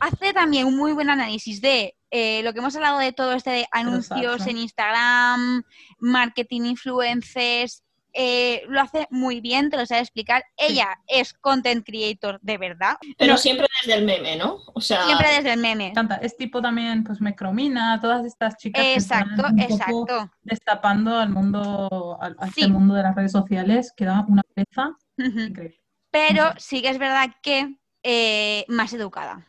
Hace 0.00 0.32
también 0.32 0.66
un 0.66 0.76
muy 0.76 0.92
buen 0.92 1.08
análisis 1.10 1.60
de 1.60 1.94
eh, 2.10 2.42
lo 2.42 2.52
que 2.52 2.58
hemos 2.58 2.74
hablado 2.74 2.98
de 2.98 3.12
todo 3.12 3.34
este 3.34 3.50
de 3.50 3.66
anuncios 3.70 4.46
en 4.48 4.58
Instagram, 4.58 5.62
marketing 6.00 6.62
influencers, 6.62 7.84
eh, 8.12 8.62
lo 8.68 8.80
hace 8.80 9.06
muy 9.10 9.40
bien, 9.40 9.70
te 9.70 9.76
lo 9.76 9.86
sabe 9.86 10.00
explicar. 10.00 10.44
Ella 10.56 10.98
es 11.06 11.32
content 11.34 11.84
creator 11.84 12.38
de 12.42 12.58
verdad. 12.58 12.96
Pero 13.18 13.36
siempre 13.36 13.66
desde 13.82 13.98
el 13.98 14.04
meme, 14.04 14.36
¿no? 14.36 14.58
O 14.74 14.80
sea... 14.80 15.04
Siempre 15.04 15.28
desde 15.28 15.52
el 15.52 15.60
meme. 15.60 15.92
Es 16.22 16.36
tipo 16.36 16.60
también, 16.60 17.04
pues, 17.04 17.20
Mecromina, 17.20 17.98
todas 18.00 18.24
estas 18.24 18.56
chicas 18.56 18.84
exacto, 18.84 19.42
que 19.56 19.62
están 19.62 19.94
un 19.94 20.04
exacto. 20.04 20.30
destapando 20.42 21.16
al 21.18 21.30
mundo, 21.30 22.18
al, 22.20 22.36
este 22.46 22.68
mundo 22.68 22.94
de 22.94 23.02
las 23.02 23.14
redes 23.14 23.32
sociales, 23.32 23.92
que 23.96 24.04
da 24.04 24.24
una 24.28 24.42
peza 24.54 24.96
increíble. 25.18 25.80
Pero 26.10 26.52
sí 26.58 26.82
que 26.82 26.88
es 26.88 26.98
verdad 26.98 27.30
que 27.42 27.76
eh, 28.02 28.64
más 28.68 28.92
educada. 28.92 29.46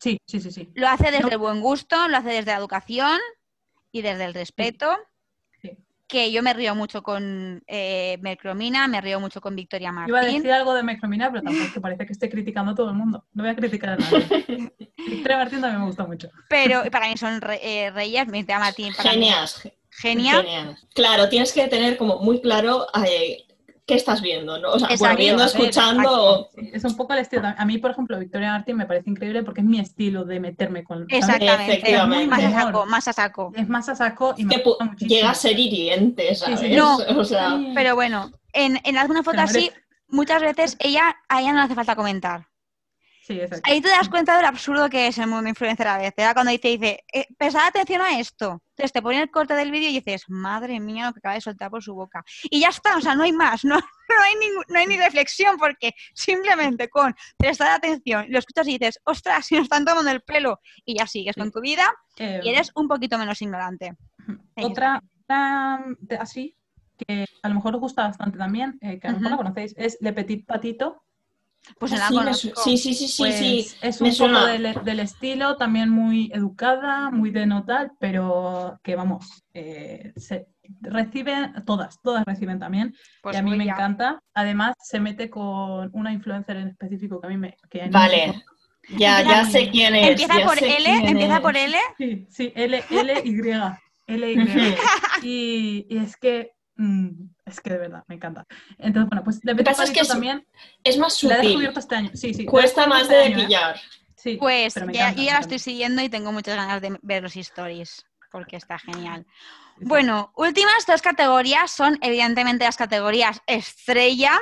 Sí, 0.00 0.18
sí, 0.26 0.40
sí, 0.40 0.50
sí. 0.50 0.70
Lo 0.74 0.88
hace 0.88 1.10
desde 1.10 1.30
el 1.30 1.38
buen 1.38 1.60
gusto, 1.60 2.08
lo 2.08 2.16
hace 2.16 2.28
desde 2.28 2.52
la 2.52 2.58
educación 2.58 3.18
y 3.92 4.02
desde 4.02 4.24
el 4.24 4.34
respeto 4.34 4.96
que 6.06 6.30
yo 6.30 6.42
me 6.42 6.52
río 6.54 6.74
mucho 6.74 7.02
con 7.02 7.62
eh, 7.66 8.18
Mercromina, 8.20 8.86
me 8.88 9.00
río 9.00 9.20
mucho 9.20 9.40
con 9.40 9.56
Victoria 9.56 9.92
Martín. 9.92 10.10
Iba 10.10 10.20
a 10.20 10.24
decir 10.24 10.52
algo 10.52 10.74
de 10.74 10.82
Mercromina, 10.82 11.30
pero 11.30 11.42
tampoco 11.42 11.80
parece 11.80 12.06
que 12.06 12.12
esté 12.12 12.30
criticando 12.30 12.72
a 12.72 12.74
todo 12.74 12.90
el 12.90 12.96
mundo. 12.96 13.24
No 13.32 13.42
voy 13.42 13.52
a 13.52 13.56
criticar 13.56 13.90
a 13.90 13.96
nadie. 13.96 14.72
Victoria 15.08 15.36
Martín 15.36 15.60
también 15.60 15.80
me 15.80 15.86
gusta 15.86 16.06
mucho. 16.06 16.30
Pero 16.48 16.84
para 16.90 17.08
mí 17.08 17.16
son 17.16 17.40
eh, 17.60 17.90
reyes, 17.90 18.26
Victoria 18.26 18.58
Martín. 18.58 18.92
Genias. 18.92 19.68
Genial. 19.90 20.76
Claro, 20.94 21.28
tienes 21.28 21.52
que 21.52 21.66
tener 21.68 21.96
como 21.96 22.18
muy 22.18 22.42
claro 22.42 22.86
eh, 23.08 23.45
qué 23.86 23.94
estás 23.94 24.20
viendo, 24.20 24.58
¿no? 24.58 24.72
O 24.72 24.78
sea, 24.78 25.14
viendo, 25.14 25.44
escuchando. 25.44 26.48
es 26.56 26.84
un 26.84 26.96
poco 26.96 27.12
el 27.12 27.20
estilo. 27.20 27.42
A 27.56 27.64
mí, 27.64 27.78
por 27.78 27.92
ejemplo, 27.92 28.18
Victoria 28.18 28.52
Martín 28.52 28.76
me 28.76 28.86
parece 28.86 29.10
increíble 29.10 29.42
porque 29.44 29.60
es 29.60 29.66
mi 29.66 29.78
estilo 29.78 30.24
de 30.24 30.40
meterme 30.40 30.84
con. 30.84 31.06
Exactamente. 31.08 31.94
Es 31.94 32.06
más 32.06 32.44
a 32.44 32.50
saco, 32.50 32.86
más 32.86 33.08
a 33.08 33.12
saco. 33.12 33.52
Es 33.56 33.68
más 33.68 33.88
a 33.88 33.94
saco 33.94 34.34
y 34.36 34.44
me 34.44 34.62
Llega 34.98 35.30
a 35.30 35.34
ser 35.34 35.58
hiriente, 35.58 36.34
¿sabes? 36.34 36.62
No, 36.76 36.98
pero 37.74 37.94
bueno, 37.94 38.32
en, 38.52 38.80
en 38.84 38.98
alguna 38.98 39.22
foto 39.22 39.40
así, 39.40 39.70
muchas 40.08 40.42
veces 40.42 40.76
ella, 40.80 41.16
a 41.28 41.40
ella 41.40 41.52
no 41.52 41.58
le 41.58 41.64
hace 41.64 41.74
falta 41.74 41.94
comentar. 41.94 42.48
Ahí 43.64 43.80
te 43.80 43.88
das 43.88 44.08
cuenta 44.08 44.36
del 44.36 44.46
absurdo 44.46 44.88
que 44.88 45.08
es 45.08 45.18
el 45.18 45.26
mundo 45.26 45.48
influencer 45.48 45.88
a 45.88 45.98
veces. 45.98 46.32
Cuando 46.32 46.52
dice, 46.52 46.68
dice, 46.68 47.04
eh, 47.12 47.26
atención 47.38 48.00
a 48.00 48.18
esto. 48.18 48.62
Entonces 48.76 48.92
te 48.92 49.00
ponen 49.00 49.22
el 49.22 49.30
corte 49.30 49.54
del 49.54 49.70
vídeo 49.70 49.88
y 49.88 49.94
dices, 49.94 50.24
madre 50.28 50.80
mía, 50.80 51.06
lo 51.06 51.14
que 51.14 51.20
acaba 51.20 51.34
de 51.34 51.40
soltar 51.40 51.70
por 51.70 51.82
su 51.82 51.94
boca. 51.94 52.22
Y 52.50 52.60
ya 52.60 52.68
está, 52.68 52.98
o 52.98 53.00
sea, 53.00 53.14
no 53.14 53.22
hay 53.22 53.32
más, 53.32 53.64
no, 53.64 53.76
no, 54.08 54.22
hay, 54.22 54.34
ni, 54.34 54.48
no 54.68 54.78
hay 54.78 54.86
ni 54.86 54.98
reflexión 54.98 55.56
porque 55.56 55.94
simplemente 56.12 56.90
con 56.90 57.14
prestar 57.38 57.70
atención 57.70 58.26
lo 58.28 58.38
escuchas 58.38 58.68
y 58.68 58.72
dices, 58.72 59.00
ostras, 59.04 59.46
si 59.46 59.54
nos 59.54 59.64
están 59.64 59.86
tomando 59.86 60.10
el 60.10 60.20
pelo 60.20 60.60
y 60.84 60.98
ya 60.98 61.06
sigues 61.06 61.36
con 61.36 61.50
tu 61.50 61.62
vida 61.62 61.84
y 62.18 62.22
em. 62.22 62.40
eres 62.44 62.70
un 62.74 62.86
poquito 62.86 63.16
menos 63.16 63.40
ignorante. 63.40 63.96
Otra, 64.56 65.02
así, 66.20 66.54
que 66.98 67.24
a 67.42 67.48
lo 67.48 67.54
mejor 67.54 67.76
os 67.76 67.80
gusta 67.80 68.08
bastante 68.08 68.36
también, 68.36 68.76
eh, 68.82 68.98
que 69.00 69.08
a 69.08 69.12
lo 69.12 69.20
mejor 69.20 69.30
la 69.30 69.36
conocéis, 69.38 69.74
es 69.78 69.96
Le 70.02 70.12
Petit 70.12 70.46
Patito 70.46 71.02
pues 71.78 71.92
sí, 71.92 72.76
sí, 72.78 72.94
sí, 72.94 73.08
sí, 73.08 73.22
pues 73.22 73.38
sí, 73.38 73.66
Es 73.82 74.00
un 74.00 74.10
poco 74.16 74.46
del, 74.46 75.00
estilo, 75.00 75.56
también 75.56 75.90
muy 75.90 76.30
educada, 76.32 77.10
muy 77.10 77.30
de 77.30 77.46
notar, 77.46 77.92
pero 77.98 78.78
que 78.82 78.96
vamos, 78.96 79.44
eh, 79.54 80.12
se 80.16 80.46
reciben, 80.80 81.54
todas, 81.64 82.00
todas 82.02 82.24
reciben 82.24 82.58
también, 82.58 82.94
pues 83.22 83.36
y 83.36 83.38
a 83.38 83.42
mí 83.42 83.56
me 83.56 83.64
encanta. 83.64 84.20
Además, 84.34 84.74
se 84.82 85.00
mete 85.00 85.30
con 85.30 85.90
una 85.92 86.12
influencer 86.12 86.56
en 86.56 86.68
específico 86.68 87.20
que 87.20 87.26
a 87.26 87.30
mí 87.30 87.36
me... 87.36 87.56
Que 87.70 87.88
vale. 87.90 88.42
ya, 88.96 89.22
ya 89.22 89.44
sé 89.44 89.70
quién 89.70 89.94
es. 89.94 90.10
¿Empieza 90.10 90.44
por 90.44 90.62
L? 90.62 91.08
¿Empieza 91.08 91.40
por 91.40 91.56
L? 91.56 91.76
Sí, 91.98 92.26
sí, 92.30 92.52
L, 92.54 92.82
L, 92.90 93.22
Y. 93.24 93.40
L, 94.08 94.32
Y. 95.22 95.86
y 95.88 95.98
es 95.98 96.16
que 96.16 96.56
Mm, 96.76 97.30
es 97.46 97.60
que 97.60 97.70
de 97.70 97.78
verdad, 97.78 98.04
me 98.08 98.16
encanta. 98.16 98.44
Entonces, 98.78 99.08
bueno, 99.08 99.24
pues 99.24 99.40
de 99.40 99.54
pasa 99.62 99.84
es 99.84 99.92
que 99.92 100.02
también. 100.02 100.46
Es 100.82 100.98
más 100.98 101.14
sutil. 101.14 101.28
La 101.28 101.42
he 101.42 101.46
descubierto 101.46 101.80
este 101.80 101.94
año. 101.94 102.10
Sí, 102.12 102.34
sí. 102.34 102.44
Cuesta 102.44 102.86
más 102.86 103.08
de 103.08 103.26
este 103.26 103.34
pillar. 103.36 103.80
Sí, 104.16 104.36
pues 104.36 104.74
ya, 104.92 105.12
yo 105.12 105.22
ya 105.22 105.34
la 105.34 105.38
estoy 105.40 105.60
siguiendo 105.60 106.02
y 106.02 106.08
tengo 106.08 106.32
muchas 106.32 106.56
ganas 106.56 106.82
de 106.82 106.98
ver 107.02 107.22
los 107.22 107.36
stories 107.36 108.04
porque 108.32 108.56
está 108.56 108.78
genial. 108.78 109.24
Bueno, 109.78 110.32
últimas 110.34 110.84
dos 110.86 111.02
categorías 111.02 111.70
son 111.70 111.98
evidentemente 112.02 112.64
las 112.64 112.76
categorías 112.76 113.40
estrella. 113.46 114.38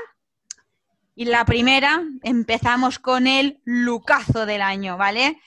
Y 1.14 1.26
la 1.26 1.44
primera, 1.44 2.02
empezamos 2.22 2.98
con 2.98 3.26
el 3.26 3.60
lucazo 3.64 4.46
del 4.46 4.62
año, 4.62 4.96
¿vale? 4.96 5.40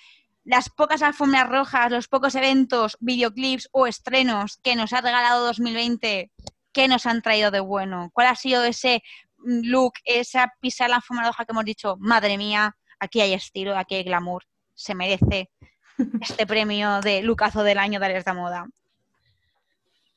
Las 0.45 0.69
pocas 0.69 1.01
alfombras 1.01 1.49
rojas, 1.49 1.91
los 1.91 2.07
pocos 2.07 2.35
eventos, 2.35 2.97
videoclips 3.01 3.67
o 3.71 3.87
estrenos 3.87 4.59
que 4.63 4.75
nos 4.75 4.93
ha 4.93 5.01
regalado 5.01 5.45
2020 5.45 6.31
¿qué 6.77 6.87
nos 6.87 7.07
han 7.07 7.23
traído 7.23 7.49
de 7.49 7.59
bueno? 7.59 8.11
¿Cuál 8.13 8.27
ha 8.27 8.35
sido 8.35 8.63
ese 8.63 9.01
mm, 9.39 9.61
look, 9.63 9.93
esa 10.05 10.53
pisar 10.61 10.91
la 10.91 11.01
forma 11.01 11.23
que 11.31 11.45
hemos 11.49 11.65
dicho, 11.65 11.95
madre 11.97 12.37
mía, 12.37 12.77
aquí 12.99 13.19
hay 13.19 13.33
estilo, 13.33 13.75
aquí 13.75 13.95
hay 13.95 14.03
glamour, 14.03 14.43
se 14.75 14.93
merece 14.93 15.49
este 16.21 16.45
premio 16.45 17.01
de 17.01 17.23
lucazo 17.23 17.63
del 17.63 17.79
año 17.79 17.99
de 17.99 18.05
Alerta 18.05 18.35
Moda? 18.35 18.67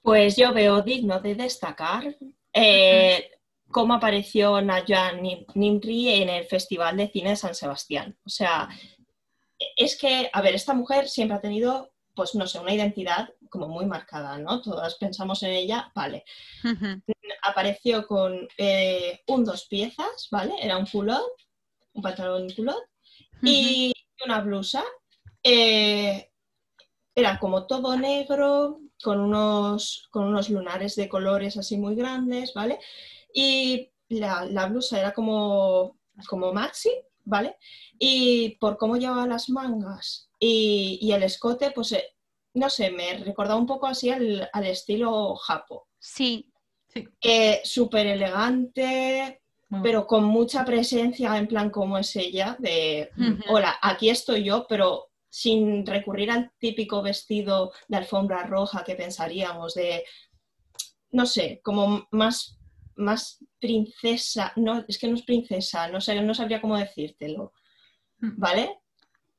Pues 0.02 0.36
yo 0.36 0.52
veo 0.52 0.82
digno 0.82 1.18
de 1.20 1.34
destacar 1.34 2.14
eh, 2.52 3.30
cómo 3.70 3.94
apareció 3.94 4.60
Nayan 4.60 5.22
Nimri 5.54 6.10
en 6.10 6.28
el 6.28 6.44
Festival 6.44 6.98
de 6.98 7.08
Cine 7.08 7.30
de 7.30 7.36
San 7.36 7.54
Sebastián. 7.54 8.18
O 8.26 8.28
sea, 8.28 8.68
es 9.76 9.96
que, 9.98 10.28
a 10.30 10.42
ver, 10.42 10.54
esta 10.54 10.74
mujer 10.74 11.08
siempre 11.08 11.38
ha 11.38 11.40
tenido, 11.40 11.90
pues 12.14 12.34
no 12.34 12.46
sé, 12.46 12.58
una 12.58 12.74
identidad 12.74 13.28
como 13.48 13.68
muy 13.68 13.86
marcada, 13.86 14.38
¿no? 14.38 14.60
Todas 14.60 14.96
pensamos 14.96 15.42
en 15.42 15.50
ella, 15.50 15.90
vale. 15.94 16.24
Apareció 17.42 18.06
con 18.06 18.48
eh, 18.58 19.20
un 19.26 19.44
dos 19.44 19.66
piezas, 19.66 20.28
¿vale? 20.30 20.54
Era 20.60 20.76
un 20.76 20.86
culot, 20.86 21.32
un 21.94 22.02
pantalón 22.02 22.48
culot 22.50 22.82
y 23.42 23.92
una 24.24 24.40
blusa. 24.40 24.84
Eh, 25.42 26.30
era 27.14 27.38
como 27.38 27.66
todo 27.66 27.96
negro, 27.96 28.80
con 29.02 29.20
unos, 29.20 30.08
con 30.10 30.26
unos 30.26 30.50
lunares 30.50 30.94
de 30.96 31.08
colores 31.08 31.56
así 31.56 31.76
muy 31.76 31.94
grandes, 31.94 32.54
¿vale? 32.54 32.78
Y 33.32 33.90
la, 34.08 34.44
la 34.44 34.66
blusa 34.66 34.98
era 34.98 35.12
como, 35.12 35.98
como 36.28 36.52
maxi, 36.52 36.90
¿vale? 37.24 37.56
Y 37.98 38.56
por 38.56 38.76
cómo 38.76 38.96
llevaba 38.96 39.26
las 39.26 39.48
mangas 39.48 40.29
y, 40.40 40.98
y 41.00 41.12
el 41.12 41.22
escote, 41.22 41.70
pues 41.70 41.92
eh, 41.92 42.04
no 42.54 42.68
sé, 42.68 42.90
me 42.90 43.18
recordaba 43.18 43.60
un 43.60 43.66
poco 43.66 43.86
así 43.86 44.10
al, 44.10 44.48
al 44.52 44.66
estilo 44.66 45.36
japo. 45.36 45.86
Sí. 46.00 46.50
Sí. 46.88 47.06
Eh, 47.20 47.60
Súper 47.62 48.08
elegante, 48.08 49.42
pero 49.84 50.04
con 50.08 50.24
mucha 50.24 50.64
presencia, 50.64 51.36
en 51.36 51.46
plan 51.46 51.70
como 51.70 51.96
es 51.98 52.16
ella, 52.16 52.56
de 52.58 53.10
hola, 53.48 53.78
aquí 53.80 54.10
estoy 54.10 54.42
yo, 54.42 54.66
pero 54.68 55.10
sin 55.28 55.86
recurrir 55.86 56.32
al 56.32 56.50
típico 56.58 57.02
vestido 57.02 57.70
de 57.86 57.98
alfombra 57.98 58.42
roja 58.42 58.82
que 58.82 58.96
pensaríamos, 58.96 59.74
de, 59.74 60.02
no 61.12 61.24
sé, 61.26 61.60
como 61.62 62.08
más, 62.10 62.58
más 62.96 63.38
princesa, 63.60 64.52
no, 64.56 64.84
es 64.88 64.98
que 64.98 65.06
no 65.06 65.14
es 65.14 65.22
princesa, 65.22 65.86
no 65.86 66.00
sé, 66.00 66.20
no 66.20 66.34
sabría 66.34 66.60
cómo 66.60 66.76
decírtelo, 66.76 67.52
Mm. 68.22 68.38
¿vale? 68.38 68.80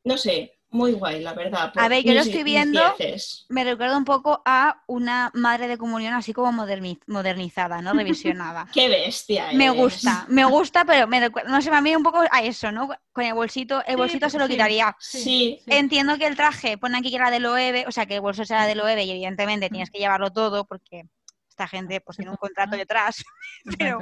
No 0.06 0.18
sé, 0.18 0.58
muy 0.72 0.94
guay, 0.94 1.22
la 1.22 1.34
verdad. 1.34 1.72
A 1.76 1.88
ver, 1.88 2.04
yo 2.04 2.14
lo 2.14 2.22
estoy 2.22 2.44
viendo. 2.44 2.82
Me 3.50 3.64
recuerda 3.64 3.98
un 3.98 4.06
poco 4.06 4.42
a 4.46 4.82
una 4.88 5.30
madre 5.34 5.68
de 5.68 5.78
comunión 5.78 6.14
así 6.14 6.32
como 6.34 6.52
moderni- 6.52 7.00
modernizada, 7.08 7.82
¿no? 7.82 7.94
Revisionada. 7.94 8.68
Qué 8.74 8.88
bestia 8.88 9.52
Me 9.52 9.66
eres. 9.66 9.78
gusta, 9.78 10.26
me 10.30 10.46
gusta, 10.46 10.86
pero 10.86 11.08
me 11.08 11.20
recuerda, 11.20 11.50
no 11.50 11.62
sé, 11.62 11.70
a 11.70 11.82
mí 11.82 11.96
un 11.96 12.04
poco 12.04 12.22
a 12.32 12.42
eso, 12.42 12.72
¿no? 12.72 12.90
Con 13.12 13.26
el 13.26 13.34
bolsito, 13.34 13.80
el 13.86 13.94
Sí, 13.94 13.96
bolsito 13.98 14.30
se 14.30 14.38
lo 14.40 14.46
sí. 14.46 14.52
quitaría. 14.54 14.96
Sí, 15.00 15.62
Entiendo 15.68 16.18
que 16.18 16.28
el 16.28 16.36
traje, 16.38 16.78
pone 16.78 16.98
aquí 16.98 17.10
que 17.10 17.18
era 17.18 17.30
de 17.30 17.40
Loewe, 17.40 17.86
o 17.88 17.92
sea, 17.92 18.06
que 18.06 18.16
el 18.16 18.22
bolso 18.22 18.46
será 18.46 18.66
de 18.66 18.76
Loewe 18.76 19.04
y 19.04 19.12
evidentemente 19.12 19.70
tienes 19.70 19.90
que 19.92 20.00
llevarlo 20.00 20.32
todo 20.32 20.66
porque 20.66 21.04
esta 21.50 21.68
gente 21.68 22.00
pues 22.00 22.16
tiene 22.18 22.32
un 22.32 22.38
contrato 22.38 22.78
detrás, 22.78 23.24
pero. 23.78 24.00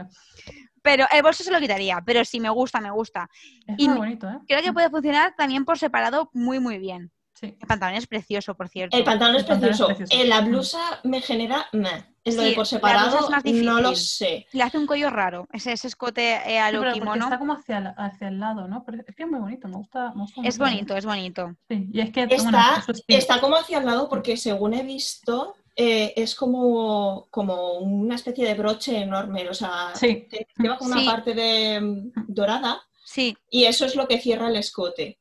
Pero 0.89 1.05
el 1.11 1.21
bolso 1.21 1.43
se 1.43 1.51
lo 1.51 1.59
quitaría, 1.59 2.01
pero 2.05 2.25
sí 2.25 2.39
me 2.39 2.49
gusta, 2.49 2.81
me 2.81 2.89
gusta. 2.91 3.29
Es 3.67 3.75
y 3.77 3.87
muy 3.87 3.97
bonito, 3.97 4.27
¿eh? 4.29 4.39
Creo 4.47 4.61
que 4.63 4.73
puede 4.73 4.89
funcionar 4.89 5.35
también 5.37 5.65
por 5.65 5.77
separado 5.77 6.29
muy, 6.33 6.59
muy 6.59 6.79
bien. 6.79 7.11
Sí. 7.33 7.55
El 7.61 7.67
pantalón 7.67 7.95
es 7.95 8.07
precioso, 8.07 8.53
por 8.55 8.67
cierto. 8.67 8.97
El 8.97 9.03
pantalón 9.03 9.35
es 9.35 9.43
El 9.43 9.47
pantalón 9.47 9.71
es 9.73 9.85
precioso. 9.85 10.13
Eh, 10.13 10.27
la 10.27 10.41
blusa 10.41 10.79
me 11.03 11.21
genera. 11.21 11.67
meh. 11.71 12.03
Es 12.21 12.35
lo 12.35 12.43
Sí, 12.43 12.49
de 12.49 12.55
por 12.55 12.65
la 12.65 12.69
blusa 12.69 12.75
separado, 12.75 13.19
es 13.19 13.29
más 13.29 13.43
no 13.63 13.79
lo 13.81 13.95
sé. 13.95 14.45
Le 14.51 14.61
hace 14.63 14.77
un 14.77 14.85
cuello 14.85 15.09
raro, 15.09 15.47
ese, 15.53 15.71
ese 15.71 15.87
escote 15.87 16.21
eh, 16.45 16.59
a 16.59 16.69
lo 16.71 16.91
kimono. 16.91 17.23
está 17.23 17.39
como 17.39 17.53
hacia, 17.53 17.79
la- 17.79 17.91
hacia 17.91 18.27
el 18.27 18.39
lado, 18.39 18.67
¿no? 18.67 18.83
Pero 18.83 19.01
es 19.07 19.15
que 19.15 19.23
es 19.23 19.29
muy 19.29 19.39
bonito, 19.39 19.67
me 19.69 19.77
gusta. 19.77 20.11
Me 20.15 20.21
gusta 20.23 20.41
Es 20.43 20.59
mucho, 20.59 20.69
bonito, 20.69 20.97
es 20.97 21.05
bonito. 21.05 21.55
Sí, 21.69 21.87
y 21.93 22.01
es 22.01 22.11
que 22.11 22.23
Está, 22.23 22.43
bueno, 22.43 22.59
está 23.07 23.39
como 23.39 23.55
hacia 23.55 23.77
el 23.77 23.85
lado 23.85 24.09
porque, 24.09 24.35
según 24.35 24.73
he 24.73 24.83
visto, 24.83 25.55
eh, 25.81 26.13
es 26.17 26.35
como, 26.35 27.27
como 27.31 27.75
una 27.79 28.15
especie 28.15 28.45
de 28.45 28.53
broche 28.53 28.97
enorme. 28.97 29.47
O 29.47 29.53
sea, 29.53 29.91
Sí, 29.95 30.27
te- 30.29 30.45
lleva 30.57 30.77
como 30.77 30.93
Sí. 30.93 31.03
una 31.03 31.11
parte 31.13 31.33
de 31.33 31.79
mm, 31.79 32.11
dorada 32.27 32.81
Sí. 33.05 33.37
y 33.49 33.63
eso 33.63 33.85
es 33.85 33.95
lo 33.95 34.05
que 34.07 34.19
cierra 34.19 34.49
el 34.49 34.57
escote. 34.57 35.19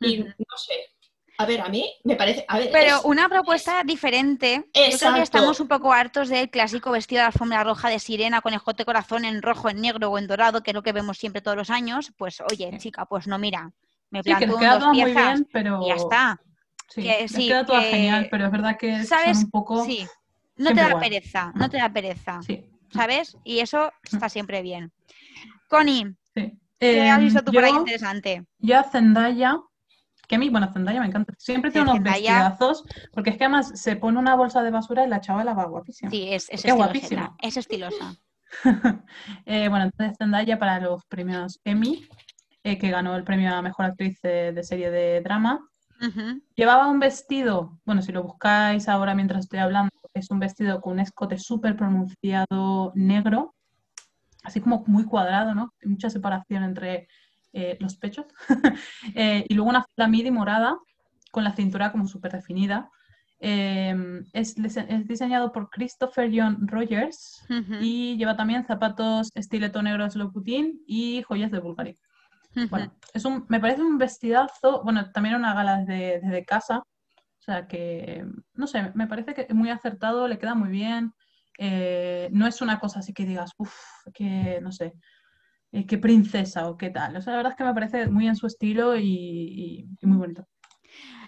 Y 0.00 0.18
no 0.18 0.56
sé. 0.58 0.74
A 1.38 1.46
ver, 1.46 1.62
a 1.62 1.68
mí 1.68 1.90
me 2.04 2.14
parece. 2.16 2.44
A 2.46 2.58
ver, 2.58 2.68
Pero 2.70 2.96
es- 2.98 3.04
una 3.04 3.28
propuesta 3.30 3.82
diferente. 3.82 4.56
Yo 4.56 4.62
creo 4.72 4.84
que 4.88 4.94
Exacto. 4.94 5.22
estamos 5.22 5.58
un 5.58 5.68
poco 5.68 5.92
hartos 5.92 6.28
del 6.28 6.50
clásico 6.50 6.90
vestido 6.92 7.20
de 7.22 7.26
alfombra 7.26 7.64
roja 7.64 7.88
de 7.88 7.98
sirena 7.98 8.40
con 8.42 8.52
escote 8.54 8.84
corazón 8.84 9.24
en 9.24 9.40
rojo, 9.42 9.68
en 9.70 9.80
negro 9.80 10.10
o 10.10 10.18
en 10.18 10.26
dorado, 10.26 10.62
que 10.62 10.70
es 10.72 10.74
lo 10.74 10.82
que 10.82 10.92
vemos 10.92 11.16
siempre 11.18 11.40
todos 11.40 11.56
los 11.56 11.70
años. 11.70 12.12
Pues 12.18 12.40
oye, 12.52 12.68
Sí. 12.72 12.78
chica, 12.78 13.06
pues 13.06 13.26
no, 13.26 13.38
mira, 13.38 13.72
me 14.10 14.22
sí, 14.22 14.30
que 14.30 14.36
planto 14.36 14.54
un 14.54 14.60
queda 14.60 14.78
dos 14.78 14.88
muy 14.88 15.04
piezas 15.04 15.32
bien, 15.40 15.48
pero. 15.50 15.80
y 15.82 15.88
ya 15.88 15.94
está. 15.94 16.40
Sí, 16.94 17.02
que 17.02 17.28
sí, 17.28 17.48
queda 17.48 17.64
todas 17.66 17.84
que- 17.84 17.90
genial, 17.90 18.28
pero 18.30 18.46
es 18.46 18.50
verdad 18.52 18.76
que 18.78 18.96
son 18.98 19.06
¿Sabes? 19.06 19.38
un 19.44 19.50
poco. 19.50 19.84
Sí. 19.84 20.06
No 20.56 20.70
te 20.70 20.76
da 20.76 20.88
igual. 20.90 21.02
pereza, 21.02 21.52
no 21.56 21.68
te 21.68 21.78
da 21.78 21.92
pereza, 21.92 22.40
Sí, 22.42 22.64
¿sabes? 22.92 23.36
Y 23.42 23.58
eso 23.58 23.90
está 24.04 24.28
siempre 24.28 24.62
bien. 24.62 24.92
Connie, 25.68 26.14
sí. 26.34 26.56
¿qué 26.78 27.10
has 27.10 27.18
Em, 27.18 27.24
visto 27.24 27.42
tú 27.42 27.52
por 27.52 27.64
ahí 27.64 27.72
yo- 27.72 27.78
interesante? 27.78 28.44
Yo 28.58 28.78
a 28.78 28.84
Zendaya, 28.84 29.56
que 30.28 30.36
a 30.36 30.38
mí, 30.38 30.48
bueno, 30.50 30.72
Zendaya 30.72 31.00
me 31.00 31.06
encanta. 31.08 31.34
Siempre 31.38 31.70
tiene 31.72 31.82
unos 31.90 31.96
Zendaya. 31.96 32.16
vestidazos, 32.48 32.84
porque 33.12 33.30
es 33.30 33.36
que 33.36 33.44
además 33.44 33.72
se 33.80 33.96
pone 33.96 34.18
una 34.18 34.36
bolsa 34.36 34.62
de 34.62 34.70
basura 34.70 35.04
y 35.04 35.08
la 35.08 35.20
chavala 35.20 35.54
va 35.54 35.64
guapísima. 35.64 36.10
Sí, 36.10 36.28
es, 36.32 36.44
es 36.44 36.64
estiloseta, 36.64 36.84
guapísima. 36.84 37.36
es 37.42 37.56
estilosa. 37.56 38.14
Eh, 39.46 39.68
bueno, 39.68 39.86
entonces 39.86 40.16
Zendaya 40.18 40.58
para 40.58 40.78
los 40.78 41.04
premios 41.06 41.60
Emmy, 41.64 42.06
eh, 42.62 42.78
que 42.78 42.90
ganó 42.90 43.16
el 43.16 43.24
premio 43.24 43.52
a 43.52 43.60
Mejor 43.62 43.86
Actriz 43.86 44.20
de, 44.22 44.52
de 44.52 44.62
serie 44.62 44.90
de 44.92 45.20
drama. 45.20 45.66
Llevaba 46.54 46.88
un 46.88 47.00
vestido, 47.00 47.80
bueno, 47.84 48.02
si 48.02 48.12
lo 48.12 48.22
buscáis 48.22 48.88
ahora 48.88 49.14
mientras 49.14 49.44
estoy 49.44 49.60
hablando, 49.60 49.90
es 50.12 50.30
un 50.30 50.38
vestido 50.38 50.80
con 50.80 50.94
un 50.94 51.00
escote 51.00 51.38
súper 51.38 51.76
pronunciado 51.76 52.92
negro, 52.94 53.54
así 54.42 54.60
como 54.60 54.84
muy 54.86 55.04
cuadrado, 55.04 55.54
¿no? 55.54 55.72
Mucha 55.82 56.10
separación 56.10 56.62
entre 56.62 57.08
eh, 57.52 57.76
los 57.80 57.96
pechos. 57.96 58.26
Eh, 59.14 59.44
y 59.48 59.54
luego 59.54 59.70
una 59.70 59.84
falda 59.84 60.08
midi 60.08 60.30
morada 60.30 60.76
con 61.30 61.44
la 61.44 61.52
cintura 61.52 61.92
como 61.92 62.06
súper 62.06 62.32
definida. 62.32 62.90
Eh, 63.40 64.22
es, 64.32 64.56
es 64.58 65.06
diseñado 65.06 65.52
por 65.52 65.68
Christopher 65.68 66.30
John 66.34 66.66
Rogers 66.66 67.44
y 67.80 68.16
lleva 68.16 68.36
también 68.36 68.64
zapatos 68.64 69.30
estileto 69.34 69.82
negros 69.82 70.16
Louboutin 70.16 70.82
y 70.86 71.22
joyas 71.22 71.50
de 71.50 71.58
Bulgari. 71.58 71.98
Bueno, 72.68 72.86
es 73.12 73.24
un, 73.24 73.46
me 73.48 73.60
parece 73.60 73.82
un 73.82 73.98
vestidazo, 73.98 74.82
bueno, 74.84 75.10
también 75.12 75.36
una 75.36 75.54
gala 75.54 75.78
desde, 75.78 76.20
desde 76.20 76.44
casa, 76.44 76.78
o 76.78 77.42
sea 77.42 77.66
que, 77.68 78.24
no 78.54 78.66
sé, 78.66 78.92
me 78.94 79.06
parece 79.06 79.34
que 79.34 79.42
es 79.42 79.54
muy 79.54 79.70
acertado, 79.70 80.28
le 80.28 80.38
queda 80.38 80.54
muy 80.54 80.70
bien, 80.70 81.12
eh, 81.58 82.28
no 82.32 82.46
es 82.46 82.60
una 82.62 82.80
cosa 82.80 83.00
así 83.00 83.12
que 83.14 83.26
digas, 83.26 83.52
uff, 83.58 83.74
que, 84.14 84.60
no 84.62 84.72
sé, 84.72 84.94
eh, 85.72 85.86
qué 85.86 85.98
princesa 85.98 86.68
o 86.70 86.76
qué 86.78 86.90
tal, 86.90 87.16
o 87.16 87.22
sea, 87.22 87.32
la 87.34 87.38
verdad 87.38 87.52
es 87.52 87.58
que 87.58 87.64
me 87.64 87.74
parece 87.74 88.08
muy 88.08 88.28
en 88.28 88.36
su 88.36 88.46
estilo 88.48 88.96
y, 88.96 89.04
y- 89.06 89.88
y 90.00 90.06
muy 90.06 90.18
bonito. 90.18 90.46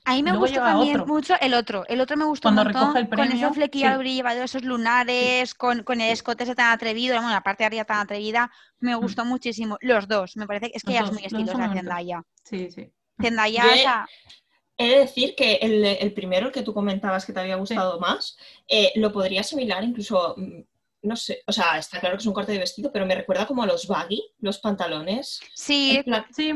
A 0.08 0.12
mí 0.14 0.22
me 0.22 0.30
Luego 0.30 0.44
gusta 0.46 0.60
llega 0.60 0.72
también 0.72 1.00
otro. 1.00 1.12
mucho 1.14 1.34
el 1.40 1.52
otro. 1.54 1.84
El 1.88 2.00
otro 2.00 2.16
me 2.16 2.24
gustó 2.24 2.48
Cuando 2.48 2.62
un 2.62 2.66
montón. 2.68 2.82
recoge 2.82 2.98
el 3.00 3.08
con 3.08 3.16
premio, 3.16 3.36
esos 3.36 3.56
flequillos 3.56 3.98
sí. 4.02 4.14
llevado 4.14 4.42
esos 4.44 4.62
lunares, 4.62 5.54
con, 5.54 5.82
con 5.82 6.00
el 6.00 6.12
escote 6.12 6.44
ese 6.44 6.54
tan 6.54 6.70
atrevido, 6.72 7.16
bueno, 7.16 7.30
la 7.30 7.40
parte 7.42 7.64
de 7.64 7.66
arriba 7.66 7.84
tan 7.84 7.98
atrevida. 7.98 8.50
Me 8.78 8.94
gustó 8.94 9.24
muchísimo. 9.24 9.78
Los 9.80 10.06
dos, 10.06 10.36
me 10.36 10.46
parece 10.46 10.70
que 10.70 10.76
es 10.78 10.84
que 10.84 10.92
Mm. 10.92 10.94
Los 10.94 11.00
ella 11.00 11.04
es 11.04 11.10
dos, 11.10 11.14
muy 11.20 11.26
estilosa, 11.26 11.58
muy 11.58 11.66
bonitos. 11.68 11.82
Zendaya. 11.84 12.22
Sí, 12.44 12.70
sí. 12.70 12.92
Zendaya, 13.20 13.62
Yo 13.64 13.68
o 13.68 13.74
he- 13.74 13.78
sea, 13.78 14.06
He 14.78 14.88
de 14.90 14.98
decir 14.98 15.34
que 15.34 15.54
el, 15.54 15.84
el 15.84 16.12
primero, 16.12 16.46
el 16.48 16.52
que 16.52 16.60
tú 16.62 16.72
comentabas 16.74 17.24
que 17.24 17.32
te 17.32 17.40
había 17.40 17.56
gustado 17.56 17.98
más, 17.98 18.36
eh, 18.68 18.92
lo 18.96 19.10
podría 19.10 19.40
asimilar 19.40 19.82
incluso, 19.82 20.34
mm, 20.36 20.60
no 21.02 21.16
sé, 21.16 21.42
o 21.46 21.52
sea, 21.52 21.78
está 21.78 21.98
claro 21.98 22.14
que 22.16 22.20
es 22.20 22.26
un 22.26 22.34
corte 22.34 22.52
de 22.52 22.58
vestido, 22.58 22.92
pero 22.92 23.06
me 23.06 23.14
recuerda 23.14 23.46
como 23.46 23.62
a 23.62 23.66
los 23.66 23.86
baggy, 23.88 24.22
los 24.38 24.58
pantalones. 24.58 25.40
sí, 25.54 26.00
Sí, 26.30 26.52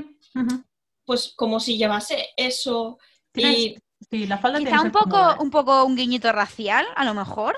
pues 1.05 1.33
como 1.35 1.59
si 1.61 1.77
llevase 1.79 2.27
eso 2.37 2.99
Y 3.35 3.79
sí, 4.11 4.27
la 4.27 4.39
falda 4.39 4.59
tiene 4.59 4.71
quizá 4.73 4.83
un 4.83 4.93
poco, 4.93 5.11
cómoda, 5.11 5.37
un 5.41 5.51
poco 5.51 5.85
un 5.85 5.97
guiñito 5.97 6.33
racial, 6.33 6.87
a 6.97 7.05
lo 7.05 7.15
mejor, 7.15 7.57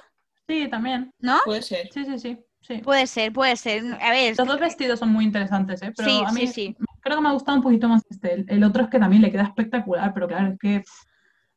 Sí, 0.48 0.68
también, 0.68 1.10
¿no? 1.20 1.38
puede 1.44 1.62
ser. 1.62 1.88
sí, 1.92 2.04
sí, 2.04 2.18
sí. 2.18 2.38
sí. 2.60 2.78
Puede 2.78 3.06
ser, 3.06 3.32
puede 3.32 3.56
ser. 3.56 3.82
A 4.02 4.10
ver, 4.10 4.34
Los 4.36 4.46
dos 4.46 4.60
vestidos 4.60 4.98
son 4.98 5.10
muy 5.10 5.24
interesantes, 5.24 5.80
¿eh? 5.82 5.92
Pero 5.96 6.08
Sí, 6.08 6.22
a 6.26 6.32
mí 6.32 6.46
sí, 6.48 6.52
sí. 6.52 6.76
creo 7.00 7.16
que 7.16 7.22
me 7.22 7.28
ha 7.28 7.32
gustado 7.32 7.56
un 7.58 7.62
poquito 7.62 7.88
más 7.88 8.02
este. 8.10 8.34
El, 8.34 8.46
el 8.48 8.64
otro 8.64 8.82
es 8.84 8.90
que 8.90 8.98
también 8.98 9.22
le 9.22 9.30
queda 9.30 9.44
espectacular, 9.44 10.12
pero 10.12 10.26
claro, 10.28 10.52
es 10.52 10.58
que, 10.58 10.84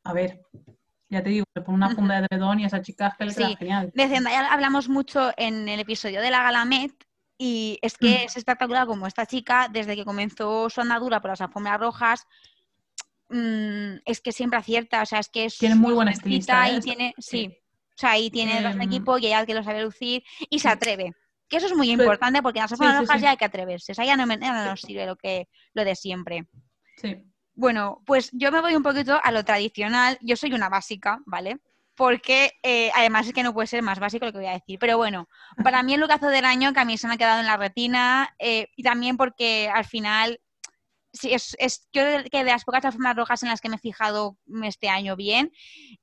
a 0.03 0.13
ver, 0.13 0.39
ya 1.09 1.21
te 1.23 1.29
digo, 1.31 1.45
le 1.55 1.61
pone 1.63 1.75
una 1.77 1.89
funda 1.95 2.21
de 2.21 2.27
edredón 2.29 2.59
y 2.59 2.63
a 2.63 2.67
esa 2.67 2.81
chica 2.81 3.07
es 3.07 3.15
que 3.17 3.25
le 3.25 3.33
queda 3.35 3.47
Sí. 3.49 3.55
genial. 3.57 3.91
de 3.93 4.07
Zendaya 4.07 4.53
hablamos 4.53 4.87
mucho 4.87 5.31
en 5.35 5.67
el 5.67 5.79
episodio 5.79 6.21
de 6.21 6.31
la 6.31 6.43
Galamet 6.43 6.91
y 7.37 7.77
es 7.81 7.97
que 7.97 8.09
Mm. 8.21 8.25
es 8.27 8.37
espectacular 8.37 8.87
como 8.87 9.07
esta 9.07 9.25
chica, 9.25 9.67
desde 9.71 9.95
que 9.95 10.05
comenzó 10.05 10.69
su 10.69 10.79
andadura 10.79 11.19
por 11.21 11.31
las 11.31 11.41
alfombras 11.41 11.79
rojas, 11.79 12.27
mm, 13.29 13.97
es 14.05 14.21
que 14.21 14.31
siempre 14.31 14.59
acierta, 14.59 15.01
o 15.01 15.05
sea, 15.05 15.19
es 15.19 15.29
que 15.29 15.45
es 15.45 15.57
Tiene 15.57 15.75
muy 15.75 15.93
buen 15.93 16.07
jovencita 16.07 16.67
estilista, 16.67 16.69
¿eh? 16.69 16.75
y 16.77 16.79
tiene, 16.81 17.13
sí, 17.17 17.57
o 17.89 17.97
sea, 17.97 18.17
y 18.17 18.29
tiene 18.29 18.59
un 18.59 18.65
Em, 18.65 18.81
equipo 18.81 19.17
y 19.17 19.27
ella 19.27 19.45
que 19.45 19.53
lo 19.53 19.63
sabe 19.63 19.83
lucir 19.83 20.23
y 20.49 20.59
se 20.59 20.69
atreve. 20.69 21.13
Que 21.47 21.57
eso 21.57 21.67
es 21.67 21.75
muy 21.75 21.91
importante 21.91 22.41
porque 22.41 22.59
en 22.59 22.63
las 22.63 22.71
sí, 22.71 22.77
sí. 22.77 23.19
ya 23.21 23.29
hay 23.31 23.37
que 23.37 23.45
atreverse, 23.45 23.91
o 23.91 23.95
sea, 23.95 24.03
ya 24.05 24.17
no, 24.17 24.25
me- 24.25 24.39
ya 24.39 24.51
no 24.53 24.65
nos 24.71 24.81
sirve 24.81 25.05
lo, 25.05 25.15
que, 25.15 25.47
lo 25.73 25.85
de 25.85 25.95
siempre. 25.95 26.47
Sí. 26.97 27.17
Bueno, 27.53 28.01
pues 28.05 28.29
yo 28.33 28.51
me 28.51 28.61
voy 28.61 28.75
un 28.75 28.83
poquito 28.83 29.19
a 29.23 29.31
lo 29.31 29.45
tradicional. 29.45 30.17
Yo 30.21 30.35
soy 30.35 30.51
una 30.53 30.67
básica, 30.69 31.19
¿vale? 31.25 31.59
Porque 31.95 32.51
eh, 32.63 32.91
además 32.95 33.27
es 33.27 33.33
que 33.33 33.43
no 33.43 33.53
puede 33.53 33.67
ser 33.67 33.81
más 33.81 33.99
básico 33.99 34.25
lo 34.25 34.33
que 34.33 34.39
voy 34.39 34.47
a 34.47 34.51
decir. 34.53 34.77
Pero 34.79 34.97
bueno, 34.97 35.29
para 35.63 35.81
mí 35.81 35.93
el 35.93 36.01
lucazo 36.01 36.27
del 36.27 36.43
año 36.43 36.73
que 36.73 36.81
a 36.81 36.85
mí 36.85 36.97
se 36.97 37.07
me 37.07 37.13
ha 37.13 37.17
quedado 37.17 37.39
en 37.39 37.45
la 37.45 37.55
retina 37.57 38.35
eh, 38.39 38.67
y 38.75 38.83
también 38.83 39.15
porque 39.15 39.69
al 39.73 39.85
final, 39.85 40.41
sí, 41.15 41.33
es, 41.33 41.55
es 41.59 41.87
que 41.91 42.01
de 42.31 42.43
las 42.43 42.63
pocas 42.63 42.85
alfombras 42.85 43.15
rojas 43.15 43.43
en 43.43 43.49
las 43.49 43.61
que 43.61 43.69
me 43.69 43.75
he 43.75 43.79
fijado 43.79 44.37
este 44.63 44.89
año 44.89 45.15
bien 45.15 45.51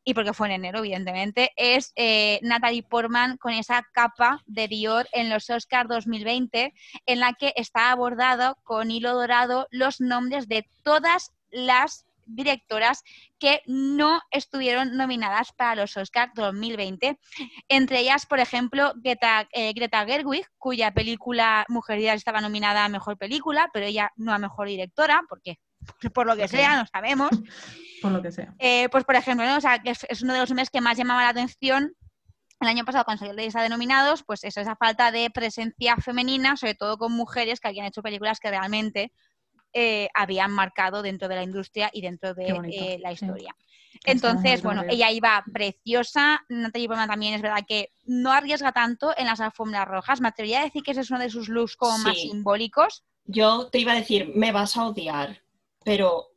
y 0.04 0.14
porque 0.14 0.32
fue 0.32 0.48
en 0.48 0.54
enero, 0.54 0.78
evidentemente, 0.80 1.52
es 1.56 1.92
eh, 1.96 2.40
Natalie 2.42 2.82
Portman 2.82 3.36
con 3.36 3.52
esa 3.52 3.86
capa 3.92 4.42
de 4.46 4.68
Dior 4.68 5.08
en 5.12 5.30
los 5.30 5.48
Oscars 5.50 5.88
2020 5.88 6.72
en 7.06 7.20
la 7.20 7.34
que 7.34 7.52
está 7.56 7.90
abordado 7.90 8.58
con 8.64 8.90
hilo 8.90 9.14
dorado 9.14 9.68
los 9.70 10.00
nombres 10.00 10.48
de 10.48 10.66
todas 10.82 11.32
las 11.50 12.06
directoras 12.26 13.02
que 13.38 13.62
no 13.66 14.20
estuvieron 14.30 14.96
nominadas 14.96 15.52
para 15.52 15.76
los 15.76 15.96
Oscars 15.96 16.32
2020. 16.34 17.18
Entre 17.68 18.00
ellas, 18.00 18.26
por 18.26 18.40
ejemplo, 18.40 18.92
Greta, 18.96 19.48
eh, 19.52 19.72
Greta 19.72 20.04
Gerwig, 20.04 20.46
cuya 20.58 20.92
película 20.92 21.64
Mujeres 21.68 22.14
estaba 22.14 22.40
nominada 22.40 22.84
a 22.84 22.88
Mejor 22.88 23.16
Película, 23.18 23.70
pero 23.72 23.86
ella 23.86 24.10
no 24.16 24.32
a 24.32 24.38
Mejor 24.38 24.68
Directora, 24.68 25.22
porque 25.28 25.58
por 26.14 26.26
lo 26.26 26.36
que 26.36 26.48
sea, 26.48 26.76
no 26.76 26.86
sabemos. 26.86 27.30
Por 28.02 28.10
lo 28.10 28.20
que 28.20 28.32
sea. 28.32 28.52
Eh, 28.58 28.88
pues, 28.90 29.04
por 29.04 29.14
ejemplo, 29.14 29.46
¿no? 29.46 29.58
o 29.58 29.60
sea, 29.60 29.78
que 29.78 29.90
es, 29.90 30.04
es, 30.08 30.22
uno 30.22 30.32
de 30.32 30.40
los 30.40 30.50
meses 30.50 30.70
que 30.70 30.80
más 30.80 30.98
llamaba 30.98 31.22
la 31.22 31.28
atención 31.28 31.94
el 32.62 32.68
año 32.68 32.84
pasado 32.84 33.04
cuando 33.04 33.20
salió 33.20 33.34
la 33.34 33.42
lista 33.42 33.62
de 33.62 33.68
nominados, 33.68 34.22
pues 34.24 34.44
eso, 34.44 34.60
esa 34.60 34.76
falta 34.76 35.10
de 35.10 35.30
presencia 35.30 35.96
femenina, 35.96 36.56
sobre 36.56 36.74
todo 36.74 36.96
con 36.96 37.12
mujeres 37.12 37.60
que 37.60 37.68
habían 37.68 37.86
hecho 37.86 38.02
películas 38.02 38.40
que 38.40 38.50
realmente 38.50 39.12
eh, 39.72 40.08
habían 40.14 40.52
marcado 40.52 41.02
dentro 41.02 41.28
de 41.28 41.36
la 41.36 41.42
industria 41.42 41.90
y 41.92 42.00
dentro 42.00 42.34
de 42.34 42.48
eh, 42.70 42.98
la 43.00 43.12
historia. 43.12 43.54
Entonces, 44.04 44.62
bueno, 44.62 44.84
ella 44.88 45.10
iba 45.10 45.44
preciosa. 45.52 46.44
Natalie 46.48 46.88
Portman 46.88 47.08
también 47.08 47.34
es 47.34 47.42
verdad 47.42 47.64
que 47.66 47.90
no 48.04 48.32
arriesga 48.32 48.72
tanto 48.72 49.16
en 49.16 49.26
las 49.26 49.40
alfombras 49.40 49.86
rojas. 49.86 50.20
Me 50.20 50.28
atrevería 50.28 50.60
a 50.60 50.64
decir 50.64 50.82
que 50.82 50.90
ese 50.90 51.00
es 51.02 51.10
uno 51.10 51.20
de 51.20 51.30
sus 51.30 51.48
looks 51.48 51.76
como 51.76 51.98
más 51.98 52.18
simbólicos. 52.18 53.04
Yo 53.24 53.68
te 53.70 53.78
iba 53.78 53.92
a 53.92 53.96
decir, 53.96 54.32
me 54.34 54.50
vas 54.50 54.76
a 54.76 54.86
odiar, 54.86 55.42
pero 55.84 56.31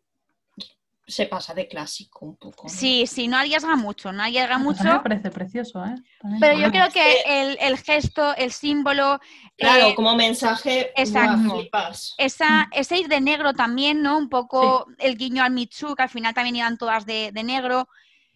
se 1.08 1.28
pasa 1.28 1.54
de 1.54 1.68
clásico 1.68 2.26
un 2.26 2.36
poco. 2.36 2.68
Sí, 2.68 3.06
sí, 3.06 3.28
no 3.28 3.38
arriesga 3.38 3.76
mucho, 3.76 4.12
no 4.12 4.24
arriesga 4.24 4.58
mucho. 4.58 4.84
Me 4.84 5.00
parece 5.00 5.30
precioso, 5.30 5.84
¿eh? 5.86 5.96
Pero 6.40 6.58
yo 6.58 6.72
creo 6.72 6.90
que 6.90 7.22
el, 7.26 7.58
el, 7.62 7.78
gesto, 7.78 8.36
el 8.36 8.52
símbolo. 8.52 9.20
Claro, 9.58 9.88
eh, 9.90 9.96
como 9.96 10.16
mensaje. 10.16 10.92
Exacto. 10.96 11.64
Esa, 12.18 12.68
ese 12.72 12.98
ir 12.98 13.08
de 13.08 13.22
negro 13.22 13.54
también, 13.54 14.02
¿no? 14.02 14.18
Un 14.18 14.30
poco 14.30 14.88
el 14.98 15.18
guiño 15.18 15.44
al 15.44 15.52
Mitsu, 15.52 15.96
que 15.96 16.04
al 16.04 16.10
final 16.10 16.34
también 16.34 16.56
iban 16.56 16.78
todas 16.78 17.06
de, 17.06 17.32
de 17.32 17.44
negro. 17.44 17.88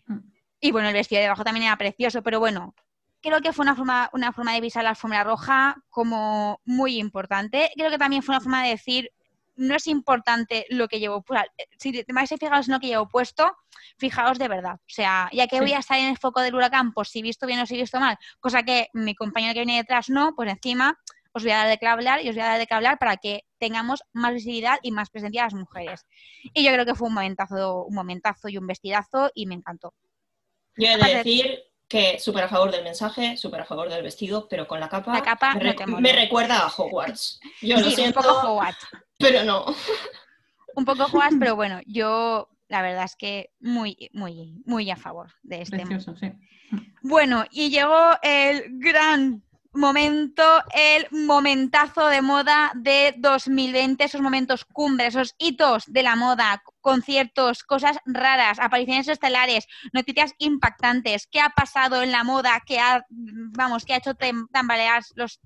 Mm. 0.06 0.20
Y 0.62 0.72
bueno, 0.72 0.90
el 0.90 0.94
vestido 0.94 1.22
de 1.22 1.28
abajo 1.28 1.44
también 1.44 1.66
era 1.66 1.78
precioso, 1.78 2.22
pero 2.22 2.40
bueno, 2.40 2.76
creo 3.22 3.42
que 3.42 3.54
fue 3.54 3.64
una 3.64 3.76
forma, 3.76 4.10
una 4.14 4.32
forma 4.32 4.54
de 4.54 4.62
visar 4.62 4.84
la 4.84 4.92
alfombra 4.92 5.24
roja 5.24 5.76
como 5.90 6.62
muy 6.66 6.98
importante. 6.98 7.72
Creo 7.76 7.90
que 7.90 7.98
también 7.98 8.24
fue 8.24 8.36
una 8.36 8.42
forma 8.42 8.64
de 8.64 8.70
decir, 8.70 9.12
no 9.60 9.76
es 9.76 9.88
importante 9.88 10.66
lo 10.70 10.88
que 10.88 11.00
llevo 11.00 11.22
puesto. 11.22 11.52
Si 11.78 11.92
te 11.92 12.14
vais 12.14 12.32
a 12.32 12.38
fijaros 12.38 12.68
en 12.68 12.74
lo 12.74 12.80
que 12.80 12.88
llevo 12.88 13.08
puesto, 13.08 13.56
fijaos 13.98 14.40
de 14.40 14.48
verdad. 14.48 14.76
O 14.76 14.88
sea, 14.88 15.30
ya 15.34 15.48
que 15.48 15.60
voy 15.60 15.74
a 15.74 15.80
estar 15.80 16.00
en 16.00 16.08
el 16.08 16.18
foco 16.18 16.42
del 16.42 16.56
huracán, 16.56 16.94
pues 16.94 17.10
si 17.10 17.22
visto 17.22 17.46
bien 17.46 17.60
o 17.60 17.66
si 17.66 17.78
visto 17.78 18.00
mal, 18.00 18.18
cosa 18.40 18.64
que 18.64 18.88
mi 18.94 19.14
compañero 19.16 19.54
que 19.54 19.60
viene 19.60 19.78
detrás 19.78 20.10
no, 20.10 20.34
pues 20.36 20.50
encima 20.50 20.98
os 21.34 21.44
voy 21.44 21.52
a 21.52 21.58
dar 21.58 21.68
de 21.68 21.78
qué 21.78 21.88
hablar 21.88 22.24
y 22.24 22.30
os 22.30 22.36
voy 22.36 22.44
a 22.44 22.48
dar 22.48 22.60
de 22.60 22.66
qué 22.66 22.74
hablar 22.74 22.98
para 22.98 23.18
que 23.18 23.44
tengamos 23.60 24.02
más 24.14 24.34
visibilidad 24.34 24.80
y 24.82 24.92
más 24.92 25.10
presencia 25.10 25.42
de 25.42 25.46
las 25.48 25.54
mujeres. 25.54 26.06
Y 26.54 26.64
yo 26.64 26.72
creo 26.72 26.86
que 26.86 26.96
fue 26.96 27.10
un 27.10 27.14
momentazo, 27.14 27.84
un 27.84 27.94
momentazo 27.94 28.48
y 28.48 28.58
un 28.58 28.66
vestidazo 28.66 29.30
y 29.36 29.46
me 29.46 29.56
encantó. 29.56 29.94
Yo 30.78 30.88
he 30.88 30.98
de 30.98 31.16
decir 31.16 31.60
que 31.88 32.18
súper 32.20 32.46
a 32.46 32.48
favor 32.48 32.72
del 32.72 32.84
mensaje, 32.84 33.36
súper 33.36 33.62
a 33.62 33.66
favor 33.66 33.90
del 33.90 34.04
vestido, 34.04 34.48
pero 34.48 34.68
con 34.68 34.80
la 34.80 34.88
capa, 34.88 35.14
la 35.14 35.22
capa 35.22 35.54
me, 36.00 36.14
recuerda 36.14 36.60
a 36.60 36.68
Hogwarts. 36.68 37.40
Yo 37.62 37.78
lo 37.80 37.90
siento. 37.92 38.20
Un 38.20 38.26
poco 38.26 38.48
Hogwarts 38.48 38.88
pero 39.20 39.44
no. 39.44 39.66
Un 40.76 40.86
poco 40.86 41.08
jugas, 41.08 41.34
pero 41.38 41.56
bueno, 41.58 41.82
yo 41.86 42.50
la 42.70 42.82
verdad 42.82 43.04
es 43.04 43.16
que 43.16 43.52
muy, 43.60 44.10
muy, 44.14 44.62
muy 44.66 44.90
a 44.90 44.96
favor 44.96 45.32
de 45.44 45.62
este. 45.62 45.78
Precioso, 45.78 46.16
sí. 46.16 46.32
Bueno, 47.02 47.46
y 47.52 47.70
llegó 47.70 48.12
el 48.22 48.64
gran 48.80 49.44
momento, 49.72 50.44
el 50.74 51.08
momentazo 51.12 52.08
de 52.08 52.22
moda 52.22 52.72
de 52.76 53.16
2020, 53.18 54.04
esos 54.04 54.22
momentos 54.22 54.66
cumbres, 54.66 55.10
esos 55.10 55.36
hitos 55.38 55.84
de 55.88 56.04
la 56.04 56.16
moda, 56.16 56.64
conciertos, 56.82 57.64
cosas 57.64 57.98
raras, 58.06 58.60
apariciones 58.60 59.08
estelares, 59.08 59.68
noticias 59.94 60.34
impactantes, 60.40 61.28
qué 61.28 61.40
ha 61.40 61.50
pasado 61.50 62.02
en 62.02 62.12
la 62.12 62.24
moda, 62.24 62.62
que 62.66 62.80
ha, 62.80 63.06
vamos, 63.10 63.86
que 63.86 63.94
ha 63.94 63.98
hecho 63.98 64.16
tambalear 64.52 65.04
los 65.16 65.40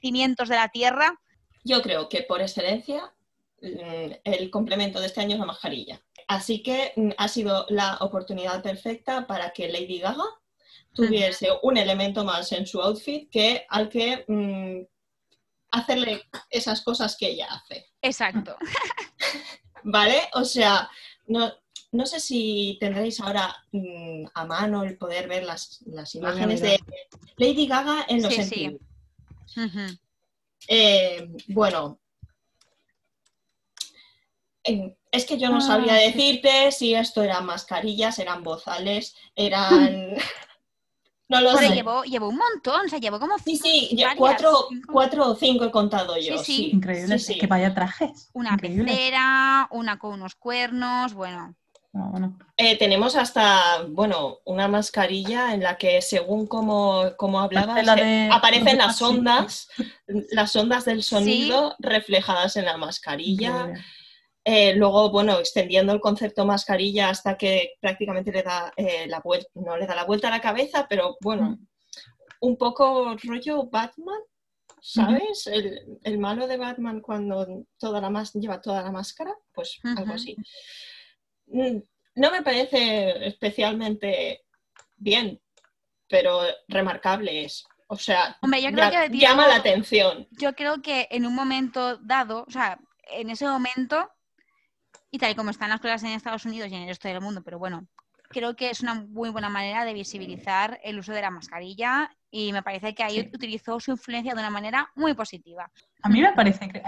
cimientos 0.00 0.48
de 0.48 0.56
la 0.56 0.68
tierra. 0.68 1.14
Yo 1.64 1.82
creo 1.82 2.08
que 2.08 2.22
por 2.22 2.40
excelencia 2.40 3.12
mm, 3.60 4.12
el 4.24 4.50
complemento 4.50 5.00
de 5.00 5.06
este 5.06 5.20
año 5.20 5.34
es 5.34 5.40
la 5.40 5.46
mascarilla. 5.46 6.02
Así 6.28 6.62
que 6.62 6.92
mm, 6.96 7.10
ha 7.18 7.28
sido 7.28 7.66
la 7.68 7.96
oportunidad 8.00 8.62
perfecta 8.62 9.26
para 9.26 9.52
que 9.52 9.68
Lady 9.68 9.98
Gaga 9.98 10.24
tuviese 10.94 11.48
un 11.62 11.76
elemento 11.76 12.24
más 12.24 12.52
en 12.52 12.66
su 12.66 12.80
outfit 12.80 13.30
que 13.30 13.64
al 13.68 13.88
que 13.88 14.24
mm, 14.28 14.86
hacerle 15.70 16.22
esas 16.50 16.82
cosas 16.82 17.16
que 17.16 17.28
ella 17.28 17.48
hace. 17.50 17.86
Exacto. 18.02 18.56
¿Vale? 19.84 20.22
O 20.34 20.44
sea, 20.44 20.88
no, 21.26 22.06
sé 22.06 22.20
si 22.20 22.76
tendréis 22.80 23.20
ahora 23.20 23.56
a 24.34 24.44
mano 24.44 24.84
el 24.84 24.96
poder 24.96 25.28
ver 25.28 25.44
las, 25.44 25.80
imágenes 26.14 26.60
de 26.60 26.78
Lady 27.36 27.66
Gaga 27.66 28.04
en 28.08 28.22
los 28.22 28.34
sí, 28.34 28.78
eh, 30.68 31.28
bueno, 31.48 32.00
es 34.64 35.26
que 35.26 35.38
yo 35.38 35.50
no 35.50 35.60
sabía 35.60 35.94
ah, 35.94 35.98
decirte 35.98 36.70
si 36.72 36.94
esto 36.94 37.22
eran 37.22 37.46
mascarillas, 37.46 38.18
eran 38.18 38.42
bozales, 38.42 39.14
eran... 39.34 40.14
no 41.28 41.40
lo 41.40 41.56
sé. 41.56 41.70
Llevó, 41.70 42.04
llevó, 42.04 42.28
un 42.28 42.36
montón, 42.36 42.86
o 42.86 42.88
sea, 42.88 42.98
llevó 42.98 43.18
como... 43.18 43.38
Sí, 43.38 43.56
sí, 43.56 43.96
cuatro, 44.16 44.68
cuatro, 44.90 45.30
o 45.30 45.34
cinco 45.34 45.64
he 45.64 45.70
contado 45.70 46.16
yo. 46.16 46.38
Sí, 46.38 46.44
sí. 46.44 46.70
Increíble, 46.72 47.16
que 47.18 47.46
vaya 47.46 47.74
trajes. 47.74 48.30
Una 48.32 48.56
pecera, 48.56 49.68
una 49.70 49.98
con 49.98 50.12
unos 50.12 50.34
cuernos, 50.36 51.14
bueno. 51.14 51.56
Ah, 51.94 52.30
eh, 52.56 52.78
tenemos 52.78 53.16
hasta, 53.16 53.82
bueno, 53.88 54.38
una 54.46 54.66
mascarilla 54.66 55.52
en 55.52 55.62
la 55.62 55.76
que 55.76 56.00
según 56.00 56.46
como, 56.46 57.12
como 57.18 57.38
hablabas, 57.38 57.86
eh, 57.98 58.30
aparecen 58.32 58.78
las 58.78 59.02
ondas, 59.02 59.68
las 60.06 60.56
ondas 60.56 60.86
del 60.86 61.02
sonido 61.02 61.76
reflejadas 61.80 62.56
en 62.56 62.64
la 62.64 62.78
mascarilla. 62.78 63.74
Eh, 64.44 64.74
luego, 64.74 65.10
bueno, 65.10 65.38
extendiendo 65.38 65.92
el 65.92 66.00
concepto 66.00 66.46
mascarilla 66.46 67.10
hasta 67.10 67.36
que 67.36 67.74
prácticamente 67.78 68.32
le 68.32 68.42
da 68.42 68.72
la 69.06 69.20
vuelta, 69.20 69.48
no 69.54 69.76
le 69.76 69.86
da 69.86 69.94
la 69.94 70.04
vuelta 70.04 70.28
a 70.28 70.32
la 70.32 70.40
cabeza, 70.40 70.86
pero 70.88 71.18
bueno, 71.20 71.50
mm. 71.50 71.66
un 72.40 72.56
poco 72.56 73.16
rollo 73.22 73.64
Batman, 73.66 74.20
¿sabes? 74.80 75.46
el, 75.46 76.18
malo 76.18 76.46
de 76.46 76.56
Batman 76.56 77.02
cuando 77.02 77.66
toda 77.78 78.00
la 78.00 78.24
lleva 78.32 78.62
toda 78.62 78.82
la 78.82 78.90
máscara, 78.90 79.34
pues 79.52 79.78
algo 79.84 80.14
así. 80.14 80.34
Mm, 81.46 81.78
no 82.16 82.30
me 82.30 82.42
parece 82.42 83.26
especialmente 83.26 84.44
bien, 84.96 85.40
pero 86.08 86.42
remarcable 86.68 87.44
es. 87.44 87.64
O 87.88 87.96
sea, 87.96 88.38
llama 89.10 89.48
la 89.48 89.56
atención. 89.56 90.26
Yo 90.30 90.54
creo 90.54 90.80
que 90.80 91.08
en 91.10 91.26
un 91.26 91.34
momento 91.34 91.98
dado, 91.98 92.44
o 92.48 92.50
sea, 92.50 92.78
en 93.10 93.28
ese 93.28 93.46
momento, 93.46 94.10
y 95.10 95.18
tal 95.18 95.32
y 95.32 95.34
como 95.34 95.50
están 95.50 95.68
las 95.68 95.80
cosas 95.80 96.02
en 96.04 96.10
Estados 96.10 96.46
Unidos 96.46 96.70
y 96.70 96.74
en 96.74 96.82
el 96.82 96.88
resto 96.88 97.08
del 97.08 97.20
mundo, 97.20 97.42
pero 97.44 97.58
bueno, 97.58 97.86
creo 98.30 98.56
que 98.56 98.70
es 98.70 98.80
una 98.80 98.94
muy 98.94 99.30
buena 99.30 99.50
manera 99.50 99.84
de 99.84 99.92
visibilizar 99.92 100.80
el 100.82 100.98
uso 100.98 101.12
de 101.12 101.20
la 101.20 101.30
mascarilla 101.30 102.10
y 102.30 102.52
me 102.52 102.62
parece 102.62 102.94
que 102.94 103.02
ahí 103.02 103.30
utilizó 103.32 103.78
su 103.78 103.90
influencia 103.90 104.32
de 104.34 104.40
una 104.40 104.50
manera 104.50 104.90
muy 104.94 105.12
positiva. 105.14 105.70
A 106.02 106.08
mí 106.08 106.20
me 106.20 106.32
parece 106.32 106.68
que 106.68 106.82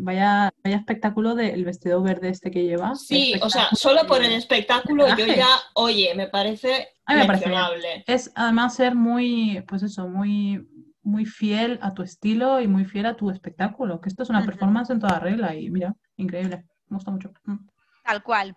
vaya, 0.00 0.52
vaya 0.62 0.76
espectáculo 0.76 1.34
del 1.34 1.64
vestido 1.64 2.02
verde 2.02 2.28
este 2.28 2.50
que 2.50 2.64
lleva. 2.64 2.94
Sí, 2.94 3.34
o 3.42 3.50
sea, 3.50 3.68
solo 3.72 4.06
por 4.06 4.22
el 4.22 4.32
espectáculo 4.32 5.08
yo 5.16 5.26
ya, 5.26 5.48
oye, 5.74 6.14
me 6.14 6.28
parece 6.28 6.88
a 7.04 7.16
me 7.16 7.26
parece 7.26 7.52
Es 8.06 8.30
además 8.34 8.74
ser 8.76 8.94
muy, 8.94 9.64
pues 9.66 9.82
eso, 9.82 10.08
muy 10.08 10.66
muy 11.04 11.26
fiel 11.26 11.78
a 11.82 11.94
tu 11.94 12.02
estilo 12.02 12.60
y 12.60 12.68
muy 12.68 12.84
fiel 12.84 13.06
a 13.06 13.16
tu 13.16 13.30
espectáculo, 13.30 14.00
que 14.00 14.08
esto 14.08 14.22
es 14.22 14.30
una 14.30 14.44
performance 14.44 14.90
en 14.90 15.00
toda 15.00 15.18
regla 15.18 15.54
y 15.54 15.68
mira, 15.68 15.94
increíble, 16.16 16.64
me 16.88 16.96
gusta 16.96 17.10
mucho. 17.10 17.32
Mm. 17.44 17.66
Tal 18.04 18.22
cual. 18.22 18.56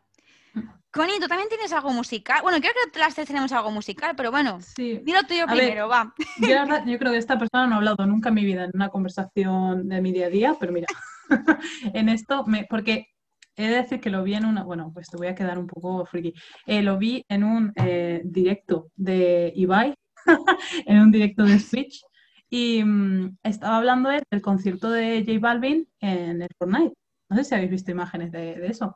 Connie, 0.95 1.19
¿tú 1.19 1.27
también 1.27 1.49
tienes 1.49 1.73
algo 1.73 1.91
musical? 1.91 2.39
Bueno, 2.41 2.57
creo 2.59 2.71
que 2.71 2.99
las 2.99 3.13
tres 3.13 3.27
tenemos 3.27 3.51
algo 3.51 3.69
musical, 3.69 4.13
pero 4.15 4.31
bueno, 4.31 4.61
sí. 4.61 5.01
dilo 5.03 5.23
tuyo 5.23 5.45
primero, 5.45 5.89
va. 5.89 6.13
Yo, 6.39 6.97
creo 6.97 7.11
que 7.11 7.17
esta 7.17 7.37
persona 7.37 7.67
no 7.67 7.73
ha 7.73 7.77
hablado 7.79 8.05
nunca 8.05 8.29
en 8.29 8.35
mi 8.35 8.45
vida 8.45 8.63
en 8.63 8.71
una 8.73 8.87
conversación 8.87 9.89
de 9.89 10.01
mi 10.01 10.13
día 10.13 10.27
a 10.27 10.29
día, 10.29 10.55
pero 10.57 10.71
mira, 10.71 10.87
en 11.93 12.07
esto, 12.07 12.45
me, 12.45 12.65
porque 12.69 13.09
he 13.57 13.67
de 13.67 13.75
decir 13.75 13.99
que 13.99 14.09
lo 14.09 14.23
vi 14.23 14.35
en 14.35 14.45
una, 14.45 14.63
bueno, 14.63 14.89
pues 14.93 15.09
te 15.09 15.17
voy 15.17 15.27
a 15.27 15.35
quedar 15.35 15.59
un 15.59 15.67
poco 15.67 16.05
friki, 16.05 16.33
eh, 16.65 16.81
lo 16.81 16.97
vi 16.97 17.25
en 17.27 17.43
un 17.43 17.73
eh, 17.75 18.21
directo 18.23 18.87
de 18.95 19.51
Ibai, 19.53 19.95
en 20.85 20.99
un 20.99 21.11
directo 21.11 21.43
de 21.43 21.59
Switch, 21.59 22.05
y 22.49 22.81
mm, 22.85 23.39
estaba 23.43 23.75
hablando 23.75 24.11
del 24.11 24.41
concierto 24.41 24.89
de 24.89 25.25
J 25.27 25.39
Balvin 25.41 25.89
en 25.99 26.41
el 26.41 26.47
Fortnite. 26.57 26.95
No 27.27 27.35
sé 27.35 27.43
si 27.43 27.53
habéis 27.53 27.71
visto 27.71 27.91
imágenes 27.91 28.31
de 28.31 28.65
eso. 28.65 28.95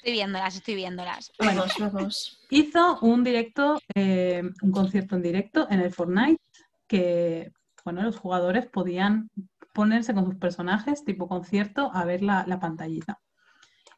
Estoy 0.00 0.12
viéndolas, 0.14 0.56
estoy 0.56 0.74
viéndolas. 0.76 1.30
Bueno, 1.38 1.64
hizo 2.50 2.98
un 3.00 3.22
directo, 3.22 3.78
eh, 3.94 4.42
un 4.62 4.72
concierto 4.72 5.16
en 5.16 5.22
directo 5.22 5.66
en 5.68 5.80
el 5.80 5.92
Fortnite 5.92 6.40
que, 6.86 7.52
bueno, 7.84 8.00
los 8.02 8.16
jugadores 8.16 8.66
podían 8.66 9.28
ponerse 9.74 10.14
con 10.14 10.24
sus 10.24 10.36
personajes 10.36 11.04
tipo 11.04 11.28
concierto 11.28 11.90
a 11.92 12.06
ver 12.06 12.22
la, 12.22 12.58
pantallita. 12.58 13.20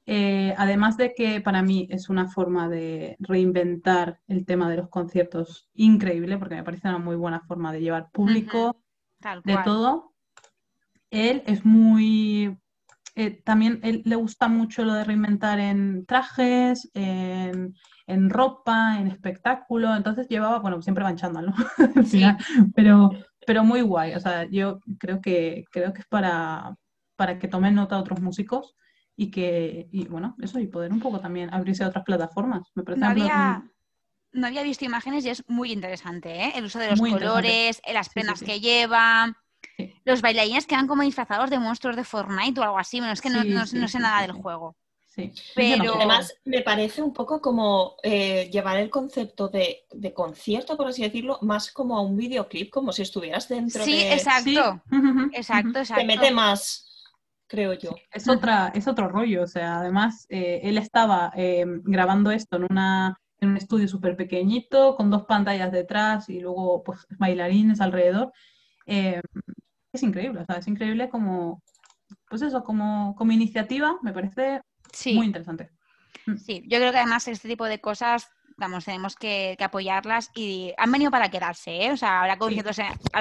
Eh, 0.05 0.53
además 0.59 0.97
de 0.97 1.15
que 1.15 1.41
para 1.41 1.63
mí 1.63 1.87
es 1.89 2.09
una 2.09 2.27
forma 2.27 2.69
de 2.69 3.15
reinventar 3.21 4.19
el 4.27 4.45
tema 4.45 4.69
de 4.69 4.79
los 4.79 4.89
conciertos 4.89 5.71
increíble, 5.73 6.37
porque 6.37 6.57
me 6.57 6.65
parece 6.65 6.89
una 6.89 6.99
muy 6.99 7.15
buena 7.15 7.43
forma 7.43 7.73
de 7.73 7.81
llevar 7.81 8.11
público, 8.11 8.83
de 9.45 9.57
todo. 9.65 10.15
Él 11.11 11.45
es 11.47 11.65
muy... 11.65 12.59
Eh, 13.15 13.43
también 13.45 13.81
él, 13.83 14.03
le 14.05 14.17
gusta 14.17 14.49
mucho 14.49 14.85
lo 14.85 14.95
de 14.95 15.05
reinventar 15.05 15.61
en 15.61 16.07
trajes, 16.07 16.91
en, 16.95 17.75
ropa, 18.31 18.99
en 18.99 19.09
espectáculo. 19.09 19.95
Entonces 19.95 20.29
llevaba, 20.29 20.59
bueno, 20.61 20.81
siempre 20.83 21.05
va 21.05 21.11
en 21.11 21.17
chándal, 21.17 21.53
pero, 22.75 23.11
pero 23.47 23.65
muy 23.65 23.83
guay. 23.83 24.15
O 24.15 24.21
sea, 24.21 24.45
yo 24.45 24.81
creo 24.99 25.21
que, 25.21 25.65
creo 25.71 25.93
que 25.93 26.01
es 26.01 26.07
para, 26.07 26.77
para 27.17 27.39
que 27.39 27.49
tomen 27.49 27.75
nota 27.75 27.99
otros 27.99 28.21
músicos 28.21 28.77
y 29.17 29.31
que, 29.31 29.89
y 29.91 30.07
bueno, 30.09 30.37
eso, 30.41 30.59
y 30.59 30.67
poder 30.67 30.93
un 30.93 31.01
poco 31.01 31.21
también 31.21 31.53
abrirse 31.53 31.85
a 31.85 31.89
otras 31.89 32.05
plataformas. 32.05 32.71
Me 32.75 32.83
parece 32.83 33.01
no, 33.01 33.09
había, 33.09 33.63
no 34.33 34.47
había 34.47 34.63
visto 34.63 34.85
imágenes 34.85 35.25
y 35.25 35.29
es 35.29 35.45
muy 35.49 35.71
interesante, 35.71 36.47
¿eh? 36.47 36.53
El 36.57 36.65
uso 36.65 36.79
de 36.79 36.91
los 36.91 37.01
colores, 37.01 37.83
las 37.93 38.09
prendas 38.09 38.43
que 38.43 38.61
lleva. 38.61 39.37
Los 40.05 40.21
bailarines 40.23 40.67
quedan 40.67 40.87
como 40.87 41.03
disfrazados 41.03 41.51
de 41.51 41.59
monstruos 41.59 41.97
de 41.97 42.05
Fortnite 42.05 42.61
o 42.61 42.63
algo 42.63 42.79
así. 42.79 42.99
Bueno, 42.99 43.13
es 43.13 43.21
que 43.21 43.31
no, 43.31 43.45
no, 43.45 43.67
sé 43.67 43.99
nada 43.99 44.23
del 44.23 44.33
juego. 44.33 44.77
Sí. 45.07 45.31
Pero 45.55 45.95
además 45.97 46.35
me 46.45 46.63
parece 46.63 47.03
un 47.03 47.13
poco 47.13 47.41
como 47.41 47.97
eh, 48.03 48.49
llevar 48.51 48.79
el 48.79 48.89
concepto 48.89 49.49
de, 49.49 49.85
de, 49.93 50.15
concierto, 50.15 50.77
por 50.77 50.87
así 50.87 51.03
decirlo, 51.03 51.39
más 51.43 51.71
como 51.71 51.99
a 51.99 52.01
un 52.01 52.17
videoclip, 52.17 52.71
como 52.71 52.93
si 52.93 53.03
estuvieras 53.03 53.49
dentro 53.49 53.81
de. 53.81 53.85
Sí, 53.85 54.01
exacto. 54.03 54.83
Exacto, 55.35 55.79
exacto. 55.81 56.01
Te 56.01 56.05
mete 56.05 56.31
más 56.31 56.89
creo 57.53 57.75
yo. 57.75 57.91
Es, 58.11 58.27
otra, 58.29 58.73
es 58.75 58.89
otro 58.89 59.09
rollo, 59.09 59.43
o 59.43 59.47
sea, 59.47 59.81
además 59.81 60.27
eh, 60.31 60.61
él 60.65 60.79
estaba 60.79 61.31
eh, 61.37 61.67
grabando 61.85 62.31
esto 62.31 62.57
en, 62.57 62.67
una, 62.71 63.21
en 63.41 63.51
un 63.51 63.59
estudio 63.59 63.87
súper 63.87 64.17
pequeñito, 64.17 64.97
con 64.97 65.11
dos 65.11 65.25
pantallas 65.25 65.71
detrás 65.71 66.31
y 66.31 66.41
luego 66.41 66.83
pues 66.83 67.07
bailarines 67.19 67.83
alrededor. 67.83 68.33
Eh, 68.87 69.21
es 69.93 70.03
increíble, 70.03 70.41
o 70.41 70.45
sea, 70.45 70.57
es 70.57 70.67
increíble 70.69 71.09
como, 71.09 71.63
pues 72.29 72.43
eso, 72.43 72.65
como, 72.65 73.15
como 73.17 73.33
iniciativa, 73.33 73.97
me 74.03 74.13
parece 74.13 74.63
muy 75.15 75.27
interesante. 75.27 75.71
Mm. 76.27 76.37
Sí, 76.37 76.63
yo 76.69 76.79
creo 76.79 76.93
que 76.93 76.99
además 76.99 77.27
este 77.29 77.49
tipo 77.49 77.65
de 77.65 77.81
cosas 77.81 78.29
vamos, 78.57 78.85
tenemos 78.85 79.17
que, 79.17 79.57
apoyarlas 79.61 80.31
y 80.35 80.73
han 80.77 80.93
venido 80.93 81.11
para 81.11 81.31
quedarse, 81.31 81.85
¿eh? 81.85 81.93
O 81.93 81.97
sea, 81.97 82.21
habrá 82.21 82.39
conciertos, 82.39 82.79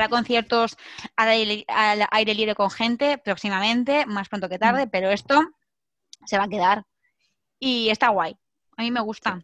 conciertos 0.10 0.78
al 1.16 1.30
aire, 1.30 2.36
libre 2.36 2.56
con 2.56 2.70
gente 2.70 3.18
próximamente, 3.18 4.06
más 4.06 4.30
pronto 4.30 4.50
que 4.50 4.60
tarde, 4.60 4.86
mm. 4.86 4.90
pero 4.90 5.10
esto 5.10 5.42
se 6.26 6.38
va 6.38 6.46
a 6.46 6.50
quedar. 6.50 6.84
Y 7.60 7.90
está 7.90 8.10
guay. 8.10 8.36
A 8.78 8.84
mí 8.84 8.92
me 8.92 9.02
gusta. 9.02 9.42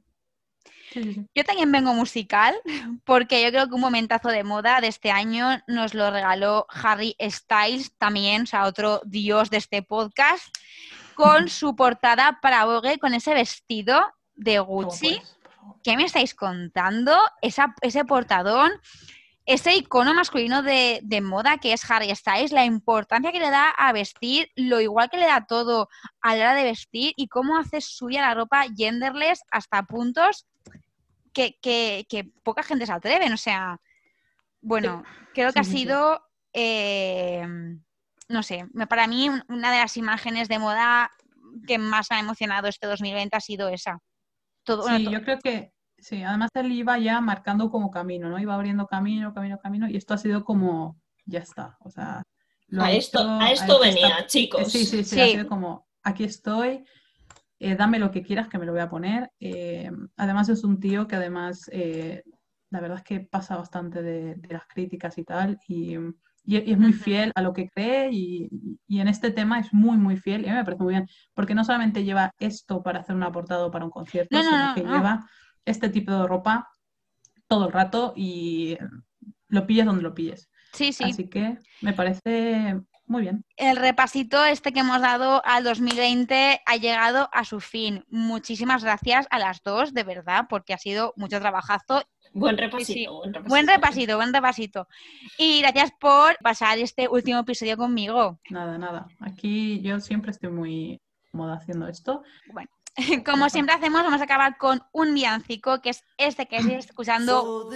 Yo 1.36 1.44
también 1.44 1.72
vengo 1.72 1.94
musical, 1.94 2.56
porque 3.04 3.44
yo 3.44 3.50
creo 3.50 3.68
que 3.68 3.76
un 3.76 3.82
momentazo 3.82 4.30
de 4.30 4.44
moda 4.44 4.82
de 4.82 4.88
este 4.88 5.12
año 5.12 5.62
nos 5.68 5.94
lo 5.94 6.12
regaló 6.12 6.66
Harry 6.70 7.16
Styles, 7.22 7.92
también, 7.98 8.44
o 8.44 8.46
sea, 8.46 8.66
otro 8.66 9.02
dios 9.06 9.50
de 9.50 9.58
este 9.58 9.82
podcast, 9.82 10.48
con 11.16 11.50
su 11.50 11.76
portada 11.76 12.40
para 12.42 12.66
Vogue, 12.66 13.00
con 13.00 13.14
ese 13.14 13.34
vestido 13.34 14.14
de 14.36 14.60
Gucci. 14.60 15.22
¿qué 15.84 15.96
me 15.98 16.04
estáis 16.04 16.34
contando? 16.34 17.18
ese 17.42 18.06
portadón, 18.06 18.72
ese 19.46 19.76
icono 19.76 20.14
masculino 20.14 20.62
de, 20.62 21.02
moda 21.22 21.58
que 21.58 21.74
es 21.74 21.90
Harry 21.90 22.14
Styles, 22.14 22.52
la 22.52 22.66
importancia 22.66 23.32
que 23.32 23.40
le 23.40 23.50
da 23.50 23.70
a 23.70 23.94
vestir, 23.94 24.52
lo 24.56 24.82
igual 24.82 25.10
que 25.10 25.18
le 25.18 25.26
da 25.26 25.46
todo 25.46 25.90
a 26.22 26.36
la 26.36 26.42
hora 26.42 26.54
de 26.56 26.66
vestir 26.66 27.14
y 27.16 27.28
cómo 27.28 27.58
hace 27.58 27.80
suya 27.82 28.22
la 28.22 28.34
ropa 28.34 28.66
genderless 28.76 29.42
hasta 29.52 29.84
puntos 29.84 30.46
que, 31.62 32.32
poca 32.44 32.64
gente 32.64 32.86
se 32.86 32.94
atreven. 32.94 33.34
O 33.34 33.38
sea, 33.38 33.80
bueno, 34.62 35.04
creo 35.34 35.54
que 35.54 35.60
ha 35.60 35.64
sido, 35.64 36.22
eh, 36.54 37.46
no 38.28 38.44
sé, 38.44 38.66
para 38.90 39.08
mí 39.08 39.30
una 39.48 39.72
de 39.72 39.80
las 39.80 39.98
imágenes 39.98 40.48
de 40.48 40.60
moda 40.60 41.12
que 41.66 41.78
más 41.78 42.08
me 42.12 42.18
ha 42.18 42.20
emocionado 42.20 42.68
este 42.68 42.88
2020 42.88 43.36
ha 43.36 43.40
sido 43.42 43.70
esa 43.70 44.00
sí, 44.76 45.10
yo 45.10 45.22
creo 45.22 45.40
que 45.40 45.74
sí, 45.98 46.24
además 46.24 46.50
él 46.56 46.72
iba 46.72 46.98
ya 46.98 47.22
marcando 47.22 47.70
como 47.70 47.92
camino, 47.92 48.30
¿no? 48.30 48.40
Iba 48.40 48.56
abriendo 48.56 48.88
camino, 48.88 49.34
camino, 49.34 49.58
camino, 49.60 49.90
y 49.90 49.98
esto 49.98 50.14
ha 50.14 50.18
sido 50.18 50.44
como, 50.44 51.00
ya 51.26 51.40
está, 51.40 51.78
o 51.82 51.90
sea... 51.90 52.24
a, 52.80 52.92
esto, 52.92 53.20
a 53.20 53.52
esto 53.52 53.80
venía, 53.80 54.26
chicos. 54.28 54.72
Sí, 54.72 54.86
sí, 54.86 55.04
sí, 55.04 55.20
ha 55.20 55.28
sido 55.28 55.48
como, 55.48 55.88
aquí 56.04 56.24
estoy, 56.24 56.84
eh, 57.60 57.76
dame 57.76 58.00
lo 58.00 58.12
que 58.12 58.22
quieras 58.22 58.48
que 58.48 58.60
me 58.60 58.66
lo 58.66 58.72
voy 58.72 58.82
a 58.82 58.90
poner. 58.90 59.32
Eh, 59.40 59.90
además 60.16 60.50
es 60.50 60.64
un 60.64 60.80
tío 60.80 61.08
que 61.08 61.16
además, 61.16 61.70
eh, 61.72 62.24
la 62.70 62.82
verdad 62.82 62.98
es 62.98 63.04
que 63.04 63.20
pasa 63.22 63.58
bastante 63.58 64.02
de, 64.02 64.38
las 64.50 64.68
críticas 64.68 65.18
y 65.18 65.24
tal, 65.24 65.60
y, 65.68 65.98
es 66.50 66.78
muy 66.78 66.94
fiel 66.94 67.34
a 67.36 67.42
lo 67.42 67.52
que 67.52 67.68
cree 67.68 68.10
y, 68.10 68.50
en 68.88 69.08
este 69.10 69.32
tema 69.32 69.60
es 69.60 69.74
muy, 69.74 69.98
muy 69.98 70.16
fiel 70.16 70.46
y 70.46 70.48
a 70.48 70.52
mí 70.52 70.58
me 70.58 70.64
parece 70.64 70.84
muy 70.84 70.94
bien, 70.94 71.08
porque 71.34 71.54
no 71.54 71.66
solamente 71.66 72.06
lleva 72.06 72.32
esto 72.40 72.82
para 72.82 73.00
hacer 73.00 73.16
un 73.16 73.24
aportado 73.24 73.70
para 73.70 73.84
un 73.84 73.92
concierto, 73.92 74.42
sino 74.42 74.74
que 74.74 74.84
lleva 74.84 75.28
este 75.66 75.90
tipo 75.90 76.14
de 76.14 76.26
ropa 76.26 76.70
todo 77.48 77.68
el 77.68 77.74
rato 77.74 78.14
y 78.16 78.78
lo 79.50 79.68
pilles 79.68 79.86
donde 79.86 80.04
lo 80.04 80.14
pilles. 80.14 80.50
Sí, 80.72 80.94
sí. 80.94 81.04
Así 81.04 81.28
que 81.28 81.58
me 81.82 81.92
parece 81.92 82.80
muy 83.08 83.22
bien. 83.22 83.46
El 83.56 83.78
repasito 83.78 84.44
este 84.44 84.74
que 84.74 84.82
hemos 84.82 85.02
dado 85.02 85.42
al 85.46 85.64
2020 85.64 86.62
ha 86.66 86.76
llegado 86.76 87.30
a 87.32 87.46
su 87.46 87.60
fin. 87.62 88.04
Muchísimas 88.10 88.84
gracias 88.84 89.28
a 89.32 89.40
las 89.40 89.64
dos, 89.64 89.94
de 89.94 90.04
verdad, 90.04 90.46
porque 90.50 90.74
ha 90.74 90.78
sido 90.78 91.14
mucho 91.16 91.40
trabajazo. 91.40 92.04
Buen 92.34 92.58
repasito, 92.58 93.14
buen 93.14 93.34
repasito. 93.34 93.50
Buen 93.50 93.68
repasito, 93.68 94.16
buen 94.18 94.34
repasito. 94.34 94.88
Y 95.38 95.62
gracias 95.62 95.92
por 96.00 96.38
pasar 96.40 96.78
este 96.80 97.08
último 97.08 97.40
episodio 97.40 97.78
conmigo. 97.78 98.40
Nada, 98.50 98.78
nada. 98.78 99.08
Aquí 99.22 99.82
yo 99.82 100.00
siempre 100.02 100.32
estoy 100.32 100.50
muy 100.50 101.02
cómoda 101.32 101.56
haciendo 101.56 101.88
esto. 101.88 102.24
Bueno. 102.52 102.70
Como 103.26 103.50
siempre 103.50 103.76
hacemos, 103.76 104.04
vamos 104.04 104.22
a 104.22 104.24
acabar 104.24 104.58
con 104.58 104.82
un 104.92 105.14
villancico, 105.14 105.82
que 105.82 105.92
es 105.92 106.04
este 106.18 106.48
que 106.48 106.58
estoy 106.58 106.76
escuchando. 106.76 107.70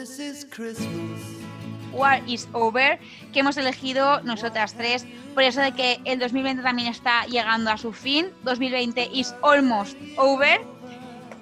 War 1.91 2.22
is 2.27 2.47
Over, 2.53 2.99
que 3.34 3.39
hemos 3.39 3.57
elegido 3.57 4.22
nosotras 4.22 4.73
tres, 4.73 5.05
por 5.34 5.43
eso 5.43 5.61
de 5.61 5.72
que 5.72 5.99
el 6.05 6.19
2020 6.19 6.63
también 6.63 6.88
está 6.89 7.26
llegando 7.26 7.72
a 7.72 7.77
su 7.77 7.93
fin, 7.93 8.27
2020 8.43 9.09
is 9.13 9.34
almost 9.43 9.97
over. 10.18 10.61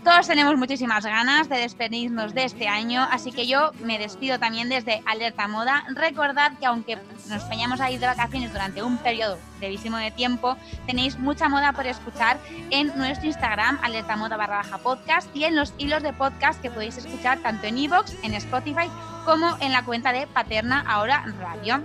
Todos 0.03 0.27
tenemos 0.27 0.55
muchísimas 0.55 1.05
ganas 1.05 1.49
de 1.49 1.57
despedirnos 1.57 2.33
de 2.33 2.45
este 2.45 2.69
año, 2.69 3.05
así 3.11 3.33
que 3.33 3.47
yo 3.47 3.71
me 3.83 3.99
despido 3.99 4.39
también 4.39 4.69
desde 4.69 5.03
Alerta 5.05 5.49
Moda. 5.49 5.83
Recordad 5.89 6.53
que 6.57 6.65
aunque 6.65 6.97
nos 7.27 7.47
vayamos 7.49 7.81
a 7.81 7.91
ir 7.91 7.99
de 7.99 8.07
vacaciones 8.07 8.53
durante 8.53 8.81
un 8.81 8.97
periodo 8.97 9.37
brevísimo 9.59 9.97
de 9.97 10.11
tiempo, 10.11 10.55
tenéis 10.87 11.19
mucha 11.19 11.49
moda 11.49 11.73
por 11.73 11.85
escuchar 11.85 12.39
en 12.69 12.97
nuestro 12.97 13.27
Instagram, 13.27 13.77
Alerta 13.83 14.15
Moda 14.15 14.37
barra 14.37 14.57
baja 14.57 14.77
podcast, 14.77 15.29
y 15.35 15.43
en 15.43 15.57
los 15.57 15.73
hilos 15.77 16.01
de 16.01 16.13
podcast 16.13 16.61
que 16.61 16.71
podéis 16.71 16.97
escuchar 16.97 17.39
tanto 17.39 17.67
en 17.67 17.77
iVoox, 17.77 18.13
en 18.23 18.35
Spotify, 18.35 18.89
como 19.29 19.55
en 19.59 19.71
la 19.71 19.85
cuenta 19.85 20.11
de 20.11 20.25
Paterna 20.25 20.83
Ahora 20.87 21.23
Radio. 21.39 21.79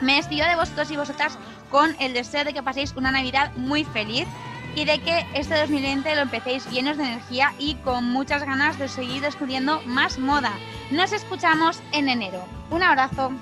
Me 0.00 0.14
despido 0.14 0.46
de 0.46 0.54
vosotros 0.54 0.88
y 0.92 0.96
vosotras 0.96 1.36
con 1.72 1.96
el 1.98 2.12
deseo 2.12 2.44
de 2.44 2.52
que 2.52 2.62
paséis 2.62 2.94
una 2.96 3.10
Navidad 3.10 3.50
muy 3.56 3.82
feliz 3.82 4.28
y 4.76 4.84
de 4.84 5.00
que 5.00 5.26
este 5.34 5.58
2020 5.58 6.14
lo 6.14 6.22
empecéis 6.22 6.70
llenos 6.70 6.96
de 6.96 7.02
energía 7.02 7.52
y 7.58 7.74
con 7.82 8.04
muchas 8.04 8.44
ganas 8.44 8.78
de 8.78 8.86
seguir 8.86 9.22
descubriendo 9.22 9.82
más 9.86 10.20
moda. 10.20 10.52
Nos 10.92 11.12
escuchamos 11.12 11.82
en 11.90 12.08
enero. 12.08 12.46
Un 12.70 12.84
abrazo. 12.84 13.32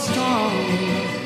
Stop 0.00 1.19